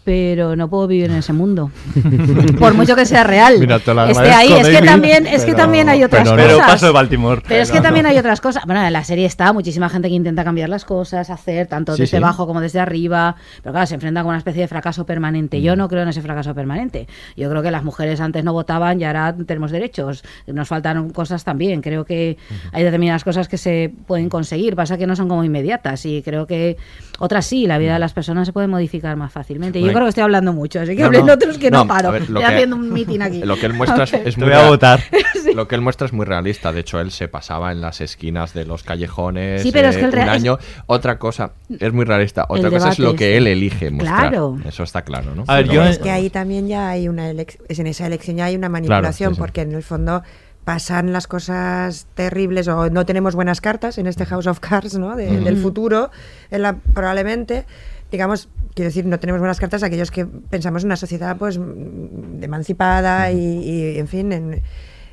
pero 0.09 0.57
no 0.57 0.71
puedo 0.71 0.87
vivir 0.87 1.11
en 1.11 1.17
ese 1.19 1.35
mundo. 1.35 1.71
Por 2.59 2.73
mucho 2.73 2.97
que 2.97 3.05
sea 3.05 3.25
real. 3.25 3.59
Mira, 3.59 3.79
te 3.79 3.93
lo 3.93 4.07
Esté 4.07 4.21
agradezco, 4.23 4.41
ahí, 4.41 4.53
es 4.59 4.67
que 4.67 4.73
David, 4.73 4.87
también, 4.87 5.27
es 5.27 5.45
que 5.45 5.53
también 5.55 5.89
hay 5.91 6.03
otras 6.03 6.23
pero 6.23 6.35
no. 6.35 6.43
cosas. 6.45 6.57
Pero 6.57 6.67
paso 6.67 6.87
de 6.87 6.93
Baltimore. 6.93 7.43
Pero 7.47 7.63
es 7.63 7.71
que 7.71 7.83
también 7.83 8.07
hay 8.07 8.17
otras 8.17 8.41
cosas. 8.41 8.65
Bueno, 8.65 8.83
en 8.83 8.91
la 8.91 9.05
serie 9.05 9.27
está 9.27 9.53
muchísima 9.53 9.91
gente 9.91 10.09
que 10.09 10.15
intenta 10.15 10.45
cambiar 10.45 10.71
las 10.71 10.87
cosas, 10.87 11.29
hacer 11.29 11.67
tanto 11.67 11.95
Sí, 11.95 12.01
desde 12.01 12.17
sí. 12.17 12.25
abajo 12.25 12.47
como 12.47 12.63
desde 12.63 12.81
arriba. 12.81 13.37
Pero 13.63 13.73
claro, 13.75 13.87
se 13.87 13.97
enfrenta 13.97 14.23
con 14.23 14.31
una 14.31 14.39
especie 14.39 14.63
de 14.63 14.69
fracaso 14.69 15.05
permanente. 15.05 15.59
Mm. 15.59 15.61
Yo 15.61 15.77
no 15.77 15.89
creo 15.91 16.05
en 16.05 16.09
ese 16.09 16.23
fracaso 16.23 16.55
permanente. 16.55 17.07
Yo 17.37 17.51
creo 17.51 17.63
que 17.63 17.71
las 17.71 17.85
mujeres 17.85 18.19
antes 18.23 18.43
no 18.43 18.55
votaban 18.55 18.99
y 19.03 19.05
ahora 19.05 19.37
tenemos 19.47 19.71
derechos. 19.71 20.25
Nos 20.47 20.69
faltan 20.69 21.11
cosas 21.11 21.45
también. 21.45 21.83
Creo 21.83 22.07
que 22.07 22.39
hay 22.73 22.83
determinadas 22.83 23.25
cosas 23.25 23.47
que 23.47 23.59
se 23.59 23.93
pueden 24.07 24.31
conseguir. 24.31 24.75
Pasa 24.75 24.97
que 24.97 25.07
no 25.07 25.15
son 25.17 25.29
como 25.29 25.45
inmediatas. 25.45 26.07
Y 26.07 26.23
creo 26.23 26.47
que 26.47 26.79
otras 27.19 27.45
sí. 27.45 27.67
La 27.67 27.77
vida 27.77 27.93
de 27.93 27.99
las 27.99 28.15
personas 28.15 28.47
se 28.47 28.55
puede 28.55 28.69
modificar 28.69 29.15
más 29.19 29.31
fácilmente. 29.31 29.79
Y 29.79 29.83
yo 29.83 29.98
Bueno, 29.98 29.98
creo 29.99 30.07
que 30.07 30.11
estoy 30.11 30.25
hablando 30.25 30.53
mucho. 30.53 30.81
Así 30.81 30.95
que 30.97 31.01
No, 31.03 31.07
hablen 31.07 31.27
no. 31.27 31.33
otros 31.35 31.59
que 31.59 31.71
no, 31.71 31.79
No, 31.85 31.87
paro. 31.87 32.11
ver, 32.13 32.23
Estoy 32.23 32.37
que- 32.39 32.45
haciendo 32.45 32.77
un 32.77 32.93
mitin 32.93 33.23
aquí. 33.23 33.41
Lo 33.43 33.57
que 33.57 33.67
él 33.67 33.75
muestra 33.75 34.05
es, 34.05 34.13
muy 34.39 34.47
voy 34.49 34.55
a 34.55 34.69
votar. 34.69 35.01
Lo 35.55 35.67
que 35.69 35.75
él 35.75 35.81
muestra 35.81 36.07
es 36.07 36.13
muy 36.13 36.25
realista. 36.27 36.73
De 36.73 36.81
hecho, 36.81 37.01
él 37.01 37.11
se 37.11 37.29
pasaba 37.29 37.73
en 37.73 37.81
las 37.81 38.01
esquinas 38.01 38.55
de 38.55 38.65
los 38.65 38.83
callejones 38.83 39.63
Sí, 39.63 39.71
pero 39.73 39.89
es 39.89 39.97
eh, 39.97 40.01
que 40.01 40.05
el 40.07 40.13
un 40.13 40.19
es-. 40.59 40.67
Otra 40.87 41.19
cosa, 41.19 41.53
es 41.79 41.93
muy 41.93 42.05
realista. 42.05 42.47
El 42.51 42.59
Otra 42.59 42.71
cosa 42.71 42.91
es 42.91 42.99
lo 42.99 43.15
que 43.15 43.37
él 43.37 43.47
elige 43.47 43.91
mostrar. 43.91 44.29
Claro. 44.31 44.59
Eso 44.67 44.83
está 44.83 45.03
claro, 45.03 45.35
¿no? 45.35 45.45
A 45.47 45.57
ver, 45.57 45.67
yo- 45.67 45.75
bueno. 45.75 45.91
Es 45.91 45.99
que 45.99 46.11
ahí 46.11 46.31
también 46.31 46.69
ya 46.69 46.89
hay 46.91 47.09
una 47.09 47.29
en 47.31 47.87
esa 47.87 48.07
elección 48.07 48.37
ya 48.37 48.47
hay 48.47 48.57
una 48.57 48.69
manipulación, 48.69 49.31
sí, 49.31 49.35
sí. 49.37 49.41
porque 49.41 49.63
en 49.63 49.73
el 49.73 49.83
fondo 49.83 50.23
pasan 50.65 51.13
las 51.15 51.27
cosas 51.27 52.07
terribles 52.15 52.69
o 52.69 52.91
no 52.91 53.07
tenemos 53.07 53.35
buenas 53.35 53.61
cartas 53.63 53.97
en 53.97 54.07
este 54.07 54.27
House 54.27 54.47
of 54.47 54.61
Cards, 54.61 54.99
¿no? 54.99 55.17
De-. 55.17 55.41
Del 55.41 55.57
futuro, 55.57 56.11
en 56.51 56.63
la- 56.63 56.75
probablemente, 56.75 57.65
digamos, 58.11 58.49
quiero 58.75 58.89
decir, 58.89 59.07
no 59.07 59.19
tenemos 59.21 59.41
buenas 59.41 59.61
cartas 59.61 59.83
aquellos 59.83 60.11
que 60.11 60.27
pensamos 60.27 60.83
en 60.83 60.89
una 60.89 60.97
sociedad 60.97 61.37
pues 61.37 61.59
mm, 61.59 62.43
emancipada 62.43 63.31
y, 63.31 63.39
y, 63.39 63.99
en 63.99 64.09
fin, 64.09 64.33
en 64.33 64.63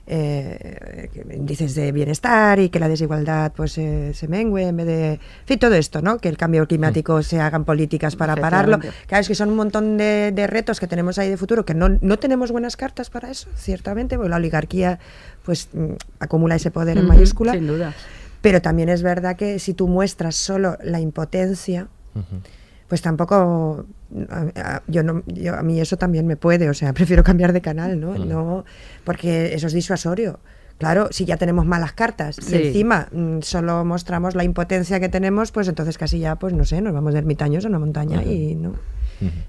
eh, 0.07 1.09
índices 1.33 1.73
de 1.73 1.91
bienestar 1.91 2.59
y 2.59 2.69
que 2.69 2.79
la 2.79 2.87
desigualdad 2.87 3.51
pues 3.55 3.75
eh, 3.79 4.11
se 4.13 4.27
mengue 4.27 4.67
en 4.67 4.77
vez 4.77 4.85
de 4.85 5.13
en 5.13 5.19
fin 5.45 5.57
todo 5.57 5.73
esto 5.73 6.03
no 6.03 6.19
que 6.19 6.29
el 6.29 6.37
cambio 6.37 6.67
climático 6.67 7.23
se 7.23 7.39
hagan 7.39 7.65
políticas 7.65 8.15
para 8.15 8.35
pararlo. 8.35 8.77
Claro 8.77 9.21
es 9.21 9.27
que 9.27 9.33
son 9.33 9.49
un 9.49 9.55
montón 9.55 9.97
de, 9.97 10.31
de 10.31 10.45
retos 10.45 10.79
que 10.79 10.85
tenemos 10.85 11.17
ahí 11.17 11.29
de 11.29 11.37
futuro 11.37 11.65
que 11.65 11.73
no, 11.73 11.89
no 11.89 12.19
tenemos 12.19 12.51
buenas 12.51 12.77
cartas 12.77 13.09
para 13.09 13.31
eso 13.31 13.49
ciertamente 13.55 14.15
porque 14.15 14.29
la 14.29 14.35
oligarquía 14.35 14.99
pues 15.43 15.69
mm, 15.73 15.93
acumula 16.19 16.55
ese 16.55 16.69
poder 16.69 16.99
en 16.99 17.07
mayúscula. 17.07 17.53
Sin 17.53 17.65
duda. 17.65 17.93
Pero 18.41 18.61
también 18.61 18.89
es 18.89 19.01
verdad 19.01 19.35
que 19.35 19.57
si 19.57 19.73
tú 19.73 19.87
muestras 19.87 20.35
solo 20.35 20.77
la 20.83 20.99
impotencia, 20.99 21.87
pues 22.87 23.01
tampoco 23.01 23.85
a, 24.29 24.45
a- 24.55 24.81
yo 24.87 25.03
no 25.03 25.23
yo, 25.27 25.55
a 25.55 25.63
mí 25.63 25.79
eso 25.79 25.97
también 25.97 26.27
me 26.27 26.37
puede 26.37 26.69
o 26.69 26.73
sea 26.73 26.93
prefiero 26.99 27.23
cambiar 27.23 27.53
de 27.53 27.61
canal 27.61 27.99
no 27.99 28.17
no 28.17 28.65
porque 29.03 29.53
eso 29.53 29.67
es 29.67 29.73
disuasorio. 29.73 30.39
Claro 30.77 31.07
si 31.11 31.23
ya 31.23 31.37
tenemos 31.37 31.65
malas 31.65 31.93
cartas 31.93 32.35
Sí. 32.35 32.53
y 32.57 32.67
encima 32.67 33.07
mm, 33.13 33.39
solo 33.43 33.85
mostramos 33.85 34.35
la 34.35 34.43
impotencia 34.43 34.99
que 34.99 35.07
tenemos 35.07 35.51
pues 35.53 35.69
entonces 35.69 35.97
casi 35.97 36.19
ya 36.19 36.35
pues 36.35 36.53
no 36.53 36.65
sé 36.65 36.81
nos 36.81 36.93
vamos 36.93 37.13
de 37.13 37.19
ermitaños 37.19 37.63
a 37.63 37.69
una 37.69 37.79
montaña 37.79 38.21
y 38.23 38.55
no 38.55 38.73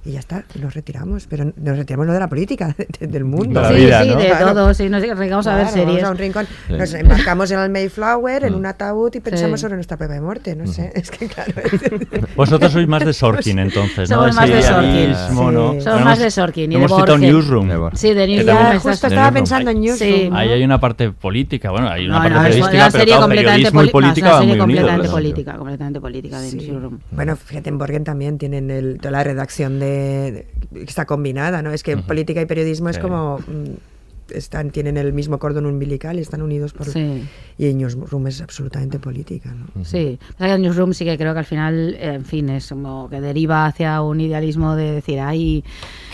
y 0.04 0.12
ya 0.12 0.20
está 0.20 0.44
nos 0.60 0.74
retiramos 0.74 1.26
pero 1.28 1.52
nos 1.56 1.76
retiramos 1.76 2.06
no 2.06 2.12
de 2.12 2.20
la 2.20 2.28
política 2.28 2.74
de- 2.78 2.86
de- 3.00 3.06
del 3.06 3.24
mundo 3.24 3.62
sí, 3.68 3.74
sí, 3.76 3.84
de 3.86 4.32
todo, 4.38 4.74
sí, 4.74 4.88
nos 4.88 5.02
dedicamos 5.02 5.46
a 5.46 5.56
ver 5.56 5.66
Claro, 5.66 5.76
vamos 5.78 5.92
series. 5.92 6.04
a 6.04 6.10
un 6.10 6.18
rincón, 6.18 6.46
Sí. 6.68 6.72
nos 6.74 6.94
embarcamos 6.94 7.50
en 7.50 7.58
el 7.60 7.70
Mayflower, 7.70 8.44
en 8.44 8.52
Mm. 8.52 8.56
un 8.56 8.66
ataúd 8.66 9.14
y 9.14 9.20
pensamos 9.20 9.60
Sí. 9.60 9.62
sobre 9.64 9.74
nuestra 9.76 9.96
propia 9.96 10.20
muerte, 10.20 10.54
no 10.54 10.66
sé, 10.66 10.92
es 10.94 11.10
que 11.10 11.26
claro. 11.26 11.52
Vosotros 12.36 12.72
sois 12.72 12.86
más 12.88 13.04
de 13.04 13.12
Sorkin, 13.12 13.58
entonces, 13.58 14.08
¿no? 14.10 14.16
Somos 14.16 14.34
más 14.36 14.48
de 14.48 14.62
Sorkin. 14.62 15.10
¿no? 15.10 15.28
Somos 15.28 15.86
Hemos- 15.86 16.04
más 16.04 16.18
de 16.18 16.30
Sorkin 16.30 16.64
y 16.72 16.74
de 16.74 16.84
Hemos 16.84 16.90
citado 16.92 17.12
Borges. 17.18 17.32
Newsroom. 17.32 17.90
Sí, 17.94 18.14
de 18.14 18.26
Newsroom. 18.26 18.46
Ya, 18.58 18.72
justo 18.74 18.88
de 18.88 18.94
estaba 18.94 19.10
Newsroom. 19.16 19.34
pensando 19.34 19.70
en 19.70 19.80
Newsroom, 19.80 20.34
Ahí 20.36 20.48
¿no? 20.48 20.54
hay 20.54 20.64
una 20.64 20.80
parte 20.80 21.10
política, 21.10 21.70
bueno, 21.70 21.88
hay 21.88 22.06
una 22.06 22.14
No, 22.16 22.22
parte 22.22 22.34
no, 22.36 22.42
periodística, 22.42 22.78
pero 22.78 22.90
serie 22.90 23.06
claro, 23.06 23.20
completamente 23.22 23.52
periodismo 23.70 23.82
y 23.82 23.86
no, 23.86 23.92
política 23.92 24.26
una 24.26 24.32
van 24.34 24.40
serie 24.42 24.54
muy 24.56 24.64
unidos. 24.64 24.66
completamente 24.66 25.08
claro. 25.08 25.16
política, 25.16 25.56
completamente 25.56 26.00
política 26.00 26.40
de 26.40 26.52
Newsroom. 26.52 26.98
Bueno, 27.10 27.36
fíjate, 27.36 27.68
en 27.70 27.78
Borgen 27.78 28.04
también 28.04 28.38
tienen 28.38 28.70
el, 28.70 28.98
toda 28.98 29.10
la 29.12 29.24
redacción 29.24 29.55
de, 29.56 30.46
de- 30.70 30.82
está 30.82 31.06
combinada, 31.06 31.62
¿no? 31.62 31.70
Es 31.72 31.82
que 31.82 31.96
política 31.96 32.40
y 32.40 32.46
periodismo 32.46 32.88
es 32.90 32.96
Sí. 32.96 33.02
como 33.02 33.38
mm, 33.38 34.34
están 34.34 34.70
tienen 34.70 34.96
el 34.96 35.12
mismo 35.12 35.38
cordón 35.38 35.66
umbilical 35.66 36.18
y 36.18 36.20
están 36.22 36.42
unidos 36.42 36.72
por 36.72 36.86
Sí. 36.88 37.22
y 37.58 37.66
en 37.66 37.78
Newsroom 37.78 38.26
es 38.26 38.40
absolutamente 38.40 38.98
política, 38.98 39.54
¿no? 39.54 39.84
Sí, 39.84 40.18
en 40.40 40.62
Newsroom 40.62 40.92
sí 40.94 41.04
que 41.04 41.16
creo 41.16 41.32
que 41.32 41.38
al 41.38 41.44
final, 41.44 41.96
en 42.00 42.24
fin, 42.24 42.48
es 42.50 42.68
como 42.68 43.08
que 43.08 43.20
deriva 43.20 43.66
hacia 43.66 44.02
un 44.02 44.20
idealismo 44.20 44.74
de 44.74 44.90
decir, 44.92 45.20
ay, 45.20 45.62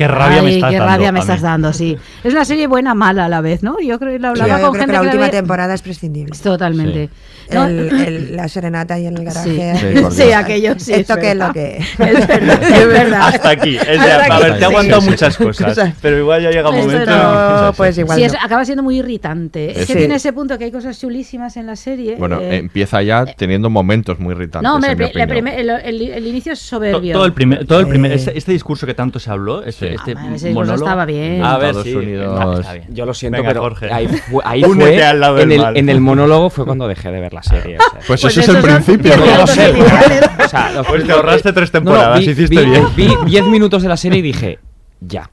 Qué 0.03 0.09
rabia 0.09 0.43
me 0.43 0.55
estás 0.55 0.71
qué 0.71 0.77
dando 0.79 0.93
rabia 0.93 1.13
me 1.13 1.19
mí". 1.19 1.21
estás 1.21 1.41
dando, 1.41 1.73
sí. 1.73 1.97
Es 2.25 2.33
una 2.33 2.45
serie 2.45 2.67
buena, 2.67 2.95
mala 2.95 3.27
a 3.27 3.29
la 3.29 3.41
vez, 3.41 3.63
¿no? 3.63 3.77
Yo 3.81 3.99
creo 3.99 4.13
que 4.13 4.19
lo 4.19 4.29
hablaba 4.29 4.49
Yo 4.59 4.61
con 4.67 4.73
creo 4.73 4.81
gente 4.83 4.87
que 4.87 4.93
la 4.93 5.01
que 5.01 5.07
última 5.17 5.31
temporada 5.31 5.75
es 5.75 5.83
prescindible. 5.83 6.37
Totalmente. 6.43 7.09
No, 7.53 7.67
El- 7.67 7.91
el- 8.01 8.37
la 8.37 8.49
serenata 8.49 8.99
y 8.99 9.07
el 9.07 9.23
garaje. 9.25 9.75
Sí. 9.77 10.11
Sí, 10.11 10.23
Sí, 10.23 10.33
aquello 10.33 10.75
sí, 10.79 10.93
es 10.93 10.99
Esto 11.01 11.17
que 11.17 11.33
es 11.33 11.37
lo 11.37 11.53
que 11.53 11.77
Es 11.99 12.27
verdad, 12.27 12.63
es 12.73 12.87
verdad. 12.89 13.21
Hasta 13.29 13.51
aquí. 13.51 13.77
Es 13.77 13.87
de- 13.87 13.95
Hasta 13.99 14.35
a 14.37 14.41
ver, 14.41 14.55
te 14.59 14.63
he 14.63 14.65
aguantado 14.65 15.01
Sí, 15.01 15.05
sí. 15.07 15.11
muchas 15.11 15.37
cosas, 15.37 15.93
pero 16.01 16.19
igual 16.19 16.43
ya 16.43 16.51
llega 16.51 16.71
un 16.71 16.79
momento. 16.79 17.11
no, 17.11 17.73
pues 17.77 17.99
igual 17.99 18.17
Sí, 18.19 18.23
no. 18.27 18.33
es- 18.33 18.37
acaba 18.43 18.65
siendo 18.65 18.83
muy 18.83 18.99
irritante. 18.99 19.71
Es 19.73 19.87
que 19.87 19.93
Sí. 19.93 19.99
tiene 19.99 20.15
ese 20.15 20.33
punto 20.33 20.57
que 20.57 20.65
hay 20.65 20.73
cosas 20.73 20.99
chulísimas 20.99 21.57
en 21.57 21.67
la 21.67 21.77
serie. 21.77 22.17
Bueno, 22.17 22.41
eh, 22.41 22.57
empieza 22.57 23.03
ya 23.03 23.25
teniendo 23.27 23.69
momentos 23.69 24.19
muy 24.19 24.33
irritantes. 24.35 24.67
no, 24.69 24.77
hombre, 24.77 24.93
en 24.93 25.49
el, 25.49 25.67
la 25.67 26.19
inicio 26.29 26.53
es 26.53 26.59
soberbio. 26.61 27.13
Todo 27.13 27.27
el 27.27 27.33
primer, 27.33 27.67
todo 27.67 27.81
el 27.81 27.89
primer 27.89 28.13
Eh. 28.13 28.15
este, 28.15 28.39
este 28.39 28.53
discurso 28.53 28.87
que 28.87 28.95
tanto 28.95 29.19
se 29.19 29.31
habló, 29.31 29.63
este, 29.65 29.92
este 29.95 30.13
Ah, 30.17 30.21
ese 30.35 30.49
discurso 30.49 30.55
monólogo. 30.55 30.75
estaba 30.85 31.05
bien. 31.07 31.43
A 31.45 31.59
ver, 31.59 31.67
Estados 31.71 31.87
sí, 31.87 31.95
Unidos. 31.97 32.41
está- 32.41 32.61
está 32.61 32.73
bien. 32.75 32.87
Yo 32.95 33.07
lo 33.07 33.15
siento, 33.15 33.37
Venga, 33.39 33.49
pero 33.51 33.61
Jorge. 33.63 33.93
ahí 33.93 34.09
fue, 34.09 34.43
ahí 34.45 34.65
Únete 34.65 34.93
fue 34.95 35.05
al 35.05 35.21
lado 35.21 35.39
en, 35.41 35.53
el, 35.53 35.61
mal. 35.61 35.77
en 35.77 35.89
el 35.89 36.01
monólogo 36.03 36.51
fue 36.51 36.65
cuando 36.65 36.89
dejé 36.89 37.11
de 37.11 37.21
ver 37.21 37.33
la 37.33 37.43
serie. 37.43 37.77
o 37.79 37.81
sea. 37.83 38.01
Pues 38.07 38.21
Pues 38.21 38.25
eso 38.25 38.41
es 38.41 38.49
el 38.49 38.55
son 38.55 38.63
principio, 38.63 39.15
Yo 39.17 39.25
¿no? 39.27 39.37
lo 39.39 39.47
sé. 39.47 39.67
Geniales. 39.73 40.31
O 40.45 40.49
sea, 40.49 40.71
lo- 40.73 40.85
Pues 40.85 41.05
te 41.07 41.13
ahorraste 41.13 41.53
tres 41.53 41.73
No, 41.75 41.81
no, 41.81 41.85
temporadas, 41.91 42.19
vi- 42.21 42.31
hiciste 42.31 42.57
vi- 42.65 42.71
bien. 42.71 42.87
Vi 42.97 43.17
10 43.27 43.47
minutos 43.47 43.83
de 43.83 43.89
la 43.89 43.97
serie 43.97 44.19
y 44.19 44.23
dije, 44.23 44.59
ya. 45.01 45.29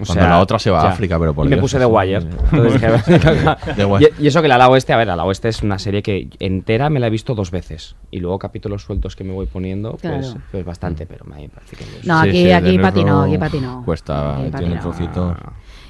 O 0.00 0.04
Cuando 0.06 0.26
la 0.28 0.38
otra 0.40 0.58
se 0.58 0.70
va 0.70 0.82
a 0.82 0.90
África, 0.90 1.18
pero 1.18 1.34
por 1.34 1.46
Y 1.46 1.48
me 1.50 1.56
puse 1.56 1.76
eso 1.76 1.86
The 1.86 1.92
Wire. 1.92 2.16
es- 2.18 2.24
Entonces 2.52 2.72
dije, 2.80 3.56
The 3.76 3.84
Wire. 3.84 4.12
y, 4.18 4.24
y 4.24 4.26
eso 4.28 4.42
que 4.42 4.48
la 4.48 4.54
ala 4.56 4.68
oeste, 4.68 4.92
a 4.92 4.96
ver, 4.96 5.06
la 5.06 5.12
ala 5.14 5.24
oeste 5.24 5.48
es 5.48 5.62
una 5.62 5.78
serie 5.78 6.02
que 6.02 6.28
entera 6.38 6.90
me 6.90 7.00
la 7.00 7.06
he 7.06 7.10
visto 7.10 7.34
dos 7.34 7.50
veces. 7.50 7.96
Y 8.10 8.20
luego 8.20 8.38
capítulos 8.38 8.82
sueltos 8.82 9.16
que 9.16 9.24
me 9.24 9.32
voy 9.32 9.46
poniendo, 9.46 9.92
pues, 9.92 10.00
Claro. 10.02 10.40
pues 10.50 10.64
bastante, 10.64 11.06
pero 11.06 11.24
me 11.26 11.48
parece 11.48 11.76
que... 11.76 11.84
No, 12.04 12.22
Sí, 12.22 12.28
aquí, 12.28 12.38
sí, 12.44 12.50
aquí 12.52 12.78
patinó, 12.78 13.22
aquí 13.22 13.38
patinó. 13.38 13.82
Cuesta, 13.84 14.38
Aquí 14.38 14.50
tiene 14.58 14.76
trocitos. 14.76 15.36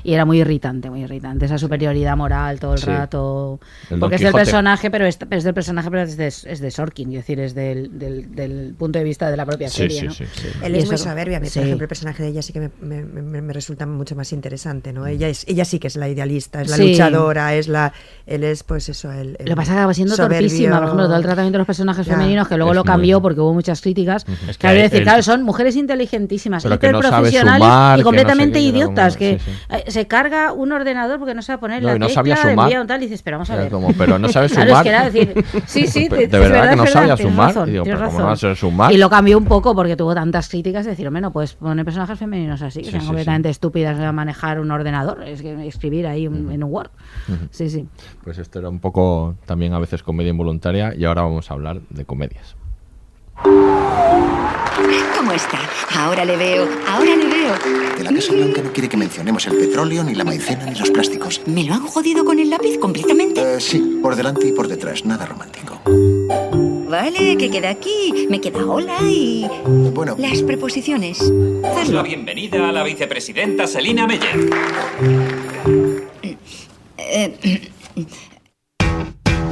Y 0.08 0.14
era 0.14 0.24
muy 0.24 0.40
irritante, 0.40 0.88
muy 0.88 1.02
irritante. 1.02 1.44
Esa 1.44 1.58
superioridad 1.58 2.16
moral 2.16 2.58
todo 2.58 2.72
el 2.72 2.78
Sí. 2.78 2.86
rato. 2.86 3.60
El 3.90 3.98
Porque 3.98 4.16
es 4.16 4.22
del 4.22 4.32
personaje, 4.32 4.90
pero 4.90 5.04
es, 5.04 5.18
es 5.30 5.44
del 5.44 5.52
personaje, 5.52 5.90
pero 5.90 6.02
es 6.04 6.16
de, 6.16 6.28
es 6.28 6.60
de 6.60 6.70
Sorkin, 6.70 7.10
es 7.10 7.16
decir, 7.16 7.38
es 7.40 7.54
del, 7.54 7.98
del, 7.98 8.34
del 8.34 8.74
punto 8.78 8.98
de 8.98 9.04
vista 9.04 9.30
de 9.30 9.36
la 9.36 9.44
propia 9.44 9.68
Sí, 9.68 9.76
serie. 9.82 10.00
sí, 10.00 10.06
¿no? 10.06 10.12
sí, 10.14 10.24
sí. 10.34 10.46
Él 10.62 10.74
Y 10.74 10.78
es 10.78 10.84
eso- 10.84 10.92
muy 10.92 10.98
soberbio. 10.98 11.36
A 11.36 11.40
mí, 11.40 11.48
sí. 11.48 11.58
por 11.58 11.66
ejemplo, 11.66 11.84
el 11.84 11.88
personaje 11.88 12.22
de 12.22 12.28
ella 12.30 12.40
sí 12.40 12.54
que 12.54 12.60
me, 12.60 12.70
me- 12.80 13.02
me- 13.04 13.42
me 13.42 13.52
resulta 13.52 13.84
mucho 13.84 14.16
más 14.16 14.32
interesante, 14.32 14.94
¿no? 14.94 15.06
Ella 15.06 15.28
es, 15.28 15.44
ella 15.46 15.66
sí 15.66 15.78
que 15.78 15.88
es 15.88 15.96
la 15.96 16.08
idealista, 16.08 16.62
es 16.62 16.70
la 16.70 16.76
Sí. 16.76 16.88
luchadora, 16.92 17.54
es 17.54 17.68
la, 17.68 17.92
él 18.26 18.44
es, 18.44 18.62
pues 18.62 18.88
eso, 18.88 19.12
el, 19.12 19.36
el 19.38 19.44
Lo 19.44 19.50
que 19.50 19.56
pasa 19.56 19.62
es 19.62 19.68
que 19.74 19.78
acaba 19.78 19.92
siendo 19.94 20.16
soberbio. 20.16 20.38
torpísima. 20.48 20.76
Por 20.76 20.84
ejemplo, 20.84 21.04
todo 21.06 21.16
el 21.16 21.22
tratamiento 21.22 21.56
de 21.56 21.58
los 21.58 21.66
personajes 21.66 22.06
Ya. 22.06 22.14
femeninos, 22.14 22.48
que 22.48 22.56
luego 22.56 22.72
Es 22.72 22.76
lo 22.76 22.82
muy- 22.84 22.86
cambió 22.86 23.20
porque 23.20 23.40
hubo 23.42 23.52
muchas 23.52 23.82
críticas. 23.82 24.24
Es 24.48 24.56
que 24.56 24.68
decir, 24.68 24.98
el- 25.00 25.02
claro, 25.04 25.22
son 25.22 25.42
mujeres 25.42 25.76
inteligentísimas, 25.76 26.62
Pero 26.62 26.78
que 26.78 26.92
no 26.92 27.02
sabe 27.02 27.28
hiperprofesionales 27.28 27.66
y 27.66 27.68
no 27.68 27.96
sé 27.98 28.02
completamente 28.04 28.58
qué, 28.58 28.64
idiotas. 28.64 29.16
Que 29.18 29.38
sí, 29.38 29.50
eh, 29.68 29.84
se 29.98 30.06
carga 30.06 30.52
un 30.52 30.70
ordenador 30.70 31.18
porque 31.18 31.34
no 31.34 31.42
sabe 31.42 31.58
poner 31.58 31.82
No, 31.82 31.88
la 31.88 31.96
y 31.96 31.98
no 31.98 32.06
tecla 32.06 32.14
sabía 32.14 32.36
sumar. 32.36 32.80
un 32.80 32.86
tal, 32.86 33.02
y 33.02 33.06
dices, 33.06 33.22
pero 33.22 33.36
vamos 33.38 33.50
a 33.50 33.56
ver. 33.56 33.68
como, 33.68 33.92
pero 33.94 34.16
no 34.18 34.28
sabe 34.28 34.48
Claro, 34.50 34.68
sumar. 34.70 34.76
es 34.76 34.82
que 34.84 34.88
era 34.88 35.04
decir, 35.10 35.44
sí, 35.66 35.86
sí, 35.88 36.08
De 36.08 36.26
verdad 36.28 36.70
que 36.70 36.76
no 36.76 36.84
es 36.84 36.90
sabía 36.92 37.16
sumar. 37.16 37.48
razón, 37.48 37.68
Y 37.68 37.72
digo, 37.72 37.82
tienes 37.84 37.98
pero 38.00 38.10
¿cómo 38.10 38.18
razón. 38.18 38.26
no 38.26 38.26
vas 38.30 38.44
a 38.44 38.54
sumar? 38.60 38.92
Y 38.92 38.96
lo 38.98 39.10
cambió 39.10 39.36
un 39.36 39.46
poco 39.46 39.74
porque 39.74 39.96
tuvo 39.96 40.14
tantas 40.14 40.48
críticas 40.48 40.84
de 40.84 40.92
decir, 40.92 41.06
hombre, 41.08 41.20
no 41.20 41.32
puedes 41.32 41.54
poner 41.54 41.84
personajes 41.84 42.16
femeninos 42.18 42.62
así, 42.62 42.78
que 42.80 42.84
Sí, 42.86 42.90
sean 42.92 43.00
sí, 43.02 43.06
completamente 43.08 43.48
estúpidas 43.50 43.98
a 43.98 44.12
manejar 44.12 44.60
un 44.60 44.70
ordenador, 44.70 45.22
es 45.24 45.42
que 45.42 45.66
escribir 45.66 46.06
ahí 46.06 46.28
un- 46.28 46.52
en 46.52 46.62
un 46.62 46.72
Word. 46.72 46.90
Sí, 47.50 47.68
sí. 47.68 47.86
Pues 48.22 48.38
esto 48.38 48.60
era 48.60 48.68
un 48.68 48.78
poco 48.78 49.34
también 49.46 49.72
a 49.74 49.80
veces 49.80 50.04
comedia 50.04 50.30
involuntaria 50.30 50.94
y 50.96 51.04
ahora 51.06 51.22
vamos 51.22 51.50
a 51.50 51.54
hablar 51.54 51.80
de 51.90 52.04
comedias. 52.04 52.54
¿Cómo 55.16 55.32
está? 55.32 55.58
Ahora 55.98 56.24
le 56.24 56.36
veo, 56.36 56.66
ahora 56.88 57.16
le 57.16 57.27
De 57.96 58.04
la 58.04 58.12
Casa 58.12 58.34
Blanca 58.34 58.60
no 58.62 58.72
quiere 58.72 58.90
que 58.90 58.96
mencionemos 58.98 59.46
el 59.46 59.56
petróleo, 59.56 60.04
ni 60.04 60.14
la 60.14 60.24
maicena, 60.24 60.66
ni 60.66 60.78
los 60.78 60.90
plásticos. 60.90 61.40
¿Me 61.46 61.64
lo 61.64 61.72
han 61.72 61.86
jodido 61.86 62.24
con 62.24 62.38
el 62.38 62.50
lápiz 62.50 62.78
completamente? 62.78 63.40
Eh, 63.40 63.60
sí, 63.60 63.98
por 64.02 64.16
delante 64.16 64.46
y 64.46 64.52
por 64.52 64.68
detrás, 64.68 65.06
nada 65.06 65.24
romántico. 65.24 65.80
Vale, 66.88 67.36
que 67.38 67.50
queda 67.50 67.70
aquí. 67.70 68.26
Me 68.28 68.40
queda 68.40 68.66
hola 68.66 68.98
y... 69.02 69.46
Bueno, 69.94 70.14
Las 70.18 70.42
preposiciones. 70.42 71.20
Damos 71.62 71.88
la 71.88 72.02
bienvenida 72.02 72.68
a 72.68 72.72
la 72.72 72.82
vicepresidenta 72.82 73.66
Selina 73.66 74.06
Meyer. 74.06 74.50
Eh, 76.98 77.70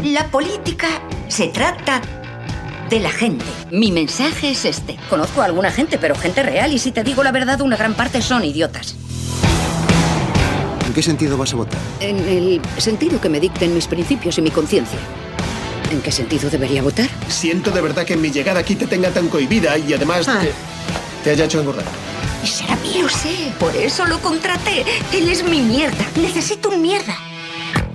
la 0.04 0.30
política 0.30 0.88
se 1.28 1.48
trata 1.48 2.02
de 2.90 3.00
la 3.00 3.10
gente. 3.10 3.44
Mi 3.70 3.90
mensaje 3.92 4.50
es 4.50 4.64
este. 4.64 4.96
Conozco 5.10 5.42
a 5.42 5.46
alguna 5.46 5.70
gente, 5.70 5.98
pero 5.98 6.14
gente 6.14 6.42
real, 6.42 6.72
y 6.72 6.78
si 6.78 6.92
te 6.92 7.02
digo 7.02 7.22
la 7.24 7.32
verdad, 7.32 7.60
una 7.60 7.76
gran 7.76 7.94
parte 7.94 8.22
son 8.22 8.44
idiotas. 8.44 8.94
¿en 10.86 10.92
qué 10.94 11.02
sentido 11.02 11.36
vas 11.36 11.52
a 11.52 11.56
votar? 11.56 11.78
En 12.00 12.16
el 12.28 12.60
sentido 12.78 13.20
que 13.20 13.28
me 13.28 13.38
dicten 13.40 13.74
mis 13.74 13.86
principios 13.86 14.38
y 14.38 14.42
mi 14.42 14.50
conciencia. 14.50 14.98
¿En 15.90 16.00
qué 16.00 16.10
sentido 16.10 16.48
debería 16.48 16.80
votar? 16.82 17.08
Siento 17.28 17.70
de 17.70 17.80
verdad 17.82 18.04
que 18.06 18.16
mi 18.16 18.30
llegada 18.30 18.60
aquí 18.60 18.76
te 18.76 18.86
tenga 18.86 19.10
tan 19.10 19.28
cohibida 19.28 19.76
y 19.76 19.92
además 19.92 20.26
Ah. 20.28 20.38
te, 20.40 20.52
te 21.24 21.30
haya 21.30 21.44
hecho 21.44 21.60
engordar. 21.60 21.84
Y 22.42 22.46
será 22.46 22.76
mí, 22.76 23.02
lo 23.02 23.08
sé. 23.08 23.52
Por 23.58 23.74
eso 23.76 24.06
lo 24.06 24.18
contraté. 24.20 24.84
Él 25.12 25.28
es 25.28 25.44
mi 25.44 25.60
mierda. 25.60 26.04
Necesito 26.20 26.70
un 26.70 26.80
mierda. 26.80 27.14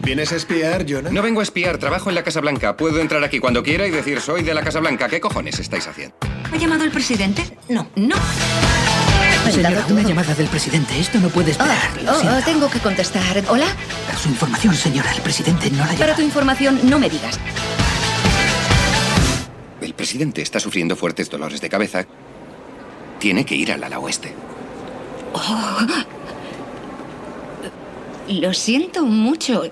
¿Vienes 0.03 0.31
a 0.31 0.35
espiar, 0.35 0.85
Jonah? 0.87 1.09
No 1.11 1.21
vengo 1.21 1.39
a 1.41 1.43
espiar, 1.43 1.77
trabajo 1.77 2.09
en 2.09 2.15
la 2.15 2.23
Casa 2.23 2.41
Blanca. 2.41 2.75
Puedo 2.75 2.99
entrar 2.99 3.23
aquí 3.23 3.39
cuando 3.39 3.61
quiera 3.63 3.85
y 3.87 3.91
decir 3.91 4.19
soy 4.19 4.43
de 4.43 4.53
la 4.53 4.61
Casa 4.63 4.79
Blanca. 4.79 5.07
¿Qué 5.07 5.19
cojones 5.21 5.59
estáis 5.59 5.87
haciendo? 5.87 6.15
¿Ha 6.51 6.57
llamado 6.57 6.83
el 6.83 6.91
presidente? 6.91 7.57
No, 7.69 7.87
no. 7.95 8.15
Señora, 9.51 9.85
una 9.89 10.01
llamada 10.03 10.33
del 10.33 10.47
presidente. 10.47 10.99
Esto 10.99 11.19
no 11.19 11.29
puede 11.29 11.51
esperar. 11.51 12.01
Lo 12.03 12.11
Oh, 12.13 12.21
oh, 12.37 12.41
tengo 12.45 12.69
que 12.69 12.79
contestar. 12.79 13.43
¿Hola? 13.49 13.65
Su 14.21 14.29
información, 14.29 14.73
señora. 14.75 15.11
El 15.13 15.21
presidente 15.21 15.69
no 15.71 15.77
la 15.79 15.85
Para 15.85 15.97
llama. 15.97 16.15
tu 16.15 16.21
información, 16.21 16.79
no 16.83 16.99
me 16.99 17.09
digas. 17.09 17.39
El 19.81 19.93
presidente 19.93 20.41
está 20.41 20.59
sufriendo 20.59 20.95
fuertes 20.95 21.29
dolores 21.29 21.59
de 21.61 21.69
cabeza. 21.69 22.05
Tiene 23.19 23.45
que 23.45 23.55
ir 23.55 23.71
al 23.71 23.83
ala 23.83 23.99
oeste. 23.99 24.33
Lo 28.39 28.53
siento 28.53 29.05
mucho. 29.05 29.63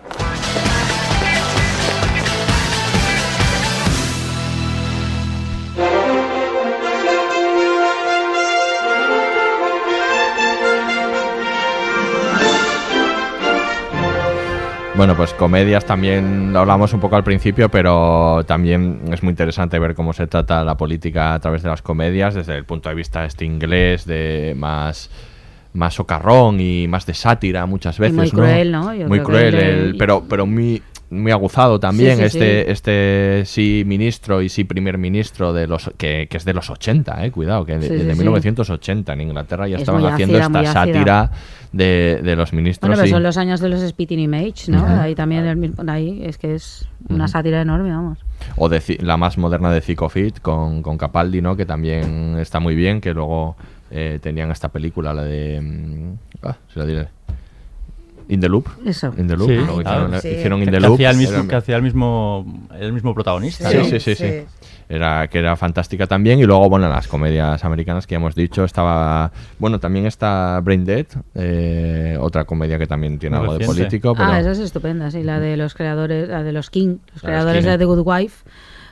Bueno, 14.95 15.15
pues 15.15 15.33
comedias 15.33 15.85
también 15.85 16.51
lo 16.51 16.59
hablamos 16.59 16.91
un 16.91 16.99
poco 16.99 17.15
al 17.15 17.23
principio, 17.23 17.69
pero 17.69 18.43
también 18.45 19.03
es 19.09 19.23
muy 19.23 19.29
interesante 19.29 19.79
ver 19.79 19.95
cómo 19.95 20.11
se 20.11 20.27
trata 20.27 20.65
la 20.65 20.75
política 20.75 21.33
a 21.33 21.39
través 21.39 21.63
de 21.63 21.69
las 21.69 21.81
comedias, 21.81 22.35
desde 22.35 22.57
el 22.57 22.65
punto 22.65 22.89
de 22.89 22.95
vista 22.95 23.23
este 23.23 23.45
inglés, 23.45 24.05
de 24.05 24.53
más 24.57 25.09
más 25.73 25.93
socarrón 25.95 26.59
y 26.59 26.87
más 26.87 27.05
de 27.05 27.13
sátira 27.13 27.65
muchas 27.65 27.99
veces, 27.99 28.15
muy 28.17 28.29
cruel, 28.31 28.71
¿no? 28.71 28.93
Yo 28.93 29.07
muy 29.07 29.19
cruel, 29.21 29.53
el- 29.55 29.59
el- 29.89 29.97
pero 29.97 30.23
pero 30.27 30.45
muy 30.45 30.81
muy 31.11 31.31
aguzado 31.31 31.79
también 31.79 32.17
Sí, 32.17 32.17
sí, 32.17 32.23
este 32.37 32.63
sí. 32.65 32.71
este 32.71 33.41
sí 33.45 33.83
ministro 33.85 34.43
y 34.43 34.49
sí 34.49 34.63
primer 34.63 34.99
ministro 34.99 35.53
de 35.53 35.65
los 35.65 35.89
que, 35.97 36.27
que 36.29 36.37
es 36.37 36.45
de 36.45 36.53
los 36.53 36.69
80 36.69 37.25
eh 37.25 37.31
cuidado 37.31 37.65
que 37.65 37.79
de, 37.79 37.89
de 37.89 38.13
sí. 38.13 38.19
1980 38.19 39.13
en 39.13 39.21
Inglaterra 39.21 39.67
ya 39.67 39.77
Es 39.77 39.81
estaban 39.81 40.05
haciendo 40.05 40.37
ácida, 40.37 40.59
esta 40.61 40.73
sátira 40.73 41.31
de, 41.71 42.19
de 42.23 42.35
los 42.35 42.53
ministros 42.53 42.87
Bueno, 42.89 42.95
pero 43.01 43.07
y- 43.07 43.11
son 43.11 43.23
los 43.23 43.37
años 43.37 43.59
de 43.59 43.69
los 43.69 43.81
Spitting 43.87 44.19
Image, 44.19 44.71
¿no? 44.71 44.85
Ahí 44.85 45.15
también, 45.15 45.45
el 45.47 45.89
ahí 45.89 46.21
es 46.23 46.37
que 46.37 46.53
es 46.53 46.87
una 47.09 47.27
sátira 47.27 47.59
enorme, 47.61 47.89
vamos. 47.89 48.19
o 48.55 48.69
de 48.69 48.79
la 49.01 49.17
más 49.17 49.35
moderna 49.39 49.71
de 49.71 49.81
Fit 49.81 50.39
con, 50.41 50.83
con 50.83 50.97
Capaldi 50.99 51.41
no 51.41 51.55
que 51.55 51.65
también 51.65 52.37
está 52.39 52.59
muy 52.59 52.75
bien 52.75 53.01
que 53.01 53.13
luego 53.15 53.55
eh, 53.91 54.19
tenían 54.21 54.51
esta 54.51 54.69
película 54.69 55.13
la 55.13 55.23
de 55.23 55.59
mm, 55.61 56.13
ah, 56.43 56.57
se 56.73 56.79
la 56.79 56.85
diré 56.85 57.07
In 58.29 58.39
the 58.39 58.47
Loop 58.47 58.67
Eso. 58.85 59.11
In 59.17 59.27
the 59.27 59.35
Loop 59.35 59.49
Sí, 59.49 59.55
luego 59.55 59.77
claro. 59.81 60.03
hicieron, 60.05 60.21
Sí. 60.21 60.27
hicieron 60.29 60.63
In 60.63 60.69
the 60.71 60.79
Loop 60.79 60.93
hacía 60.93 61.09
el 61.09 61.17
mismo, 61.17 61.37
Era- 61.39 61.47
que 61.47 61.55
hacía 61.55 61.75
el 61.77 61.81
mismo, 61.81 62.67
el 62.79 62.93
mismo 62.93 63.15
protagonista. 63.15 63.69
Sí, 63.71 63.77
¿no? 63.77 63.83
sí, 63.85 63.99
sí, 63.99 64.13
sí. 64.13 64.43
Era, 64.87 65.27
que 65.27 65.39
era 65.39 65.55
fantástica 65.55 66.05
también. 66.05 66.39
Y 66.39 66.45
luego, 66.45 66.69
bueno, 66.69 66.87
las 66.89 67.07
comedias 67.07 67.63
americanas 67.65 68.05
que 68.05 68.13
ya 68.13 68.17
hemos 68.17 68.35
dicho, 68.35 68.63
estaba. 68.63 69.31
Bueno, 69.57 69.79
también 69.79 70.05
está 70.05 70.59
Brain 70.63 70.85
Dead, 70.85 71.05
eh, 71.35 72.17
otra 72.19 72.45
comedia 72.45 72.77
que 72.77 72.85
también 72.85 73.17
tiene 73.17 73.37
Muy 73.37 73.45
algo 73.47 73.57
de 73.59 73.65
político. 73.65 74.13
Pero... 74.13 74.29
Ah, 74.29 74.39
esa 74.39 74.51
es 74.51 74.59
estupenda, 74.59 75.09
sí, 75.09 75.23
la 75.23 75.39
de 75.39 75.57
los 75.57 75.73
creadores, 75.73 76.29
la 76.29 76.43
de 76.43 76.51
los 76.51 76.69
King, 76.69 76.97
los 77.13 77.23
La 77.23 77.29
creadores 77.29 77.65
de 77.65 77.77
The 77.79 77.85
Good 77.85 78.03
Wife. 78.05 78.45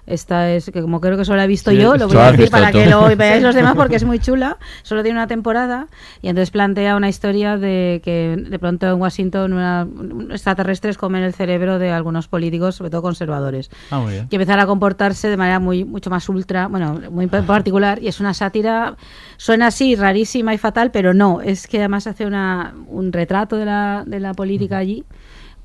Esta 0.08 0.50
es 0.52 0.72
que 0.74 0.82
como 0.82 1.02
creo 1.02 1.18
que 1.18 1.26
solo 1.26 1.36
la 1.38 1.44
he 1.44 1.48
visto 1.48 1.70
Sí, 1.72 1.78
yo, 1.78 1.98
lo 1.98 2.08
voy 2.08 2.16
a 2.18 2.32
decir 2.32 2.50
para 2.50 2.72
tú. 2.72 2.78
que 2.80 2.86
lo 2.88 3.14
veáis 3.16 3.44
los 3.44 3.54
demás 3.54 3.76
porque 3.76 3.98
es 3.98 4.06
muy 4.06 4.20
chula. 4.20 4.58
Solo 4.84 5.04
tiene 5.04 5.20
una 5.20 5.28
temporada 5.28 5.88
y 6.22 6.30
entonces 6.30 6.50
plantea 6.50 6.96
una 6.96 7.10
historia 7.10 7.58
de 7.58 8.02
que 8.04 8.38
de 8.50 8.58
pronto 8.58 8.88
en 8.88 8.94
Washington 9.02 9.52
una, 9.52 9.84
un- 9.84 10.32
extraterrestres 10.32 10.98
comen 10.98 11.24
el 11.24 11.34
cerebro 11.34 11.78
de 11.78 11.92
algunos 11.92 12.28
políticos, 12.30 12.76
sobre 12.76 12.90
todo 12.90 13.02
conservadores. 13.02 13.70
Ah, 13.92 14.06
que 14.30 14.38
empezar 14.38 14.60
a 14.60 14.66
comportarse 14.66 15.28
de 15.28 15.36
manera 15.36 15.60
muy 15.60 15.84
mucho 15.84 16.10
más 16.10 16.30
ultra, 16.30 16.68
bueno, 16.68 17.02
muy 17.12 17.28
pa- 17.28 17.42
particular 17.42 18.02
y 18.02 18.08
es 18.08 18.20
una 18.22 18.34
sátira 18.34 18.96
suena 19.36 19.68
así 19.68 19.96
rarísima 19.96 20.54
y 20.54 20.58
fatal, 20.58 20.90
pero 20.92 21.14
no, 21.14 21.42
es 21.42 21.68
que 21.68 21.80
además 21.80 22.08
hace 22.08 22.26
una, 22.26 22.74
un 22.88 23.12
retrato 23.12 23.58
de 23.58 23.66
la, 23.66 24.04
de 24.06 24.20
la 24.22 24.34
política 24.34 24.78
allí 24.78 25.04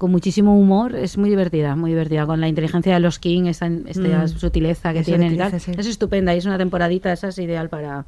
con 0.02 0.10
muchísimo 0.10 0.58
humor, 0.58 0.96
es 0.96 1.16
muy 1.16 1.30
divertida, 1.30 1.76
muy 1.76 1.92
divertida, 1.92 2.26
con 2.26 2.40
la 2.40 2.48
inteligencia 2.48 2.92
de 2.92 2.98
los 2.98 3.20
King, 3.20 3.44
esta, 3.46 3.68
esta 3.86 4.24
Mm. 4.24 4.28
sutileza 4.28 4.92
que 4.92 4.98
Esa 4.98 5.06
tienen 5.06 5.34
y 5.34 5.36
tal. 5.36 5.60
sí. 5.60 5.70
Es 5.78 5.86
estupenda 5.86 6.34
y 6.34 6.38
es 6.38 6.44
una 6.44 6.58
temporadita, 6.58 7.12
esa 7.12 7.28
es 7.28 7.38
ideal 7.38 7.68
para, 7.68 8.04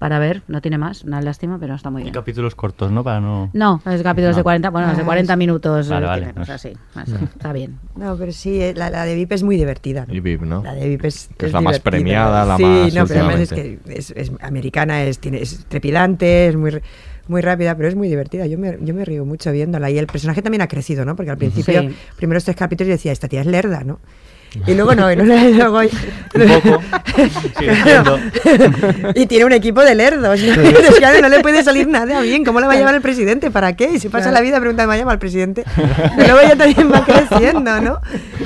para 0.00 0.18
ver, 0.18 0.42
no 0.48 0.60
tiene 0.60 0.78
más, 0.78 1.04
una 1.04 1.20
lástima, 1.22 1.56
pero 1.60 1.76
está 1.76 1.90
muy 1.90 2.02
Y 2.02 2.04
bien. 2.06 2.14
capítulos 2.14 2.56
cortos, 2.56 2.90
¿no? 2.90 3.04
Para 3.04 3.20
no... 3.20 3.50
No, 3.52 3.80
es 3.86 4.02
capítulos 4.02 4.32
No. 4.34 4.38
de 4.38 4.42
40, 4.42 4.70
bueno, 4.70 4.96
de 4.96 5.02
Ah, 5.02 5.04
40 5.04 5.32
sí. 5.32 5.36
minutos, 5.38 5.88
Vale, 5.88 6.06
eh, 6.06 6.08
vale, 6.08 6.22
tiene, 6.24 6.32
no 6.38 6.42
o 6.42 6.44
sea, 6.44 6.54
es- 6.56 6.62
sí, 6.62 6.72
así, 6.96 7.14
está 7.14 7.52
bien. 7.52 7.78
No, 7.94 8.16
pero 8.16 8.32
sí, 8.32 8.60
eh, 8.60 8.74
la, 8.76 8.90
la 8.90 9.04
de 9.04 9.14
VIP 9.14 9.30
es 9.32 9.44
muy 9.44 9.56
divertida. 9.56 10.06
¿no? 10.08 10.12
Y 10.14 10.18
VIP, 10.18 10.42
¿no? 10.42 10.64
La 10.64 10.74
de 10.74 10.88
VIP 10.88 11.04
es, 11.04 11.30
Que 11.38 11.46
es 11.46 11.52
la 11.52 11.60
más 11.60 11.78
premiada, 11.78 12.44
la 12.44 12.56
sí, 12.56 12.64
más 12.64 12.94
no, 12.94 13.06
pero 13.06 13.20
además 13.26 13.40
es 13.42 13.52
que 13.52 13.78
es, 13.86 14.10
es 14.10 14.32
americana, 14.40 15.04
es, 15.04 15.20
tiene, 15.20 15.40
es 15.40 15.64
trepidante, 15.68 16.48
es 16.48 16.56
muy, 16.56 16.70
r- 16.70 16.82
muy 17.28 17.40
rápida, 17.42 17.76
pero 17.76 17.88
es 17.88 17.94
muy 17.94 18.08
divertida. 18.08 18.46
Yo 18.46 18.58
me, 18.58 18.78
yo 18.80 18.94
me 18.94 19.04
río 19.04 19.24
mucho 19.24 19.52
viéndola. 19.52 19.90
Y 19.90 19.98
el 19.98 20.06
personaje 20.06 20.42
también 20.42 20.62
ha 20.62 20.68
crecido, 20.68 21.04
¿no? 21.04 21.14
Porque 21.16 21.30
al 21.30 21.38
principio, 21.38 21.82
Sí. 21.82 21.94
primeros 22.16 22.44
tres 22.44 22.56
capítulos, 22.56 22.88
yo 22.88 22.92
decía, 22.94 23.12
esta 23.12 23.28
tía 23.28 23.40
es 23.40 23.46
lerda, 23.46 23.84
¿no? 23.84 24.00
Y 24.66 24.74
luego 24.74 24.94
no, 24.94 25.10
y 25.12 25.16
luego, 25.16 25.80
Un 25.80 26.48
poco. 26.62 26.82
Siendo. 27.58 28.18
y 29.14 29.26
tiene 29.26 29.44
un 29.44 29.52
equipo 29.52 29.82
de 29.82 29.94
lerdos. 29.94 30.40
¿no? 30.40 30.54
Claro, 30.98 31.20
no 31.20 31.28
le 31.28 31.40
puede 31.40 31.62
salir 31.62 31.86
nada 31.86 32.20
bien. 32.22 32.44
¿Cómo 32.44 32.60
le 32.60 32.66
va 32.66 32.72
a 32.72 32.76
llevar 32.76 32.94
el 32.94 33.00
presidente? 33.00 33.50
¿Para 33.50 33.74
qué? 33.76 33.90
Y 33.94 33.98
se 34.00 34.10
pasa 34.10 34.24
Claro. 34.30 34.34
la 34.34 34.40
vida 34.40 34.58
preguntando, 34.58 34.88
¿me 34.88 34.88
va 34.88 34.94
a 34.94 34.98
llamar 34.98 35.14
el 35.14 35.18
presidente? 35.20 35.64
Y 36.16 36.20
luego 36.28 36.40
ya 36.42 36.56
también 36.56 36.90
va 36.92 37.04
creciendo, 37.04 37.80
¿no? 37.80 37.98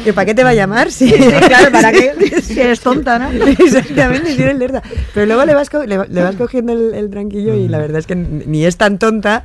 ¿Y 0.05 0.13
para 0.13 0.27
qué 0.27 0.35
te 0.35 0.43
va 0.45 0.51
a 0.51 0.55
llamar? 0.55 0.91
Sí, 0.91 1.11
claro, 1.13 1.71
¿para 1.73 1.93
qué? 1.93 2.13
Si 2.43 2.61
eres 2.61 2.81
tonta, 2.81 3.19
¿no? 3.19 3.31
Exactamente, 3.47 4.35
si 4.35 4.43
eres 4.43 4.57
lerda. 4.59 4.83
Pero 5.15 5.27
luego 5.27 5.45
le 5.45 5.55
vas, 5.55 5.71
co- 5.71 5.85
le, 5.85 5.99
le 6.09 6.23
vas 6.23 6.37
cogiendo 6.37 6.73
el, 6.73 6.95
el 6.95 7.11
tranquillo 7.11 7.55
y 7.55 7.69
la 7.69 7.79
verdad 7.79 7.99
es 7.99 8.07
que 8.07 8.15
ni 8.17 8.65
es 8.67 8.77
tan 8.77 8.99
tonta 8.99 9.45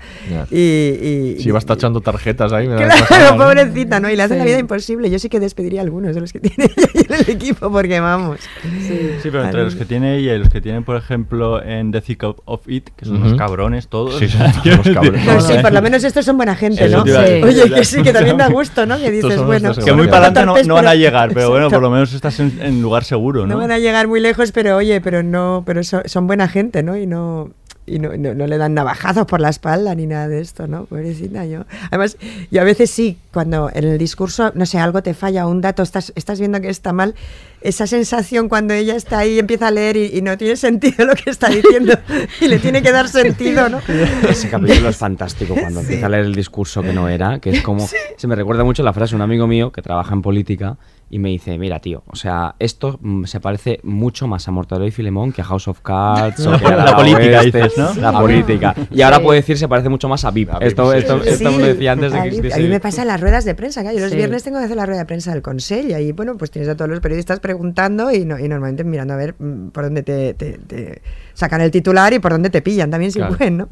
y... 0.51 0.57
y- 0.59 1.37
Si 1.39 1.51
vas 1.51 1.65
tachando 1.65 2.01
tarjetas 2.01 2.51
ahí, 2.51 2.67
me 2.67 2.75
Claro, 2.75 3.37
pobrecita, 3.37 3.99
¿no? 3.99 4.09
Y 4.09 4.15
le 4.15 4.23
hacen 4.23 4.37
la 4.39 4.43
Sí. 4.43 4.49
vida 4.49 4.59
imposible. 4.59 5.09
Yo 5.09 5.19
sí 5.19 5.29
que 5.29 5.39
despediría 5.39 5.81
a 5.81 5.83
algunos 5.83 6.15
de 6.15 6.21
los 6.21 6.31
que 6.33 6.39
tiene 6.49 6.71
ella 6.77 6.89
ahí 6.93 7.05
en 7.07 7.13
el 7.15 7.29
equipo, 7.29 7.71
porque 7.71 7.99
vamos. 7.99 8.39
Sí, 8.81 9.19
pero 9.23 9.43
entre 9.43 9.63
los 9.63 9.75
que 9.75 9.85
tiene 9.85 10.17
ella 10.17 10.35
y 10.35 10.39
los 10.39 10.49
que 10.49 10.61
tienen, 10.61 10.83
por 10.83 10.95
ejemplo, 10.95 11.63
en 11.63 11.91
The 11.91 12.01
Thick 12.01 12.23
of, 12.23 12.67
It, 12.67 12.89
que 12.95 13.05
son 13.05 13.17
unos 13.17 13.29
Ujú. 13.29 13.37
cabrones 13.37 13.87
todos. 13.87 14.17
Sí, 14.17 14.27
sí, 14.27 14.37
son 14.63 14.73
unos 14.73 14.89
cabrones. 14.89 15.25
No, 15.25 15.41
sí, 15.41 15.53
por 15.61 15.73
lo 15.73 15.81
menos 15.81 16.03
estos 16.03 16.25
son 16.25 16.37
buena 16.37 16.55
gente, 16.55 16.87
¿no? 16.89 17.03
decir. 17.03 17.43
Oye, 17.43 17.71
que 17.71 17.85
sí, 17.85 18.01
que 18.01 18.13
también 18.13 18.37
da 18.37 18.47
gusto, 18.47 18.85
¿no? 18.85 18.97
Que 18.97 19.11
dices, 19.11 19.41
bueno... 19.41 19.73
Que 19.73 19.93
muy 19.93 20.07
para 20.07 20.27
adelante 20.27 20.45
no, 20.45 20.67
no 20.67 20.73
van 20.75 20.87
a 20.87 20.95
llegar, 20.95 21.31
pero 21.33 21.49
bueno, 21.49 21.69
por 21.69 21.81
lo 21.81 21.89
menos 21.89 22.13
estás 22.13 22.39
en, 22.39 22.59
en 22.61 22.81
lugar 22.81 23.03
seguro, 23.03 23.41
¿no? 23.41 23.53
No 23.55 23.59
van 23.59 23.71
a 23.71 23.79
llegar 23.79 24.07
muy 24.07 24.19
lejos, 24.19 24.51
pero 24.51 24.77
oye, 24.77 25.01
pero 25.01 25.23
no, 25.23 25.63
pero 25.65 25.83
son, 25.83 26.03
son 26.05 26.27
buena 26.27 26.47
gente, 26.47 26.83
¿no? 26.83 26.97
Y 26.97 27.05
no 27.05 27.51
y 27.87 27.99
no, 27.99 28.15
no, 28.17 28.33
no 28.33 28.45
le 28.45 28.57
dan 28.57 28.73
navajazos 28.73 29.25
por 29.25 29.39
la 29.39 29.49
espalda 29.49 29.95
ni 29.95 30.05
nada 30.05 30.27
de 30.27 30.41
esto, 30.41 30.67
¿no? 30.67 30.85
Pobrecita 30.85 31.45
yo. 31.45 31.65
Además, 31.89 32.17
yo 32.51 32.61
a 32.61 32.65
veces 32.65 32.91
sí, 32.91 33.17
cuando 33.33 33.71
en 33.73 33.85
el 33.85 33.97
discurso, 33.97 34.51
no 34.53 34.65
sé, 34.65 34.77
algo 34.77 35.01
te 35.01 35.13
falla, 35.13 35.47
un 35.47 35.61
dato, 35.61 35.81
estás, 35.83 36.11
estás 36.15 36.39
viendo 36.39 36.59
que 36.59 36.69
está 36.69 36.91
mal, 36.91 37.15
esa 37.67 37.85
sensación 37.87 38.47
cuando 38.49 38.73
ella 38.73 38.95
está 38.95 39.19
ahí 39.19 39.33
y 39.35 39.39
empieza 39.39 39.67
a 39.67 39.71
leer 39.71 39.97
y, 39.97 40.17
y 40.17 40.21
no 40.21 40.37
tiene 40.37 40.55
sentido 40.55 41.05
lo 41.05 41.15
que 41.15 41.29
está 41.29 41.49
diciendo 41.49 41.93
y 42.41 42.47
le 42.47 42.59
tiene 42.59 42.81
que 42.81 42.91
dar 42.91 43.07
sentido, 43.09 43.67
¿no? 43.69 43.79
Ese 44.29 44.49
capítulo 44.49 44.89
es 44.89 44.97
fantástico 44.97 45.53
cuando 45.53 45.79
Sí. 45.81 45.85
empieza 45.87 46.05
a 46.05 46.09
leer 46.09 46.25
el 46.25 46.35
discurso 46.35 46.81
que 46.81 46.93
no 46.93 47.09
era, 47.09 47.39
que 47.39 47.49
es 47.51 47.61
como... 47.61 47.87
Se 48.17 48.27
me 48.27 48.35
recuerda 48.35 48.63
mucho 48.63 48.83
la 48.83 48.93
frase 48.93 49.11
de 49.11 49.15
un 49.17 49.21
amigo 49.21 49.47
mío 49.47 49.71
que 49.71 49.81
trabaja 49.81 50.13
en 50.13 50.21
política 50.21 50.77
y 51.09 51.19
me 51.19 51.29
dice, 51.29 51.57
mira 51.57 51.79
tío, 51.79 52.03
o 52.07 52.15
sea, 52.17 52.55
esto 52.59 52.99
mm, 53.01 53.23
se 53.25 53.39
parece 53.39 53.79
mucho 53.83 54.27
más 54.27 54.45
a 54.47 54.51
Mortadelo 54.51 54.85
y 54.87 54.91
Filemón 54.91 55.31
que 55.31 55.41
a 55.41 55.45
House 55.45 55.67
of 55.69 55.79
Cards 55.81 56.45
o 56.45 56.57
que 56.59 56.65
a 56.65 56.75
La 56.75 56.95
política, 56.95 57.39
Oeste, 57.41 57.63
dices, 57.63 57.77
¿no? 57.77 57.93
La 58.01 58.11
política. 58.19 58.75
Y 58.91 59.01
ahora 59.01 59.17
Sí. 59.17 59.23
puedo 59.23 59.35
decir 59.35 59.57
se 59.57 59.67
parece 59.67 59.87
mucho 59.89 60.09
más 60.09 60.25
a 60.25 60.31
VIP. 60.31 60.49
Esto, 60.61 60.91
sí, 60.91 60.97
esto, 60.97 61.23
sí, 61.23 61.29
esto 61.29 61.51
me 61.51 61.57
lo 61.59 61.65
decía 61.67 61.91
antes 61.93 62.11
de 62.11 62.19
que 62.41 62.53
A 62.53 62.57
mí 62.57 62.67
me 62.67 62.79
pasa 62.79 63.01
en 63.03 63.07
las 63.09 63.19
ruedas 63.21 63.45
de 63.45 63.55
prensa, 63.55 63.81
claro. 63.81 63.95
Yo 63.95 64.01
los 64.03 64.11
Sí. 64.11 64.17
viernes 64.17 64.43
tengo 64.43 64.57
que 64.59 64.65
hacer 64.65 64.75
la 64.77 64.85
rueda 64.85 64.99
de 64.99 65.05
prensa 65.05 65.31
del 65.31 65.41
Consell 65.41 65.89
y 65.89 65.93
ahí, 65.93 66.11
bueno, 66.11 66.35
pues 66.37 66.51
tienes 66.51 66.67
a 66.69 66.75
todos 66.75 66.89
los 66.89 66.99
periodistas 66.99 67.39
preguntando 67.39 67.56
y, 68.11 68.25
no- 68.25 68.39
y 68.39 68.47
normalmente 68.47 68.83
mirando 68.83 69.13
a 69.13 69.17
ver 69.17 69.35
mm, 69.37 69.69
por 69.69 69.83
dónde 69.83 70.03
te, 70.03 70.33
te- 70.33 70.57
te 70.59 71.01
sacan 71.33 71.61
el 71.61 71.71
titular 71.71 72.13
y 72.13 72.19
por 72.19 72.31
dónde 72.31 72.49
te 72.49 72.61
pillan 72.61 72.89
también 72.91 73.11
si 73.11 73.19
Claro. 73.19 73.35
pueden, 73.37 73.57
¿no? 73.57 73.69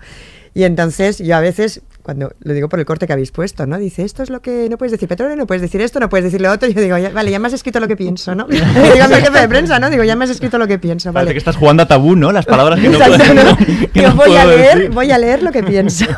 Y 0.54 0.64
entonces 0.64 1.18
yo 1.20 1.36
a 1.36 1.40
veces, 1.42 1.82
cuando 2.06 2.32
lo 2.40 2.54
digo 2.54 2.70
por 2.70 2.78
el 2.80 2.86
corte 2.86 3.08
que 3.08 3.14
habéis 3.14 3.32
puesto, 3.32 3.66
¿no? 3.66 3.80
Dice, 3.80 4.04
esto 4.04 4.22
es 4.22 4.30
lo 4.30 4.40
que 4.40 4.68
no 4.70 4.78
puedes 4.78 4.92
decir 4.92 5.10
petróleo, 5.10 5.36
no 5.36 5.48
puedes 5.48 5.64
decir 5.64 5.82
esto, 5.82 6.00
no 6.00 6.08
puedes 6.08 6.24
decir 6.26 6.40
lo 6.40 6.52
otro. 6.52 6.70
Y 6.70 6.74
yo 6.76 6.82
digo, 6.82 6.96
"Ya- 7.00 7.10
vale, 7.10 7.32
ya 7.32 7.40
me 7.40 7.48
has 7.48 7.54
escrito 7.54 7.80
lo 7.80 7.88
que 7.88 7.98
pienso, 7.98 8.36
¿no? 8.36 8.46
digo 8.46 8.64
a 9.04 9.08
mi 9.08 9.16
jefe 9.16 9.40
de 9.40 9.48
prensa, 9.48 9.80
¿no? 9.80 9.90
Digo, 9.90 10.04
ya 10.04 10.16
me 10.16 10.26
has 10.26 10.30
escrito 10.30 10.60
lo 10.60 10.68
que 10.68 10.78
pienso, 10.78 11.12
Parece 11.12 11.26
vale. 11.26 11.34
que 11.34 11.40
estás 11.40 11.56
jugando 11.56 11.82
a 11.82 11.88
tabú, 11.88 12.16
¿no? 12.16 12.32
Las 12.32 12.46
palabras 12.46 12.80
que 12.80 12.90
no 12.90 12.98
Exacto, 13.00 13.18
puedes 13.18 13.44
¿no? 13.44 13.58
que 13.94 14.02
no 14.04 14.16
voy 14.16 14.36
a 14.36 14.46
leer, 14.46 14.76
decir. 14.78 14.92
voy 14.92 15.12
a 15.12 15.18
leer 15.18 15.42
lo 15.44 15.52
que 15.52 15.64
pienso. 15.64 16.06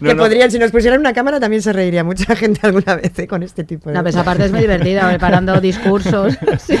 No, 0.00 0.08
que 0.08 0.14
no. 0.16 0.22
podrían, 0.24 0.50
si 0.50 0.58
nos 0.58 0.72
pusieran 0.72 0.98
una 0.98 1.12
cámara, 1.12 1.38
también 1.38 1.62
se 1.62 1.72
reiría 1.72 2.02
mucha 2.02 2.34
gente 2.36 2.58
alguna 2.64 2.96
vez 2.96 3.16
¿eh? 3.20 3.28
con 3.28 3.42
este 3.44 3.62
tipo 3.62 3.88
de. 3.88 3.94
No, 3.94 4.02
pues 4.02 4.16
aparte 4.16 4.44
es 4.46 4.50
muy 4.50 4.60
divertida, 4.60 5.08
preparando 5.08 5.60
discursos. 5.60 6.36
Sí. 6.58 6.76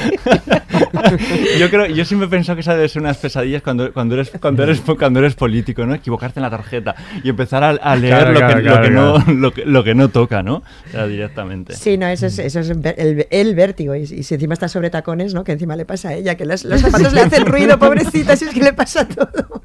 Yo 1.58 1.70
creo, 1.70 1.86
yo 1.86 2.04
siempre 2.04 2.26
he 2.26 2.30
pensado 2.30 2.56
que 2.56 2.60
esa 2.62 2.74
debe 2.74 2.88
ser 2.88 3.02
unas 3.02 3.16
pesadillas 3.18 3.62
cuando, 3.62 3.92
cuando 3.92 4.14
eres 4.14 4.30
cuando 4.40 4.62
eres 4.64 4.80
cuando 4.80 5.20
eres 5.20 5.34
político, 5.34 5.84
¿no? 5.86 5.94
Equivocarte 5.94 6.40
en 6.40 6.42
la 6.42 6.50
tarjeta 6.50 6.94
y 7.22 7.30
empezar 7.32 7.64
a, 7.64 7.70
a 7.70 7.96
leer 7.96 8.14
Claro, 8.14 8.32
lo, 8.32 8.38
claro, 8.38 8.54
que, 8.56 8.62
claro, 8.62 8.76
lo, 8.76 8.82
que 8.82 8.92
claro. 8.92 9.18
no, 9.26 9.32
lo, 9.40 9.52
que, 9.52 9.64
lo 9.64 9.84
que 9.84 9.94
no 9.94 10.08
toca, 10.08 10.42
¿no? 10.42 10.56
O 10.56 10.90
sea, 10.90 11.06
directamente. 11.06 11.74
Sí, 11.74 11.98
no, 11.98 12.06
eso 12.06 12.26
es, 12.26 12.38
eso 12.38 12.60
es 12.60 12.70
el, 12.70 13.26
el 13.30 13.54
vértigo. 13.54 13.94
Y, 13.94 14.02
y 14.02 14.22
si 14.22 14.34
encima 14.34 14.54
está 14.54 14.68
sobre 14.68 14.90
tacones, 14.90 15.34
¿no? 15.34 15.44
Que 15.44 15.52
encima 15.52 15.76
le 15.76 15.84
pasa 15.84 16.10
a 16.10 16.14
ella, 16.14 16.36
que 16.36 16.44
los, 16.44 16.64
los 16.64 16.80
zapatos 16.82 17.12
le 17.12 17.22
hacen 17.22 17.46
ruido, 17.46 17.78
pobrecita, 17.78 18.36
si 18.36 18.44
es 18.44 18.54
que 18.54 18.62
le 18.62 18.72
pasa 18.72 19.06
todo. 19.06 19.62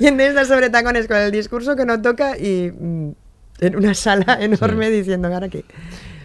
Y 0.00 0.06
entonces 0.06 0.30
está 0.30 0.44
sobre 0.44 0.70
tacones 0.70 1.06
con 1.06 1.18
el 1.18 1.30
discurso 1.30 1.76
que 1.76 1.84
no 1.84 2.00
toca 2.00 2.38
y 2.38 2.72
mm, 2.72 3.10
en 3.60 3.76
una 3.76 3.94
sala 3.94 4.38
enorme 4.40 4.90
diciendo, 4.90 5.28
¿ahora 5.28 5.48
qué? 5.48 5.64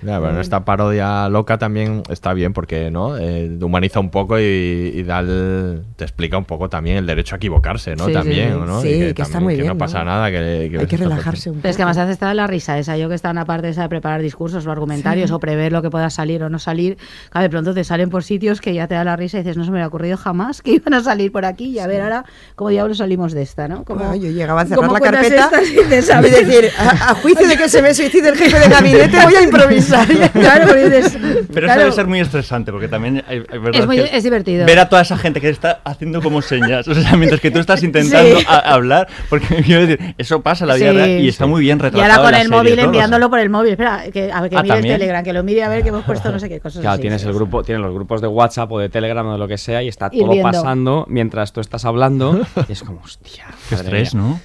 Ya, 0.08 0.20
bueno, 0.20 0.40
esta 0.40 0.64
parodia 0.64 1.28
loca 1.28 1.58
también 1.58 2.02
está 2.10 2.34
bien 2.34 2.54
porque 2.54 2.90
no 2.90 3.18
Eh, 3.18 3.58
humaniza 3.62 4.00
un 4.00 4.10
poco 4.10 4.40
y, 4.40 4.44
y 4.44 5.04
da 5.04 5.20
el- 5.20 5.82
te 5.98 6.06
explica 6.06 6.38
un 6.38 6.46
poco 6.46 6.70
también 6.70 6.98
el 6.98 7.06
derecho 7.06 7.36
a 7.36 7.38
equivocarse, 7.38 7.96
¿no? 7.96 8.06
Sí, 8.06 8.14
también, 8.14 8.54
sí. 8.54 8.60
¿no? 8.66 8.82
Sí, 8.82 8.88
Y 8.88 9.14
que 9.14 9.22
está 9.22 9.24
también 9.34 9.44
muy 9.44 9.54
que 9.56 9.62
bien, 9.64 9.68
no 9.68 9.74
¿no? 9.74 9.78
pasa 9.80 10.04
nada, 10.06 10.30
que, 10.32 10.38
Hay 10.80 10.86
que 10.88 10.98
relajarse 10.98 11.50
un 11.50 11.56
poco. 11.58 11.62
Pero 11.64 11.70
es 11.72 11.76
que 11.78 11.84
además 11.84 11.98
hace 11.98 12.12
estar 12.14 12.34
la 12.36 12.48
risa 12.48 12.78
esa, 12.80 12.96
yo 12.96 13.10
que 13.10 13.16
está 13.16 13.32
en 13.32 13.36
la 13.36 13.46
parte 13.46 13.68
esa 13.70 13.82
de 13.84 13.90
preparar 13.90 14.22
discursos 14.22 14.66
o 14.66 14.72
argumentarios 14.72 15.30
Sí. 15.30 15.34
o 15.34 15.40
prever 15.40 15.72
lo 15.74 15.82
que 15.82 15.90
pueda 15.90 16.10
salir 16.10 16.42
o 16.44 16.50
no 16.50 16.58
salir, 16.60 16.98
claro, 17.30 17.44
de 17.44 17.50
pronto 17.50 17.74
te 17.74 17.84
salen 17.84 18.10
por 18.10 18.24
sitios 18.24 18.62
que 18.62 18.74
ya 18.74 18.88
te 18.88 18.96
da 18.96 19.04
la 19.04 19.16
risa 19.18 19.38
y 19.40 19.42
dices, 19.44 19.58
no 19.58 19.66
se 19.66 19.72
me 19.72 19.78
había 19.80 19.88
ocurrido 19.88 20.16
jamás 20.16 20.62
que 20.62 20.72
iban 20.76 20.94
a 20.94 21.04
salir 21.04 21.32
por 21.34 21.44
aquí 21.44 21.66
y 21.66 21.80
a 21.80 21.88
ver 21.88 22.02
ahora 22.02 22.24
cómo 22.56 22.70
diablos 22.70 23.00
salimos 23.00 23.34
de 23.34 23.42
esta, 23.42 23.68
¿no? 23.68 23.84
Como, 23.84 24.06
Ah, 24.06 24.16
yo 24.16 24.30
llegaba 24.32 24.62
a 24.62 24.66
cerrar 24.66 24.78
¿cómo 24.86 24.94
la 24.94 25.00
carpeta 25.02 25.50
y 25.64 25.90
decir, 26.30 26.70
a, 26.78 27.12
a 27.12 27.16
juicio 27.16 27.46
de 27.48 27.58
que 27.58 27.68
se 27.68 27.82
me 27.82 27.94
suicide 27.94 28.30
el 28.30 28.38
jefe 28.38 28.58
de 28.60 28.68
gabinete, 28.70 29.18
voy 29.24 29.36
a 29.36 29.42
improvisar. 29.42 29.97
claro, 30.34 30.74
dices, 30.74 31.18
Pero 31.54 31.68
eso 31.68 31.80
debe 31.80 31.92
ser 31.92 32.08
muy 32.08 32.20
estresante, 32.20 32.72
porque 32.72 32.88
también 32.88 33.24
hay, 33.28 33.40
verdad 33.40 33.72
es, 33.74 33.86
muy, 33.86 33.98
divertido. 33.98 34.66
Ver 34.66 34.80
a 34.80 34.90
toda 34.90 35.02
esa 35.02 35.18
gente 35.18 35.42
que 35.42 35.50
está 35.50 35.82
haciendo 35.84 36.22
como 36.22 36.42
señas, 36.42 36.88
o 36.88 36.96
sea, 36.96 37.16
mientras 37.16 37.42
que 37.42 37.52
tú 37.52 37.60
estás 37.60 37.84
intentando 37.88 38.40
hablar, 38.48 39.08
porque 39.30 39.56
quiero 39.66 39.86
decir, 39.86 40.16
eso 40.18 40.42
pasa 40.42 40.66
en 40.66 40.70
la 40.70 40.76
vida 40.76 40.94
real 40.94 41.10
y 41.22 41.28
está 41.28 41.46
muy 41.46 41.62
bien 41.62 41.80
retratado. 41.80 42.08
Y 42.08 42.12
ahora 42.12 42.32
con 42.32 42.42
el 42.42 42.50
móvil, 42.50 42.80
enviándolo 42.80 43.30
por 43.30 43.40
el 43.40 43.50
móvil. 43.50 43.72
Espera, 43.72 44.04
que, 44.12 44.32
a 44.32 44.40
ah, 44.40 44.46
el 44.46 44.84
Telegram, 44.84 45.24
que 45.24 45.34
lo 45.34 45.44
mire 45.44 45.64
a 45.64 45.70
ver 45.70 45.84
que 45.84 45.90
hemos 45.90 46.04
puesto 46.06 46.32
no 46.32 46.40
sé 46.40 46.50
qué 46.50 46.60
cosas. 46.60 46.82
Claro, 46.82 47.00
tienes, 47.00 47.24
el 47.24 47.34
grupo, 47.34 47.64
tienes 47.64 47.84
los 47.84 47.94
grupos 47.94 48.22
de 48.22 48.28
WhatsApp 48.28 48.72
o 48.72 48.80
de 48.80 48.90
Telegram 48.90 49.26
o 49.28 49.34
de 49.34 49.38
lo 49.38 49.48
que 49.48 49.58
sea 49.58 49.84
y 49.84 49.88
está 49.88 50.10
todo 50.10 50.42
pasando 50.42 51.06
mientras 51.08 51.54
tú 51.54 51.62
estás 51.62 51.86
hablando. 51.86 52.42
Y 52.68 52.72
es 52.72 52.84
como, 52.84 53.02
hostia. 53.04 53.46
Qué 53.70 53.76
estrés, 53.76 54.16
¿no? 54.16 54.40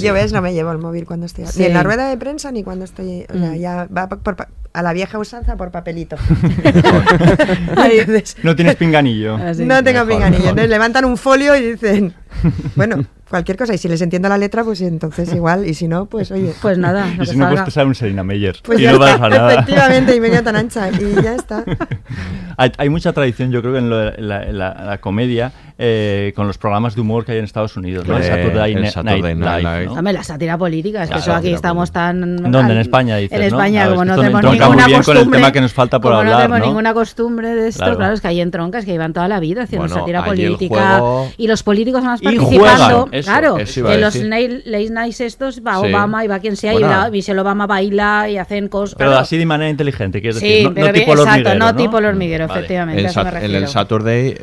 Yo 0.00 0.12
ves, 0.12 0.32
no 0.32 0.42
me 0.42 0.52
llevo 0.52 0.72
el 0.72 0.78
móvil 0.78 1.06
cuando 1.06 1.26
estoy. 1.26 1.44
Ni 1.56 1.64
en 1.64 1.74
la 1.74 1.82
rueda 1.82 2.08
de 2.08 2.16
prensa 2.16 2.50
ni 2.52 2.62
cuando 2.62 2.84
estoy. 2.84 3.26
O 3.28 3.38
sea, 3.38 3.50
mm. 3.50 3.54
ya 3.56 3.88
va 3.94 4.08
por, 4.08 4.36
a 4.76 4.82
la 4.82 4.92
vieja 4.92 5.18
usanza 5.18 5.56
por 5.56 5.70
papelito. 5.70 6.16
No 8.42 8.54
tienes 8.54 8.76
pinganillo. 8.76 9.38
No 9.38 9.82
tengo 9.82 10.06
pinganillo. 10.06 10.50
Entonces 10.50 10.68
levantan 10.68 11.04
un 11.04 11.16
folio 11.16 11.56
y 11.56 11.72
dicen, 11.72 12.14
bueno, 12.76 13.04
cualquier 13.28 13.56
cosa. 13.56 13.74
Y 13.74 13.78
si 13.78 13.88
les 13.88 14.00
entiendo 14.02 14.28
la 14.28 14.38
letra, 14.38 14.64
pues 14.64 14.80
entonces 14.80 15.32
igual. 15.32 15.66
Y 15.66 15.74
si 15.74 15.88
no, 15.88 16.06
pues 16.06 16.30
oye. 16.30 16.52
Pues 16.60 16.78
nada. 16.78 17.08
Y 17.20 17.26
si 17.26 17.36
no, 17.36 17.48
pues 17.48 17.74
te 17.74 17.84
un 17.84 17.94
Selina 17.94 18.22
Meyer. 18.22 18.56
Pues 18.62 18.80
y 18.80 18.86
no 18.86 18.98
vas 18.98 19.20
a 19.20 19.28
nada. 19.28 19.54
Efectivamente, 19.54 20.14
y 20.14 20.20
media 20.20 20.42
tan 20.42 20.56
ancha. 20.56 20.90
Y 20.90 21.22
ya 21.22 21.34
está. 21.36 21.64
Hay, 22.56 22.72
hay 22.76 22.88
mucha 22.88 23.12
tradición, 23.12 23.50
yo 23.50 23.62
creo, 23.62 23.76
en, 23.76 23.88
lo 23.88 23.98
de 23.98 24.20
la 24.20 24.98
comedia 25.00 25.52
eh, 25.78 26.32
con 26.34 26.46
los 26.46 26.56
programas 26.56 26.94
de 26.94 27.02
humor 27.02 27.26
que 27.26 27.32
hay 27.32 27.38
en 27.38 27.44
Estados 27.44 27.76
Unidos, 27.76 28.06
¿no? 28.06 28.16
El 28.16 28.24
Saturday, 28.24 28.72
el 28.72 29.38
Night, 29.38 29.90
la 29.90 30.22
sátira 30.22 30.56
política, 30.56 31.02
es 31.02 31.10
que 31.10 31.18
eso 31.18 31.34
aquí 31.34 31.52
estamos 31.52 31.92
tan... 31.92 32.36
¿Dónde? 32.50 32.72
En 32.72 32.78
España, 32.78 33.16
dices, 33.16 33.38
En 33.38 33.44
España, 33.44 33.84
¿no? 33.84 33.90
como 33.90 34.04
no 34.06 34.16
tenemos 34.16 34.42
ninguna 34.42 34.86
bien 34.86 35.02
con 35.02 35.16
el 35.18 35.30
tema 35.30 35.52
que 35.52 35.60
nos 35.60 35.72
falta 35.74 36.00
por 36.00 36.14
hablar, 36.14 36.34
no 36.34 36.40
tenemos 36.42 36.68
ninguna 36.68 36.94
costumbre 36.94 37.54
de 37.54 37.68
esto, 37.68 37.96
claro. 37.96 38.14
es 38.14 38.20
que 38.20 38.28
hay 38.28 38.40
entroncas 38.40 38.84
que 38.84 38.92
llevan 38.92 39.12
toda 39.12 39.28
la 39.28 39.38
vida 39.38 39.64
haciendo 39.64 39.88
sátira 39.88 40.24
política. 40.24 41.02
Y 41.36 41.46
los 41.46 41.62
políticos 41.62 42.02
más 42.02 42.20
participando. 42.20 43.08
Claro, 43.22 43.58
en 43.58 44.00
los 44.00 44.14
late 44.16 44.90
nights 44.90 45.20
estos 45.20 45.60
va 45.60 45.80
Obama 45.80 46.24
y 46.24 46.28
va 46.28 46.38
quien 46.38 46.56
sea, 46.56 46.72
y 46.72 47.10
Michelle 47.10 47.40
Obama 47.40 47.66
baila 47.66 48.28
y 48.30 48.38
hacen 48.38 48.68
cosas... 48.68 48.96
Pero 48.96 49.16
así 49.18 49.36
de 49.36 49.46
manera 49.46 49.68
inteligente, 49.68 50.20
quiero 50.20 50.34
decir, 50.36 50.72
no, 50.72 50.92
tipo 50.92 51.12
el 51.12 51.18
Exacto, 51.18 51.54
no 51.54 51.74
tipo 51.74 51.98
el 51.98 52.06
hormiguero, 52.06 52.46
mm, 52.46 52.50
efectivamente, 52.50 53.00
En 53.44 53.54
el 53.54 53.68
Saturday, 53.68 54.38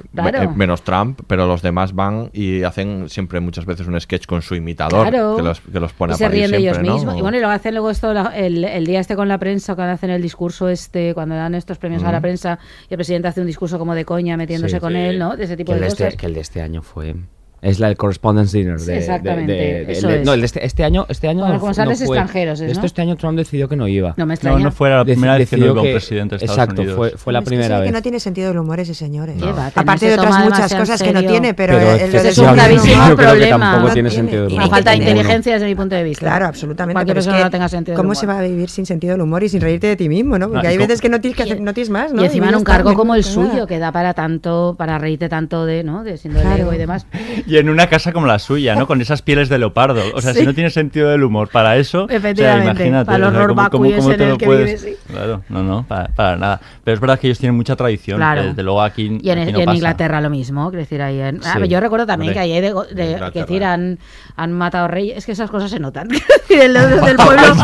menos 0.56 0.84
Trump, 0.84 1.22
pero 1.28 1.48
los 1.48 1.62
demás 1.62 1.94
van 1.94 2.30
y 2.34 2.64
hacen 2.64 3.10
siempre 3.10 3.40
muchas 3.40 3.66
veces 3.66 3.88
un 3.88 4.00
sketch 4.00 4.26
con 4.26 4.42
su 4.42 4.56
imitador 4.56 5.10
que, 5.12 5.42
los, 5.42 5.60
que 5.62 5.80
los 5.80 5.94
pone 5.94 6.14
y 6.14 6.18
se 6.18 6.30
ríen 6.30 6.50
siempre, 6.50 6.70
ellos 6.70 6.80
mismos. 6.80 7.18
Y 7.18 7.22
bueno, 7.22 7.38
y 7.38 7.40
luego 7.40 7.54
hacen 7.54 7.74
luego 7.74 7.90
esto 7.90 8.12
el, 8.12 8.86
día 8.86 9.00
este 9.00 9.16
con 9.16 9.28
la 9.28 9.38
prensa, 9.38 9.76
cuando 9.76 9.94
hacen 9.94 10.10
el 10.10 10.22
discurso 10.22 10.70
este, 10.70 11.14
cuando 11.14 11.36
dan 11.36 11.56
estos 11.56 11.78
premios 11.78 12.04
a 12.04 12.12
la 12.12 12.22
prensa 12.22 12.60
y 12.90 12.94
el 12.94 12.98
presidente 12.98 13.28
hace 13.28 13.42
un 13.42 13.48
discurso 13.48 13.80
como 13.80 13.96
de 13.96 14.06
coña 14.06 14.38
metiéndose 14.38 14.80
con 14.80 14.96
él, 14.96 15.20
¿no? 15.20 15.36
De 15.36 15.46
ese 15.46 15.58
tipo 15.58 15.74
de 15.74 15.80
este 15.80 15.90
cosas. 15.90 16.08
Este, 16.08 16.18
que 16.18 16.26
el 16.26 16.34
de 16.34 16.42
este 16.42 16.62
año 16.62 16.82
fue 16.82 17.16
es 17.64 17.80
la 17.80 17.88
del 17.88 17.98
Correspondence 17.98 18.58
Dinner. 18.58 18.78
De, 18.78 18.86
sí, 18.86 18.92
exactamente. 18.92 19.52
De, 19.52 19.86
de. 19.86 20.26
No, 20.26 20.34
este, 20.34 20.66
este, 20.66 20.84
año. 20.84 21.06
Este 21.10 21.28
año 21.28 21.42
Para 21.42 21.58
no, 21.58 21.60
no 21.60 21.74
fue, 21.74 21.94
extranjeros. 21.94 22.62
¿no? 22.62 22.68
Esto 22.68 22.86
este 22.86 23.02
año 23.02 23.16
Trump 23.16 23.38
decidió 23.38 23.68
que 23.68 23.76
no 23.76 23.88
iba. 23.88 24.14
No 24.18 24.26
me 24.26 24.34
extraña. 24.34 24.58
No, 24.58 24.66
no 24.66 24.72
fuera 24.72 24.98
la 24.98 25.06
primera 25.06 25.38
vez 25.38 25.50
que 25.50 25.58
no 25.58 25.66
iba 25.66 25.82
un 25.82 25.92
presidente 25.92 26.36
Estados 26.36 26.58
exacto, 26.58 26.82
Unidos. 26.82 26.98
Fue, 26.98 27.10
fue 27.12 27.34
la 27.34 27.40
es 27.40 27.46
primera 27.46 27.76
que 27.76 27.82
vez. 27.82 27.90
que 27.90 27.94
no 27.94 28.02
tiene 28.02 28.20
sentido 28.20 28.52
el 28.52 28.58
humor 28.58 28.80
ese 28.80 28.94
señor. 28.94 29.30
Eh. 29.30 29.36
Lleva, 29.38 29.72
Aparte 29.74 30.08
de 30.08 30.14
otras 30.16 30.44
muchas 30.44 30.76
cosas 30.76 31.02
que 31.02 31.14
no 31.14 31.24
tiene, 31.24 31.54
pero, 31.54 31.74
pero 31.78 31.92
el, 31.92 32.14
es 32.14 32.38
un 32.38 32.54
gravísimo 32.54 33.08
yo 33.08 33.16
creo 33.16 33.30
problema. 33.30 33.56
Que 33.56 33.72
tampoco 33.72 33.94
tiene 33.94 34.10
sentido. 34.10 34.50
Y 34.50 34.70
falta 34.70 34.92
de 34.92 34.98
inteligencia 34.98 35.54
desde 35.54 35.66
mi 35.66 35.76
punto 35.76 35.96
de 35.96 36.04
vista. 36.04 36.26
Claro, 36.26 36.48
absolutamente. 36.48 36.94
Cualquier 36.96 37.16
persona 37.16 37.44
no 37.44 37.50
tenga 37.50 37.70
sentido. 37.70 37.98
¿Cómo 37.98 38.14
se 38.14 38.26
va 38.26 38.40
a 38.40 38.42
vivir 38.42 38.70
sin 38.70 38.86
sentido 38.86 39.14
del 39.14 39.22
humor 39.22 39.44
y 39.44 39.50
sin 39.50 39.62
reírte 39.62 39.88
de 39.88 39.96
ti 39.96 40.10
mismo? 40.10 40.38
¿no? 40.38 40.50
Porque 40.50 40.68
hay 40.68 40.78
veces 40.78 41.02
que 41.02 41.10
no 41.10 41.22
tienes 41.22 41.90
más. 41.90 42.12
Y 42.14 42.24
encima 42.24 42.50
en 42.50 42.56
un 42.56 42.64
cargo 42.64 42.94
como 42.94 43.16
el 43.16 43.24
suyo, 43.24 43.68
que 43.68 43.80
da 43.80 43.92
para 43.92 44.14
tanto, 44.14 44.76
para 44.78 44.98
reírte 44.98 45.30
tanto 45.30 45.66
de, 45.66 45.84
¿no? 45.84 46.04
De 46.04 46.18
siendo 46.18 46.42
ego 46.42 46.74
y 46.74 46.78
demás. 46.78 47.06
Y 47.54 47.58
en 47.60 47.70
una 47.70 47.86
casa 47.86 48.12
como 48.14 48.26
la 48.26 48.40
suya, 48.40 48.74
¿no? 48.74 48.88
Con 48.88 49.00
esas 49.00 49.22
pieles 49.22 49.48
de 49.48 49.60
leopardo. 49.60 50.02
O 50.16 50.22
sea, 50.22 50.34
sí. 50.34 50.40
si 50.40 50.46
no 50.48 50.56
tienes 50.56 50.74
sentido 50.74 51.10
del 51.10 51.22
humor 51.22 51.50
para 51.50 51.78
eso, 51.78 52.10
Efectivamente, 52.10 52.42
o 52.42 52.64
sea, 52.64 52.72
imagínate. 52.74 53.06
Para 53.06 53.18
el 53.18 53.24
horror 53.26 53.52
o 53.52 53.54
sea, 53.54 53.70
¿cómo, 53.70 53.86
cómo, 53.86 53.96
cómo 53.96 54.10
te 54.10 54.16
en 54.16 54.22
el 54.22 54.30
lo 54.30 54.38
que 54.40 54.46
puedes... 54.48 54.82
Sí. 54.82 54.96
Claro, 55.06 55.44
no, 55.50 55.62
no, 55.62 55.86
para, 55.88 56.08
para, 56.08 56.36
nada. 56.36 56.60
Pero 56.84 56.96
es 56.96 57.00
verdad 57.00 57.20
que 57.20 57.28
ellos 57.28 57.38
tienen 57.38 57.56
mucha 57.56 57.76
tradición. 57.76 58.18
Claro. 58.18 58.42
Desde 58.42 58.64
luego 58.64 58.82
aquí. 58.82 59.20
Y 59.22 59.30
en, 59.30 59.38
aquí 59.38 59.52
no 59.52 59.60
y 59.60 59.62
en 59.62 59.70
Inglaterra 59.70 60.20
lo 60.20 60.32
mismo, 60.32 60.72
decir, 60.72 61.00
ahí 61.04 61.22
en... 61.22 61.42
ah. 61.46 61.64
Yo 61.64 61.80
recuerdo 61.80 62.08
también 62.08 62.32
Hombre. 62.32 62.48
que 62.48 62.54
ahí 62.54 62.60
de, 62.60 62.74
de 62.96 63.32
que 63.32 63.42
decir, 63.42 63.64
han, 63.64 64.00
han, 64.36 64.52
matado 64.52 64.88
reyes. 64.88 65.20
Es 65.20 65.28
que 65.28 65.34
esas 65.34 65.52
cosas 65.52 65.70
se 65.70 65.80
notan. 65.80 66.08
en 66.50 66.74
del 66.74 67.16
pueblo. 67.18 67.56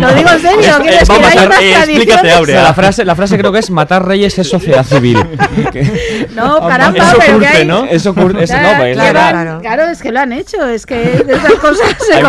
lo 0.00 0.14
digo 0.14 0.30
en 0.30 0.40
serio, 0.40 0.78
es, 0.86 1.08
eh, 1.08 1.12
que 1.12 1.24
hay 1.24 1.72
a, 1.74 1.84
Explícate, 1.84 2.32
Aurea. 2.32 2.62
La 2.62 2.72
frase, 2.72 3.04
la 3.04 3.14
frase 3.14 3.36
creo 3.36 3.52
que 3.52 3.58
es 3.58 3.70
matar 3.70 4.06
reyes 4.06 4.38
es 4.38 4.48
sociedad 4.48 4.84
civil. 4.84 5.18
no, 6.34 6.66
caramba, 6.66 7.14
pero 7.18 7.38
que 7.38 7.46
hay. 7.46 7.68
Eso 7.90 8.14
curte, 8.14 8.34
¿no? 8.34 8.40
Eso, 8.40 8.54
no, 8.54 8.84
claro. 9.60 9.84
es 9.88 10.02
que 10.02 10.12
lo 10.12 10.20
han 10.20 10.32
hecho, 10.32 10.64
es 10.66 10.86
que 10.86 11.24
esas 11.26 11.54
cosas 11.60 11.96
se. 11.98 12.22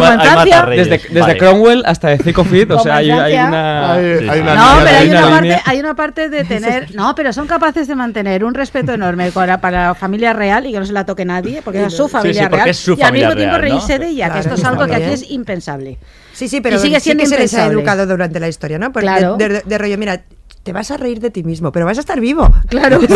Desde, 0.76 1.02
desde. 1.10 1.38
Cromwell 1.38 1.84
hasta 1.86 2.18
The 2.18 2.24
Thick 2.24 2.38
o 2.38 2.80
sea, 2.80 2.98
hay, 2.98 3.12
una... 3.12 3.94
Hay, 3.94 4.40
una 4.42 4.56
no, 4.56 4.84
pero 4.84 4.98
hay 4.98 5.10
una, 5.10 5.30
parte, 5.30 5.62
hay 5.66 5.80
una 5.80 5.96
parte 5.96 6.30
de 6.30 6.44
tener... 6.46 6.96
No, 6.96 7.16
pero 7.16 7.34
son 7.34 7.48
capaces 7.48 7.88
de 7.88 7.96
mantener 7.96 8.44
un 8.44 8.54
respeto 8.54 8.94
enorme 8.94 9.32
para, 9.32 9.60
la 9.72 9.96
familia 9.96 10.34
real 10.34 10.66
y 10.66 10.72
que 10.72 10.80
no 10.80 10.86
se 10.86 10.94
la 10.94 11.06
toque 11.06 11.26
nadie, 11.26 11.62
porque 11.62 11.84
es 11.86 11.94
su 11.96 12.08
familia 12.08 12.50
real. 12.50 12.70
Y 12.98 13.02
al 13.02 13.14
mismo 13.14 13.36
tiempo 13.36 13.58
reírse 13.58 14.00
de 14.00 14.10
ella, 14.10 14.32
que 14.32 14.40
esto 14.40 14.56
es 14.56 14.64
algo 14.64 14.86
que 14.86 14.96
aquí 14.96 15.12
es 15.12 15.30
impensable. 15.30 15.98
Sí, 16.34 16.50
sí, 16.50 16.60
pero 16.60 16.76
y 16.76 16.80
sigue 16.80 17.00
siendo 17.00 17.24
que 17.24 17.30
se 17.30 17.40
les 17.40 17.54
ha 17.54 17.68
educado 17.68 18.06
durante 18.06 18.40
la 18.42 18.50
historia, 18.50 18.78
¿no? 18.78 18.92
Porque 18.92 19.08
claro. 19.08 19.38
de, 19.38 19.62
de, 19.62 19.78
rollo, 19.78 19.98
mira, 19.98 20.22
te 20.66 20.74
vas 20.74 20.90
a 20.90 20.98
reír 20.98 21.20
de 21.20 21.30
ti 21.30 21.44
mismo, 21.44 21.72
pero 21.72 21.86
vas 21.86 21.98
a 21.98 22.00
estar 22.00 22.20
vivo. 22.20 22.52
Claro. 22.68 23.00
¿no? 23.00 23.08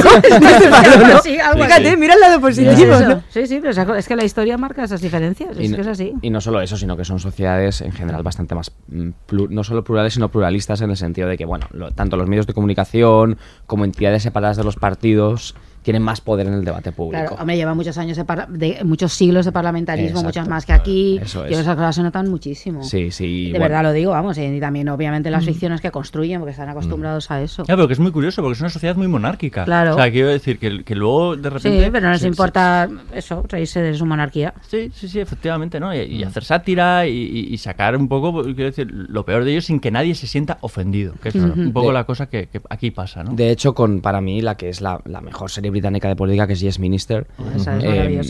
Mira 1.97 2.13
el 2.13 2.19
lado 2.19 2.39
positivo. 2.39 2.95
Sí, 3.29 3.47
sí, 3.47 3.59
pero 3.59 3.95
es 3.95 4.07
que 4.07 4.15
la 4.15 4.23
historia 4.23 4.55
marca 4.55 4.83
esas 4.83 5.01
diferencias. 5.01 5.57
Y, 5.59 5.65
es 5.65 5.73
que 5.73 5.81
es 5.81 5.87
así. 5.87 6.13
y 6.21 6.29
no 6.29 6.41
solo 6.41 6.61
eso, 6.61 6.77
sino 6.77 6.95
que 6.95 7.03
son 7.03 7.19
sociedades 7.19 7.81
en 7.81 7.91
general 7.91 8.21
bastante 8.21 8.53
más, 8.53 8.71
mm, 8.89 9.09
no 9.49 9.63
solo 9.63 9.83
plurales, 9.83 10.13
sino 10.13 10.29
pluralistas 10.29 10.81
en 10.81 10.91
el 10.91 10.97
sentido 10.97 11.27
de 11.27 11.39
que, 11.39 11.45
bueno, 11.45 11.65
tanto 11.95 12.17
los 12.17 12.29
medios 12.29 12.45
de 12.45 12.53
comunicación 12.53 13.39
como 13.65 13.83
entidades 13.83 14.21
separadas 14.21 14.57
de 14.57 14.63
los 14.63 14.75
partidos 14.75 15.55
tienen 15.89 16.03
más 16.03 16.21
poder 16.21 16.45
en 16.45 16.53
el 16.53 16.63
debate 16.63 16.91
público. 16.91 17.19
Claro, 17.19 17.41
hombre, 17.41 17.57
lleva 17.57 17.73
muchos 17.73 17.97
años, 17.97 18.15
de, 18.15 18.79
muchos 18.83 19.11
siglos 19.11 19.45
de 19.45 19.51
parlamentarismo, 19.51 20.21
muchas 20.21 20.47
más 20.47 20.63
que 20.63 20.71
aquí. 20.71 21.19
Eso 21.19 21.45
es. 21.45 21.49
Y 21.49 21.53
esas 21.55 21.75
cosas 21.75 21.95
se 21.95 22.03
notan 22.03 22.29
muchísimo. 22.29 22.83
Sí, 22.83 23.09
sí. 23.09 23.51
De 23.51 23.57
verdad 23.57 23.81
lo 23.81 23.91
digo, 23.91 24.11
vamos. 24.11 24.37
Y 24.37 24.59
también, 24.59 24.87
obviamente, 24.89 25.31
las 25.31 25.41
mm. 25.41 25.47
ficciones 25.47 25.81
que 25.81 25.89
construyen, 25.89 26.41
porque 26.41 26.51
están 26.51 26.67
mm. 26.67 26.71
acostumbrados 26.73 27.31
a 27.31 27.41
eso. 27.41 27.63
Ya, 27.67 27.75
pero 27.75 27.87
que 27.87 27.93
es 27.93 27.99
muy 27.99 28.11
curioso, 28.11 28.43
porque 28.43 28.53
es 28.53 28.59
una 28.59 28.69
sociedad 28.69 28.95
muy 28.95 29.07
monárquica. 29.07 29.65
Claro. 29.65 29.93
O 29.93 29.97
sea, 29.97 30.11
quiero 30.11 30.27
decir 30.27 30.59
que, 30.59 30.83
que 30.83 30.93
luego 30.93 31.35
de 31.35 31.49
repente. 31.49 31.83
Sí, 31.85 31.89
pero 31.91 32.05
no 32.05 32.13
les 32.13 32.23
importa 32.23 32.87
eso, 33.11 33.43
reírse 33.49 33.81
de 33.81 33.95
su 33.95 34.05
monarquía. 34.05 34.53
Sí, 34.67 34.91
sí, 34.93 35.07
sí, 35.07 35.19
efectivamente, 35.19 35.79
¿no? 35.79 35.91
Y, 35.95 36.21
hacer 36.21 36.43
sátira 36.43 37.07
y, 37.07 37.57
sacar 37.57 37.97
un 37.97 38.07
poco, 38.07 38.31
pues, 38.31 38.45
quiero 38.53 38.65
decir, 38.65 38.91
lo 38.91 39.25
peor 39.25 39.43
de 39.43 39.53
ellos 39.53 39.65
sin 39.65 39.79
que 39.79 39.89
nadie 39.89 40.13
se 40.13 40.27
sienta 40.27 40.59
ofendido, 40.61 41.15
que 41.19 41.29
es 41.29 41.35
un 41.35 41.73
poco 41.73 41.91
la 41.91 42.03
cosa 42.03 42.27
que, 42.27 42.47
aquí 42.69 42.91
pasa, 42.91 43.23
¿no? 43.23 43.33
De 43.33 43.49
hecho, 43.49 43.73
con 43.73 44.01
para 44.01 44.21
mí, 44.21 44.41
la 44.41 44.55
que 44.55 44.69
es 44.69 44.81
la, 44.81 45.01
la 45.05 45.21
mejor 45.21 45.49
serie 45.49 45.71
británica 45.79 46.07
de 46.07 46.15
política 46.15 46.47
que 46.47 46.53
es 46.53 46.59
Yes 46.59 46.79
Minister. 46.79 47.27
Ah, 47.37 47.53
esa 47.55 47.79
em, 47.79 48.21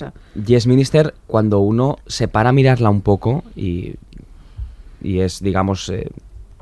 yes 0.45 0.67
Minister, 0.67 1.13
cuando 1.27 1.59
uno 1.59 1.97
se 2.07 2.27
para 2.27 2.49
a 2.49 2.53
mirarla 2.53 2.89
un 2.89 3.01
poco 3.01 3.43
y, 3.55 3.95
y 5.01 5.19
es, 5.19 5.41
digamos, 5.41 5.89
eh, 5.89 6.09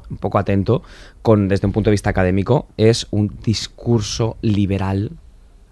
un 0.09 0.17
poco 0.17 0.37
atento, 0.37 0.83
con, 1.21 1.47
desde 1.47 1.67
un 1.67 1.73
punto 1.73 1.89
de 1.89 1.93
vista 1.93 2.09
académico, 2.09 2.67
es 2.77 3.07
un 3.11 3.35
discurso 3.43 4.37
liberal 4.41 5.11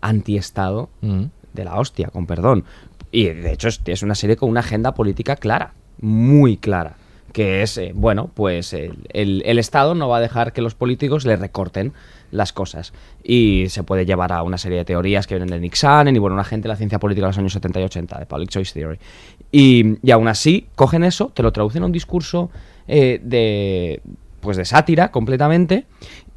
antiestado 0.02 0.90
mm. 1.02 1.24
de 1.54 1.64
la 1.64 1.80
hostia, 1.80 2.10
con 2.10 2.26
perdón. 2.26 2.66
Y 3.12 3.30
de 3.30 3.54
hecho 3.54 3.70
es 3.86 4.04
una 4.04 4.16
serie 4.16 4.36
con 4.36 4.50
una 4.50 4.60
agenda 4.60 4.94
política 4.94 5.38
clara, 5.38 5.74
muy 6.02 6.58
clara 6.58 6.98
que 7.36 7.64
es, 7.64 7.78
eh, 7.78 7.92
bueno, 7.94 8.32
pues 8.34 8.72
el, 8.72 9.60
Estado 9.60 9.94
no 9.94 10.08
va 10.08 10.18
a 10.18 10.22
dejar 10.22 10.54
que 10.54 10.62
los 10.62 10.74
políticos 10.74 11.26
le 11.26 11.36
recorten 11.36 11.92
las 12.32 12.54
cosas. 12.54 12.94
Y 13.26 13.66
se 13.68 13.84
puede 13.84 14.06
llevar 14.06 14.32
a 14.32 14.42
una 14.42 14.58
serie 14.58 14.78
de 14.78 14.86
teorías 14.86 15.28
que 15.28 15.36
vienen 15.36 15.50
de 15.50 15.60
Nick 15.60 15.76
y, 15.76 16.18
bueno, 16.18 16.34
una 16.34 16.46
gente 16.46 16.70
de 16.70 16.70
la 16.70 16.78
ciencia 16.78 16.98
política 16.98 17.26
de 17.26 17.32
los 17.32 17.38
años 17.38 17.52
70 17.52 17.82
y 17.82 17.84
80, 17.84 18.20
de 18.20 18.26
Public 18.26 18.50
Choice 18.52 18.74
Theory. 18.74 19.00
Y, 19.52 19.98
y 20.02 20.12
aún 20.12 20.30
así, 20.30 20.70
cogen 20.76 21.04
eso, 21.04 21.30
te 21.34 21.44
lo 21.44 21.52
traducen 21.52 21.84
a 21.84 21.88
un 21.88 21.92
discurso 21.92 22.52
eh, 22.88 23.20
de, 23.22 24.02
pues 24.40 24.56
de 24.56 24.64
sátira 24.64 25.12
completamente 25.12 25.88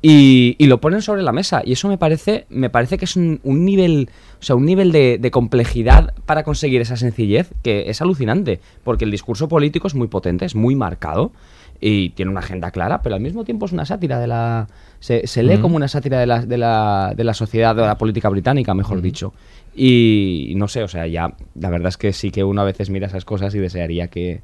y, 0.00 0.54
y, 0.58 0.66
lo 0.66 0.80
ponen 0.80 1.02
sobre 1.02 1.22
la 1.22 1.32
mesa. 1.32 1.62
Y 1.64 1.72
eso 1.72 1.88
me 1.88 1.98
parece, 1.98 2.46
me 2.50 2.70
parece 2.70 2.98
que 2.98 3.04
es 3.04 3.16
un, 3.16 3.40
nivel, 3.42 4.08
o 4.40 4.44
sea, 4.44 4.54
un 4.54 4.64
nivel 4.64 4.92
de, 4.92 5.30
complejidad 5.32 6.14
para 6.24 6.44
conseguir 6.44 6.80
esa 6.80 6.96
sencillez 6.96 7.50
que 7.64 7.90
es 7.90 8.00
alucinante. 8.00 8.60
Porque 8.84 9.04
el 9.04 9.10
discurso 9.10 9.48
político 9.48 9.88
es 9.88 9.96
muy 9.96 10.06
potente, 10.06 10.44
es 10.44 10.54
muy 10.54 10.76
marcado 10.76 11.32
y 11.80 12.10
tiene 12.10 12.30
una 12.30 12.40
agenda 12.40 12.70
clara, 12.70 13.02
pero 13.02 13.14
al 13.14 13.20
mismo 13.20 13.44
tiempo 13.44 13.66
es 13.66 13.72
una 13.72 13.84
sátira 13.84 14.20
de 14.20 14.28
la. 14.28 14.68
Se, 15.00 15.26
se 15.26 15.42
lee 15.42 15.58
como 15.58 15.76
una 15.76 15.88
sátira 15.88 16.18
de 16.18 16.26
la, 16.26 16.44
de, 16.44 16.58
la, 16.58 17.12
de 17.16 17.24
la 17.24 17.34
sociedad, 17.34 17.74
de 17.74 17.82
la 17.82 17.98
política 17.98 18.28
británica, 18.28 18.74
mejor 18.74 19.00
dicho. 19.00 19.32
Y 19.74 20.52
no 20.56 20.66
sé, 20.68 20.82
o 20.82 20.88
sea, 20.88 21.06
ya, 21.06 21.34
la 21.54 21.70
verdad 21.70 21.88
es 21.88 21.96
que 21.96 22.12
sí 22.12 22.30
que 22.30 22.42
uno 22.42 22.60
a 22.62 22.64
veces 22.64 22.90
mira 22.90 23.06
esas 23.06 23.24
cosas 23.24 23.54
y 23.54 23.58
desearía 23.58 24.08
que, 24.08 24.42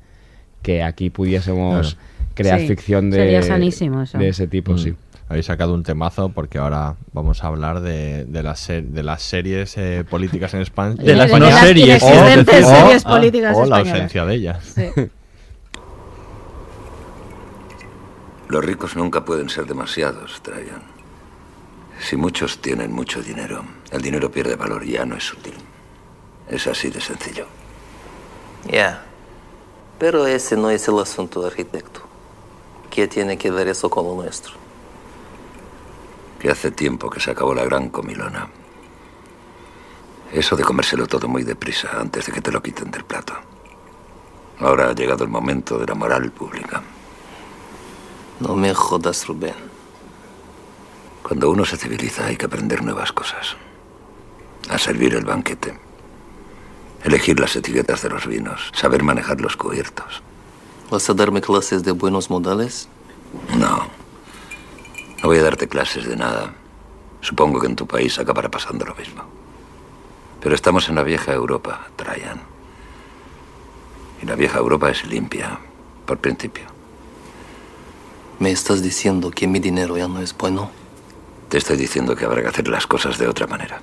que 0.63 0.83
aquí 0.83 1.11
pudiésemos 1.11 1.97
crear 2.35 2.61
ficción 2.61 3.11
de, 3.11 3.19
de 3.19 4.29
ese 4.29 4.47
tipo, 4.47 4.79
sí. 4.79 4.95
Habéis 5.35 5.47
sacado 5.47 5.75
un 5.75 5.83
temazo 5.83 6.29
porque 6.29 6.59
ahora 6.59 6.95
vamos 7.13 7.43
a 7.43 7.49
hablar 7.49 7.81
de, 7.81 8.25
de, 8.25 8.43
las, 8.45 8.61
ser- 8.61 8.85
de 8.85 9.03
las 9.03 9.21
series 9.21 9.77
eh, 9.77 10.05
políticas 10.09 10.55
en 10.55 10.61
España. 10.61 10.95
De 10.95 11.17
las 11.17 11.29
en 11.29 11.41
no 11.41 11.51
series, 11.51 12.01
O- 12.05 12.07
o- 12.07 12.11
series 12.25 13.03
ah, 13.05 13.09
políticas 13.09 13.57
o 13.57 13.67
la 13.67 13.79
ausencia 13.79 14.25
de 14.27 14.35
ellas. 14.37 14.65
Sí. 14.65 14.87
Los 18.49 18.65
ricos 18.65 18.95
nunca 18.95 19.25
pueden 19.25 19.49
ser 19.49 19.67
demasiados, 19.67 20.41
Traian. 20.41 20.83
Si 21.99 22.15
muchos 22.17 22.59
tienen 22.63 22.93
mucho 22.93 23.21
dinero, 23.21 23.65
el 23.91 24.03
dinero 24.03 24.31
pierde 24.31 24.55
valor 24.55 24.85
y 24.85 24.93
ya 24.93 25.05
no 25.05 25.17
es 25.17 25.33
útil. 25.33 25.55
Es 26.49 26.69
así 26.69 26.91
de 26.91 27.01
sencillo. 27.01 27.47
Ya. 28.71 29.03
Pero 29.99 30.29
ese 30.29 30.57
no 30.57 30.71
es 30.71 30.87
el 30.87 30.97
asunto, 31.01 31.45
arquitecto. 31.45 32.03
¿Qué 32.89 33.09
tiene 33.09 33.37
que 33.37 33.51
ver 33.51 33.67
eso 33.67 33.91
con 33.91 34.05
lo 34.07 34.15
nuestro? 34.15 34.63
Que 36.45 36.51
hace 36.51 36.71
tiempo 36.71 37.09
que 37.09 37.21
se 37.21 37.31
acabó 37.31 37.55
la 37.55 37.65
gran 37.65 37.89
comilona. 37.89 38.47
Eso 40.31 40.55
de 40.55 40.63
comérselo 40.63 41.07
todo 41.07 41.27
muy 41.27 41.43
deprisa 41.43 41.99
antes 41.99 42.27
de 42.27 42.33
que 42.33 42.43
te 42.43 42.53
lo 42.53 42.63
quiten 42.63 42.91
del 42.91 43.03
plato. 43.03 43.33
Ahora 44.61 44.91
ha 44.91 44.95
llegado 44.95 45.25
el 45.25 45.31
momento 45.31 45.79
de 45.79 45.87
la 45.87 45.95
moral 45.95 46.31
pública. 46.33 46.83
No 48.41 48.57
me 48.57 48.75
jodas, 48.75 49.27
Rubén. 49.27 49.55
Cuando 51.23 51.49
uno 51.49 51.65
se 51.65 51.79
civiliza 51.79 52.27
hay 52.27 52.37
que 52.37 52.45
aprender 52.45 52.83
nuevas 52.83 53.11
cosas. 53.11 53.57
A 54.69 54.77
servir 54.77 55.15
el 55.15 55.25
banquete. 55.25 55.81
Elegir 57.05 57.41
las 57.41 57.57
etiquetas 57.57 58.03
de 58.03 58.11
los 58.11 58.27
vinos. 58.27 58.71
Saber 58.75 59.03
manejar 59.03 59.41
los 59.41 59.57
cubiertos. 59.57 60.23
¿Vas 60.91 61.09
a 61.09 61.15
darme 61.15 61.41
clases 61.41 61.85
de 61.85 61.93
buenos 61.93 62.29
modales? 62.29 62.87
No. 63.57 64.04
No 65.25 65.29
voy 65.29 65.39
a 65.39 65.43
darte 65.43 65.69
clases 65.69 66.07
de 66.07 66.17
nada. 66.17 66.53
Supongo 67.23 67.59
que 67.59 67.67
en 67.67 67.77
tu 67.77 67.87
país 67.87 68.19
acabará 68.19 68.51
pasando 68.51 68.85
lo 68.85 68.95
mismo. 68.95 69.25
Pero 70.39 70.55
estamos 70.55 70.91
en 70.91 70.97
la 70.97 71.03
vieja 71.03 71.33
Europa, 71.33 71.89
Traian. 71.97 72.43
Y 74.21 74.27
la 74.27 74.35
vieja 74.35 74.59
Europa 74.59 74.91
es 74.91 75.07
limpia, 75.07 75.61
por 76.05 76.19
principio. 76.19 76.67
¿Me 78.39 78.51
estás 78.51 78.83
diciendo 78.83 79.31
que 79.31 79.47
mi 79.47 79.61
dinero 79.61 79.97
ya 79.97 80.09
no 80.09 80.21
es 80.21 80.37
bueno? 80.37 80.71
Te 81.49 81.57
estoy 81.57 81.79
diciendo 81.79 82.15
que 82.15 82.27
habrá 82.27 82.43
que 82.43 82.49
hacer 82.49 82.69
las 82.69 82.87
cosas 82.87 83.17
de 83.17 83.27
otra 83.27 83.47
manera. 83.47 83.81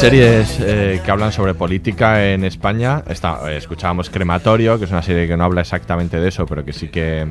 Series 0.00 0.58
eh, 0.60 1.00
que 1.04 1.10
hablan 1.10 1.32
sobre 1.32 1.54
política 1.54 2.24
en 2.32 2.44
España, 2.44 3.02
está, 3.08 3.38
eh, 3.50 3.56
escuchábamos 3.56 4.10
Crematorio, 4.10 4.78
que 4.78 4.84
es 4.86 4.90
una 4.90 5.02
serie 5.02 5.26
que 5.28 5.36
no 5.36 5.44
habla 5.44 5.60
exactamente 5.60 6.18
de 6.18 6.28
eso, 6.28 6.46
pero 6.46 6.64
que 6.64 6.72
sí 6.72 6.88
que, 6.88 7.26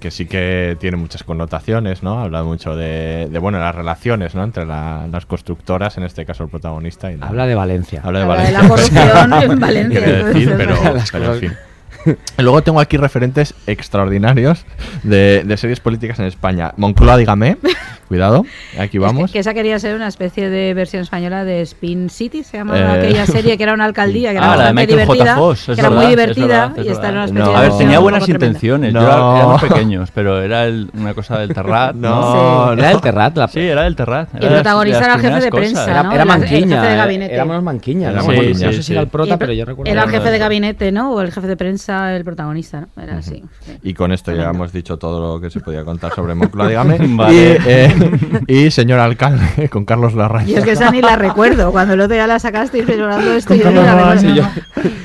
que 0.00 0.10
sí 0.10 0.26
que 0.26 0.76
tiene 0.78 0.96
muchas 0.96 1.24
connotaciones, 1.24 2.02
¿no? 2.02 2.20
Habla 2.20 2.42
mucho 2.42 2.76
de, 2.76 3.28
de, 3.30 3.38
bueno, 3.38 3.58
las 3.58 3.74
relaciones, 3.74 4.34
¿no? 4.34 4.44
Entre 4.44 4.66
la- 4.66 5.06
las 5.10 5.26
constructoras, 5.26 5.96
en 5.98 6.04
este 6.04 6.24
caso 6.26 6.44
el 6.44 6.50
protagonista. 6.50 7.10
Y 7.10 7.16
la- 7.16 7.26
Habla 7.28 7.46
de 7.46 7.54
Valencia. 7.54 8.00
Habla 8.04 8.18
de 8.20 8.24
Habla 8.24 8.42
de 8.44 8.52
la 8.52 8.68
corrupción 8.68 9.32
en 9.52 9.60
Valencia. 9.60 10.00
Decir, 10.00 10.54
pero, 10.56 10.76
pero 11.12 11.34
en 11.34 11.40
fin. 11.40 11.52
Luego 12.38 12.62
tengo 12.62 12.80
aquí 12.80 12.96
referentes 12.96 13.54
extraordinarios 13.66 14.64
de, 15.02 15.42
de 15.44 15.56
series 15.56 15.80
políticas 15.80 16.18
en 16.18 16.26
España. 16.26 16.72
Moncloa, 16.76 17.16
dígame. 17.16 17.56
Cuidado, 18.08 18.44
aquí 18.78 18.98
vamos. 18.98 19.32
Que 19.32 19.38
esa 19.38 19.54
quería 19.54 19.78
ser 19.78 19.96
una 19.96 20.06
especie 20.06 20.50
de 20.50 20.74
versión 20.74 21.02
española 21.02 21.44
de 21.46 21.62
Spin 21.62 22.10
City, 22.10 22.44
se 22.44 22.58
llamaba 22.58 22.98
Eh. 22.98 22.98
aquella 23.06 23.24
serie 23.24 23.56
que 23.56 23.62
era 23.62 23.72
una 23.72 23.86
alcaldía 23.86 24.32
que 24.32 24.36
era 24.36 24.52
Ah, 24.52 24.56
bastante 24.56 24.86
divertida, 24.86 25.36
Fox, 25.36 25.68
es 25.70 25.74
que 25.76 25.80
era 25.80 25.88
muy 25.88 25.96
verdad, 25.98 26.10
es 26.10 26.16
divertida 26.36 26.46
verdad, 26.66 26.78
es 26.78 26.84
y 26.84 26.88
esta 26.90 27.08
era 27.08 27.10
una 27.12 27.20
verdad. 27.24 27.24
especie 27.24 27.44
No. 27.44 27.50
de 27.52 27.56
A 27.56 27.68
ver, 27.70 27.78
tenía 27.78 27.98
buenas 28.00 28.28
intenciones. 28.28 28.92
No. 28.92 29.00
Yo 29.00 29.06
era- 29.06 29.36
éramos 29.38 29.62
pequeños, 29.62 30.10
pero 30.12 30.42
era 30.42 30.64
el- 30.66 30.90
una 30.92 31.14
cosa 31.14 31.38
del 31.38 31.54
Terrat. 31.54 31.94
No, 32.02 32.66
¿no? 32.66 32.72
Era 32.74 32.88
del 32.88 33.00
Terrat. 33.00 33.36
La... 33.38 33.48
Sí, 33.48 33.60
era 33.60 33.82
del 33.84 33.96
Terrat. 33.96 34.28
Y 34.38 34.44
el 34.44 34.52
protagonista 34.52 35.04
era 35.06 35.14
el 35.14 35.20
jefe 35.20 35.40
de 35.40 35.50
prensa, 35.50 35.90
Era, 35.90 36.02
¿no? 36.02 36.12
era 36.12 36.22
El- 36.24 36.28
el 36.28 36.34
jefe 36.34 36.50
manquiña. 36.56 36.82
de 36.82 36.92
eh, 36.92 36.96
gabinete. 36.96 37.34
Éramos 37.34 37.62
manquiña. 37.62 38.10
Era 38.10 38.22
¿no? 38.22 38.30
sé 38.30 38.72
sí. 38.74 38.82
si 38.82 38.92
era 38.92 39.00
el 39.00 39.08
prota, 39.08 39.34
Y- 39.34 39.38
pero 39.38 39.52
yo 39.54 39.64
recuerdo. 39.64 39.90
Era 39.90 40.02
el 40.04 40.10
que 40.10 40.16
jefe 40.18 40.28
de 40.30 40.36
era- 40.36 40.44
gabinete, 40.44 40.92
¿no? 40.92 41.12
O 41.12 41.20
el 41.22 41.32
jefe 41.32 41.46
de 41.46 41.56
prensa, 41.56 41.91
el 41.92 42.24
protagonista, 42.24 42.80
¿no? 42.80 43.02
Era 43.02 43.18
así. 43.18 43.42
sí. 43.60 43.78
Y 43.82 43.94
con 43.94 44.12
esto 44.12 44.32
ya 44.32 44.50
hemos 44.50 44.72
dicho 44.72 44.96
todo 44.98 45.34
lo 45.34 45.40
que 45.40 45.50
se 45.50 45.60
podía 45.60 45.84
contar 45.84 46.14
sobre 46.14 46.34
Moncloa, 46.36 46.68
dígame. 46.68 46.98
Vale. 47.16 47.34
Y, 47.34 47.38
eh, 47.66 48.40
y 48.46 48.70
señor 48.70 48.98
alcalde, 49.00 49.68
con 49.68 49.84
Carlos 49.84 50.14
Larraña. 50.14 50.48
Y 50.50 50.54
es 50.54 50.64
que 50.64 50.72
esa 50.72 50.90
ni 50.90 51.00
la 51.00 51.16
recuerdo. 51.16 51.72
Cuando 51.72 51.94
el 51.94 52.00
otro 52.00 52.14
día 52.14 52.26
la 52.26 52.38
sacaste 52.38 52.78
y 52.78 52.82
llorando 52.84 53.32
esto, 53.32 53.54
yo 53.54 53.70
ni 53.70 53.76
la 53.76 54.14
recuerdo. 54.14 54.48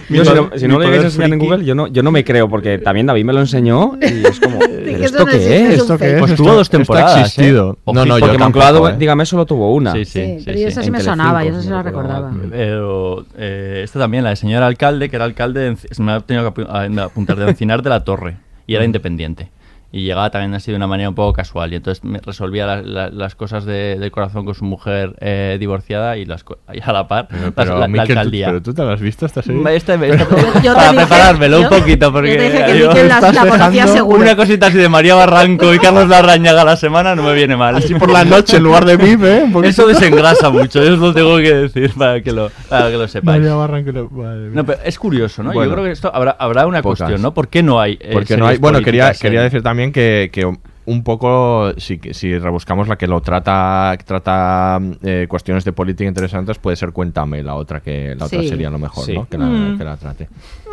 Mi 0.09 0.17
yo 0.19 0.25
si 0.25 0.33
no, 0.33 0.49
si 0.55 0.67
no 0.67 0.79
lo 0.79 0.85
llegáis 0.85 1.03
a 1.03 1.05
enseñar 1.07 1.33
en. 1.33 1.39
Google, 1.39 1.65
yo 1.65 1.75
no, 1.75 1.87
yo 1.87 2.01
no 2.03 2.11
me 2.11 2.23
creo, 2.23 2.47
porque 2.49 2.77
también 2.77 3.05
David 3.07 3.25
me 3.25 3.33
lo 3.33 3.41
enseñó 3.41 3.97
y 4.01 4.25
es 4.25 4.39
como, 4.39 4.59
¿pero 4.59 4.83
que 4.83 4.91
eso 4.93 5.03
¿esto 5.05 5.19
no 5.19 5.25
qué 5.25 5.37
es? 5.37 5.79
¿Esto 5.79 5.97
qué 5.97 6.13
es? 6.13 6.19
Pues 6.19 6.35
tuvo 6.35 6.53
dos 6.53 6.61
esto 6.61 6.77
ha 6.77 6.79
temporadas, 6.79 7.19
existido. 7.27 7.73
¿eh? 7.73 7.91
No, 7.93 8.05
no, 8.05 8.17
yo 8.17 8.25
Porque 8.25 8.37
tampoco, 8.37 8.65
Moncloa, 8.65 8.91
¿eh? 8.91 8.95
dígame, 8.97 9.25
solo 9.25 9.45
tuvo 9.45 9.73
una. 9.73 9.91
Sí, 9.93 10.05
Sí, 10.05 10.11
sí, 10.37 10.43
pero 10.45 10.57
sí, 10.57 10.63
yo 10.63 10.67
esa 10.69 10.83
sí. 10.83 10.91
me 10.91 11.01
sonaba, 11.01 11.43
yo 11.43 11.51
esa 11.51 11.61
sí 11.61 11.69
no 11.69 11.75
la 11.75 11.83
recordaba. 11.83 12.31
Pero 12.49 13.25
eh, 13.37 13.81
esta 13.83 13.99
también, 13.99 14.23
la 14.23 14.29
de 14.31 14.35
señor 14.37 14.63
alcalde, 14.63 15.09
que 15.09 15.15
era 15.15 15.25
alcalde, 15.25 15.75
me 15.99 16.11
ha 16.11 16.19
tenido 16.21 16.53
que 16.53 16.61
apuntar 17.01 17.37
de 17.37 17.49
Encinar 17.49 17.81
de 17.81 17.89
la 17.89 18.03
Torre, 18.03 18.37
y 18.65 18.75
era 18.75 18.85
independiente. 18.85 19.49
Y 19.89 20.03
llegaba 20.03 20.29
también 20.31 20.53
así 20.53 20.69
de 20.69 20.75
una 20.75 20.85
manera 20.87 21.07
un 21.07 21.15
poco 21.15 21.31
casual, 21.31 21.71
y 21.71 21.77
entonces 21.77 22.03
me 22.03 22.19
resolvía 22.19 22.65
la- 22.65 22.81
la- 22.81 23.09
las 23.09 23.35
cosas 23.35 23.63
de, 23.63 23.97
del 23.97 24.11
corazón 24.11 24.43
con 24.43 24.53
su 24.53 24.65
mujer 24.65 25.15
eh, 25.21 25.55
divorciada 25.61 26.17
y, 26.17 26.25
las, 26.25 26.43
co- 26.43 26.57
y 26.73 26.81
a 26.83 26.91
la 26.91 27.07
par 27.07 27.29
Pero, 27.29 27.53
pero, 27.53 27.73
la, 27.75 27.79
la 27.81 27.87
Miquel, 27.87 28.07
¿tú- 28.07 28.11
alcaldía. 28.11 28.47
¿pero 28.47 28.61
tú 28.61 28.73
te 28.73 28.81
lo 28.83 28.89
has 28.89 28.99
visto 28.99 29.25
esta 29.25 29.41
serie? 29.41 29.61
Este- 29.75 29.93
este- 29.93 30.17
Yo 30.61 30.73
te 30.73 30.73
para 30.73 30.91
dije- 30.91 31.05
preparármelo 31.05 31.61
yo- 31.61 31.63
un 31.63 31.79
poquito, 31.79 32.07
yo 32.07 32.11
porque 32.11 32.31
dije 32.37 32.65
que 32.65 32.73
digo, 32.73 32.91
la- 32.93 32.99
estás 33.15 33.33
la 33.35 33.41
conocía 33.47 33.69
dejando 33.69 33.93
seguro. 33.93 34.21
Una 34.23 34.35
cosita 34.35 34.67
así 34.67 34.77
de 34.77 34.89
María 34.89 35.15
Barranco 35.15 35.73
y 35.73 35.79
Carlos 35.79 36.09
Larrañaga 36.09 36.63
a 36.63 36.65
la 36.65 36.75
semana 36.75 37.15
no 37.15 37.23
me 37.23 37.33
viene 37.33 37.55
mal. 37.55 37.75
Así 37.77 37.95
por 37.95 38.11
la 38.11 38.25
noche 38.25 38.57
en 38.57 38.63
lugar 38.63 38.83
de 38.83 38.97
VIP, 38.97 39.23
¿eh? 39.23 39.45
Eso 39.63 39.87
desengrasa 39.87 40.49
mucho, 40.49 40.83
eso 40.83 40.97
lo 40.97 41.13
tengo 41.13 41.37
que 41.37 41.53
decir 41.53 41.93
para 41.97 42.21
que 42.21 42.33
lo, 42.33 42.51
para 42.67 42.89
que 42.89 42.97
lo 42.97 43.07
sepáis. 43.07 43.39
María 43.39 43.55
Barranco, 43.55 44.09
madre 44.11 44.39
mía. 44.41 44.51
No, 44.53 44.65
pero 44.65 44.79
es 44.83 44.99
curioso, 44.99 45.43
¿no? 45.43 45.53
Bueno. 45.53 45.69
Yo 45.69 45.75
creo 45.75 45.85
que 45.85 45.91
esto 45.91 46.11
habrá, 46.13 46.31
habrá 46.31 46.67
una 46.67 46.81
Pocas. 46.81 46.99
cuestión, 46.99 47.21
¿no? 47.21 47.33
¿Por 47.33 47.47
qué 47.47 47.63
no 47.63 47.79
hay? 47.79 47.97
eh, 48.01 48.09
Porque 48.11 48.35
no 48.35 48.47
hay. 48.47 48.57
Bueno, 48.57 48.81
quería, 48.81 49.13
quería 49.13 49.41
decir 49.41 49.61
también 49.63 49.76
que, 49.91 50.29
que 50.31 50.45
un 50.85 51.03
poco, 51.03 51.73
si, 51.77 51.99
si 52.11 52.37
rebuscamos 52.37 52.87
la 52.87 52.95
que 52.97 53.07
lo 53.07 53.19
trata, 53.21 53.93
que 53.97 54.05
trata 54.05 54.79
eh, 55.03 55.25
cuestiones 55.27 55.65
de 55.65 55.73
política 55.73 56.07
interesantes, 56.07 56.57
puede 56.59 56.77
ser 56.77 56.91
Cuéntame, 56.93 57.43
la 57.43 57.55
otra 57.55 57.81
que 57.81 58.15
la 58.17 58.25
otra 58.25 58.39
Sí. 58.41 58.47
sería 58.47 58.69
lo 58.69 58.79
mejor, 58.79 59.03
Sí. 59.05 59.13
¿no? 59.13 59.27
Que 59.27 59.37
la, 59.37 59.45
Mm. 59.47 59.77
que 59.77 59.83
la 59.83 59.97
trate. 59.97 60.29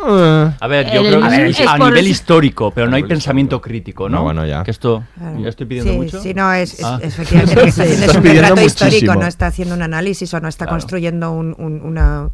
A 0.07 0.67
ver, 0.69 0.85
yo 0.93 1.01
El- 1.01 1.07
creo 1.07 1.21
que 1.29 1.49
es 1.49 1.59
es 1.59 1.67
a 1.67 1.77
nivel 1.77 2.07
histórico, 2.07 2.71
pero 2.71 2.87
no 2.87 2.95
hay 2.95 3.03
pensamiento 3.03 3.59
crítico, 3.59 4.07
¿no? 4.07 4.17
No, 4.19 4.23
bueno, 4.23 4.45
ya. 4.45 4.63
Que 4.63 4.71
esto. 4.71 5.03
Claro. 5.17 5.39
¿Ya 5.41 5.49
estoy 5.49 5.65
pidiendo 5.65 5.91
sí, 5.91 5.97
mucho? 5.97 6.21
Sí, 6.21 6.33
no, 6.33 6.53
es, 6.53 6.75
es- 6.79 6.83
Ah. 6.85 6.99
efectivamente 7.01 7.55
que 7.55 7.67
está 7.67 7.83
haciendo 7.83 8.05
es 8.05 8.15
un 8.15 8.21
pidiendo 8.21 8.41
retrato 8.43 8.65
histórico, 8.65 9.15
no 9.15 9.27
está 9.27 9.47
haciendo 9.47 9.75
un 9.75 9.81
análisis 9.81 10.33
o 10.33 10.39
no 10.39 10.47
está 10.47 10.65
Claro. 10.65 10.77
construyendo 10.77 11.31
un, 11.31 11.55
un- 11.57 11.81
una- 11.81 12.29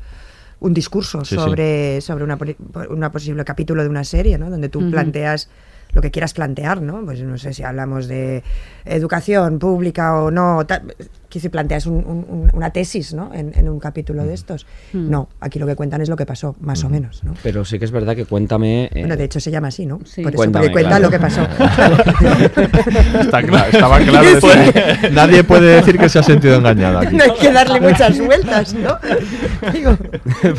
un 0.60 0.73
discurso 0.76 1.26
Sí, 1.26 1.35
sí. 1.35 1.41
sobre, 1.41 1.99
sobre 2.02 2.23
una, 2.23 2.38
poli- 2.38 2.56
una 2.91 3.11
posible 3.11 3.43
capítulo 3.43 3.81
de 3.81 3.89
una 3.89 4.03
serie, 4.03 4.38
¿no? 4.38 4.52
Donde 4.52 4.69
tú 4.69 4.91
planteas 4.91 5.49
lo 5.93 6.01
que 6.01 6.11
quieras 6.11 6.34
plantear, 6.34 6.81
¿no? 6.81 7.03
Pues 7.05 7.22
no 7.22 7.38
sé 7.38 7.53
si 7.53 7.63
hablamos 7.63 8.07
de 8.07 8.43
educación 8.85 9.59
pública 9.59 10.15
o 10.22 10.31
no, 10.31 10.65
ta- 10.65 10.81
que 11.32 11.40
si 11.40 11.49
planteas 11.49 11.88
un- 11.88 11.95
un- 12.06 12.26
un- 12.30 12.52
una 12.53 12.70
tesis, 12.70 13.14
¿no? 13.14 13.34
En, 13.34 13.52
en 13.56 13.68
un 13.70 13.80
capítulo 13.80 14.24
de 14.26 14.34
estos. 14.36 14.68
Mm. 14.94 15.10
No, 15.10 15.30
aquí 15.40 15.58
lo 15.58 15.66
que 15.66 15.76
cuentan 15.76 16.02
es 16.02 16.10
lo 16.10 16.16
que 16.16 16.26
pasó, 16.28 16.56
más 16.60 16.84
o 16.84 16.90
menos, 16.90 17.24
¿no? 17.24 17.34
Pero 17.41 17.66
sí 17.66 17.80
que 17.80 17.86
es 17.86 17.91
verdad 17.91 18.16
que 18.16 18.26
cuéntame. 18.26 18.86
eh, 18.86 18.90
Bueno, 18.99 19.16
de 19.18 19.24
hecho 19.24 19.40
se 19.40 19.49
llama 19.49 19.70
así, 19.70 19.86
¿no? 19.88 19.99
Sí. 20.06 20.22
Por 20.22 20.32
eso, 20.34 20.38
Cuéntame, 20.38 20.70
porque 20.70 20.84
cuenta 20.84 20.98
claro. 20.98 21.03
lo 21.06 21.10
que 21.10 21.20
pasó. 21.20 21.41
Está 23.22 23.41
cla- 23.41 23.68
estaba 23.72 23.99
claro. 23.99 24.28
decir- 24.28 25.12
nadie 25.14 25.44
puede 25.44 25.76
decir 25.78 25.98
que 25.98 26.10
se 26.10 26.20
ha 26.20 26.24
sentido 26.24 26.56
engañada 26.56 27.02
aquí. 27.02 27.16
no 27.16 27.24
hay 27.24 27.32
que 27.40 27.52
darle 27.52 27.80
muchas 27.82 28.20
vueltas, 28.20 28.74
¿no? 28.74 28.98
Digo, 29.74 29.98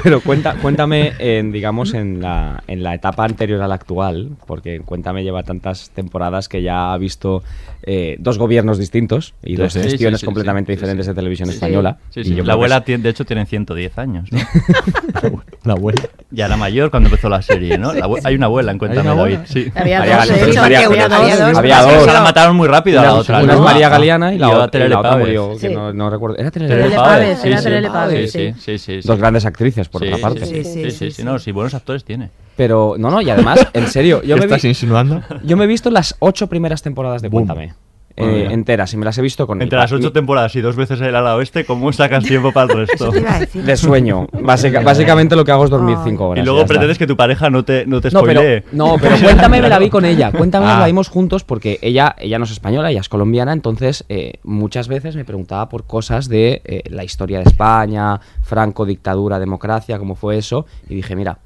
Pero 0.02 0.20
cuenta, 0.20 0.54
cuéntame, 0.60 1.12
en, 1.18 1.52
digamos, 1.52 1.94
en 1.94 2.20
la, 2.22 2.62
en 2.66 2.82
la 2.82 2.94
etapa 2.94 3.24
anterior 3.24 3.60
a 3.62 3.68
la 3.68 3.74
actual, 3.74 4.30
porque 4.46 4.80
Cuéntame 4.80 5.22
lleva 5.22 5.42
tantas 5.42 5.90
temporadas 5.90 6.48
que 6.48 6.62
ya 6.62 6.92
ha 6.92 6.98
visto 6.98 7.42
eh, 7.84 8.16
dos 8.20 8.38
gobiernos 8.38 8.78
distintos 8.78 9.34
y 9.42 9.56
dos 9.56 9.72
Sí, 9.72 9.80
sí, 9.82 9.88
gestiones 9.90 10.20
sí, 10.20 10.22
sí, 10.22 10.26
completamente 10.26 10.72
sí, 10.72 10.76
diferentes 10.76 11.04
sí. 11.06 11.10
de 11.10 11.14
televisión 11.14 11.50
española. 11.50 11.98
Sí, 12.10 12.20
Y 12.20 12.24
sí. 12.24 12.34
yo 12.36 12.44
La 12.44 12.52
abuela, 12.54 12.78
es- 12.78 12.84
tiene- 12.84 13.02
de 13.02 13.08
hecho, 13.10 13.24
tiene 13.24 13.44
110 13.46 13.98
años. 13.98 14.28
¿no? 14.32 14.38
La 15.64 15.72
abuela. 15.74 16.02
Ya 16.30 16.46
era 16.46 16.56
mayor 16.56 16.90
cuando 16.90 17.08
empezó 17.08 17.28
la 17.28 17.42
serie, 17.42 17.76
¿no? 17.78 17.92
La. 17.92 18.08
Hay 18.24 18.34
una 18.34 18.46
abuela 18.46 18.72
en 18.72 18.78
Cuéntame, 18.78 19.08
¿Hay 19.08 19.14
una 19.14 19.22
David. 19.22 19.34
abuela? 19.36 19.46
Sí. 19.52 19.70
Había 19.74 19.98
María 19.98 20.16
dos, 20.16 20.28
María- 20.56 20.86
había 20.86 21.08
dos. 21.08 21.58
Había 21.58 21.82
dos. 21.82 22.06
la 22.06 22.20
mataron 22.22 22.56
muy 22.56 22.68
rápido 22.68 23.00
a 23.00 23.02
la 23.04 23.12
Una- 23.12 23.20
otra. 23.20 23.42
Una 23.42 23.54
es. 23.54 23.60
María 23.60 23.88
Galeana 23.88 24.34
y 24.34 24.38
la, 24.38 24.48
otra 24.48 24.64
otra, 24.64 24.86
y 24.86 24.88
la 24.88 24.98
otra 24.98 25.10
Paves. 25.10 25.26
murió, 25.26 25.52
que 25.58 25.68
Sí. 25.68 25.74
no, 25.74 25.92
no 25.92 26.10
recuerdo. 26.10 26.36
¿Era 26.38 26.50
Terele 26.50 26.90
Paves, 26.96 27.40
Sí, 27.42 27.48
sí. 27.50 27.58
Sí, 27.58 28.28
sí, 28.28 28.52
sí, 28.58 28.78
sí, 28.78 29.02
sí. 29.02 29.08
Dos 29.08 29.18
grandes 29.18 29.44
actrices, 29.44 29.88
por 29.88 30.00
Sí, 30.02 30.06
otra 30.08 30.16
sí, 30.16 30.22
parte. 30.22 30.46
Sí, 30.46 30.64
sí, 30.64 30.90
sí, 30.90 31.10
sí, 31.10 31.22
No, 31.24 31.38
sí, 31.38 31.52
buenos 31.52 31.74
actores 31.74 32.04
tiene. 32.04 32.30
Pero, 32.56 32.94
no, 32.98 33.10
no, 33.10 33.20
y 33.22 33.30
además, 33.30 33.66
en 33.72 33.86
serio, 33.88 34.22
yo 34.22 34.34
¿Qué 34.34 34.40
me, 34.40 34.46
estás 34.46 34.62
vi- 34.62 34.68
insinuando? 34.68 35.22
yo 35.44 35.56
me 35.56 35.64
he 35.64 35.66
visto 35.68 35.90
las 35.90 36.16
ocho 36.18 36.48
primeras 36.48 36.82
temporadas 36.82 37.22
de 37.22 37.28
Boom. 37.28 37.46
Cuéntame. 37.46 37.74
Bueno, 38.14 38.36
eh, 38.36 38.48
enteras, 38.52 38.92
y 38.92 38.98
me 38.98 39.06
las 39.06 39.16
he 39.16 39.22
visto 39.22 39.46
con 39.46 39.56
mi 39.56 39.64
Entre 39.64 39.78
las 39.78 39.90
ocho 39.90 40.08
mi- 40.08 40.12
temporadas 40.12 40.54
y 40.54 40.60
dos 40.60 40.76
veces 40.76 41.00
el 41.00 41.16
ala 41.16 41.34
oeste, 41.34 41.64
¿cómo 41.64 41.90
sacas 41.94 42.22
tiempo 42.24 42.52
para 42.52 42.70
el 42.70 42.86
resto? 42.86 43.10
de 43.54 43.76
sueño. 43.78 44.26
Básica- 44.32 44.80
básicamente 44.82 45.34
lo 45.34 45.46
que 45.46 45.50
hago 45.52 45.64
es 45.64 45.70
dormir 45.70 45.96
cinco 46.04 46.28
horas. 46.28 46.42
Y 46.42 46.44
luego 46.44 46.60
está. 46.60 46.74
pretendes 46.74 46.98
que 46.98 47.06
tu 47.06 47.16
pareja 47.16 47.48
no 47.48 47.64
te, 47.64 47.86
no 47.86 48.02
te 48.02 48.10
No, 48.10 48.22
pero, 48.22 48.42
no, 48.72 48.96
pero 49.00 49.16
cuéntame, 49.22 49.62
me 49.62 49.70
la 49.70 49.78
vi 49.78 49.88
con 49.88 50.04
ella. 50.04 50.30
Cuéntame, 50.30 50.66
Ah. 50.66 50.80
la 50.80 50.86
vimos 50.88 51.08
juntos 51.08 51.42
porque 51.42 51.78
ella, 51.80 52.14
ella 52.18 52.38
no 52.38 52.44
es 52.44 52.50
española, 52.50 52.90
ella 52.90 53.00
es 53.00 53.08
colombiana, 53.08 53.54
entonces 53.54 54.04
eh, 54.10 54.34
muchas 54.42 54.88
veces 54.88 55.16
me 55.16 55.24
preguntaba 55.24 55.70
por 55.70 55.86
cosas 55.86 56.28
de 56.28 56.60
eh, 56.66 56.82
la 56.90 57.04
historia 57.04 57.38
de 57.38 57.44
España, 57.44 58.20
Franco, 58.42 58.84
dictadura, 58.84 59.38
democracia, 59.38 59.98
cómo 59.98 60.16
fue 60.16 60.36
eso, 60.36 60.66
y 60.86 60.96
dije, 60.96 61.16
mira, 61.16 61.38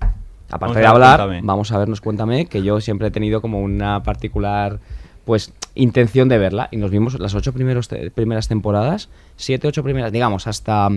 aparte 0.51 0.79
de 0.79 0.87
hablar, 0.87 1.19
Cuéntame. 1.21 1.41
vamos 1.47 1.73
a 1.73 1.79
vernos, 1.79 2.01
cuéntame, 2.01 2.47
que 2.47 2.63
yo 2.63 2.81
siempre 2.81 3.09
he 3.09 3.11
tenido 3.11 3.41
como 3.41 3.61
una 3.61 4.03
particular 4.03 4.79
pues 5.25 5.53
intención 5.75 6.29
de 6.29 6.39
verla 6.39 6.69
y 6.71 6.77
nos 6.77 6.91
vimos 6.91 7.19
las 7.19 7.35
ocho 7.35 7.53
primeros 7.53 7.89
te- 7.89 8.11
primeras 8.13 8.47
temporadas, 8.49 9.09
siete, 9.37 9.67
ocho 9.67 9.83
primeras, 9.83 10.13
digamos, 10.13 10.47
hasta 10.47 10.89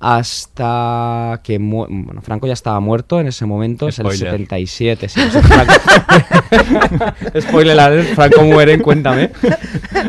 hasta 0.00 1.40
que 1.42 1.58
bueno, 1.58 2.22
Franco 2.22 2.46
ya 2.46 2.52
estaba 2.52 2.78
muerto 2.80 3.20
en 3.20 3.28
ese 3.28 3.46
momento, 3.46 3.88
es 3.88 3.98
el 3.98 4.06
Spoiler. 4.06 4.30
77. 4.30 5.08
sí, 5.08 5.20
Franco. 5.42 5.74
Spoiler 7.40 7.78
alert, 7.78 8.14
Franco 8.14 8.42
muere 8.42 8.74
en 8.74 8.82
Cuéntame. 8.82 9.30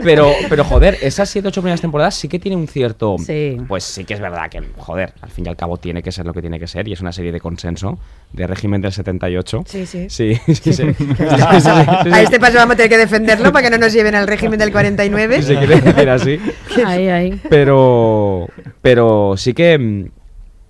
Pero, 0.04 0.32
pero 0.48 0.64
joder, 0.64 0.98
esas 1.02 1.30
7 1.30 1.48
ocho 1.48 1.62
primeras 1.62 1.82
temporadas 1.82 2.16
sí 2.16 2.28
que 2.28 2.40
tiene 2.40 2.56
un 2.56 2.68
cierto... 2.68 3.16
Sí. 3.18 3.58
Pues 3.68 3.84
sí 3.84 4.06
que 4.06 4.14
es 4.14 4.20
verdad 4.20 4.50
que, 4.50 4.62
joder, 4.78 5.14
al 5.22 5.30
fin 5.30 5.46
y 5.46 5.50
al 5.50 5.56
cabo 5.56 5.78
tiene 5.78 6.04
que 6.04 6.12
ser 6.12 6.26
lo 6.26 6.34
que 6.34 6.42
tiene 6.42 6.60
que 6.60 6.68
ser 6.68 6.88
y 6.88 6.94
es 6.94 7.02
una 7.02 7.12
serie 7.12 7.32
de 7.32 7.40
consenso, 7.40 7.98
de 8.34 8.46
régimen 8.46 8.82
del 8.82 8.92
78. 8.92 9.64
Sí, 9.66 9.86
sí. 9.86 10.08
Sí, 10.10 10.36
sí, 10.48 10.54
sí. 10.56 10.74
Sí, 10.74 10.74
sí, 10.74 10.96
sí, 10.96 11.62
sí, 11.62 11.70
A 12.12 12.22
este 12.22 12.40
paso 12.40 12.58
vamos 12.58 12.74
a 12.74 12.78
tener 12.78 12.90
que 12.90 12.98
defenderlo 12.98 13.52
para 13.52 13.64
que 13.66 13.72
no 13.72 13.78
nos 13.78 13.94
lleven 13.94 14.16
al 14.16 14.28
régimen 14.28 14.60
del 14.60 14.72
49. 14.72 15.38
Si 15.38 15.48
se 15.48 15.58
quiere 15.58 15.82
decir 15.82 16.10
así. 16.10 16.40
Ahí, 16.86 17.08
ahí. 17.08 17.42
Pero, 17.50 18.48
pero 18.82 19.36
sí 19.38 19.54
que, 19.54 19.79
mm, 19.80 20.06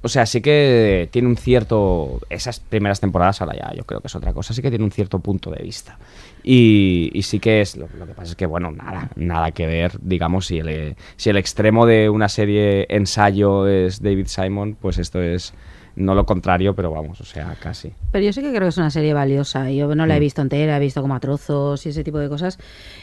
o 0.02 0.08
sea, 0.08 0.26
sí 0.26 0.40
que 0.40 1.10
tiene 1.12 1.28
un 1.28 1.36
cierto, 1.36 2.22
esas 2.30 2.62
primeras 2.62 3.02
temporadas, 3.02 3.42
ahora 3.42 3.58
ya 3.58 3.74
yo 3.76 3.84
creo 3.84 4.00
que 4.00 4.08
es 4.08 4.16
otra 4.16 4.32
cosa, 4.32 4.54
sí 4.54 4.62
que 4.62 4.70
tiene 4.70 4.86
un 4.86 4.92
cierto 4.92 5.20
punto 5.20 5.52
de 5.52 5.62
vista. 5.62 5.98
Y, 6.42 7.12
sí 7.24 7.40
que 7.40 7.60
es, 7.60 7.76
lo, 7.76 7.90
lo 7.98 8.08
que 8.08 8.14
pasa 8.14 8.32
es 8.32 8.36
que, 8.38 8.46
bueno, 8.46 8.72
nada, 8.72 9.10
nada 9.18 9.52
que 9.52 9.68
ver, 9.68 10.00
digamos, 10.02 10.48
si 10.48 10.60
el, 10.60 10.70
eh, 10.70 10.96
si 11.18 11.30
el 11.30 11.38
extremo 11.38 11.86
de 11.86 12.10
una 12.10 12.30
serie 12.30 12.86
ensayo 12.90 13.68
es 13.68 14.02
David 14.02 14.28
Simon, 14.28 14.78
pues 14.80 15.00
esto 15.00 15.22
es 15.22 15.54
no 16.00 16.16
lo 16.16 16.26
contrario, 16.26 16.74
pero 16.74 16.90
vamos, 16.92 17.22
o 17.22 17.26
sea, 17.26 17.56
casi. 17.60 17.94
Pero 18.12 18.26
yo 18.26 18.34
sí 18.34 18.42
que 18.42 18.50
creo 18.50 18.62
que 18.62 18.68
es 18.70 18.78
una 18.78 18.90
serie 18.90 19.14
valiosa. 19.14 19.70
Yo 19.70 19.94
no 19.94 20.06
la 20.08 20.16
he 20.16 20.20
Mm. 20.20 20.22
visto 20.22 20.42
entera, 20.42 20.78
he 20.78 20.80
visto 20.80 21.02
como 21.02 21.14
a 21.14 21.20
trozos 21.20 21.86
y 21.86 21.90
ese 21.90 22.04
tipo 22.04 22.18
de 22.18 22.30
cosas. 22.30 22.58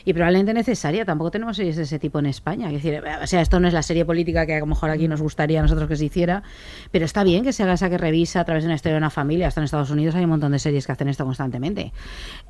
Y 0.05 0.13
probablemente 0.13 0.53
necesaria. 0.55 1.05
Tampoco 1.05 1.31
tenemos 1.31 1.57
series 1.57 1.77
de 1.77 1.83
ese 1.85 1.99
tipo 1.99 2.19
en 2.19 2.27
España. 2.27 2.67
Es 2.69 2.83
decir, 2.83 3.01
o 3.23 3.27
sea, 3.27 3.41
esto 3.43 3.61
no 3.61 3.69
es 3.69 3.75
la 3.75 3.83
serie 3.83 4.05
política 4.05 4.47
que 4.47 4.55
a 4.57 4.61
lo 4.61 4.67
mejor 4.67 4.91
aquí 4.91 5.07
nos 5.09 5.21
gustaría 5.23 5.61
a 5.61 5.63
nosotros 5.63 5.89
que 5.89 5.97
se 5.97 6.07
hiciera. 6.07 6.43
Pero 6.91 7.05
está 7.05 7.23
bien 7.23 7.45
que 7.45 7.53
se 7.53 7.63
haga 7.63 7.75
esa 7.75 7.91
que 7.91 7.99
revisa 7.99 8.41
a 8.41 8.45
través 8.45 8.65
de 8.65 8.69
una 8.69 8.75
historia 8.75 8.95
de 8.95 8.99
una 8.99 9.11
familia. 9.11 9.49
Hasta 9.49 9.61
en 9.61 9.67
Estados 9.67 9.91
Unidos 9.91 10.15
hay 10.15 10.25
un 10.25 10.31
montón 10.31 10.53
de 10.53 10.59
series 10.59 10.87
que 10.87 10.93
hacen 10.93 11.09
esto 11.09 11.25
constantemente. 11.25 11.93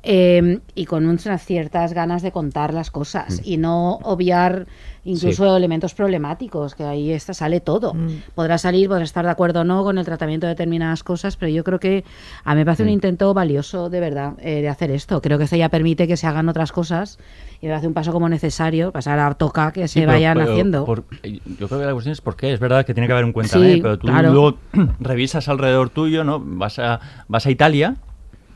Eh, 0.03 0.59
y 0.75 0.85
con 0.85 1.05
unas 1.05 1.45
ciertas 1.45 1.93
ganas 1.93 2.21
de 2.21 2.31
contar 2.31 2.73
las 2.73 2.89
cosas 2.89 3.41
y 3.43 3.57
no 3.57 3.95
obviar 4.03 4.67
incluso 5.07 5.55
elementos 5.57 5.93
problemáticos, 5.93 6.75
que 6.75 6.83
ahí 6.83 7.11
está, 7.11 7.33
sale 7.33 7.59
todo. 7.61 7.95
Podrá 8.35 8.57
salir, 8.57 8.87
podrá 8.89 9.03
estar 9.03 9.25
de 9.25 9.31
acuerdo 9.31 9.61
o 9.61 9.63
no 9.63 9.83
con 9.83 9.97
el 9.97 10.05
tratamiento 10.05 10.45
de 10.47 10.53
determinadas 10.53 11.03
cosas, 11.03 11.37
pero 11.37 11.49
yo 11.51 11.63
creo 11.63 11.79
que 11.79 12.03
a 12.43 12.53
mí 12.53 12.59
me 12.59 12.65
parece 12.65 12.83
un 12.83 12.89
Mm. 12.89 12.93
intento 12.93 13.33
valioso 13.33 13.89
de 13.89 13.99
verdad 13.99 14.33
eh, 14.39 14.61
de 14.61 14.69
hacer 14.69 14.91
esto. 14.91 15.21
Creo 15.21 15.37
que 15.37 15.45
esto 15.45 15.55
ya 15.55 15.69
permite 15.69 16.07
que 16.07 16.17
se 16.17 16.27
hagan 16.27 16.49
otras 16.49 16.71
cosas 16.71 17.17
y 17.61 17.67
me 17.67 17.73
hace 17.73 17.87
un 17.87 17.93
paso 17.93 18.11
como 18.11 18.27
necesario, 18.29 18.91
pasar 18.91 19.17
a 19.19 19.33
toca 19.35 19.71
que 19.71 19.87
se 19.87 20.05
vayan 20.05 20.37
pero 20.37 20.51
haciendo. 20.51 20.85
por- 20.85 21.05
eh, 21.23 21.39
yo 21.59 21.67
creo 21.67 21.79
que 21.79 21.85
la 21.85 21.93
cuestión 21.93 22.11
es 22.13 22.21
por 22.21 22.35
qué. 22.35 22.53
Es 22.53 22.59
verdad 22.59 22.85
que 22.85 22.93
tiene 22.93 23.07
que 23.07 23.13
haber 23.13 23.25
un 23.25 23.31
cuéntame, 23.33 23.73
Sí, 23.75 23.81
pero 23.81 23.97
tú 23.97 24.07
claro. 24.07 24.31
luego 24.33 24.57
revisas 24.99 25.47
alrededor 25.47 25.89
tuyo, 25.89 26.23
¿no? 26.23 26.39
Vas 26.43 26.79
a, 26.79 26.99
vas 27.27 27.45
a 27.45 27.49
Italia. 27.51 27.95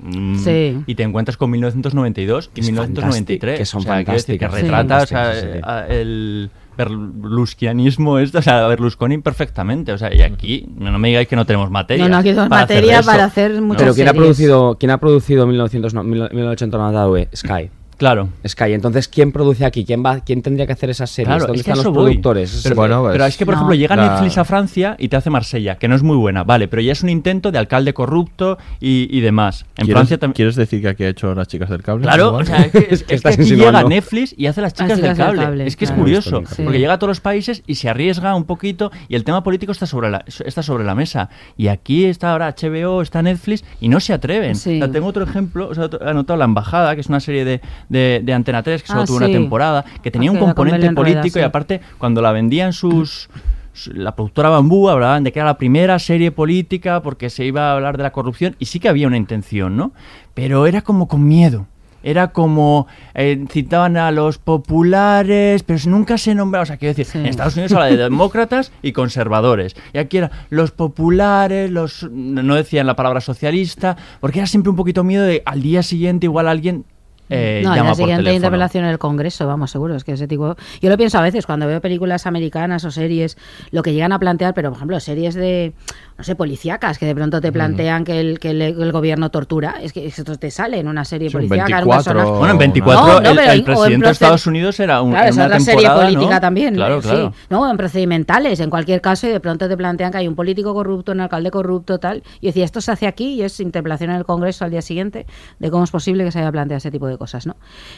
Mm, 0.01 0.35
Sí. 0.37 0.83
Y 0.87 0.95
te 0.95 1.03
encuentras 1.03 1.37
con 1.37 1.49
1992 1.51 2.51
y 2.55 2.59
Es 2.61 2.65
1993. 2.67 3.39
fantástico, 3.39 3.57
que 3.57 3.65
son 3.65 3.79
o 3.79 3.83
sea, 3.83 3.95
decir, 3.97 4.39
que 4.39 4.47
fantásticas. 4.47 4.53
retrata 4.53 4.99
Sí. 4.99 5.03
o 5.03 5.07
sea, 5.07 5.33
Sí, 5.33 5.39
sí, 5.41 5.47
sí. 5.53 5.59
a- 5.63 5.87
el 5.87 6.49
berlusquianismo, 6.77 8.17
esto, 8.19 8.39
o 8.39 8.41
sea, 8.41 8.65
Berlusconi 8.67 9.17
perfectamente. 9.19 9.91
O 9.91 9.97
sea, 9.97 10.13
y 10.13 10.21
aquí 10.21 10.67
no 10.77 10.97
me 10.97 11.09
digáis 11.09 11.27
que 11.27 11.35
no 11.35 11.45
tenemos 11.45 11.69
materia. 11.69 12.05
No, 12.05 12.09
no, 12.11 12.17
aquí 12.17 12.29
tenemos 12.29 12.49
para 12.49 12.63
hacer 12.63 12.77
materia 12.77 12.99
eso. 12.99 13.05
para 13.11 13.23
hacer 13.25 13.61
muchas 13.61 13.81
Pero 13.83 13.93
¿quién 13.93 14.07
ha 14.07 14.11
series. 14.11 14.21
producido, 14.23 14.77
quién 14.79 14.91
ha 14.91 14.97
producido 14.97 15.45
1900 15.47 15.93
no, 15.93 16.03
1989? 16.03 17.29
Sky. 17.35 17.69
Claro. 18.01 18.29
Sky. 18.47 18.73
Entonces, 18.73 19.07
¿quién 19.07 19.31
produce 19.31 19.63
aquí? 19.63 19.85
¿Quién 19.85 20.03
va, 20.03 20.21
quién 20.21 20.41
tendría 20.41 20.65
que 20.65 20.73
hacer 20.73 20.89
esas 20.89 21.11
series? 21.11 21.27
Claro, 21.27 21.45
¿Dónde 21.45 21.59
es 21.59 21.63
que 21.63 21.69
están 21.69 21.85
los 21.85 21.93
voy. 21.93 22.05
productores? 22.05 22.51
Es- 22.51 22.63
Pero, 22.63 22.75
Bueno, 22.75 23.03
pero 23.03 23.17
pues, 23.19 23.29
es 23.33 23.37
que, 23.37 23.45
por 23.45 23.53
No. 23.53 23.59
ejemplo, 23.59 23.75
llega 23.75 23.95
Netflix 23.95 24.39
a 24.39 24.43
Francia 24.43 24.95
y 24.97 25.07
te 25.09 25.17
hace 25.17 25.29
Marsella, 25.29 25.77
que 25.77 25.87
no 25.87 25.93
es 25.93 26.01
muy 26.01 26.17
buena, 26.17 26.43
vale, 26.43 26.67
pero 26.67 26.81
ya 26.81 26.93
es 26.93 27.03
un 27.03 27.09
intento 27.09 27.51
de 27.51 27.59
alcalde 27.59 27.93
corrupto 27.93 28.57
y, 28.79 29.07
y 29.15 29.21
demás. 29.21 29.65
En 29.77 29.85
¿Quieres, 29.85 29.93
Francia 29.93 30.17
también. 30.17 30.33
¿Quieres 30.33 30.55
decir 30.55 30.81
que 30.81 30.87
aquí 30.87 31.03
ha 31.03 31.09
hecho 31.09 31.35
las 31.35 31.47
chicas 31.47 31.69
del 31.69 31.83
cable? 31.83 32.01
Claro, 32.01 32.33
o 32.37 32.43
sea, 32.43 32.57
es 32.65 32.71
que, 32.71 32.87
es- 32.89 33.05
es 33.07 33.21
que 33.21 33.29
aquí 33.29 33.43
llega 33.55 33.83
Netflix 33.83 34.33
y 34.35 34.47
hace 34.47 34.61
las 34.61 34.73
chicas, 34.73 34.89
Las 34.89 34.97
del, 35.01 35.11
chicas 35.11 35.17
del 35.17 35.25
cable. 35.27 35.41
cable, 35.43 35.67
Es 35.67 35.75
que 35.77 35.85
es 35.85 35.91
curioso, 35.91 36.41
Sí. 36.55 36.63
porque 36.63 36.79
llega 36.79 36.93
a 36.93 36.97
todos 36.97 37.09
los 37.09 37.21
países 37.21 37.61
y 37.67 37.75
se 37.75 37.87
arriesga 37.87 38.33
un 38.33 38.45
poquito 38.45 38.91
y 39.09 39.15
el 39.15 39.23
tema 39.23 39.43
político 39.43 39.71
está 39.73 39.85
sobre 39.85 40.09
la, 40.09 40.25
está 40.43 40.63
sobre 40.63 40.83
la 40.85 40.95
mesa. 40.95 41.29
Y 41.55 41.67
aquí 41.67 42.05
está 42.05 42.31
ahora 42.31 42.47
HBO, 42.59 43.03
está 43.03 43.21
Netflix 43.21 43.63
y 43.79 43.89
no 43.89 43.99
se 43.99 44.13
atreven. 44.13 44.55
Sí. 44.55 44.77
O 44.81 44.85
sea, 44.85 44.91
tengo 44.91 45.05
otro 45.05 45.23
ejemplo, 45.23 45.67
o 45.69 45.75
sea, 45.75 45.83
otro- 45.85 46.03
he 46.03 46.09
anotado 46.09 46.39
La 46.39 46.45
Embajada, 46.45 46.95
que 46.95 47.01
es 47.01 47.07
una 47.09 47.19
serie 47.19 47.45
de, 47.45 47.61
de, 47.91 48.21
de 48.23 48.33
Antena 48.33 48.63
3 48.63 48.81
que 48.81 48.87
solo 48.87 49.01
Ah, 49.01 49.05
tuvo 49.05 49.17
una 49.17 49.27
temporada, 49.27 49.85
que 50.01 50.09
tenía 50.11 50.31
un 50.31 50.37
Aquella 50.37 50.53
con 50.53 50.65
componente 50.65 50.87
Rueda, 50.87 50.95
político 51.21 51.39
y 51.39 51.41
aparte 51.43 51.81
cuando 51.97 52.21
la 52.21 52.31
vendían 52.31 52.73
sus 52.73 53.29
su- 53.73 53.93
la 53.93 54.15
productora 54.15 54.49
Bambú 54.49 54.89
hablaban 54.89 55.23
de 55.23 55.31
que 55.31 55.39
era 55.39 55.45
la 55.45 55.57
primera 55.57 55.97
serie 55.99 56.31
política 56.31 57.01
porque 57.01 57.29
se 57.29 57.45
iba 57.45 57.69
a 57.69 57.73
hablar 57.73 57.95
de 57.97 58.03
la 58.03 58.11
corrupción 58.11 58.55
y 58.59 58.65
sí 58.65 58.79
que 58.79 58.89
había 58.89 59.07
una 59.07 59.17
intención, 59.17 59.77
¿no? 59.77 59.91
Pero 60.33 60.65
era 60.67 60.81
como 60.81 61.07
con 61.07 61.27
miedo. 61.27 61.67
Era 62.03 62.31
como 62.31 62.87
eh, 63.13 63.45
citaban 63.51 63.95
a 63.95 64.09
los 64.11 64.39
populares, 64.39 65.63
pero 65.63 65.79
nunca 65.85 66.17
se 66.17 66.33
nombraba. 66.33 66.63
O 66.63 66.65
sea, 66.65 66.77
quiero 66.77 66.95
decir, 66.95 67.15
en 67.21 67.27
Estados 67.27 67.55
Unidos 67.55 67.73
habla 67.73 67.85
de 67.87 67.97
demócratas 67.97 68.71
y 68.81 68.91
conservadores. 68.91 69.75
Y 69.93 69.99
aquí 69.99 70.17
era 70.17 70.31
los 70.49 70.71
populares, 70.71 71.69
los 71.69 72.09
no 72.11 72.55
decían 72.55 72.87
la 72.87 72.95
palabra 72.95 73.21
socialista, 73.21 73.97
porque 74.19 74.39
era 74.39 74.47
siempre 74.47 74.69
un 74.71 74.75
poquito 74.75 75.03
miedo 75.03 75.23
de 75.23 75.43
al 75.45 75.61
día 75.61 75.83
siguiente 75.83 76.25
igual 76.25 76.47
alguien 76.47 76.85
eh, 77.31 77.61
no, 77.63 77.75
en 77.75 77.85
la 77.85 77.95
siguiente 77.95 78.33
interpelación 78.33 78.83
en 78.83 78.91
el 78.91 78.99
Congreso, 78.99 79.47
vamos, 79.47 79.71
seguro. 79.71 79.95
Es 79.95 80.03
que 80.03 80.11
ese 80.11 80.27
tipo. 80.27 80.55
Yo 80.81 80.89
lo 80.89 80.97
pienso 80.97 81.17
a 81.17 81.21
veces 81.21 81.45
cuando 81.45 81.65
veo 81.65 81.79
películas 81.79 82.27
americanas 82.27 82.83
o 82.83 82.91
series, 82.91 83.37
lo 83.71 83.83
que 83.83 83.93
llegan 83.93 84.11
a 84.11 84.19
plantear, 84.19 84.53
pero 84.53 84.69
por 84.69 84.77
ejemplo, 84.77 84.99
series 84.99 85.35
de, 85.35 85.73
no 86.21 86.25
sé, 86.25 86.35
policíacas, 86.35 86.99
que 86.99 87.07
de 87.07 87.15
pronto 87.15 87.41
te 87.41 87.51
plantean 87.51 88.03
que, 88.03 88.19
el, 88.19 88.39
que 88.39 88.51
el, 88.51 88.61
el 88.61 88.91
gobierno 88.91 89.31
tortura. 89.31 89.77
Es 89.81 89.91
que 89.91 90.05
esto 90.05 90.37
te 90.37 90.51
sale 90.51 90.77
en 90.77 90.87
una 90.87 91.03
serie 91.03 91.31
Sí, 91.31 91.35
un 91.35 91.47
policíaca. 91.47 91.79
en 91.79 91.83
un 91.85 91.89
24, 91.89 92.13
personaje- 92.13 92.37
Bueno, 92.37 92.51
en 92.53 92.57
24 92.59 93.01
No, 93.01 93.21
no, 93.21 93.41
el, 93.41 93.63
presidente 93.63 94.05
de 94.05 94.11
Estados 94.11 94.45
Unidos 94.45 94.79
era 94.79 95.01
un, 95.01 95.09
Claro, 95.11 95.25
en 95.25 95.29
esa 95.33 95.45
una 95.47 95.57
es 95.57 95.65
la 95.65 95.73
serie 95.73 95.89
política 95.89 96.35
¿no? 96.35 96.39
también. 96.41 96.75
Claro, 96.75 97.01
sí. 97.01 97.07
claro. 97.09 97.33
No, 97.49 97.71
en 97.71 97.75
procedimentales, 97.77 98.59
en 98.59 98.69
cualquier 98.69 99.01
caso, 99.01 99.25
y 99.25 99.31
de 99.31 99.39
pronto 99.39 99.67
te 99.67 99.75
plantean 99.75 100.11
que 100.11 100.19
hay 100.19 100.27
un 100.27 100.35
político 100.35 100.75
corrupto, 100.75 101.11
un 101.11 101.21
alcalde 101.21 101.49
corrupto, 101.49 101.97
tal. 101.99 102.21
Y 102.39 102.45
decía, 102.45 102.65
esto 102.65 102.81
se 102.81 102.91
hace 102.91 103.07
aquí 103.07 103.33
y 103.33 103.41
es 103.41 103.59
interpelación 103.59 104.11
en 104.11 104.17
el 104.17 104.25
Congreso 104.25 104.63
al 104.63 104.69
día 104.69 104.83
siguiente 104.83 105.25
de 105.57 105.71
cómo 105.71 105.83
es 105.85 105.89
posible 105.91 106.23
que 106.23 106.31
se 106.31 106.37
haya 106.37 106.51
planteado 106.51 106.77
ese 106.77 106.91
tipo 106.91 107.07
de 107.07 107.17
cosas, 107.17 107.47
¿no? 107.47 107.55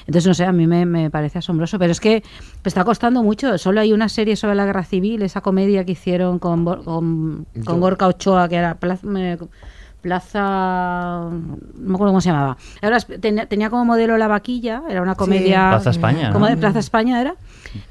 Entonces, 0.08 0.28
no 0.28 0.34
sé, 0.34 0.46
a 0.46 0.54
mí 0.54 0.66
me, 0.66 0.86
me 0.86 1.10
parece 1.10 1.40
asombroso, 1.40 1.78
pero 1.78 1.92
es 1.92 2.00
que 2.00 2.24
me 2.64 2.68
está 2.70 2.86
costando 2.86 3.22
mucho. 3.22 3.58
Solo 3.58 3.82
hay 3.82 3.92
una 3.92 4.08
serie 4.08 4.38
sobre 4.38 4.56
la 4.56 4.66
guerra 4.66 4.86
civil, 4.86 5.22
esa 5.24 5.42
comedia 5.42 5.84
que 5.84 5.92
hicieron 5.92 6.40
con, 6.40 6.64
con, 6.64 7.46
con 7.66 7.80
Gorka 7.82 8.06
Ochoa, 8.14 8.48
que 8.50 8.56
era 8.56 8.76
Plaza, 8.76 9.06
me- 9.08 9.38
Plaza- 10.02 11.30
no 11.32 11.58
me 11.76 11.94
acuerdo 11.96 12.12
cómo 12.12 12.22
se 12.22 12.30
llamaba. 12.30 12.58
Ahora 12.82 13.00
tenía, 13.00 13.46
tenía 13.46 13.70
como 13.70 13.86
modelo 13.86 14.18
la 14.18 14.28
vaquilla, 14.28 14.84
era 14.90 15.02
una 15.02 15.16
comedia 15.16 15.70
Plaza 15.70 15.92
España, 15.92 16.32
como 16.34 16.46
¿no? 16.46 16.52
de 16.52 16.58
Plaza 16.58 16.80
España 16.80 17.22
era. 17.22 17.36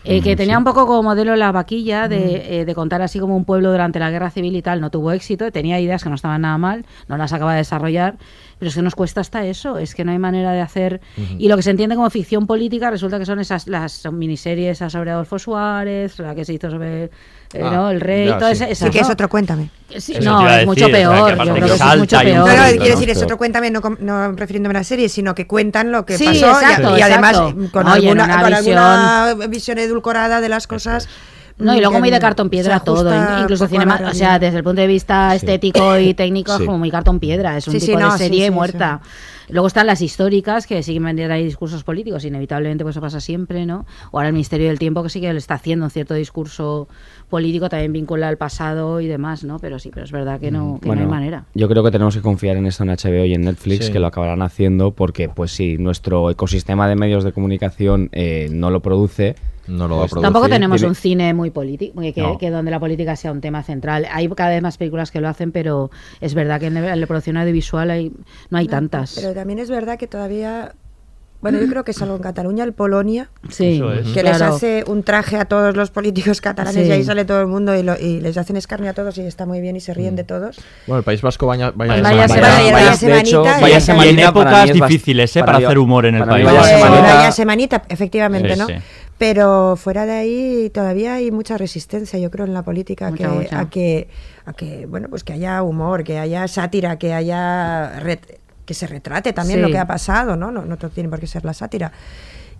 Eh, 0.04 0.20
que 0.20 0.34
Mm, 0.34 0.36
tenía 0.36 0.54
sí. 0.54 0.58
un 0.58 0.64
poco 0.64 0.86
como 0.86 1.02
modelo 1.02 1.34
la 1.34 1.50
vaquilla 1.50 2.06
de, 2.06 2.60
eh, 2.60 2.64
de 2.64 2.74
contar 2.74 3.02
así 3.02 3.18
como 3.18 3.36
un 3.36 3.44
pueblo 3.44 3.72
durante 3.72 3.98
la 3.98 4.10
guerra 4.10 4.30
civil 4.30 4.54
y 4.54 4.62
tal, 4.62 4.80
no 4.80 4.90
tuvo 4.90 5.10
éxito, 5.10 5.50
tenía 5.50 5.80
ideas 5.80 6.04
que 6.04 6.08
no 6.08 6.14
estaban 6.14 6.42
nada 6.42 6.56
mal, 6.58 6.84
no 7.08 7.16
las 7.16 7.32
acaba 7.32 7.52
de 7.52 7.58
desarrollar, 7.58 8.16
pero 8.60 8.68
es 8.68 8.76
que 8.76 8.82
nos 8.82 8.94
cuesta 8.94 9.22
hasta 9.22 9.44
eso, 9.44 9.78
es 9.78 9.94
que 9.96 10.04
no 10.04 10.12
hay 10.12 10.18
manera 10.20 10.52
de 10.52 10.60
hacer... 10.60 11.00
Y 11.36 11.48
lo 11.48 11.56
que 11.56 11.62
se 11.62 11.70
entiende 11.70 11.96
como 11.96 12.08
ficción 12.10 12.46
política 12.46 12.90
resulta 12.92 13.18
que 13.18 13.26
son 13.26 13.40
esas 13.40 13.66
las 13.66 14.06
miniseries 14.12 14.78
sobre 14.86 15.10
Adolfo 15.10 15.38
Suárez, 15.40 16.16
la 16.20 16.34
que 16.36 16.44
se 16.44 16.52
hizo 16.52 16.70
sobre 16.70 17.10
Ah, 17.54 17.70
¿no? 17.70 17.90
el 17.90 18.00
rey, 18.00 18.28
ya, 18.28 18.38
todo 18.38 18.54
sí. 18.54 18.64
que 18.90 18.98
es 19.00 19.06
¿no? 19.06 19.12
otro 19.12 19.28
Cuéntame. 19.28 19.70
Sí, 19.98 20.14
no, 20.22 20.48
es 20.48 20.64
mucho 20.64 20.86
decir, 20.88 20.92
peor, 20.96 21.36
yo 21.44 21.54
que 21.54 21.60
creo 21.60 21.66
que 21.66 21.74
eso 21.74 21.92
es 21.92 21.98
mucho 21.98 22.18
peor. 22.20 22.38
No, 22.48 22.56
no, 22.56 22.62
quiero 22.78 22.84
decir, 22.84 23.10
es 23.10 23.22
otro 23.22 23.36
cuéntame, 23.36 23.70
no, 23.70 23.80
no 24.00 24.32
refiriéndome 24.32 24.74
a 24.76 24.80
la 24.80 24.84
serie, 24.84 25.08
sino 25.10 25.34
que 25.34 25.46
cuentan 25.46 25.92
lo 25.92 26.06
que 26.06 26.16
Sí, 26.16 26.24
pasó 26.24 26.46
y- 26.46 26.48
exacto, 26.48 26.96
y, 26.98 27.02
además 27.02 27.32
exacto. 27.36 27.62
eh, 27.64 27.68
con, 27.70 27.86
Oye, 27.88 27.94
alguna, 28.08 28.24
una 28.24 28.40
con 28.42 28.50
visión- 28.52 28.78
alguna 28.78 29.46
visión 29.48 29.78
edulcorada 29.78 30.40
de 30.40 30.48
las 30.48 30.66
cosas. 30.66 31.08
No, 31.58 31.76
y 31.76 31.80
luego 31.80 31.98
muy 32.00 32.10
de 32.10 32.18
cartón 32.18 32.46
se 32.46 32.50
piedra 32.50 32.80
todo, 32.80 33.12
incluso 33.42 33.68
cinema, 33.68 34.00
o 34.10 34.14
sea, 34.14 34.38
desde 34.38 34.56
el 34.56 34.64
punto 34.64 34.80
de 34.80 34.86
vista 34.86 35.34
estético 35.34 35.98
y 35.98 36.14
técnico 36.14 36.56
Sí. 36.56 36.62
es 36.62 36.66
como 36.66 36.78
muy 36.78 36.90
cartón 36.90 37.20
piedra, 37.20 37.58
es 37.58 37.66
un 37.68 37.74
Sí, 37.74 37.80
sí, 37.80 37.86
tipo 37.88 38.00
no, 38.00 38.06
de 38.12 38.18
sí, 38.18 38.24
serie 38.24 38.46
sí, 38.46 38.50
muerta. 38.50 39.00
Luego 39.50 39.66
están 39.66 39.86
las 39.86 40.00
históricas 40.00 40.66
que 40.66 40.82
siguen 40.82 41.04
vendiendo 41.04 41.34
ahí 41.34 41.44
discursos 41.44 41.84
políticos, 41.84 42.24
inevitablemente 42.24 42.84
pues 42.84 42.94
eso 42.94 43.02
pasa 43.02 43.20
siempre, 43.20 43.66
¿no? 43.66 43.84
O 44.10 44.16
ahora 44.18 44.28
el 44.28 44.32
Ministerio 44.32 44.68
del 44.68 44.78
Tiempo 44.78 45.02
que 45.02 45.10
sí 45.10 45.20
que 45.20 45.30
le 45.30 45.38
está 45.38 45.54
haciendo 45.54 45.84
un 45.84 45.90
cierto 45.90 46.14
discurso 46.14 46.88
político, 47.32 47.68
también 47.68 47.92
vincula 47.92 48.28
al 48.28 48.36
pasado 48.36 49.00
y 49.00 49.08
demás, 49.08 49.42
¿no? 49.42 49.58
Pero 49.58 49.78
sí, 49.78 49.90
pero 49.92 50.04
es 50.04 50.12
verdad 50.12 50.38
que 50.38 50.50
no, 50.52 50.78
que 50.80 50.88
no 50.88 51.00
hay 51.00 51.06
manera. 51.06 51.46
Yo 51.54 51.66
creo 51.68 51.82
que 51.82 51.90
tenemos 51.90 52.14
que 52.14 52.20
confiar 52.22 52.56
en 52.58 52.66
esto 52.66 52.84
en 52.84 52.90
HBO 52.90 53.24
y 53.24 53.32
en 53.34 53.40
Netflix, 53.40 53.86
Sí. 53.86 53.92
que 53.92 53.98
lo 53.98 54.06
acabarán 54.06 54.42
haciendo, 54.42 54.92
porque, 54.92 55.28
pues 55.30 55.50
sí, 55.50 55.78
nuestro 55.78 56.30
ecosistema 56.30 56.86
de 56.86 56.94
medios 56.94 57.24
de 57.24 57.32
comunicación 57.32 58.10
eh, 58.12 58.48
no 58.52 58.70
lo 58.70 58.80
produce. 58.80 59.34
No 59.68 59.86
lo 59.86 59.96
va 59.96 60.04
a 60.04 60.08
producir. 60.08 60.22
Tampoco 60.22 60.48
tenemos 60.48 60.80
Tiene- 60.80 60.88
un 60.88 60.94
cine 60.96 61.34
muy 61.34 61.50
político, 61.50 62.00
que, 62.00 62.12
No. 62.20 62.36
que 62.36 62.50
donde 62.50 62.70
la 62.72 62.80
política 62.80 63.14
sea 63.14 63.30
un 63.30 63.40
tema 63.40 63.62
central. 63.62 64.06
Hay 64.12 64.28
cada 64.28 64.50
vez 64.50 64.60
más 64.60 64.76
películas 64.76 65.12
que 65.12 65.20
lo 65.20 65.28
hacen, 65.28 65.52
pero 65.52 65.90
es 66.20 66.34
verdad 66.34 66.58
que 66.58 66.66
en 66.66 66.74
la 66.74 66.92
en 66.92 67.00
la 67.00 67.06
producción 67.06 67.36
audiovisual 67.36 67.88
hay, 67.92 68.12
no 68.50 68.58
hay 68.58 68.66
tantas. 68.66 69.14
Pero 69.20 69.32
también 69.34 69.60
es 69.60 69.70
verdad 69.70 69.98
que 69.98 70.08
todavía. 70.08 70.72
Bueno, 71.42 71.58
yo 71.60 71.66
creo 71.68 71.84
que 71.84 71.92
salvo 71.92 72.14
en 72.16 72.22
Cataluña, 72.22 72.62
el 72.64 72.72
Polonia, 72.72 73.28
Sí, 73.50 73.82
es. 74.00 74.08
que 74.14 74.22
les 74.22 74.36
claro. 74.38 74.54
hace 74.54 74.84
un 74.86 75.02
traje 75.02 75.36
a 75.36 75.44
todos 75.44 75.76
los 75.76 75.90
políticos 75.90 76.40
catalanes 76.40 76.82
Sí. 76.84 76.88
y 76.88 76.92
ahí 76.92 77.02
sale 77.04 77.24
todo 77.24 77.40
el 77.40 77.48
mundo 77.48 77.76
y, 77.76 77.82
lo- 77.82 77.98
y 77.98 78.20
les 78.20 78.36
hacen 78.38 78.56
escarnio 78.56 78.90
a 78.90 78.94
todos 78.94 79.18
y 79.18 79.22
está 79.22 79.44
muy 79.44 79.60
bien 79.60 79.74
y 79.74 79.80
se 79.80 79.92
ríen 79.92 80.14
de 80.14 80.22
todos. 80.24 80.60
Bueno, 80.86 80.98
el 81.00 81.04
País 81.04 81.20
Vasco 81.20 81.46
vaya, 81.48 81.72
vaya, 81.74 82.00
Vaya. 82.00 82.26
Vaya 82.26 82.96
semanita 82.96 83.58
y- 83.60 84.06
y 84.06 84.08
en 84.08 84.18
épocas 84.20 84.72
difíciles, 84.72 85.36
¿eh? 85.36 85.40
para 85.44 85.58
hacer 85.58 85.78
humor 85.78 86.06
en 86.06 86.14
el 86.14 86.24
país. 86.24 86.44
vaya 86.44 86.62
semanita- 86.62 87.14
vaya 87.16 87.32
semanita, 87.32 87.82
efectivamente, 87.88 88.52
Sí, 88.54 88.58
¿no? 88.58 88.66
sí. 88.68 88.74
Pero 89.18 89.76
fuera 89.76 90.04
de 90.06 90.12
ahí 90.12 90.70
todavía 90.70 91.14
hay 91.14 91.30
mucha 91.30 91.56
resistencia, 91.56 92.18
yo 92.18 92.30
creo, 92.30 92.44
en 92.46 92.54
la 92.54 92.62
política 92.62 93.10
Mucha, 93.10 93.28
que, 93.28 93.34
mucha. 93.34 93.60
a 93.60 93.70
que 93.70 94.08
a 94.46 94.52
que 94.52 94.86
bueno, 94.86 95.08
pues 95.08 95.22
que 95.22 95.32
haya 95.32 95.62
humor, 95.62 96.02
que 96.02 96.18
haya 96.18 96.48
sátira, 96.48 96.98
que 96.98 97.14
haya 97.14 98.00
ret- 98.00 98.38
que 98.64 98.74
se 98.74 98.86
retrate 98.86 99.32
también 99.32 99.58
Sí. 99.58 99.62
lo 99.62 99.70
que 99.70 99.78
ha 99.78 99.86
pasado, 99.86 100.36
¿no? 100.36 100.50
No, 100.50 100.64
no 100.64 100.76
todo 100.76 100.90
tiene 100.90 101.08
por 101.08 101.18
qué 101.20 101.26
ser 101.26 101.44
la 101.44 101.52
sátira. 101.54 101.92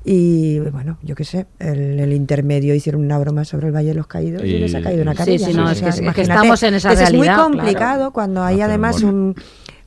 Y 0.04 0.58
bueno, 0.58 0.98
yo 1.02 1.14
qué 1.14 1.24
sé, 1.24 1.46
el, 1.60 2.00
el 2.00 2.12
intermedio 2.12 2.74
hicieron 2.74 3.02
una 3.04 3.18
broma 3.18 3.44
sobre 3.44 3.68
el 3.68 3.72
Valle 3.74 3.88
de 3.90 3.94
los 3.94 4.08
Caídos 4.08 4.42
y, 4.44 4.48
Y- 4.48 4.58
les 4.58 4.74
ha 4.74 4.82
caído 4.82 5.02
una 5.02 5.12
Sí, 5.12 5.18
carilla. 5.18 5.46
sí, 5.46 5.54
no, 5.54 5.66
O 5.66 5.70
es 5.70 5.78
sea, 5.78 5.84
que- 5.84 5.90
es 5.90 5.96
que 5.96 6.02
imagínate. 6.02 6.32
estamos 6.34 6.62
en 6.64 6.74
esa 6.74 6.88
Entonces, 6.90 7.08
Es 7.08 7.12
realidad, 7.20 7.36
muy 7.48 7.56
complicado 7.58 7.96
claro. 7.98 8.12
cuando 8.12 8.42
hay 8.42 8.60
además 8.60 9.02
un, 9.02 9.36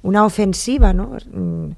una 0.03 0.23
ofensiva, 0.23 0.93
¿no? 0.93 1.17
Mm, 1.33 1.71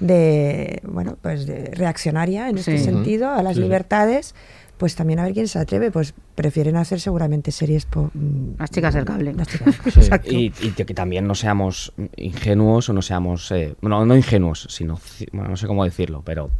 de 0.00 0.80
bueno, 0.84 1.16
pues 1.20 1.46
de 1.46 1.66
reaccionaria 1.74 2.48
en 2.48 2.58
este 2.58 2.78
Sí. 2.78 2.84
sentido 2.84 3.28
a 3.30 3.42
las 3.42 3.52
Sí, 3.54 3.58
sí. 3.60 3.62
libertades, 3.64 4.34
pues 4.82 4.96
también 4.96 5.20
a 5.20 5.22
ver 5.26 5.32
quién 5.32 5.46
se 5.46 5.60
atreve, 5.60 5.92
pues 5.92 6.12
prefieren 6.34 6.74
hacer 6.74 6.98
seguramente 6.98 7.52
series 7.52 7.86
po- 7.86 8.10
mm, 8.14 8.54
Las 8.58 8.68
chicas 8.72 8.92
del 8.94 9.04
cable. 9.04 9.32
las 9.32 9.46
chicas, 9.46 9.76
exacto. 9.96 10.28
Y, 10.28 10.52
y 10.60 10.70
que 10.72 10.84
también 10.92 11.24
no 11.28 11.36
seamos 11.36 11.92
ingenuos 12.16 12.88
o 12.88 12.92
no 12.92 13.00
seamos, 13.00 13.48
eh, 13.52 13.76
bueno, 13.80 14.04
no 14.04 14.16
ingenuos, 14.16 14.66
sino, 14.70 14.98
bueno, 15.32 15.50
no 15.50 15.56
sé 15.56 15.68
cómo 15.68 15.84
decirlo, 15.84 16.22
pero 16.24 16.50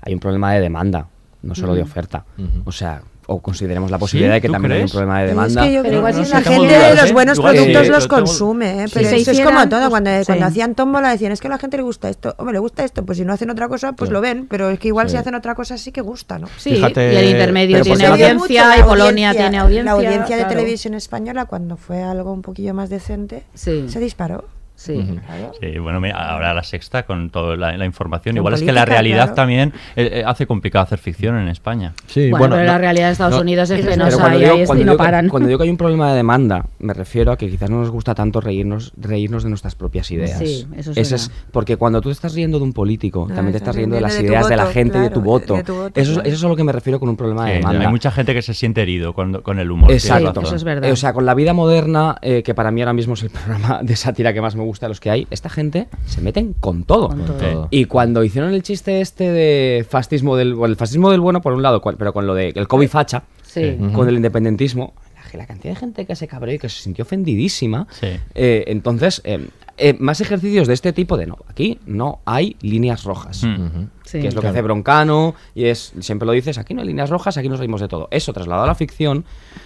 hay 0.00 0.14
un 0.14 0.20
problema 0.20 0.54
de 0.54 0.62
demanda, 0.62 1.10
no 1.42 1.54
solo 1.54 1.74
de 1.74 1.82
oferta. 1.82 2.24
O 2.64 2.72
sea, 2.72 3.02
o 3.28 3.40
consideremos 3.40 3.90
la 3.90 3.98
posibilidad 3.98 4.34
de 4.34 4.40
que 4.40 4.46
¿Tú 4.48 4.52
también 4.52 4.72
hay 4.72 4.78
un 4.78 4.82
crees? 4.84 4.92
problema 4.92 5.20
de 5.20 5.26
demanda. 5.28 5.62
Es 5.62 5.68
que 5.68 5.74
yo 5.74 5.82
Pero 5.82 5.88
creo 5.90 5.98
igual 5.98 6.14
que 6.14 6.24
si 6.24 6.30
la 6.32 6.40
gente 6.42 6.58
dudas, 6.76 6.88
de 6.94 7.00
los 7.02 7.10
¿eh? 7.10 7.12
buenos 7.12 7.38
Igual 7.38 7.54
productos 7.56 7.82
sí, 7.86 7.92
los 7.92 8.06
consume, 8.08 8.70
¿eh? 8.82 8.86
Pero 8.94 9.08
se 9.08 9.16
eso 9.16 9.30
es 9.32 9.40
como 9.40 9.68
todo. 9.68 9.80
pues, 9.80 9.90
Cuando, 9.90 10.10
sí. 10.18 10.24
cuando 10.26 10.46
hacían 10.46 10.74
tómbola 10.74 11.10
decían, 11.10 11.32
es 11.32 11.40
que 11.40 11.46
a 11.48 11.50
la 11.50 11.58
gente 11.58 11.76
le 11.76 11.82
gusta 11.82 12.08
esto, 12.08 12.34
o 12.38 12.44
me 12.44 12.52
le 12.52 12.58
gusta 12.58 12.84
esto, 12.84 13.04
pues 13.04 13.18
si 13.18 13.24
no 13.24 13.32
hacen 13.32 13.50
otra 13.50 13.68
cosa, 13.68 13.92
pues 13.94 14.10
lo 14.10 14.20
ven, 14.20 14.46
pero 14.48 14.70
es 14.70 14.78
que 14.78 14.88
igual 14.88 15.08
Sí. 15.08 15.12
si 15.12 15.16
hacen 15.18 15.34
otra 15.34 15.54
cosa 15.54 15.76
sí 15.78 15.92
que 15.92 16.00
gusta, 16.02 16.38
¿no? 16.38 16.46
Sí, 16.56 16.70
Fíjate- 16.76 17.12
y 17.12 17.16
el 17.16 17.28
intermedio 17.30 17.82
tiene 17.82 18.06
audiencia 18.06 18.34
mucho 18.34 18.80
y 18.80 18.82
Polonia 18.84 19.32
tiene 19.32 19.58
audiencia. 19.58 19.84
La 19.84 19.92
audiencia 19.92 20.36
de 20.36 20.42
claro. 20.44 20.56
televisión 20.58 20.94
española, 20.94 21.46
cuando 21.46 21.76
fue 21.76 22.02
algo 22.02 22.32
un 22.32 22.42
poquillo 22.42 22.74
más 22.74 22.90
decente, 22.90 23.42
Sí. 23.54 23.86
se 23.88 23.98
disparó. 24.00 24.44
Sí. 24.76 25.18
Claro. 25.26 25.52
Sí, 25.60 25.78
bueno, 25.78 26.00
mira, 26.00 26.16
ahora 26.32 26.52
la 26.54 26.62
sexta 26.62 27.04
con 27.04 27.30
toda 27.30 27.56
la, 27.56 27.76
la 27.76 27.84
información. 27.86 28.34
Con 28.34 28.36
Igual 28.36 28.54
es 28.54 28.60
que 28.60 28.66
la 28.66 28.82
política, 28.82 28.92
realidad 28.94 29.16
claro. 29.24 29.34
también 29.34 29.72
eh, 29.96 30.10
eh, 30.20 30.24
hace 30.26 30.46
complicado 30.46 30.84
hacer 30.84 30.98
ficción 30.98 31.36
en 31.38 31.48
España. 31.48 31.94
Sí, 32.06 32.30
bueno, 32.30 32.38
bueno, 32.38 32.54
pero 32.56 32.66
no- 32.66 32.72
la 32.72 32.78
realidad 32.78 33.06
de 33.06 33.12
Estados 33.12 33.34
no- 33.34 33.40
Unidos 33.40 33.70
es 33.70 33.84
que 33.86 33.96
no 33.96 34.04
hay 34.04 34.10
digo, 34.38 34.52
ahí 34.52 34.66
cuando 34.66 34.82
y 34.82 34.84
no 34.84 34.92
digo 34.92 35.02
que- 35.02 35.04
paran. 35.04 35.28
cuando 35.28 35.48
digo 35.48 35.58
que 35.58 35.64
hay 35.64 35.70
un 35.70 35.76
problema 35.76 36.10
de 36.10 36.16
demanda, 36.16 36.66
me 36.78 36.92
refiero 36.94 37.32
a 37.32 37.36
que 37.38 37.48
quizás 37.48 37.70
no 37.70 37.80
nos 37.80 37.90
gusta 37.90 38.14
tanto 38.14 38.40
reírnos, 38.40 38.92
reírnos 38.96 39.42
de 39.44 39.48
nuestras 39.48 39.74
propias 39.74 40.10
ideas. 40.10 40.38
Sí, 40.38 40.66
eso 40.76 40.92
es 40.94 41.12
Ese 41.12 41.30
porque 41.50 41.76
cuando 41.78 42.00
tú 42.02 42.10
estás 42.10 42.34
riendo 42.34 42.58
de 42.58 42.64
un 42.64 42.72
político, 42.74 43.26
Ah, 43.30 43.34
también 43.34 43.52
te 43.52 43.58
estás 43.58 43.74
riendo 43.74 43.96
de 43.96 44.02
las 44.02 44.14
de 44.18 44.24
ideas 44.26 44.46
de 44.48 44.56
la 44.56 44.64
voto, 44.64 44.74
gente 44.74 44.98
y 44.98 45.00
de 45.00 45.08
tu 45.08 45.14
claro, 45.14 45.24
voto. 45.30 45.54
de 45.56 45.64
tu 45.64 45.74
voto, 45.74 46.00
eso, 46.00 46.10
es- 46.10 46.14
claro. 46.16 46.28
eso 46.28 46.36
es 46.36 46.44
a 46.44 46.48
lo 46.48 46.56
que 46.56 46.64
me 46.64 46.72
refiero 46.72 47.00
con 47.00 47.08
un 47.08 47.16
problema 47.16 47.46
de 47.46 47.54
demanda. 47.54 47.80
hay 47.80 47.88
mucha 47.88 48.10
gente 48.10 48.34
que 48.34 48.42
se 48.42 48.52
siente 48.52 48.82
herido 48.82 49.14
cuando, 49.14 49.42
con 49.42 49.58
el 49.58 49.70
humor. 49.70 49.90
Exacto. 49.90 50.42
eso 50.42 50.54
es 50.54 50.64
verdad. 50.64 50.88
Eh, 50.88 50.92
o 50.92 50.96
sea, 50.96 51.14
con 51.14 51.24
la 51.24 51.32
vida 51.34 51.54
moderna, 51.54 52.16
eh, 52.20 52.42
que 52.42 52.54
para 52.54 52.70
mí 52.70 52.82
ahora 52.82 52.92
mismo 52.92 53.14
es 53.14 53.22
el 53.22 53.30
programa 53.46 53.80
de 53.82 53.96
sátira 53.96 54.32
que 54.34 54.40
más 54.42 54.54
me 54.54 54.65
gusta 54.66 54.86
de 54.86 54.88
los 54.88 55.00
que 55.00 55.10
hay, 55.10 55.26
esta 55.30 55.48
gente 55.48 55.88
se 56.06 56.20
meten 56.20 56.52
con 56.54 56.84
todo. 56.84 57.08
Con 57.08 57.24
todo. 57.24 57.36
todo. 57.38 57.68
Y 57.70 57.86
cuando 57.86 58.22
hicieron 58.24 58.52
el 58.52 58.62
chiste 58.62 59.00
este 59.00 59.30
de 59.32 59.86
fascismo 59.88 60.36
del, 60.36 60.54
bueno, 60.54 60.72
el 60.72 60.76
fascismo 60.76 61.10
del 61.10 61.20
bueno 61.20 61.40
por 61.40 61.52
un 61.54 61.62
lado, 61.62 61.80
pero 61.98 62.12
con 62.12 62.26
lo 62.26 62.34
de 62.34 62.52
el 62.54 62.68
COVID 62.68 62.88
facha, 62.88 63.22
Sí. 63.42 63.76
con 63.94 64.06
el 64.08 64.16
independentismo, 64.16 64.92
la, 65.32 65.38
la 65.38 65.46
cantidad 65.46 65.72
de 65.74 65.80
gente 65.80 66.04
que 66.04 66.14
se 66.14 66.28
cabreó 66.28 66.54
y 66.54 66.58
que 66.58 66.68
se 66.68 66.82
sintió 66.82 67.04
ofendidísima. 67.04 67.86
Sí. 67.90 68.08
eh, 68.34 68.64
entonces, 68.66 69.22
eh, 69.24 69.48
eh, 69.78 69.94
más 69.98 70.20
ejercicios 70.20 70.66
de 70.68 70.74
este 70.74 70.92
tipo 70.92 71.16
de 71.16 71.26
no, 71.26 71.36
aquí 71.48 71.78
no 71.86 72.20
hay 72.24 72.56
líneas 72.62 73.04
rojas. 73.04 73.42
Mm. 73.44 73.88
Sí. 74.04 74.20
que 74.20 74.28
es 74.28 74.34
lo 74.36 74.40
que 74.40 74.46
hace 74.46 74.62
Broncano 74.62 75.34
y 75.54 75.64
es 75.64 75.92
siempre 75.98 76.26
lo 76.26 76.32
dices 76.32 76.58
aquí 76.58 76.74
no 76.74 76.80
hay 76.82 76.86
líneas 76.86 77.10
rojas 77.10 77.36
aquí 77.38 77.48
nos 77.48 77.58
reímos 77.58 77.80
de 77.80 77.88
todo 77.88 78.06
eso 78.12 78.32
trasladado 78.32 78.62
a 78.62 78.68
la 78.68 78.76
ficción 78.76 79.24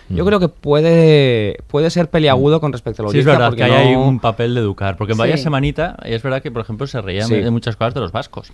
yo 0.08 0.24
creo 0.24 0.40
que 0.40 0.48
puede 0.48 1.58
puede 1.66 1.90
ser 1.90 2.08
peliagudo 2.08 2.58
con 2.58 2.72
respecto 2.72 3.02
a 3.02 3.06
la 3.06 3.12
Sí, 3.12 3.18
es 3.18 3.24
verdad 3.26 3.48
porque 3.50 3.64
que 3.64 3.70
hay 3.70 3.92
no- 3.92 4.02
un 4.08 4.18
papel 4.18 4.54
de 4.54 4.60
educar. 4.62 4.96
Porque 4.96 5.12
en 5.12 5.16
Sí. 5.16 5.20
Vaya 5.20 5.36
Semanita, 5.36 5.96
es 6.04 6.22
verdad 6.22 6.40
que, 6.42 6.50
por 6.50 6.62
ejemplo, 6.62 6.86
se 6.86 7.00
reían 7.02 7.28
Sí. 7.28 7.34
de 7.36 7.50
muchas 7.50 7.76
cosas 7.76 7.92
de 7.94 8.00
los 8.00 8.12
vascos. 8.12 8.50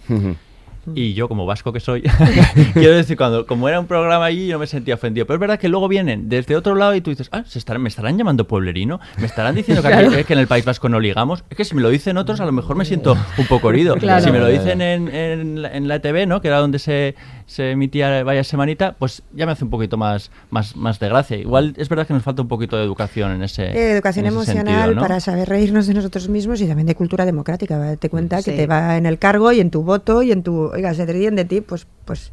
Y 0.95 1.15
yo, 1.15 1.29
como 1.29 1.47
vasco 1.47 1.73
que 1.73 1.81
soy, 1.81 2.03
quiero 2.75 2.95
decir, 2.97 3.17
cuando 3.17 3.47
como 3.47 3.69
era 3.69 3.81
un 3.81 3.87
programa 3.87 4.25
allí, 4.25 4.47
yo 4.47 4.59
me 4.59 4.67
sentía 4.67 4.95
ofendido. 4.95 5.27
Pero 5.27 5.37
es 5.37 5.41
verdad 5.41 5.59
que 5.59 5.69
luego 5.69 5.89
vienen 5.89 6.29
desde 6.29 6.57
otro 6.57 6.75
lado 6.75 6.95
y 6.95 7.01
tú 7.01 7.11
dices, 7.11 7.29
ah, 7.33 7.43
¿se 7.47 7.59
estarán, 7.59 7.83
¿me 7.83 7.89
estarán 7.89 8.17
llamando 8.19 8.47
pueblerino? 8.47 9.01
¿Me 9.19 9.27
estarán 9.27 9.55
diciendo 9.55 9.83
que, 9.83 9.89
aquí- 9.89 10.25
que 10.25 10.33
en 10.33 10.39
el 10.39 10.47
País 10.47 10.65
Vasco 10.65 10.89
no 10.89 11.01
ligamos? 11.01 11.45
Es 11.51 11.57
que 11.57 11.65
si 11.65 11.75
me 11.75 11.83
lo 11.83 11.89
dicen 11.91 12.17
otros, 12.19 12.41
a 12.41 12.45
lo 12.45 12.53
mejor 12.53 12.77
me 12.77 12.85
siento 12.85 13.17
un 13.39 13.47
poco 13.47 13.71
herido. 13.71 13.97
Claro. 13.97 14.25
Si 14.25 14.31
me 14.31 14.39
lo 14.39 14.47
dicen 14.49 14.81
en, 14.81 15.09
en, 15.15 15.63
la- 15.63 15.73
en 15.77 15.89
la 15.89 15.99
TV, 16.01 16.27
¿no? 16.27 16.41
Que 16.41 16.49
era 16.49 16.59
donde 16.59 16.79
se, 16.79 17.15
se 17.47 17.71
emitía 17.71 18.25
Vaya 18.25 18.45
Semanita, 18.45 18.97
pues 18.99 19.23
ya 19.33 19.47
me 19.47 19.53
hace 19.53 19.65
un 19.65 19.71
poquito 19.71 19.97
más, 19.97 20.31
más, 20.51 20.77
más 20.77 20.99
de 20.99 21.09
gracia. 21.09 21.37
Igual 21.37 21.75
es 21.77 21.89
verdad 21.89 22.07
que 22.07 22.15
nos 22.15 22.23
falta 22.23 22.43
un 22.43 22.49
poquito 22.49 22.77
de 22.77 22.85
educación 22.85 23.33
en 23.33 23.43
ese 23.43 23.67
Eh, 23.67 23.93
educación 23.93 24.27
en 24.27 24.33
ese 24.33 24.37
emocional 24.37 24.75
sentido, 24.75 24.95
¿no? 24.97 25.01
para 25.01 25.21
saber 25.21 25.49
reírnos 25.49 25.87
de 25.87 25.95
nosotros 25.95 26.29
mismos 26.29 26.61
y 26.61 26.67
también 26.67 26.87
de 26.87 26.95
cultura 26.95 27.25
democrática. 27.25 27.79
Date 27.79 28.11
cuenta 28.11 28.43
que 28.43 28.53
te 28.53 28.67
va 28.67 28.97
en 28.97 29.07
el 29.07 29.19
cargo 29.19 29.53
y 29.53 29.61
en 29.61 29.71
tu 29.71 29.83
voto 29.83 30.23
y 30.23 30.33
en 30.33 30.43
tu. 30.43 30.71
Oiga, 30.73 30.93
se 30.95 31.07
te 31.07 31.13
ríen 31.13 31.37
de 31.37 31.45
ti, 31.45 31.61
pues. 31.61 31.87
pues 32.05 32.33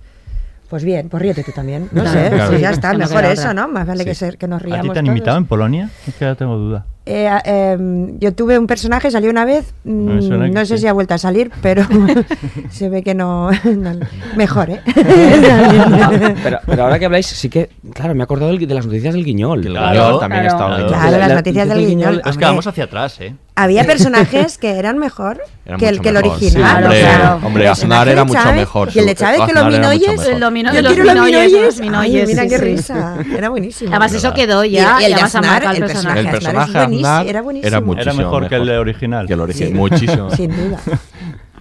pues 0.74 0.84
bien, 0.84 1.08
pues 1.08 1.22
ríete 1.22 1.44
tú 1.44 1.52
también. 1.52 1.88
No 1.92 2.02
Claro, 2.02 2.20
sé, 2.20 2.30
claro. 2.32 2.50
pues 2.50 2.62
ya 2.62 2.72
está, 2.72 2.94
mejor 2.96 3.26
eso. 3.26 3.54
¿no? 3.54 3.68
Más 3.68 3.86
vale 3.86 4.00
Sí. 4.02 4.10
que, 4.10 4.16
ser, 4.16 4.40
que 4.40 4.48
nos 4.48 4.60
¿A 4.60 4.66
riamos. 4.66 4.82
ti 4.88 4.90
te 4.94 4.98
han 5.00 5.06
todos. 5.06 5.16
invitado 5.18 5.38
en 5.38 5.46
Polonia? 5.46 5.90
Es 6.08 6.16
que 6.16 6.26
ya 6.26 6.34
tengo 6.34 6.58
duda. 6.58 6.88
Eh, 7.06 7.28
a- 7.28 7.42
em, 7.46 8.18
yo 8.18 8.34
tuve 8.34 8.58
un 8.58 8.66
personaje, 8.66 9.12
salió 9.12 9.30
una 9.30 9.46
vez, 9.46 9.72
mm, 9.84 10.52
no 10.52 10.66
sé 10.66 10.78
sí. 10.78 10.82
si 10.84 10.88
ha 10.88 10.94
vuelto 10.94 11.14
a 11.14 11.20
salir, 11.20 11.52
pero 11.62 11.84
se 12.72 12.90
ve 12.90 13.04
que 13.04 13.14
no, 13.14 13.52
no- 13.52 14.00
mejor, 14.36 14.72
¿eh? 14.72 14.80
pero, 16.44 16.60
pero 16.66 16.84
ahora 16.84 16.98
que 16.98 17.06
habláis 17.06 17.28
sí 17.28 17.50
que 17.50 17.70
claro 17.94 18.16
me 18.16 18.22
he 18.22 18.24
acordado 18.24 18.52
del- 18.52 18.66
de 18.68 18.74
las 18.74 18.86
noticias 18.86 19.14
del 19.14 19.26
Guiñol 19.26 19.62
Claro, 19.62 19.92
Guiñol 20.06 20.20
también 20.22 20.42
claro. 20.44 20.58
estaba 20.58 20.76
ahí. 20.78 20.86
Claro, 20.88 21.18
las 21.18 21.34
noticias 21.36 21.70
del 21.70 21.86
Guiñol. 21.88 22.22
Es 22.26 22.38
que 22.38 22.46
vamos 22.46 22.66
hacia 22.68 22.86
atrás, 22.86 23.20
¿eh? 23.22 23.36
Había 23.56 23.84
personajes 23.86 24.58
que 24.58 24.72
eran 24.72 24.98
mejor 24.98 25.40
Era 25.66 25.78
que 25.78 25.88
el, 25.88 26.02
que 26.02 26.10
el 26.10 26.16
mejor, 26.16 26.40
sí, 26.40 26.46
original. 26.48 26.84
hombre, 26.84 26.88
o 26.88 27.06
sea, 27.06 27.40
hombre, 27.44 27.68
Aznar 27.68 28.08
era 28.10 28.24
mucho 28.24 28.40
Chávez 28.42 28.56
mejor, 28.56 28.90
Y 28.96 29.00
el 29.00 29.06
de 29.06 29.16
Chávez 29.16 29.38
que 29.38 29.44
Aznar 29.44 29.64
los 29.66 29.74
minoyes. 29.74 30.08
mejor. 30.10 30.34
El 30.34 30.40
domino 30.40 30.74
de 30.74 30.82
los 30.82 30.98
minoyes, 30.98 31.16
minoyes. 31.24 31.62
los 31.64 31.80
minoyes, 31.80 32.22
Ay, 32.22 32.28
mira 32.28 32.44
sí, 32.44 32.50
qué 32.50 32.58
sí. 32.58 32.64
risa. 32.64 33.16
Era 33.38 33.50
buenísimo. 33.50 33.92
Además, 33.92 34.14
eso 34.14 34.34
quedó 34.34 34.66
Y- 34.66 34.72
ya. 34.72 34.98
y 35.02 35.06
el 35.06 35.14
de 35.16 35.22
Aznar, 35.22 35.64
el 35.76 35.80
personaje 35.86 36.20
El 36.20 36.28
Aznar 36.28 36.32
personaje 36.32 36.72
buenísimo, 36.74 37.08
Aznar 37.08 37.28
era 37.28 37.42
buenísimo. 37.42 37.68
era 37.94 38.02
Era 38.02 38.14
mejor 38.14 38.50
que 38.50 38.56
el 38.56 38.70
original. 38.72 39.28
Que 39.28 39.34
el 39.34 39.40
original, 39.42 39.70
Sí. 39.70 39.74
muchísimo. 39.76 40.32
Sin 40.32 40.50
duda. 40.50 40.80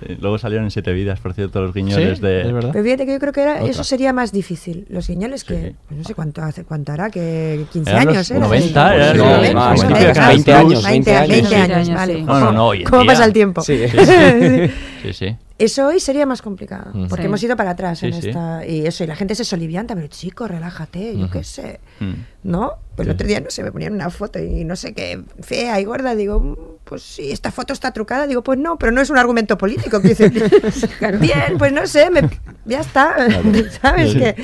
Eh, 0.02 0.18
Luego 0.20 0.38
salieron 0.38 0.64
en 0.64 0.70
Siete 0.70 0.92
Vidas, 0.92 1.20
por 1.20 1.34
cierto, 1.34 1.60
los 1.62 1.72
guiñoles 1.74 2.18
¿Sí? 2.18 2.24
de... 2.24 2.42
¿Es 2.42 2.52
verdad? 2.52 2.70
Pero 2.72 2.84
fíjate 2.84 3.06
que 3.06 3.12
yo 3.12 3.18
creo 3.18 3.32
que 3.32 3.42
era, 3.42 3.54
Otra. 3.56 3.66
eso 3.70 3.84
sería 3.84 4.12
más 4.12 4.32
difícil. 4.32 4.86
Los 4.88 5.08
guiñoles 5.08 5.44
que, 5.44 5.74
pues 5.88 5.98
no 5.98 6.04
sé 6.04 6.14
cuánto 6.14 6.42
hace, 6.42 6.64
cuánto 6.64 6.92
hará, 6.92 7.10
que 7.10 7.64
15 7.72 7.90
Eran 7.90 8.08
años, 8.08 8.30
¿eh? 8.30 8.38
90, 8.38 8.94
eran 8.94 9.12
Sí, 9.12 9.18
los- 9.18 9.26
90, 9.26 9.52
no, 9.52 9.74
no, 9.74 9.74
venga, 9.74 10.12
no, 10.22 10.28
20 10.28 10.52
años, 10.52 10.84
20 10.84 11.14
años, 11.14 11.28
20 11.28 11.48
sí. 11.48 11.54
años, 11.54 11.86
Sí. 11.88 11.94
vale. 11.94 12.22
No, 12.22 12.40
no, 12.40 12.52
no, 12.52 12.66
hoy 12.68 12.78
en 12.82 12.84
¿Cómo 12.84 13.02
día. 13.02 13.12
pasa 13.12 13.24
el 13.24 13.32
tiempo? 13.32 13.62
Sí. 13.62 13.78
Sí. 13.88 14.70
Sí, 15.02 15.12
sí. 15.12 15.36
Eso 15.58 15.86
hoy 15.88 16.00
sería 16.00 16.26
más 16.26 16.42
complicado, 16.42 16.90
Mm. 16.92 17.06
porque 17.08 17.22
Sí. 17.22 17.26
hemos 17.26 17.42
ido 17.42 17.56
para 17.56 17.70
atrás 17.70 17.98
Sí, 18.00 18.06
en 18.06 18.20
sí. 18.20 18.28
esta... 18.28 18.66
Y 18.66 18.86
eso, 18.86 19.04
y 19.04 19.06
la 19.06 19.14
gente 19.16 19.34
se 19.34 19.44
solivianta, 19.44 19.94
pero 19.94 20.06
chico, 20.08 20.46
relájate, 20.48 21.16
yo 21.16 21.24
Ujú. 21.24 21.32
qué 21.32 21.44
sé. 21.44 21.80
Mm. 22.00 22.12
¿No? 22.44 22.72
Pues 22.96 23.06
el 23.08 23.12
Sí. 23.12 23.14
otro 23.14 23.26
día, 23.26 23.40
no 23.40 23.50
sé, 23.50 23.62
me 23.62 23.70
ponían 23.72 23.92
una 23.94 24.10
foto 24.10 24.38
y 24.40 24.64
no 24.64 24.74
sé 24.76 24.92
qué, 24.94 25.20
fea 25.40 25.80
y 25.80 25.84
gorda, 25.84 26.14
digo, 26.14 26.40
"Mm, 26.40 26.56
pues 26.84 27.02
sí, 27.02 27.30
esta 27.32 27.50
foto 27.50 27.72
está 27.72 27.92
trucada, 27.92 28.26
digo, 28.26 28.42
pues 28.42 28.58
no, 28.58 28.76
pero 28.78 28.92
no 28.92 29.00
es 29.00 29.08
un 29.10 29.18
argumento 29.18 29.56
político. 29.56 30.00
que 30.00 30.08
dice, 30.08 30.28
Bien, 31.20 31.56
pues 31.58 31.72
no 31.72 31.86
sé, 31.86 32.10
me- 32.10 32.28
ya 32.64 32.80
está, 32.80 33.14
¿sabes? 33.82 34.12
Sí. 34.12 34.18
Que 34.18 34.34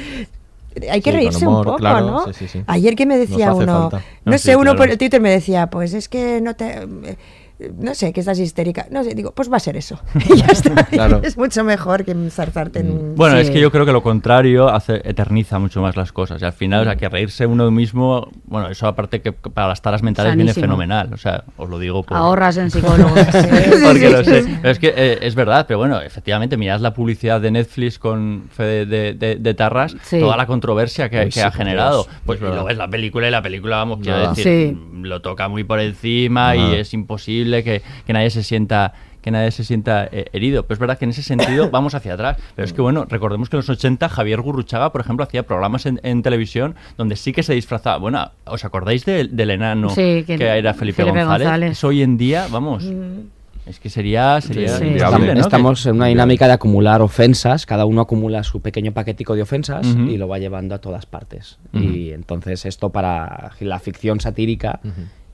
hay 0.90 1.00
que 1.02 1.10
Sí, 1.10 1.16
reírse 1.16 1.46
humor, 1.46 1.58
un 1.58 1.64
poco, 1.64 1.78
claro, 1.78 2.06
¿no? 2.06 2.24
sí, 2.26 2.32
sí, 2.34 2.48
sí. 2.48 2.62
Ayer 2.66 2.94
que 2.94 3.04
me 3.06 3.18
decía 3.18 3.52
uno, 3.52 3.90
falta. 3.90 4.06
no, 4.24 4.32
No, 4.32 4.38
sé, 4.38 4.52
sí, 4.52 4.54
uno 4.54 4.76
por 4.76 4.88
el 4.88 4.96
Twitter 4.98 5.20
me 5.20 5.30
decía, 5.30 5.68
pues 5.68 5.92
es 5.94 6.08
que 6.08 6.40
no 6.40 6.54
te... 6.54 6.86
No 7.78 7.94
sé, 7.94 8.12
que 8.12 8.20
estás 8.20 8.38
histérica. 8.38 8.86
No 8.90 9.02
sé, 9.02 9.14
digo, 9.14 9.32
pues 9.32 9.50
va 9.50 9.56
a 9.56 9.60
ser 9.60 9.76
eso. 9.76 10.00
Y 10.28 10.36
ya 10.36 10.46
está. 10.46 10.84
Claro. 10.90 11.20
Es 11.24 11.36
mucho 11.36 11.64
mejor 11.64 12.04
que 12.04 12.12
enzarzarte 12.12 12.80
en 12.80 12.90
un... 12.90 13.14
Bueno, 13.16 13.36
Sí. 13.36 13.42
es 13.42 13.50
que 13.50 13.60
yo 13.60 13.70
creo 13.72 13.84
que 13.84 13.92
lo 13.92 14.02
contrario 14.02 14.68
hace, 14.68 15.00
eterniza 15.08 15.58
mucho 15.58 15.80
más 15.82 15.96
las 15.96 16.12
cosas. 16.12 16.40
Y 16.40 16.44
al 16.44 16.52
final, 16.52 16.82
o 16.82 16.84
sea, 16.84 16.96
que 16.96 17.08
reírse 17.08 17.46
uno 17.46 17.70
mismo, 17.70 18.30
bueno, 18.44 18.68
eso 18.68 18.86
aparte 18.86 19.20
que 19.22 19.32
para 19.32 19.68
las 19.68 19.82
taras 19.82 20.02
mentales 20.02 20.36
viene 20.36 20.54
fenomenal. 20.54 21.12
O 21.12 21.16
sea, 21.16 21.44
os 21.56 21.68
lo 21.68 21.78
digo 21.78 22.02
por... 22.04 22.16
Ahorras 22.16 22.56
en 22.58 22.70
psicólogos. 22.72 23.18
porque 23.84 24.10
lo 24.10 24.24
sé. 24.24 24.44
Pero 24.60 24.70
es 24.72 24.78
que 24.78 24.94
eh, 24.96 25.18
es 25.22 25.34
verdad, 25.34 25.64
pero 25.66 25.78
bueno, 25.78 26.00
efectivamente, 26.00 26.56
mirad 26.56 26.80
la 26.80 26.94
publicidad 26.94 27.40
de 27.40 27.50
Netflix 27.50 27.98
con 27.98 28.44
Fede 28.52 28.86
de, 28.86 29.14
de- 29.14 29.36
de 29.36 29.54
Tarras, 29.54 29.96
Sí. 30.02 30.20
toda 30.20 30.36
la 30.36 30.46
controversia 30.46 31.08
que, 31.08 31.18
Uy, 31.18 31.24
que 31.26 31.32
sí, 31.32 31.40
ha 31.40 31.50
generado. 31.50 32.04
Dios. 32.04 32.16
Pues 32.24 32.40
luego 32.40 32.64
ves 32.64 32.76
la 32.76 32.88
película 32.88 33.28
y 33.28 33.30
la 33.30 33.42
película, 33.42 33.76
vamos, 33.76 33.98
quiero 34.02 34.30
decir, 34.30 34.44
Sí. 34.44 34.78
lo 35.02 35.20
toca 35.22 35.48
muy 35.48 35.64
por 35.64 35.80
encima 35.80 36.54
y 36.56 36.74
es 36.76 36.94
imposible 36.94 37.47
que, 37.64 37.82
que 38.06 38.12
nadie 38.12 38.30
se 38.30 38.42
sienta 38.42 38.92
que 39.20 39.32
nadie 39.32 39.50
se 39.50 39.64
sienta 39.64 40.08
eh, 40.12 40.26
herido. 40.32 40.62
Pero 40.62 40.74
es 40.74 40.78
verdad 40.78 40.96
que 40.96 41.04
en 41.04 41.10
ese 41.10 41.22
sentido 41.24 41.70
vamos 41.72 41.94
hacia 41.94 42.14
atrás. 42.14 42.36
Pero 42.54 42.64
es 42.64 42.72
que, 42.72 42.80
bueno, 42.80 43.04
recordemos 43.06 43.50
que 43.50 43.56
en 43.56 43.58
los 43.58 43.68
80 43.68 44.08
Javier 44.08 44.40
Gurruchaga, 44.40 44.92
por 44.92 45.00
ejemplo, 45.00 45.24
hacía 45.24 45.42
programas 45.42 45.86
en, 45.86 46.00
en 46.04 46.22
televisión 46.22 46.76
donde 46.96 47.16
sí 47.16 47.32
que 47.32 47.42
se 47.42 47.52
disfrazaba. 47.52 47.98
Bueno, 47.98 48.30
¿os 48.46 48.64
acordáis 48.64 49.04
del- 49.04 49.34
del 49.36 49.50
enano 49.50 49.90
Sí, 49.90 50.22
que, 50.26 50.38
que- 50.38 50.44
era 50.46 50.72
Felipe, 50.72 51.02
Felipe 51.02 51.18
González? 51.24 51.46
González. 51.46 51.70
Eso 51.72 51.88
hoy 51.88 52.02
en 52.02 52.16
día, 52.16 52.46
vamos, 52.50 52.84
es 53.66 53.80
que 53.80 53.90
sería, 53.90 54.40
sería 54.40 54.68
Sí, 54.78 54.84
inviable, 54.86 55.16
estamos, 55.26 55.34
¿no? 55.34 55.40
estamos 55.40 55.82
Que- 55.82 55.88
en 55.90 55.96
una 55.96 56.06
dinámica 56.06 56.46
de 56.46 56.52
acumular 56.54 57.02
ofensas, 57.02 57.66
cada 57.66 57.84
uno 57.86 58.00
acumula 58.02 58.44
su 58.44 58.62
pequeño 58.62 58.92
paquetico 58.92 59.34
de 59.34 59.42
ofensas 59.42 59.84
y 59.86 60.16
lo 60.16 60.28
va 60.28 60.38
llevando 60.38 60.74
a 60.76 60.78
todas 60.78 61.04
partes. 61.06 61.58
Y 61.74 62.12
entonces 62.12 62.64
esto 62.64 62.90
para 62.90 63.50
la 63.60 63.78
ficción 63.80 64.20
satírica 64.20 64.78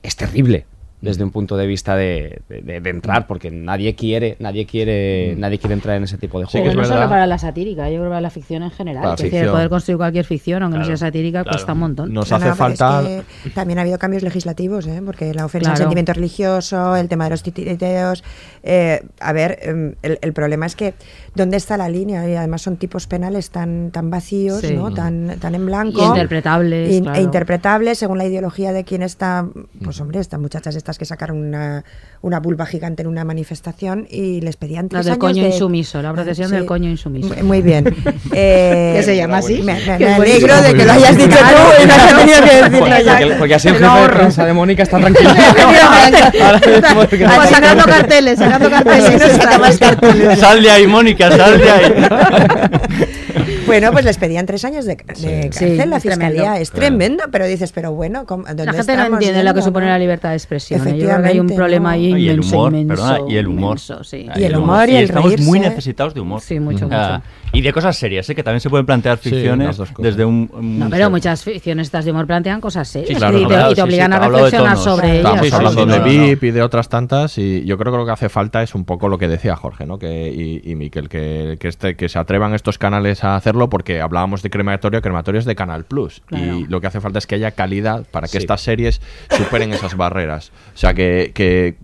es 0.03 0.17
terrible 0.17 0.65
desde 1.05 1.23
un 1.25 1.31
punto 1.31 1.57
de 1.57 1.67
vista 1.67 1.97
de, 1.97 2.41
de- 2.49 2.91
entrar, 2.91 3.27
porque 3.27 3.51
nadie 3.51 3.95
quiere, 3.95 4.37
nadie 4.41 4.67
quiere, 4.67 5.35
nadie 5.37 5.59
quiere 5.59 5.75
entrar 5.75 5.97
en 5.97 6.05
ese 6.05 6.19
tipo 6.19 6.39
de 6.41 6.47
Sí, 6.47 6.53
juegos. 6.59 6.71
es 6.71 6.77
no 6.77 6.85
solo 6.85 7.09
para 7.09 7.27
la 7.27 7.39
satírica, 7.39 7.85
yo 7.91 7.97
creo 7.97 8.05
que 8.05 8.09
para 8.11 8.21
la 8.21 8.31
ficción 8.31 8.63
en 8.63 8.71
general. 8.71 9.03
Para 9.03 9.15
es 9.15 9.23
decir, 9.23 9.39
el 9.45 9.51
poder 9.51 9.69
construir 9.69 9.97
cualquier 9.99 10.25
ficción, 10.25 10.63
aunque 10.63 10.79
no 10.79 10.85
sea 10.85 10.97
satírica, 10.97 11.43
claro. 11.43 11.57
cuesta 11.57 11.73
un 11.73 11.79
montón. 11.79 12.13
Nos 12.13 12.31
No, 12.31 12.37
hace 12.37 12.47
no, 12.49 12.57
porque 12.57 12.73
es 12.75 12.79
falta... 12.79 13.09
que 13.45 13.51
también 13.51 13.79
ha 13.79 13.83
habido 13.83 13.99
cambios 13.99 14.23
legislativos, 14.23 14.87
¿eh? 14.87 15.01
porque 15.05 15.33
la 15.35 15.45
ofensa 15.45 15.71
al 15.71 15.75
Claro. 15.77 15.85
sentimiento 15.91 16.13
religioso, 16.13 16.97
el 16.97 17.09
tema 17.09 17.25
de 17.25 17.31
los 17.31 17.43
titireos. 17.43 18.25
eh, 18.63 19.03
a 19.21 19.33
ver, 19.33 19.59
em, 19.63 19.95
el, 20.03 20.19
el 20.23 20.33
problema 20.33 20.67
es 20.67 20.77
que 20.77 20.95
¿dónde 21.35 21.57
está 21.57 21.77
la 21.77 21.89
línea? 21.89 22.29
Y 22.29 22.35
además 22.35 22.63
son 22.63 22.77
tipos 22.77 23.07
penales 23.07 23.51
tan, 23.51 23.91
tan 23.91 24.11
vacíos, 24.11 24.61
Sí. 24.61 24.75
¿no? 24.75 24.93
tan, 24.93 25.37
tan 25.41 25.55
en 25.55 25.67
blanco. 25.67 26.03
Y 26.03 26.07
interpretables, 26.07 26.93
In- 26.93 27.05
claro. 27.05 27.19
E 27.19 27.23
interpretables 27.23 27.99
según 27.99 28.19
la 28.19 28.25
ideología 28.25 28.73
de 28.73 28.85
quien 28.85 29.03
está. 29.03 29.47
Pues 29.83 30.01
hombre, 30.01 30.21
estas 30.21 30.41
muchachas 30.41 30.75
estas 30.77 30.99
que 30.99 31.05
sacaron 31.05 31.39
una, 31.39 31.85
una 32.23 32.41
vulva 32.41 32.67
gigante 32.67 33.03
en 33.03 33.09
una 33.09 33.25
manifestación 33.25 34.07
y 34.11 34.41
les 34.41 34.57
pedían 34.57 34.85
La 34.85 34.89
tres 34.91 35.05
del 35.07 35.13
años 35.15 35.21
coño 35.21 35.43
de- 35.43 35.49
insumiso, 35.51 36.03
la 36.03 36.13
procesión 36.13 36.49
Sí. 36.49 36.55
del 36.55 36.67
coño 36.67 36.91
insumiso. 36.91 37.35
Muy- 37.43 37.63
bien. 37.63 37.85
Eh, 38.37 38.95
¿Que 38.97 39.03
se 39.05 39.17
llama 39.17 39.39
así? 39.39 39.63
Me, 39.63 39.75
me- 39.75 39.99
Qué 39.99 40.05
me 40.07 40.17
buenísimo. 40.17 40.53
alegro 40.53 40.69
de 40.69 40.75
que 40.77 40.85
lo 40.85 40.93
hayas 40.93 41.17
dicho 41.17 41.29
Claro, 41.31 41.57
tú 41.77 41.83
y 41.83 41.87
no 41.87 41.95
haya 41.95 42.17
tenido 42.17 42.39
que 42.43 42.55
decirlo 42.55 42.79
Porque, 42.81 43.05
porque- 43.05 43.35
porque 43.39 43.55
así 43.55 43.69
el 43.69 43.75
jefe 43.77 44.01
de 44.01 44.09
prensa 44.09 44.47
de 44.47 44.53
Mónica 44.53 44.83
está 44.83 44.99
tranquilo. 44.99 45.31
Sacando 47.51 47.85
carteles, 47.85 48.39
sacando 48.39 48.71
carteles. 48.71 49.23
Sí, 49.23 49.29
sí, 49.31 49.37
saca 49.37 49.59
más 49.59 49.79
carteles. 49.79 50.39
Sal 50.39 50.63
de 50.63 50.71
ahí, 50.71 50.87
Mónica, 50.87 51.24
ka 51.25 51.37
dalë 51.41 51.71
ai. 51.75 53.44
Bueno, 53.67 53.93
pues 53.93 54.05
les 54.05 54.19
pedían 54.19 54.47
tres 54.47 54.65
años 54.65 54.85
de, 54.85 54.97
de 54.97 54.97
cárcel 55.05 55.53
Sí, 55.53 55.77
la 55.89 55.97
es 55.97 56.03
fiscalía. 56.03 56.29
tremendo. 56.43 56.55
Es 56.63 56.71
tremendo, 56.71 57.25
pero 57.31 57.47
dices, 57.47 57.73
pero 57.73 57.93
bueno, 57.93 58.27
¿cómo- 58.27 58.45
¿dónde 58.45 58.65
La 58.67 58.73
gente 58.73 58.97
no 58.97 59.07
entiende 59.07 59.43
lo 59.43 59.55
que 59.55 59.63
supone 59.63 59.87
la 59.87 59.99
libertad 59.99 60.31
de 60.31 60.37
expresión. 60.37 60.81
Yo 60.97 61.07
creo 61.07 61.23
que 61.23 61.29
hay 61.29 61.41
un 61.41 61.49
problema 61.49 61.91
¿no? 61.91 61.95
ahí 61.95 62.07
y 62.07 62.29
el 62.29 62.37
inmenso, 62.37 62.57
humor, 62.57 62.75
inmenso, 62.75 63.03
perdona, 63.03 63.33
y 63.33 63.37
el 63.37 63.47
humor. 63.49 63.63
inmenso, 63.79 64.05
sí. 64.05 64.27
Y 64.37 64.43
el 64.45 64.57
humor 64.57 64.89
y 64.89 64.97
el 64.97 65.05
estamos 65.05 65.39
muy 65.41 65.61
necesitados 65.61 66.15
de 66.15 66.21
humor. 66.21 66.41
Sí, 66.41 66.61
mucho, 66.61 66.89
Ah, 66.91 67.23
Y 67.53 67.61
de 67.63 67.73
cosas 67.73 67.97
serias, 67.97 68.29
¿eh? 68.31 68.35
que 68.35 68.43
también 68.43 68.61
se 68.61 68.69
pueden 68.71 68.85
plantear 68.87 69.17
ficciones 69.19 69.79
desde 69.99 70.25
un... 70.25 70.51
un 70.53 70.79
No, 70.81 70.91
pero 70.91 71.09
muchas 71.11 71.43
ficciones 71.45 71.87
estas 71.89 72.05
de 72.05 72.11
humor 72.11 72.27
plantean 72.27 72.61
cosas 72.61 72.89
serias 72.89 73.09
Sí, 73.11 73.15
claro, 73.15 73.39
y, 73.39 73.43
te, 73.43 73.49
claro, 73.49 73.67
y 73.71 73.75
te 73.75 73.81
sí, 73.81 73.81
obligan 73.83 74.11
sí, 74.11 74.17
a 74.17 74.21
reflexionar 74.29 74.77
sobre 74.77 75.21
ellas. 75.21 75.43
Estamos 75.43 75.53
hablando 75.53 75.95
sí, 75.95 76.11
de. 76.19 76.35
VIP 76.35 76.45
y 76.45 76.51
de 76.51 76.63
otras 76.63 76.89
tantas 76.89 77.39
y 77.39 77.65
yo 77.65 77.79
creo 77.79 77.93
que 77.93 77.99
lo 77.99 78.07
que 78.07 78.13
hace 78.13 78.29
falta 78.29 78.63
es 78.63 78.75
un 78.75 78.85
poco 78.85 79.09
lo 79.09 79.19
que 79.19 79.29
decía 79.29 79.57
Jorge 79.57 79.87
¿no? 79.87 79.99
que, 79.99 80.29
y, 80.29 80.69
y 80.71 80.75
Miquel, 80.75 81.09
que, 81.09 81.57
que, 81.61 81.69
este, 81.69 81.97
que 81.97 82.09
se 82.09 82.19
atrevan 82.19 82.55
estos 82.55 82.79
canales 82.79 83.23
a 83.25 83.37
hacerlo 83.55 83.71
porque 83.71 84.01
hablábamos 84.01 84.43
de 84.43 84.51
crematorio, 84.51 85.01
crematorio 85.01 85.39
es 85.39 85.45
de 85.45 85.55
Canal 85.55 85.85
Plus 85.85 86.23
y 86.31 86.67
lo 86.67 86.81
que 86.81 86.89
hace 86.89 87.01
falta 87.01 87.19
es 87.19 87.27
que 87.27 87.37
haya 87.37 87.53
calidad 87.53 88.05
para 88.11 88.27
que 88.27 88.33
Sí. 88.33 88.39
estas 88.39 88.61
series 88.63 89.01
superen 89.31 89.73
esas 89.73 89.97
barreras. 89.97 90.51
O 90.75 90.79
sea, 90.79 90.93
que, 90.95 91.31
que 91.35 91.77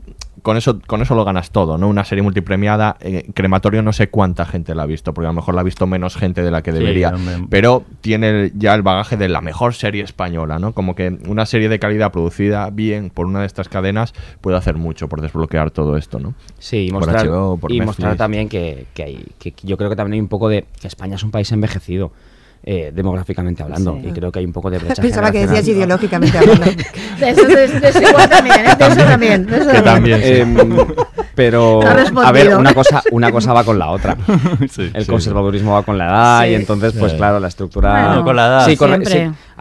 con 0.42 0.56
eso 0.56 0.80
con 0.86 1.02
eso 1.02 1.14
lo 1.14 1.24
ganas 1.24 1.50
todo, 1.50 1.78
¿no? 1.78 1.88
Una 1.88 2.04
serie 2.04 2.22
multipremiada, 2.22 2.96
eh, 3.00 3.30
crematorio 3.34 3.82
no 3.82 3.92
sé 3.92 4.08
cuánta 4.08 4.46
gente 4.46 4.74
la 4.74 4.84
ha 4.84 4.86
visto, 4.86 5.14
porque 5.14 5.26
a 5.26 5.30
lo 5.30 5.34
mejor 5.34 5.54
la 5.54 5.60
ha 5.60 5.64
visto 5.64 5.86
menos 5.86 6.16
gente 6.16 6.42
de 6.42 6.50
la 6.50 6.62
que 6.62 6.72
Sí, 6.72 6.78
debería, 6.78 7.12
pero 7.48 7.84
tiene 8.00 8.52
ya 8.54 8.74
el 8.74 8.82
bagaje 8.82 9.16
de 9.16 9.28
la 9.28 9.40
mejor 9.40 9.74
serie 9.74 10.02
española, 10.02 10.58
¿no? 10.58 10.72
Como 10.72 10.94
que 10.94 11.18
una 11.26 11.46
serie 11.46 11.68
de 11.68 11.78
calidad 11.78 12.12
producida 12.12 12.70
bien 12.70 13.10
por 13.10 13.26
una 13.26 13.40
de 13.40 13.46
estas 13.46 13.68
cadenas 13.68 14.12
puede 14.40 14.56
hacer 14.56 14.76
mucho 14.76 15.08
por 15.08 15.20
desbloquear 15.20 15.70
todo 15.70 15.96
esto, 15.96 16.18
¿no? 16.18 16.34
Sí, 16.58 16.86
y 16.86 16.90
Por 16.90 17.06
mostrar, 17.06 17.26
HBO, 17.26 17.56
por 17.56 17.72
y 17.72 17.80
mostrar 17.80 18.16
también 18.16 18.48
que, 18.48 18.86
que 18.94 19.02
hay, 19.02 19.26
que 19.38 19.54
yo 19.62 19.76
creo 19.76 19.90
que 19.90 19.96
también 19.96 20.14
hay 20.14 20.20
un 20.20 20.28
poco 20.28 20.48
de 20.48 20.66
que 20.80 20.86
España 20.86 21.16
es 21.16 21.22
un 21.22 21.30
país 21.30 21.50
envejecido. 21.52 22.12
Eh, 22.62 22.92
demográficamente 22.94 23.62
hablando 23.62 23.98
Sí. 24.02 24.08
y 24.08 24.12
creo 24.12 24.30
que 24.30 24.38
hay 24.40 24.44
un 24.44 24.52
poco 24.52 24.70
de 24.70 24.78
brecha 24.78 25.00
Pensaba 25.02 25.30
que 25.32 25.46
decías 25.46 25.66
ideológicamente 25.68 26.36
hablando. 26.38 26.64
De 27.20 27.28
eso, 27.30 27.46
de, 27.46 27.68
de 27.68 27.88
eso 27.88 28.00
igual 28.02 28.28
también, 28.30 28.56
¿eh? 28.60 28.76
de 28.78 28.86
eso 28.86 28.96
también. 29.04 29.46
de 29.46 29.56
eso 29.58 29.70
Que 29.70 29.82
también. 29.82 30.20
Em, 30.22 30.56
pero 31.34 31.80
a 32.24 32.32
ver 32.32 32.56
una 32.56 32.72
cosa 32.74 33.02
una 33.12 33.30
cosa 33.30 33.52
va 33.52 33.64
con 33.64 33.78
la 33.78 33.90
otra 33.90 34.16
Sí, 34.70 34.90
el 34.94 35.04
sí. 35.04 35.10
conservadurismo 35.10 35.72
va 35.74 35.82
con 35.82 35.96
la 35.98 36.06
edad 36.06 36.42
Sí. 36.44 36.48
y 36.50 36.54
entonces 36.54 36.92
pues 36.98 37.12
Sí. 37.12 37.18
claro 37.18 37.40
la 37.40 37.48
estructura 37.48 38.06
Bueno, 38.08 38.24
con 38.24 38.36
la 38.36 38.46
edad. 38.46 38.66
sí, 38.66 38.76
con, 38.76 39.02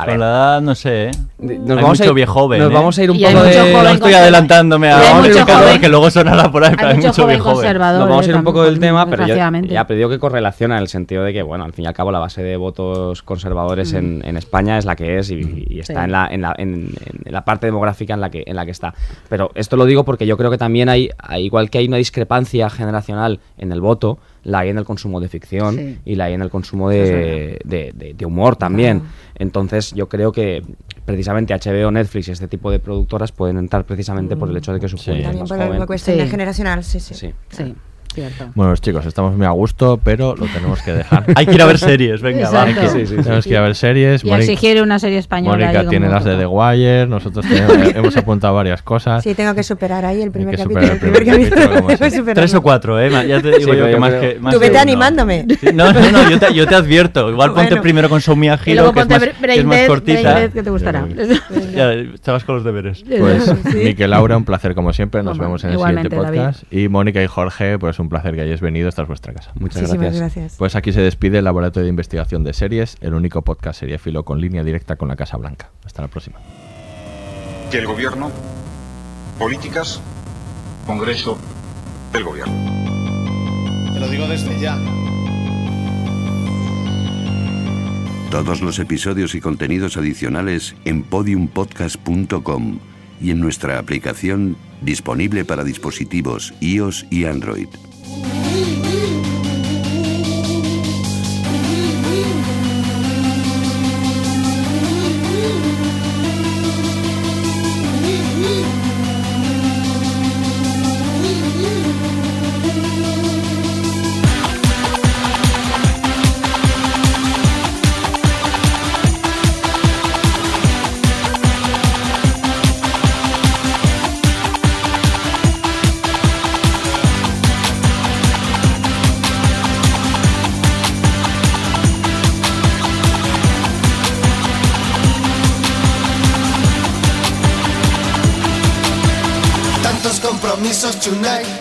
A 0.02 0.06
Con 0.06 0.12
ver, 0.14 0.20
la 0.22 0.26
edad, 0.28 0.62
no 0.62 0.76
sé, 0.76 1.08
¿eh? 1.08 1.12
nos 1.40 1.52
hay 1.52 1.58
vamos 1.84 1.84
a 2.00 2.04
mucho 2.04 2.12
ir- 2.12 2.14
viejo 2.14 2.32
joven, 2.34 2.60
nos 2.62 2.72
¿eh? 2.72 2.74
vamos 2.74 2.98
a 2.98 3.04
ir 3.04 3.12
un 3.12 3.18
poco 3.18 3.28
de 3.44 3.84
No 3.84 3.90
estoy 3.90 4.14
adelantándome 4.14 4.90
a 4.92 4.98
un 5.20 5.26
indicador 5.26 5.78
que 5.82 5.90
luego 5.90 6.10
sonará 6.10 6.50
por 6.50 6.64
ahí, 6.64 6.72
pero 6.74 6.88
Hay 6.88 6.92
hay 6.94 6.96
mucho 7.00 7.08
mucho 7.10 7.22
joven 7.24 7.36
viejo 7.36 7.44
joven. 7.44 7.56
conservador. 7.58 8.00
Nos 8.00 8.10
vamos 8.10 8.26
a 8.26 8.30
ir 8.30 8.36
un 8.38 8.44
poco 8.46 8.64
del 8.64 8.80
tema, 8.80 9.06
pero 9.10 9.28
yo, 9.28 9.36
ya, 9.36 9.86
pero 9.88 9.98
digo 9.98 10.10
que 10.10 10.18
correlaciona 10.18 10.78
en 10.78 10.84
el 10.84 10.88
sentido 10.88 11.24
de 11.26 11.34
que, 11.34 11.42
bueno, 11.42 11.66
al 11.66 11.74
fin 11.74 11.84
y 11.84 11.88
al 11.90 11.94
cabo 11.94 12.14
la 12.14 12.20
base 12.20 12.42
de 12.42 12.56
votos 12.56 13.22
conservadores 13.24 13.92
en, 13.92 14.22
en 14.26 14.38
España 14.38 14.78
es 14.78 14.86
la 14.86 14.96
que 14.96 15.18
es 15.20 15.32
y, 15.32 15.66
y 15.70 15.80
está 15.82 15.96
Sí. 15.96 16.00
en, 16.06 16.12
la, 16.14 16.28
en, 16.32 16.42
la, 16.44 16.56
en- 16.58 16.94
en 17.26 17.34
la 17.34 17.44
parte 17.44 17.66
demográfica 17.68 18.14
en 18.14 18.22
la, 18.22 18.30
que, 18.30 18.44
en 18.48 18.56
la 18.56 18.64
que 18.64 18.72
está. 18.72 18.94
Pero 19.28 19.52
esto 19.56 19.76
lo 19.76 19.84
digo 19.84 20.06
porque 20.06 20.26
yo 20.26 20.38
creo 20.38 20.50
que 20.50 20.58
también 20.58 20.88
hay, 20.88 21.10
hay- 21.18 21.44
igual 21.44 21.70
que 21.70 21.78
hay 21.80 21.88
una 21.90 21.98
discrepancia 21.98 22.70
generacional 22.70 23.40
en 23.58 23.74
el 23.74 23.82
voto, 23.82 24.18
la 24.50 24.60
hay 24.60 24.70
en 24.70 24.78
el 24.78 24.86
consumo 24.86 25.20
de 25.20 25.30
ficción 25.30 25.76
Sí. 25.76 25.98
y 26.06 26.16
la 26.16 26.26
hay 26.26 26.34
en 26.34 26.42
el 26.42 26.50
consumo 26.50 26.90
de, 26.90 27.60
de- 27.64 27.92
de- 27.96 28.14
de 28.14 28.26
humor 28.26 28.56
también. 28.56 29.00
Claro. 29.00 29.14
Entonces 29.36 29.94
yo 29.94 30.10
creo 30.10 30.32
que 30.32 30.62
precisamente 31.06 31.54
HBO, 31.54 31.92
Netflix 31.92 32.28
y 32.28 32.32
este 32.32 32.48
tipo 32.48 32.70
de 32.72 32.80
productoras 32.80 33.32
pueden 33.32 33.58
entrar 33.58 33.86
precisamente 33.86 34.36
por 34.36 34.50
el 34.50 34.58
hecho 34.58 34.74
de 34.74 34.80
que 34.80 34.88
su 34.90 34.98
Sí. 34.98 35.12
público 35.12 35.20
es 35.20 35.24
También 35.38 35.60
más 35.60 35.68
por 35.70 35.80
la 35.80 35.86
cuestión 35.88 36.18
Sí. 36.20 36.28
generacional, 36.28 36.84
sí, 36.84 37.00
sí. 37.00 37.14
Sí. 37.50 37.76
Cierto. 38.14 38.50
Bueno, 38.56 38.76
chicos, 38.76 39.06
estamos 39.06 39.36
muy 39.38 39.46
a 39.46 39.52
gusto, 39.52 40.00
pero 40.04 40.36
lo 40.36 40.48
tenemos 40.48 40.82
que 40.82 40.94
dejar. 40.94 41.26
Hay 41.36 41.46
que 41.46 41.54
ir 41.54 41.62
a 41.62 41.66
ver 41.66 41.78
series, 41.78 42.22
venga, 42.22 42.50
va. 42.50 42.68
Exacto. 42.70 42.90
Sí, 42.92 43.06
sí, 43.06 43.16
sí. 43.18 43.22
tenemos 43.24 43.44
que 43.44 43.50
ir 43.52 43.58
a 43.58 43.62
ver 43.62 43.76
series. 43.76 44.24
Y 44.24 44.28
Mónica- 44.30 44.52
exigir 44.52 44.82
una 44.82 44.98
serie 45.00 45.20
española. 45.20 45.68
Mónica 45.68 45.88
tiene 45.90 46.10
las 46.10 46.24
de. 46.26 46.36
The 46.36 46.46
Wire, 46.48 47.06
nosotros 47.08 47.46
tenemos- 47.46 47.78
hemos 47.96 48.18
apuntado 48.18 48.56
varias 48.56 48.82
cosas. 48.82 49.24
Sí, 49.24 49.36
tengo 49.36 49.54
que 49.54 49.62
superar 49.64 50.06
ahí 50.06 50.22
el 50.22 50.32
primer 50.32 50.56
que 50.56 50.64
capítulo. 50.64 50.88
El 50.88 51.00
primer 51.00 51.24
que. 51.24 52.34
Tres 52.34 52.54
o 52.56 52.62
cuatro, 52.62 53.00
¿eh? 53.00 53.10
Ya 53.28 53.42
te 53.42 53.50
digo 53.60 53.74
Sí, 53.74 53.78
yo 53.80 53.86
que 53.86 53.98
más 53.98 54.10
creo- 54.10 54.22
que 54.34 54.40
más 54.40 54.54
Tú 54.54 54.60
que 54.60 54.66
vete 54.68 54.80
animándome. 54.80 55.46
Sí, 55.60 55.68
No, 55.74 55.94
no, 55.94 56.12
no, 56.12 56.30
yo 56.30 56.40
te, 56.40 56.54
yo 56.54 56.66
te 56.68 56.76
advierto. 56.76 57.30
Igual 57.30 57.50
ponte 57.54 57.70
Bueno. 57.70 57.82
primero 57.84 58.10
con 58.10 58.20
Show 58.22 58.36
Me 58.36 58.50
a 58.50 58.60
Y 58.66 58.72
Hero, 58.72 58.82
luego 58.82 58.94
que 58.94 59.00
es 59.02 59.06
ponte 59.06 59.26
más, 59.28 59.38
que 59.54 59.60
es 59.60 59.66
más 59.66 59.82
cortita. 59.88 60.50
Que 60.50 60.64
te 60.64 60.70
gustará. 60.70 61.06
Ya, 61.76 61.94
estabas 61.94 62.44
con 62.44 62.56
los 62.56 62.64
deberes. 62.64 63.04
Pues 63.08 63.44
Sí. 63.72 63.78
Miquel 63.84 64.10
Laura, 64.10 64.36
un 64.36 64.46
placer 64.46 64.74
como 64.74 64.94
siempre. 64.94 65.22
Nos 65.22 65.38
vemos 65.38 65.64
en 65.64 65.72
el 65.72 65.78
siguiente 65.80 66.10
podcast. 66.10 66.64
Y 66.72 66.88
Mónica 66.88 67.22
y 67.22 67.28
Jorge, 67.28 67.78
pues 67.78 67.99
es 68.00 68.02
un 68.02 68.10
placer 68.10 68.34
que 68.34 68.42
hayáis 68.42 68.62
venido. 68.62 68.88
Esta 68.88 69.02
es 69.02 69.08
vuestra 69.10 69.34
casa. 69.34 69.52
Muchas 69.60 69.94
gracias. 69.94 70.56
Pues 70.58 70.76
aquí 70.76 70.94
se 70.94 71.02
despide 71.02 71.40
el 71.40 71.44
Laboratorio 71.44 71.84
de 71.84 71.90
Investigación 71.90 72.46
de 72.46 72.54
Series, 72.54 72.98
el 73.02 73.14
único 73.14 73.42
podcast 73.42 73.82
seriéfilo 73.82 74.24
con 74.24 74.40
línea 74.40 74.64
directa 74.64 74.96
con 74.96 75.10
la 75.10 75.18
Casa 75.18 75.36
Blanca. 75.36 75.70
Hasta 75.86 76.02
la 76.02 76.08
próxima. 76.08 76.40
que 77.70 77.78
el 77.78 77.86
gobierno, 77.86 78.32
políticas, 79.38 80.02
Congreso 80.88 81.38
del 82.14 82.24
gobierno. 82.24 82.54
Te 83.94 84.00
lo 84.00 84.08
digo 84.08 84.28
desde 84.28 84.60
ya. 84.60 84.80
Todos 88.32 88.62
los 88.62 88.80
episodios 88.80 89.36
y 89.36 89.42
contenidos 89.42 89.98
adicionales 89.98 90.76
en 90.86 91.04
podiumpodcast.com 91.04 92.80
y 93.22 93.32
en 93.32 93.40
nuestra 93.40 93.78
aplicación 93.78 94.56
disponible 94.82 95.46
para 95.46 95.64
dispositivos 95.64 96.54
iOS 96.62 97.06
y 97.12 97.26
Android. 97.26 97.68
Ooh. 98.12 98.49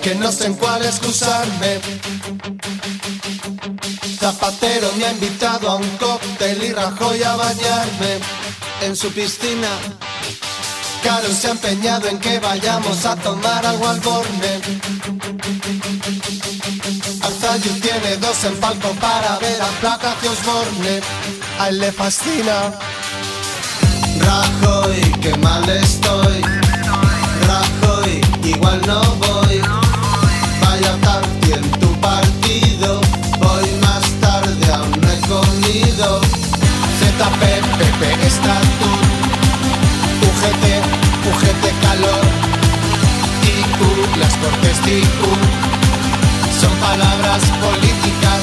Que 0.09 0.15
no 0.15 0.33
sé 0.33 0.47
en 0.47 0.55
cuál 0.55 0.83
excusarme. 0.87 1.81
Zapatero 4.19 4.91
me 4.97 5.05
ha 5.05 5.13
invitado 5.13 5.69
a 5.69 5.75
un 5.75 5.89
cóctel 5.99 6.63
y 6.63 6.73
Rajoy 6.73 7.23
a 7.23 7.37
bañarme 7.37 8.19
en 8.81 8.97
su 8.97 9.13
piscina. 9.13 9.69
Carlos 11.03 11.37
se 11.37 11.49
ha 11.49 11.51
empeñado 11.51 12.09
en 12.09 12.19
que 12.19 12.39
vayamos 12.39 13.05
a 13.05 13.17
tomar 13.17 13.67
algo 13.67 13.87
al 13.87 14.01
borne. 14.01 14.53
Alzayu 17.21 17.73
tiene 17.81 18.17
dos 18.17 18.45
en 18.45 18.57
palco 18.61 18.89
para 19.01 19.39
ver 19.41 19.61
a 19.61 19.69
Placa 19.81 20.15
y 20.23 20.27
Osborne. 20.27 21.01
A 21.61 21.69
él 21.69 21.81
le 21.81 21.93
fascina. 21.93 22.73
Rajoy, 24.21 25.01
qué 25.21 25.37
mal 25.37 25.69
estoy. 25.69 26.41
Rajoy, 27.47 28.21
igual 28.45 28.81
no 28.87 29.03
voy. 29.17 29.38
Está 37.81 38.61
tú. 38.81 38.91
UGT, 40.29 40.65
UGT 41.31 41.65
calor. 41.83 42.25
IQ, 43.43 44.19
las 44.19 44.35
cortes 44.35 44.85
de. 44.85 45.03
Son 46.61 46.73
palabras 46.79 47.43
políticas. 47.63 48.43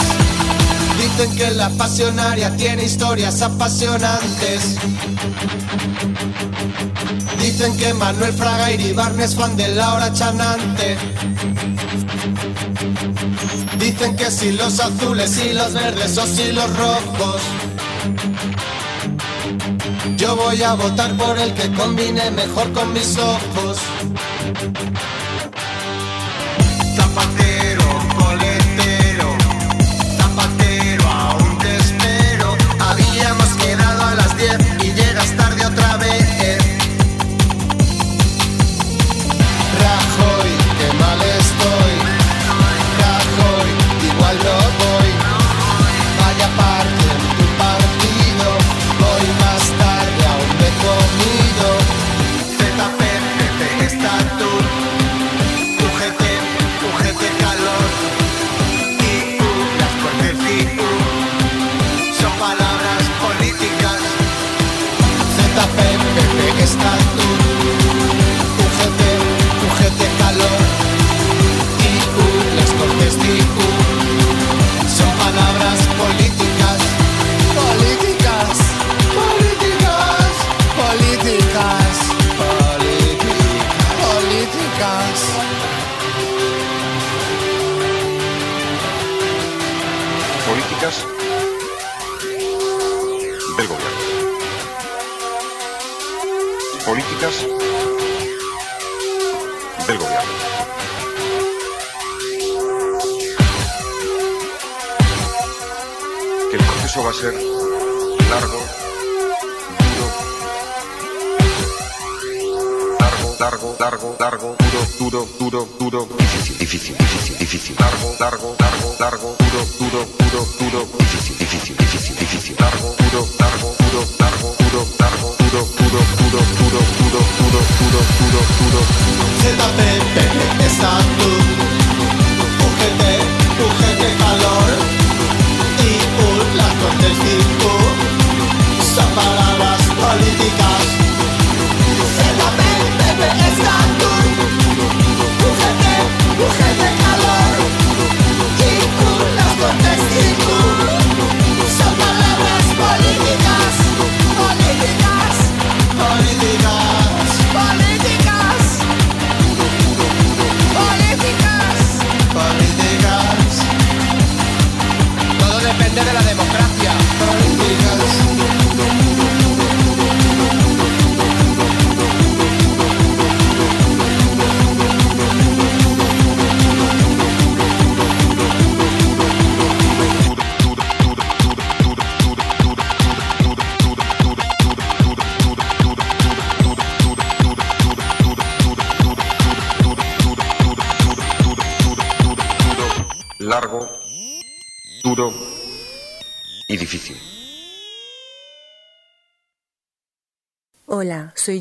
Dicen 0.98 1.36
que 1.36 1.52
la 1.52 1.70
pasionaria 1.70 2.56
tiene 2.56 2.86
historias 2.86 3.42
apasionantes. 3.42 4.78
Dicen 7.40 7.76
que 7.78 7.94
Manuel 7.94 8.34
Fraga 8.34 8.72
Iribarne 8.72 9.26
es 9.26 9.36
fan 9.36 9.56
de 9.58 9.68
Laura 9.76 10.14
Chanante. 10.14 10.98
Dicen 13.80 14.16
que 14.16 14.32
si 14.32 14.54
los 14.54 14.80
azules 14.80 15.38
y 15.38 15.54
los 15.54 15.74
verdes 15.74 16.18
o 16.18 16.26
si 16.26 16.52
los 16.54 16.76
rojos. 16.78 17.42
Yo 20.26 20.36
voy 20.36 20.60
a 20.64 20.74
votar 20.74 21.16
por 21.18 21.38
el 21.38 21.54
que 21.54 21.72
combine 21.74 22.32
mejor 22.32 22.74
con 22.74 22.92
mis 22.94 23.16
ojos. 23.16 23.78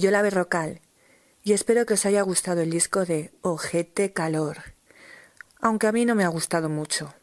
Yola 0.05 0.21
Berrocal 0.21 0.83
y 1.43 1.55
espero 1.55 1.87
que 1.87 1.95
os 1.95 2.05
haya 2.05 2.21
gustado 2.21 2.61
el 2.61 2.69
disco 2.69 3.07
de 3.07 3.33
Ojete 3.41 4.13
Calor, 4.13 4.59
aunque 5.63 5.87
a 5.87 5.93
mí 5.93 6.05
no 6.05 6.15
me 6.15 6.25
ha 6.25 6.29
gustado 6.29 6.69
mucho. 6.69 7.15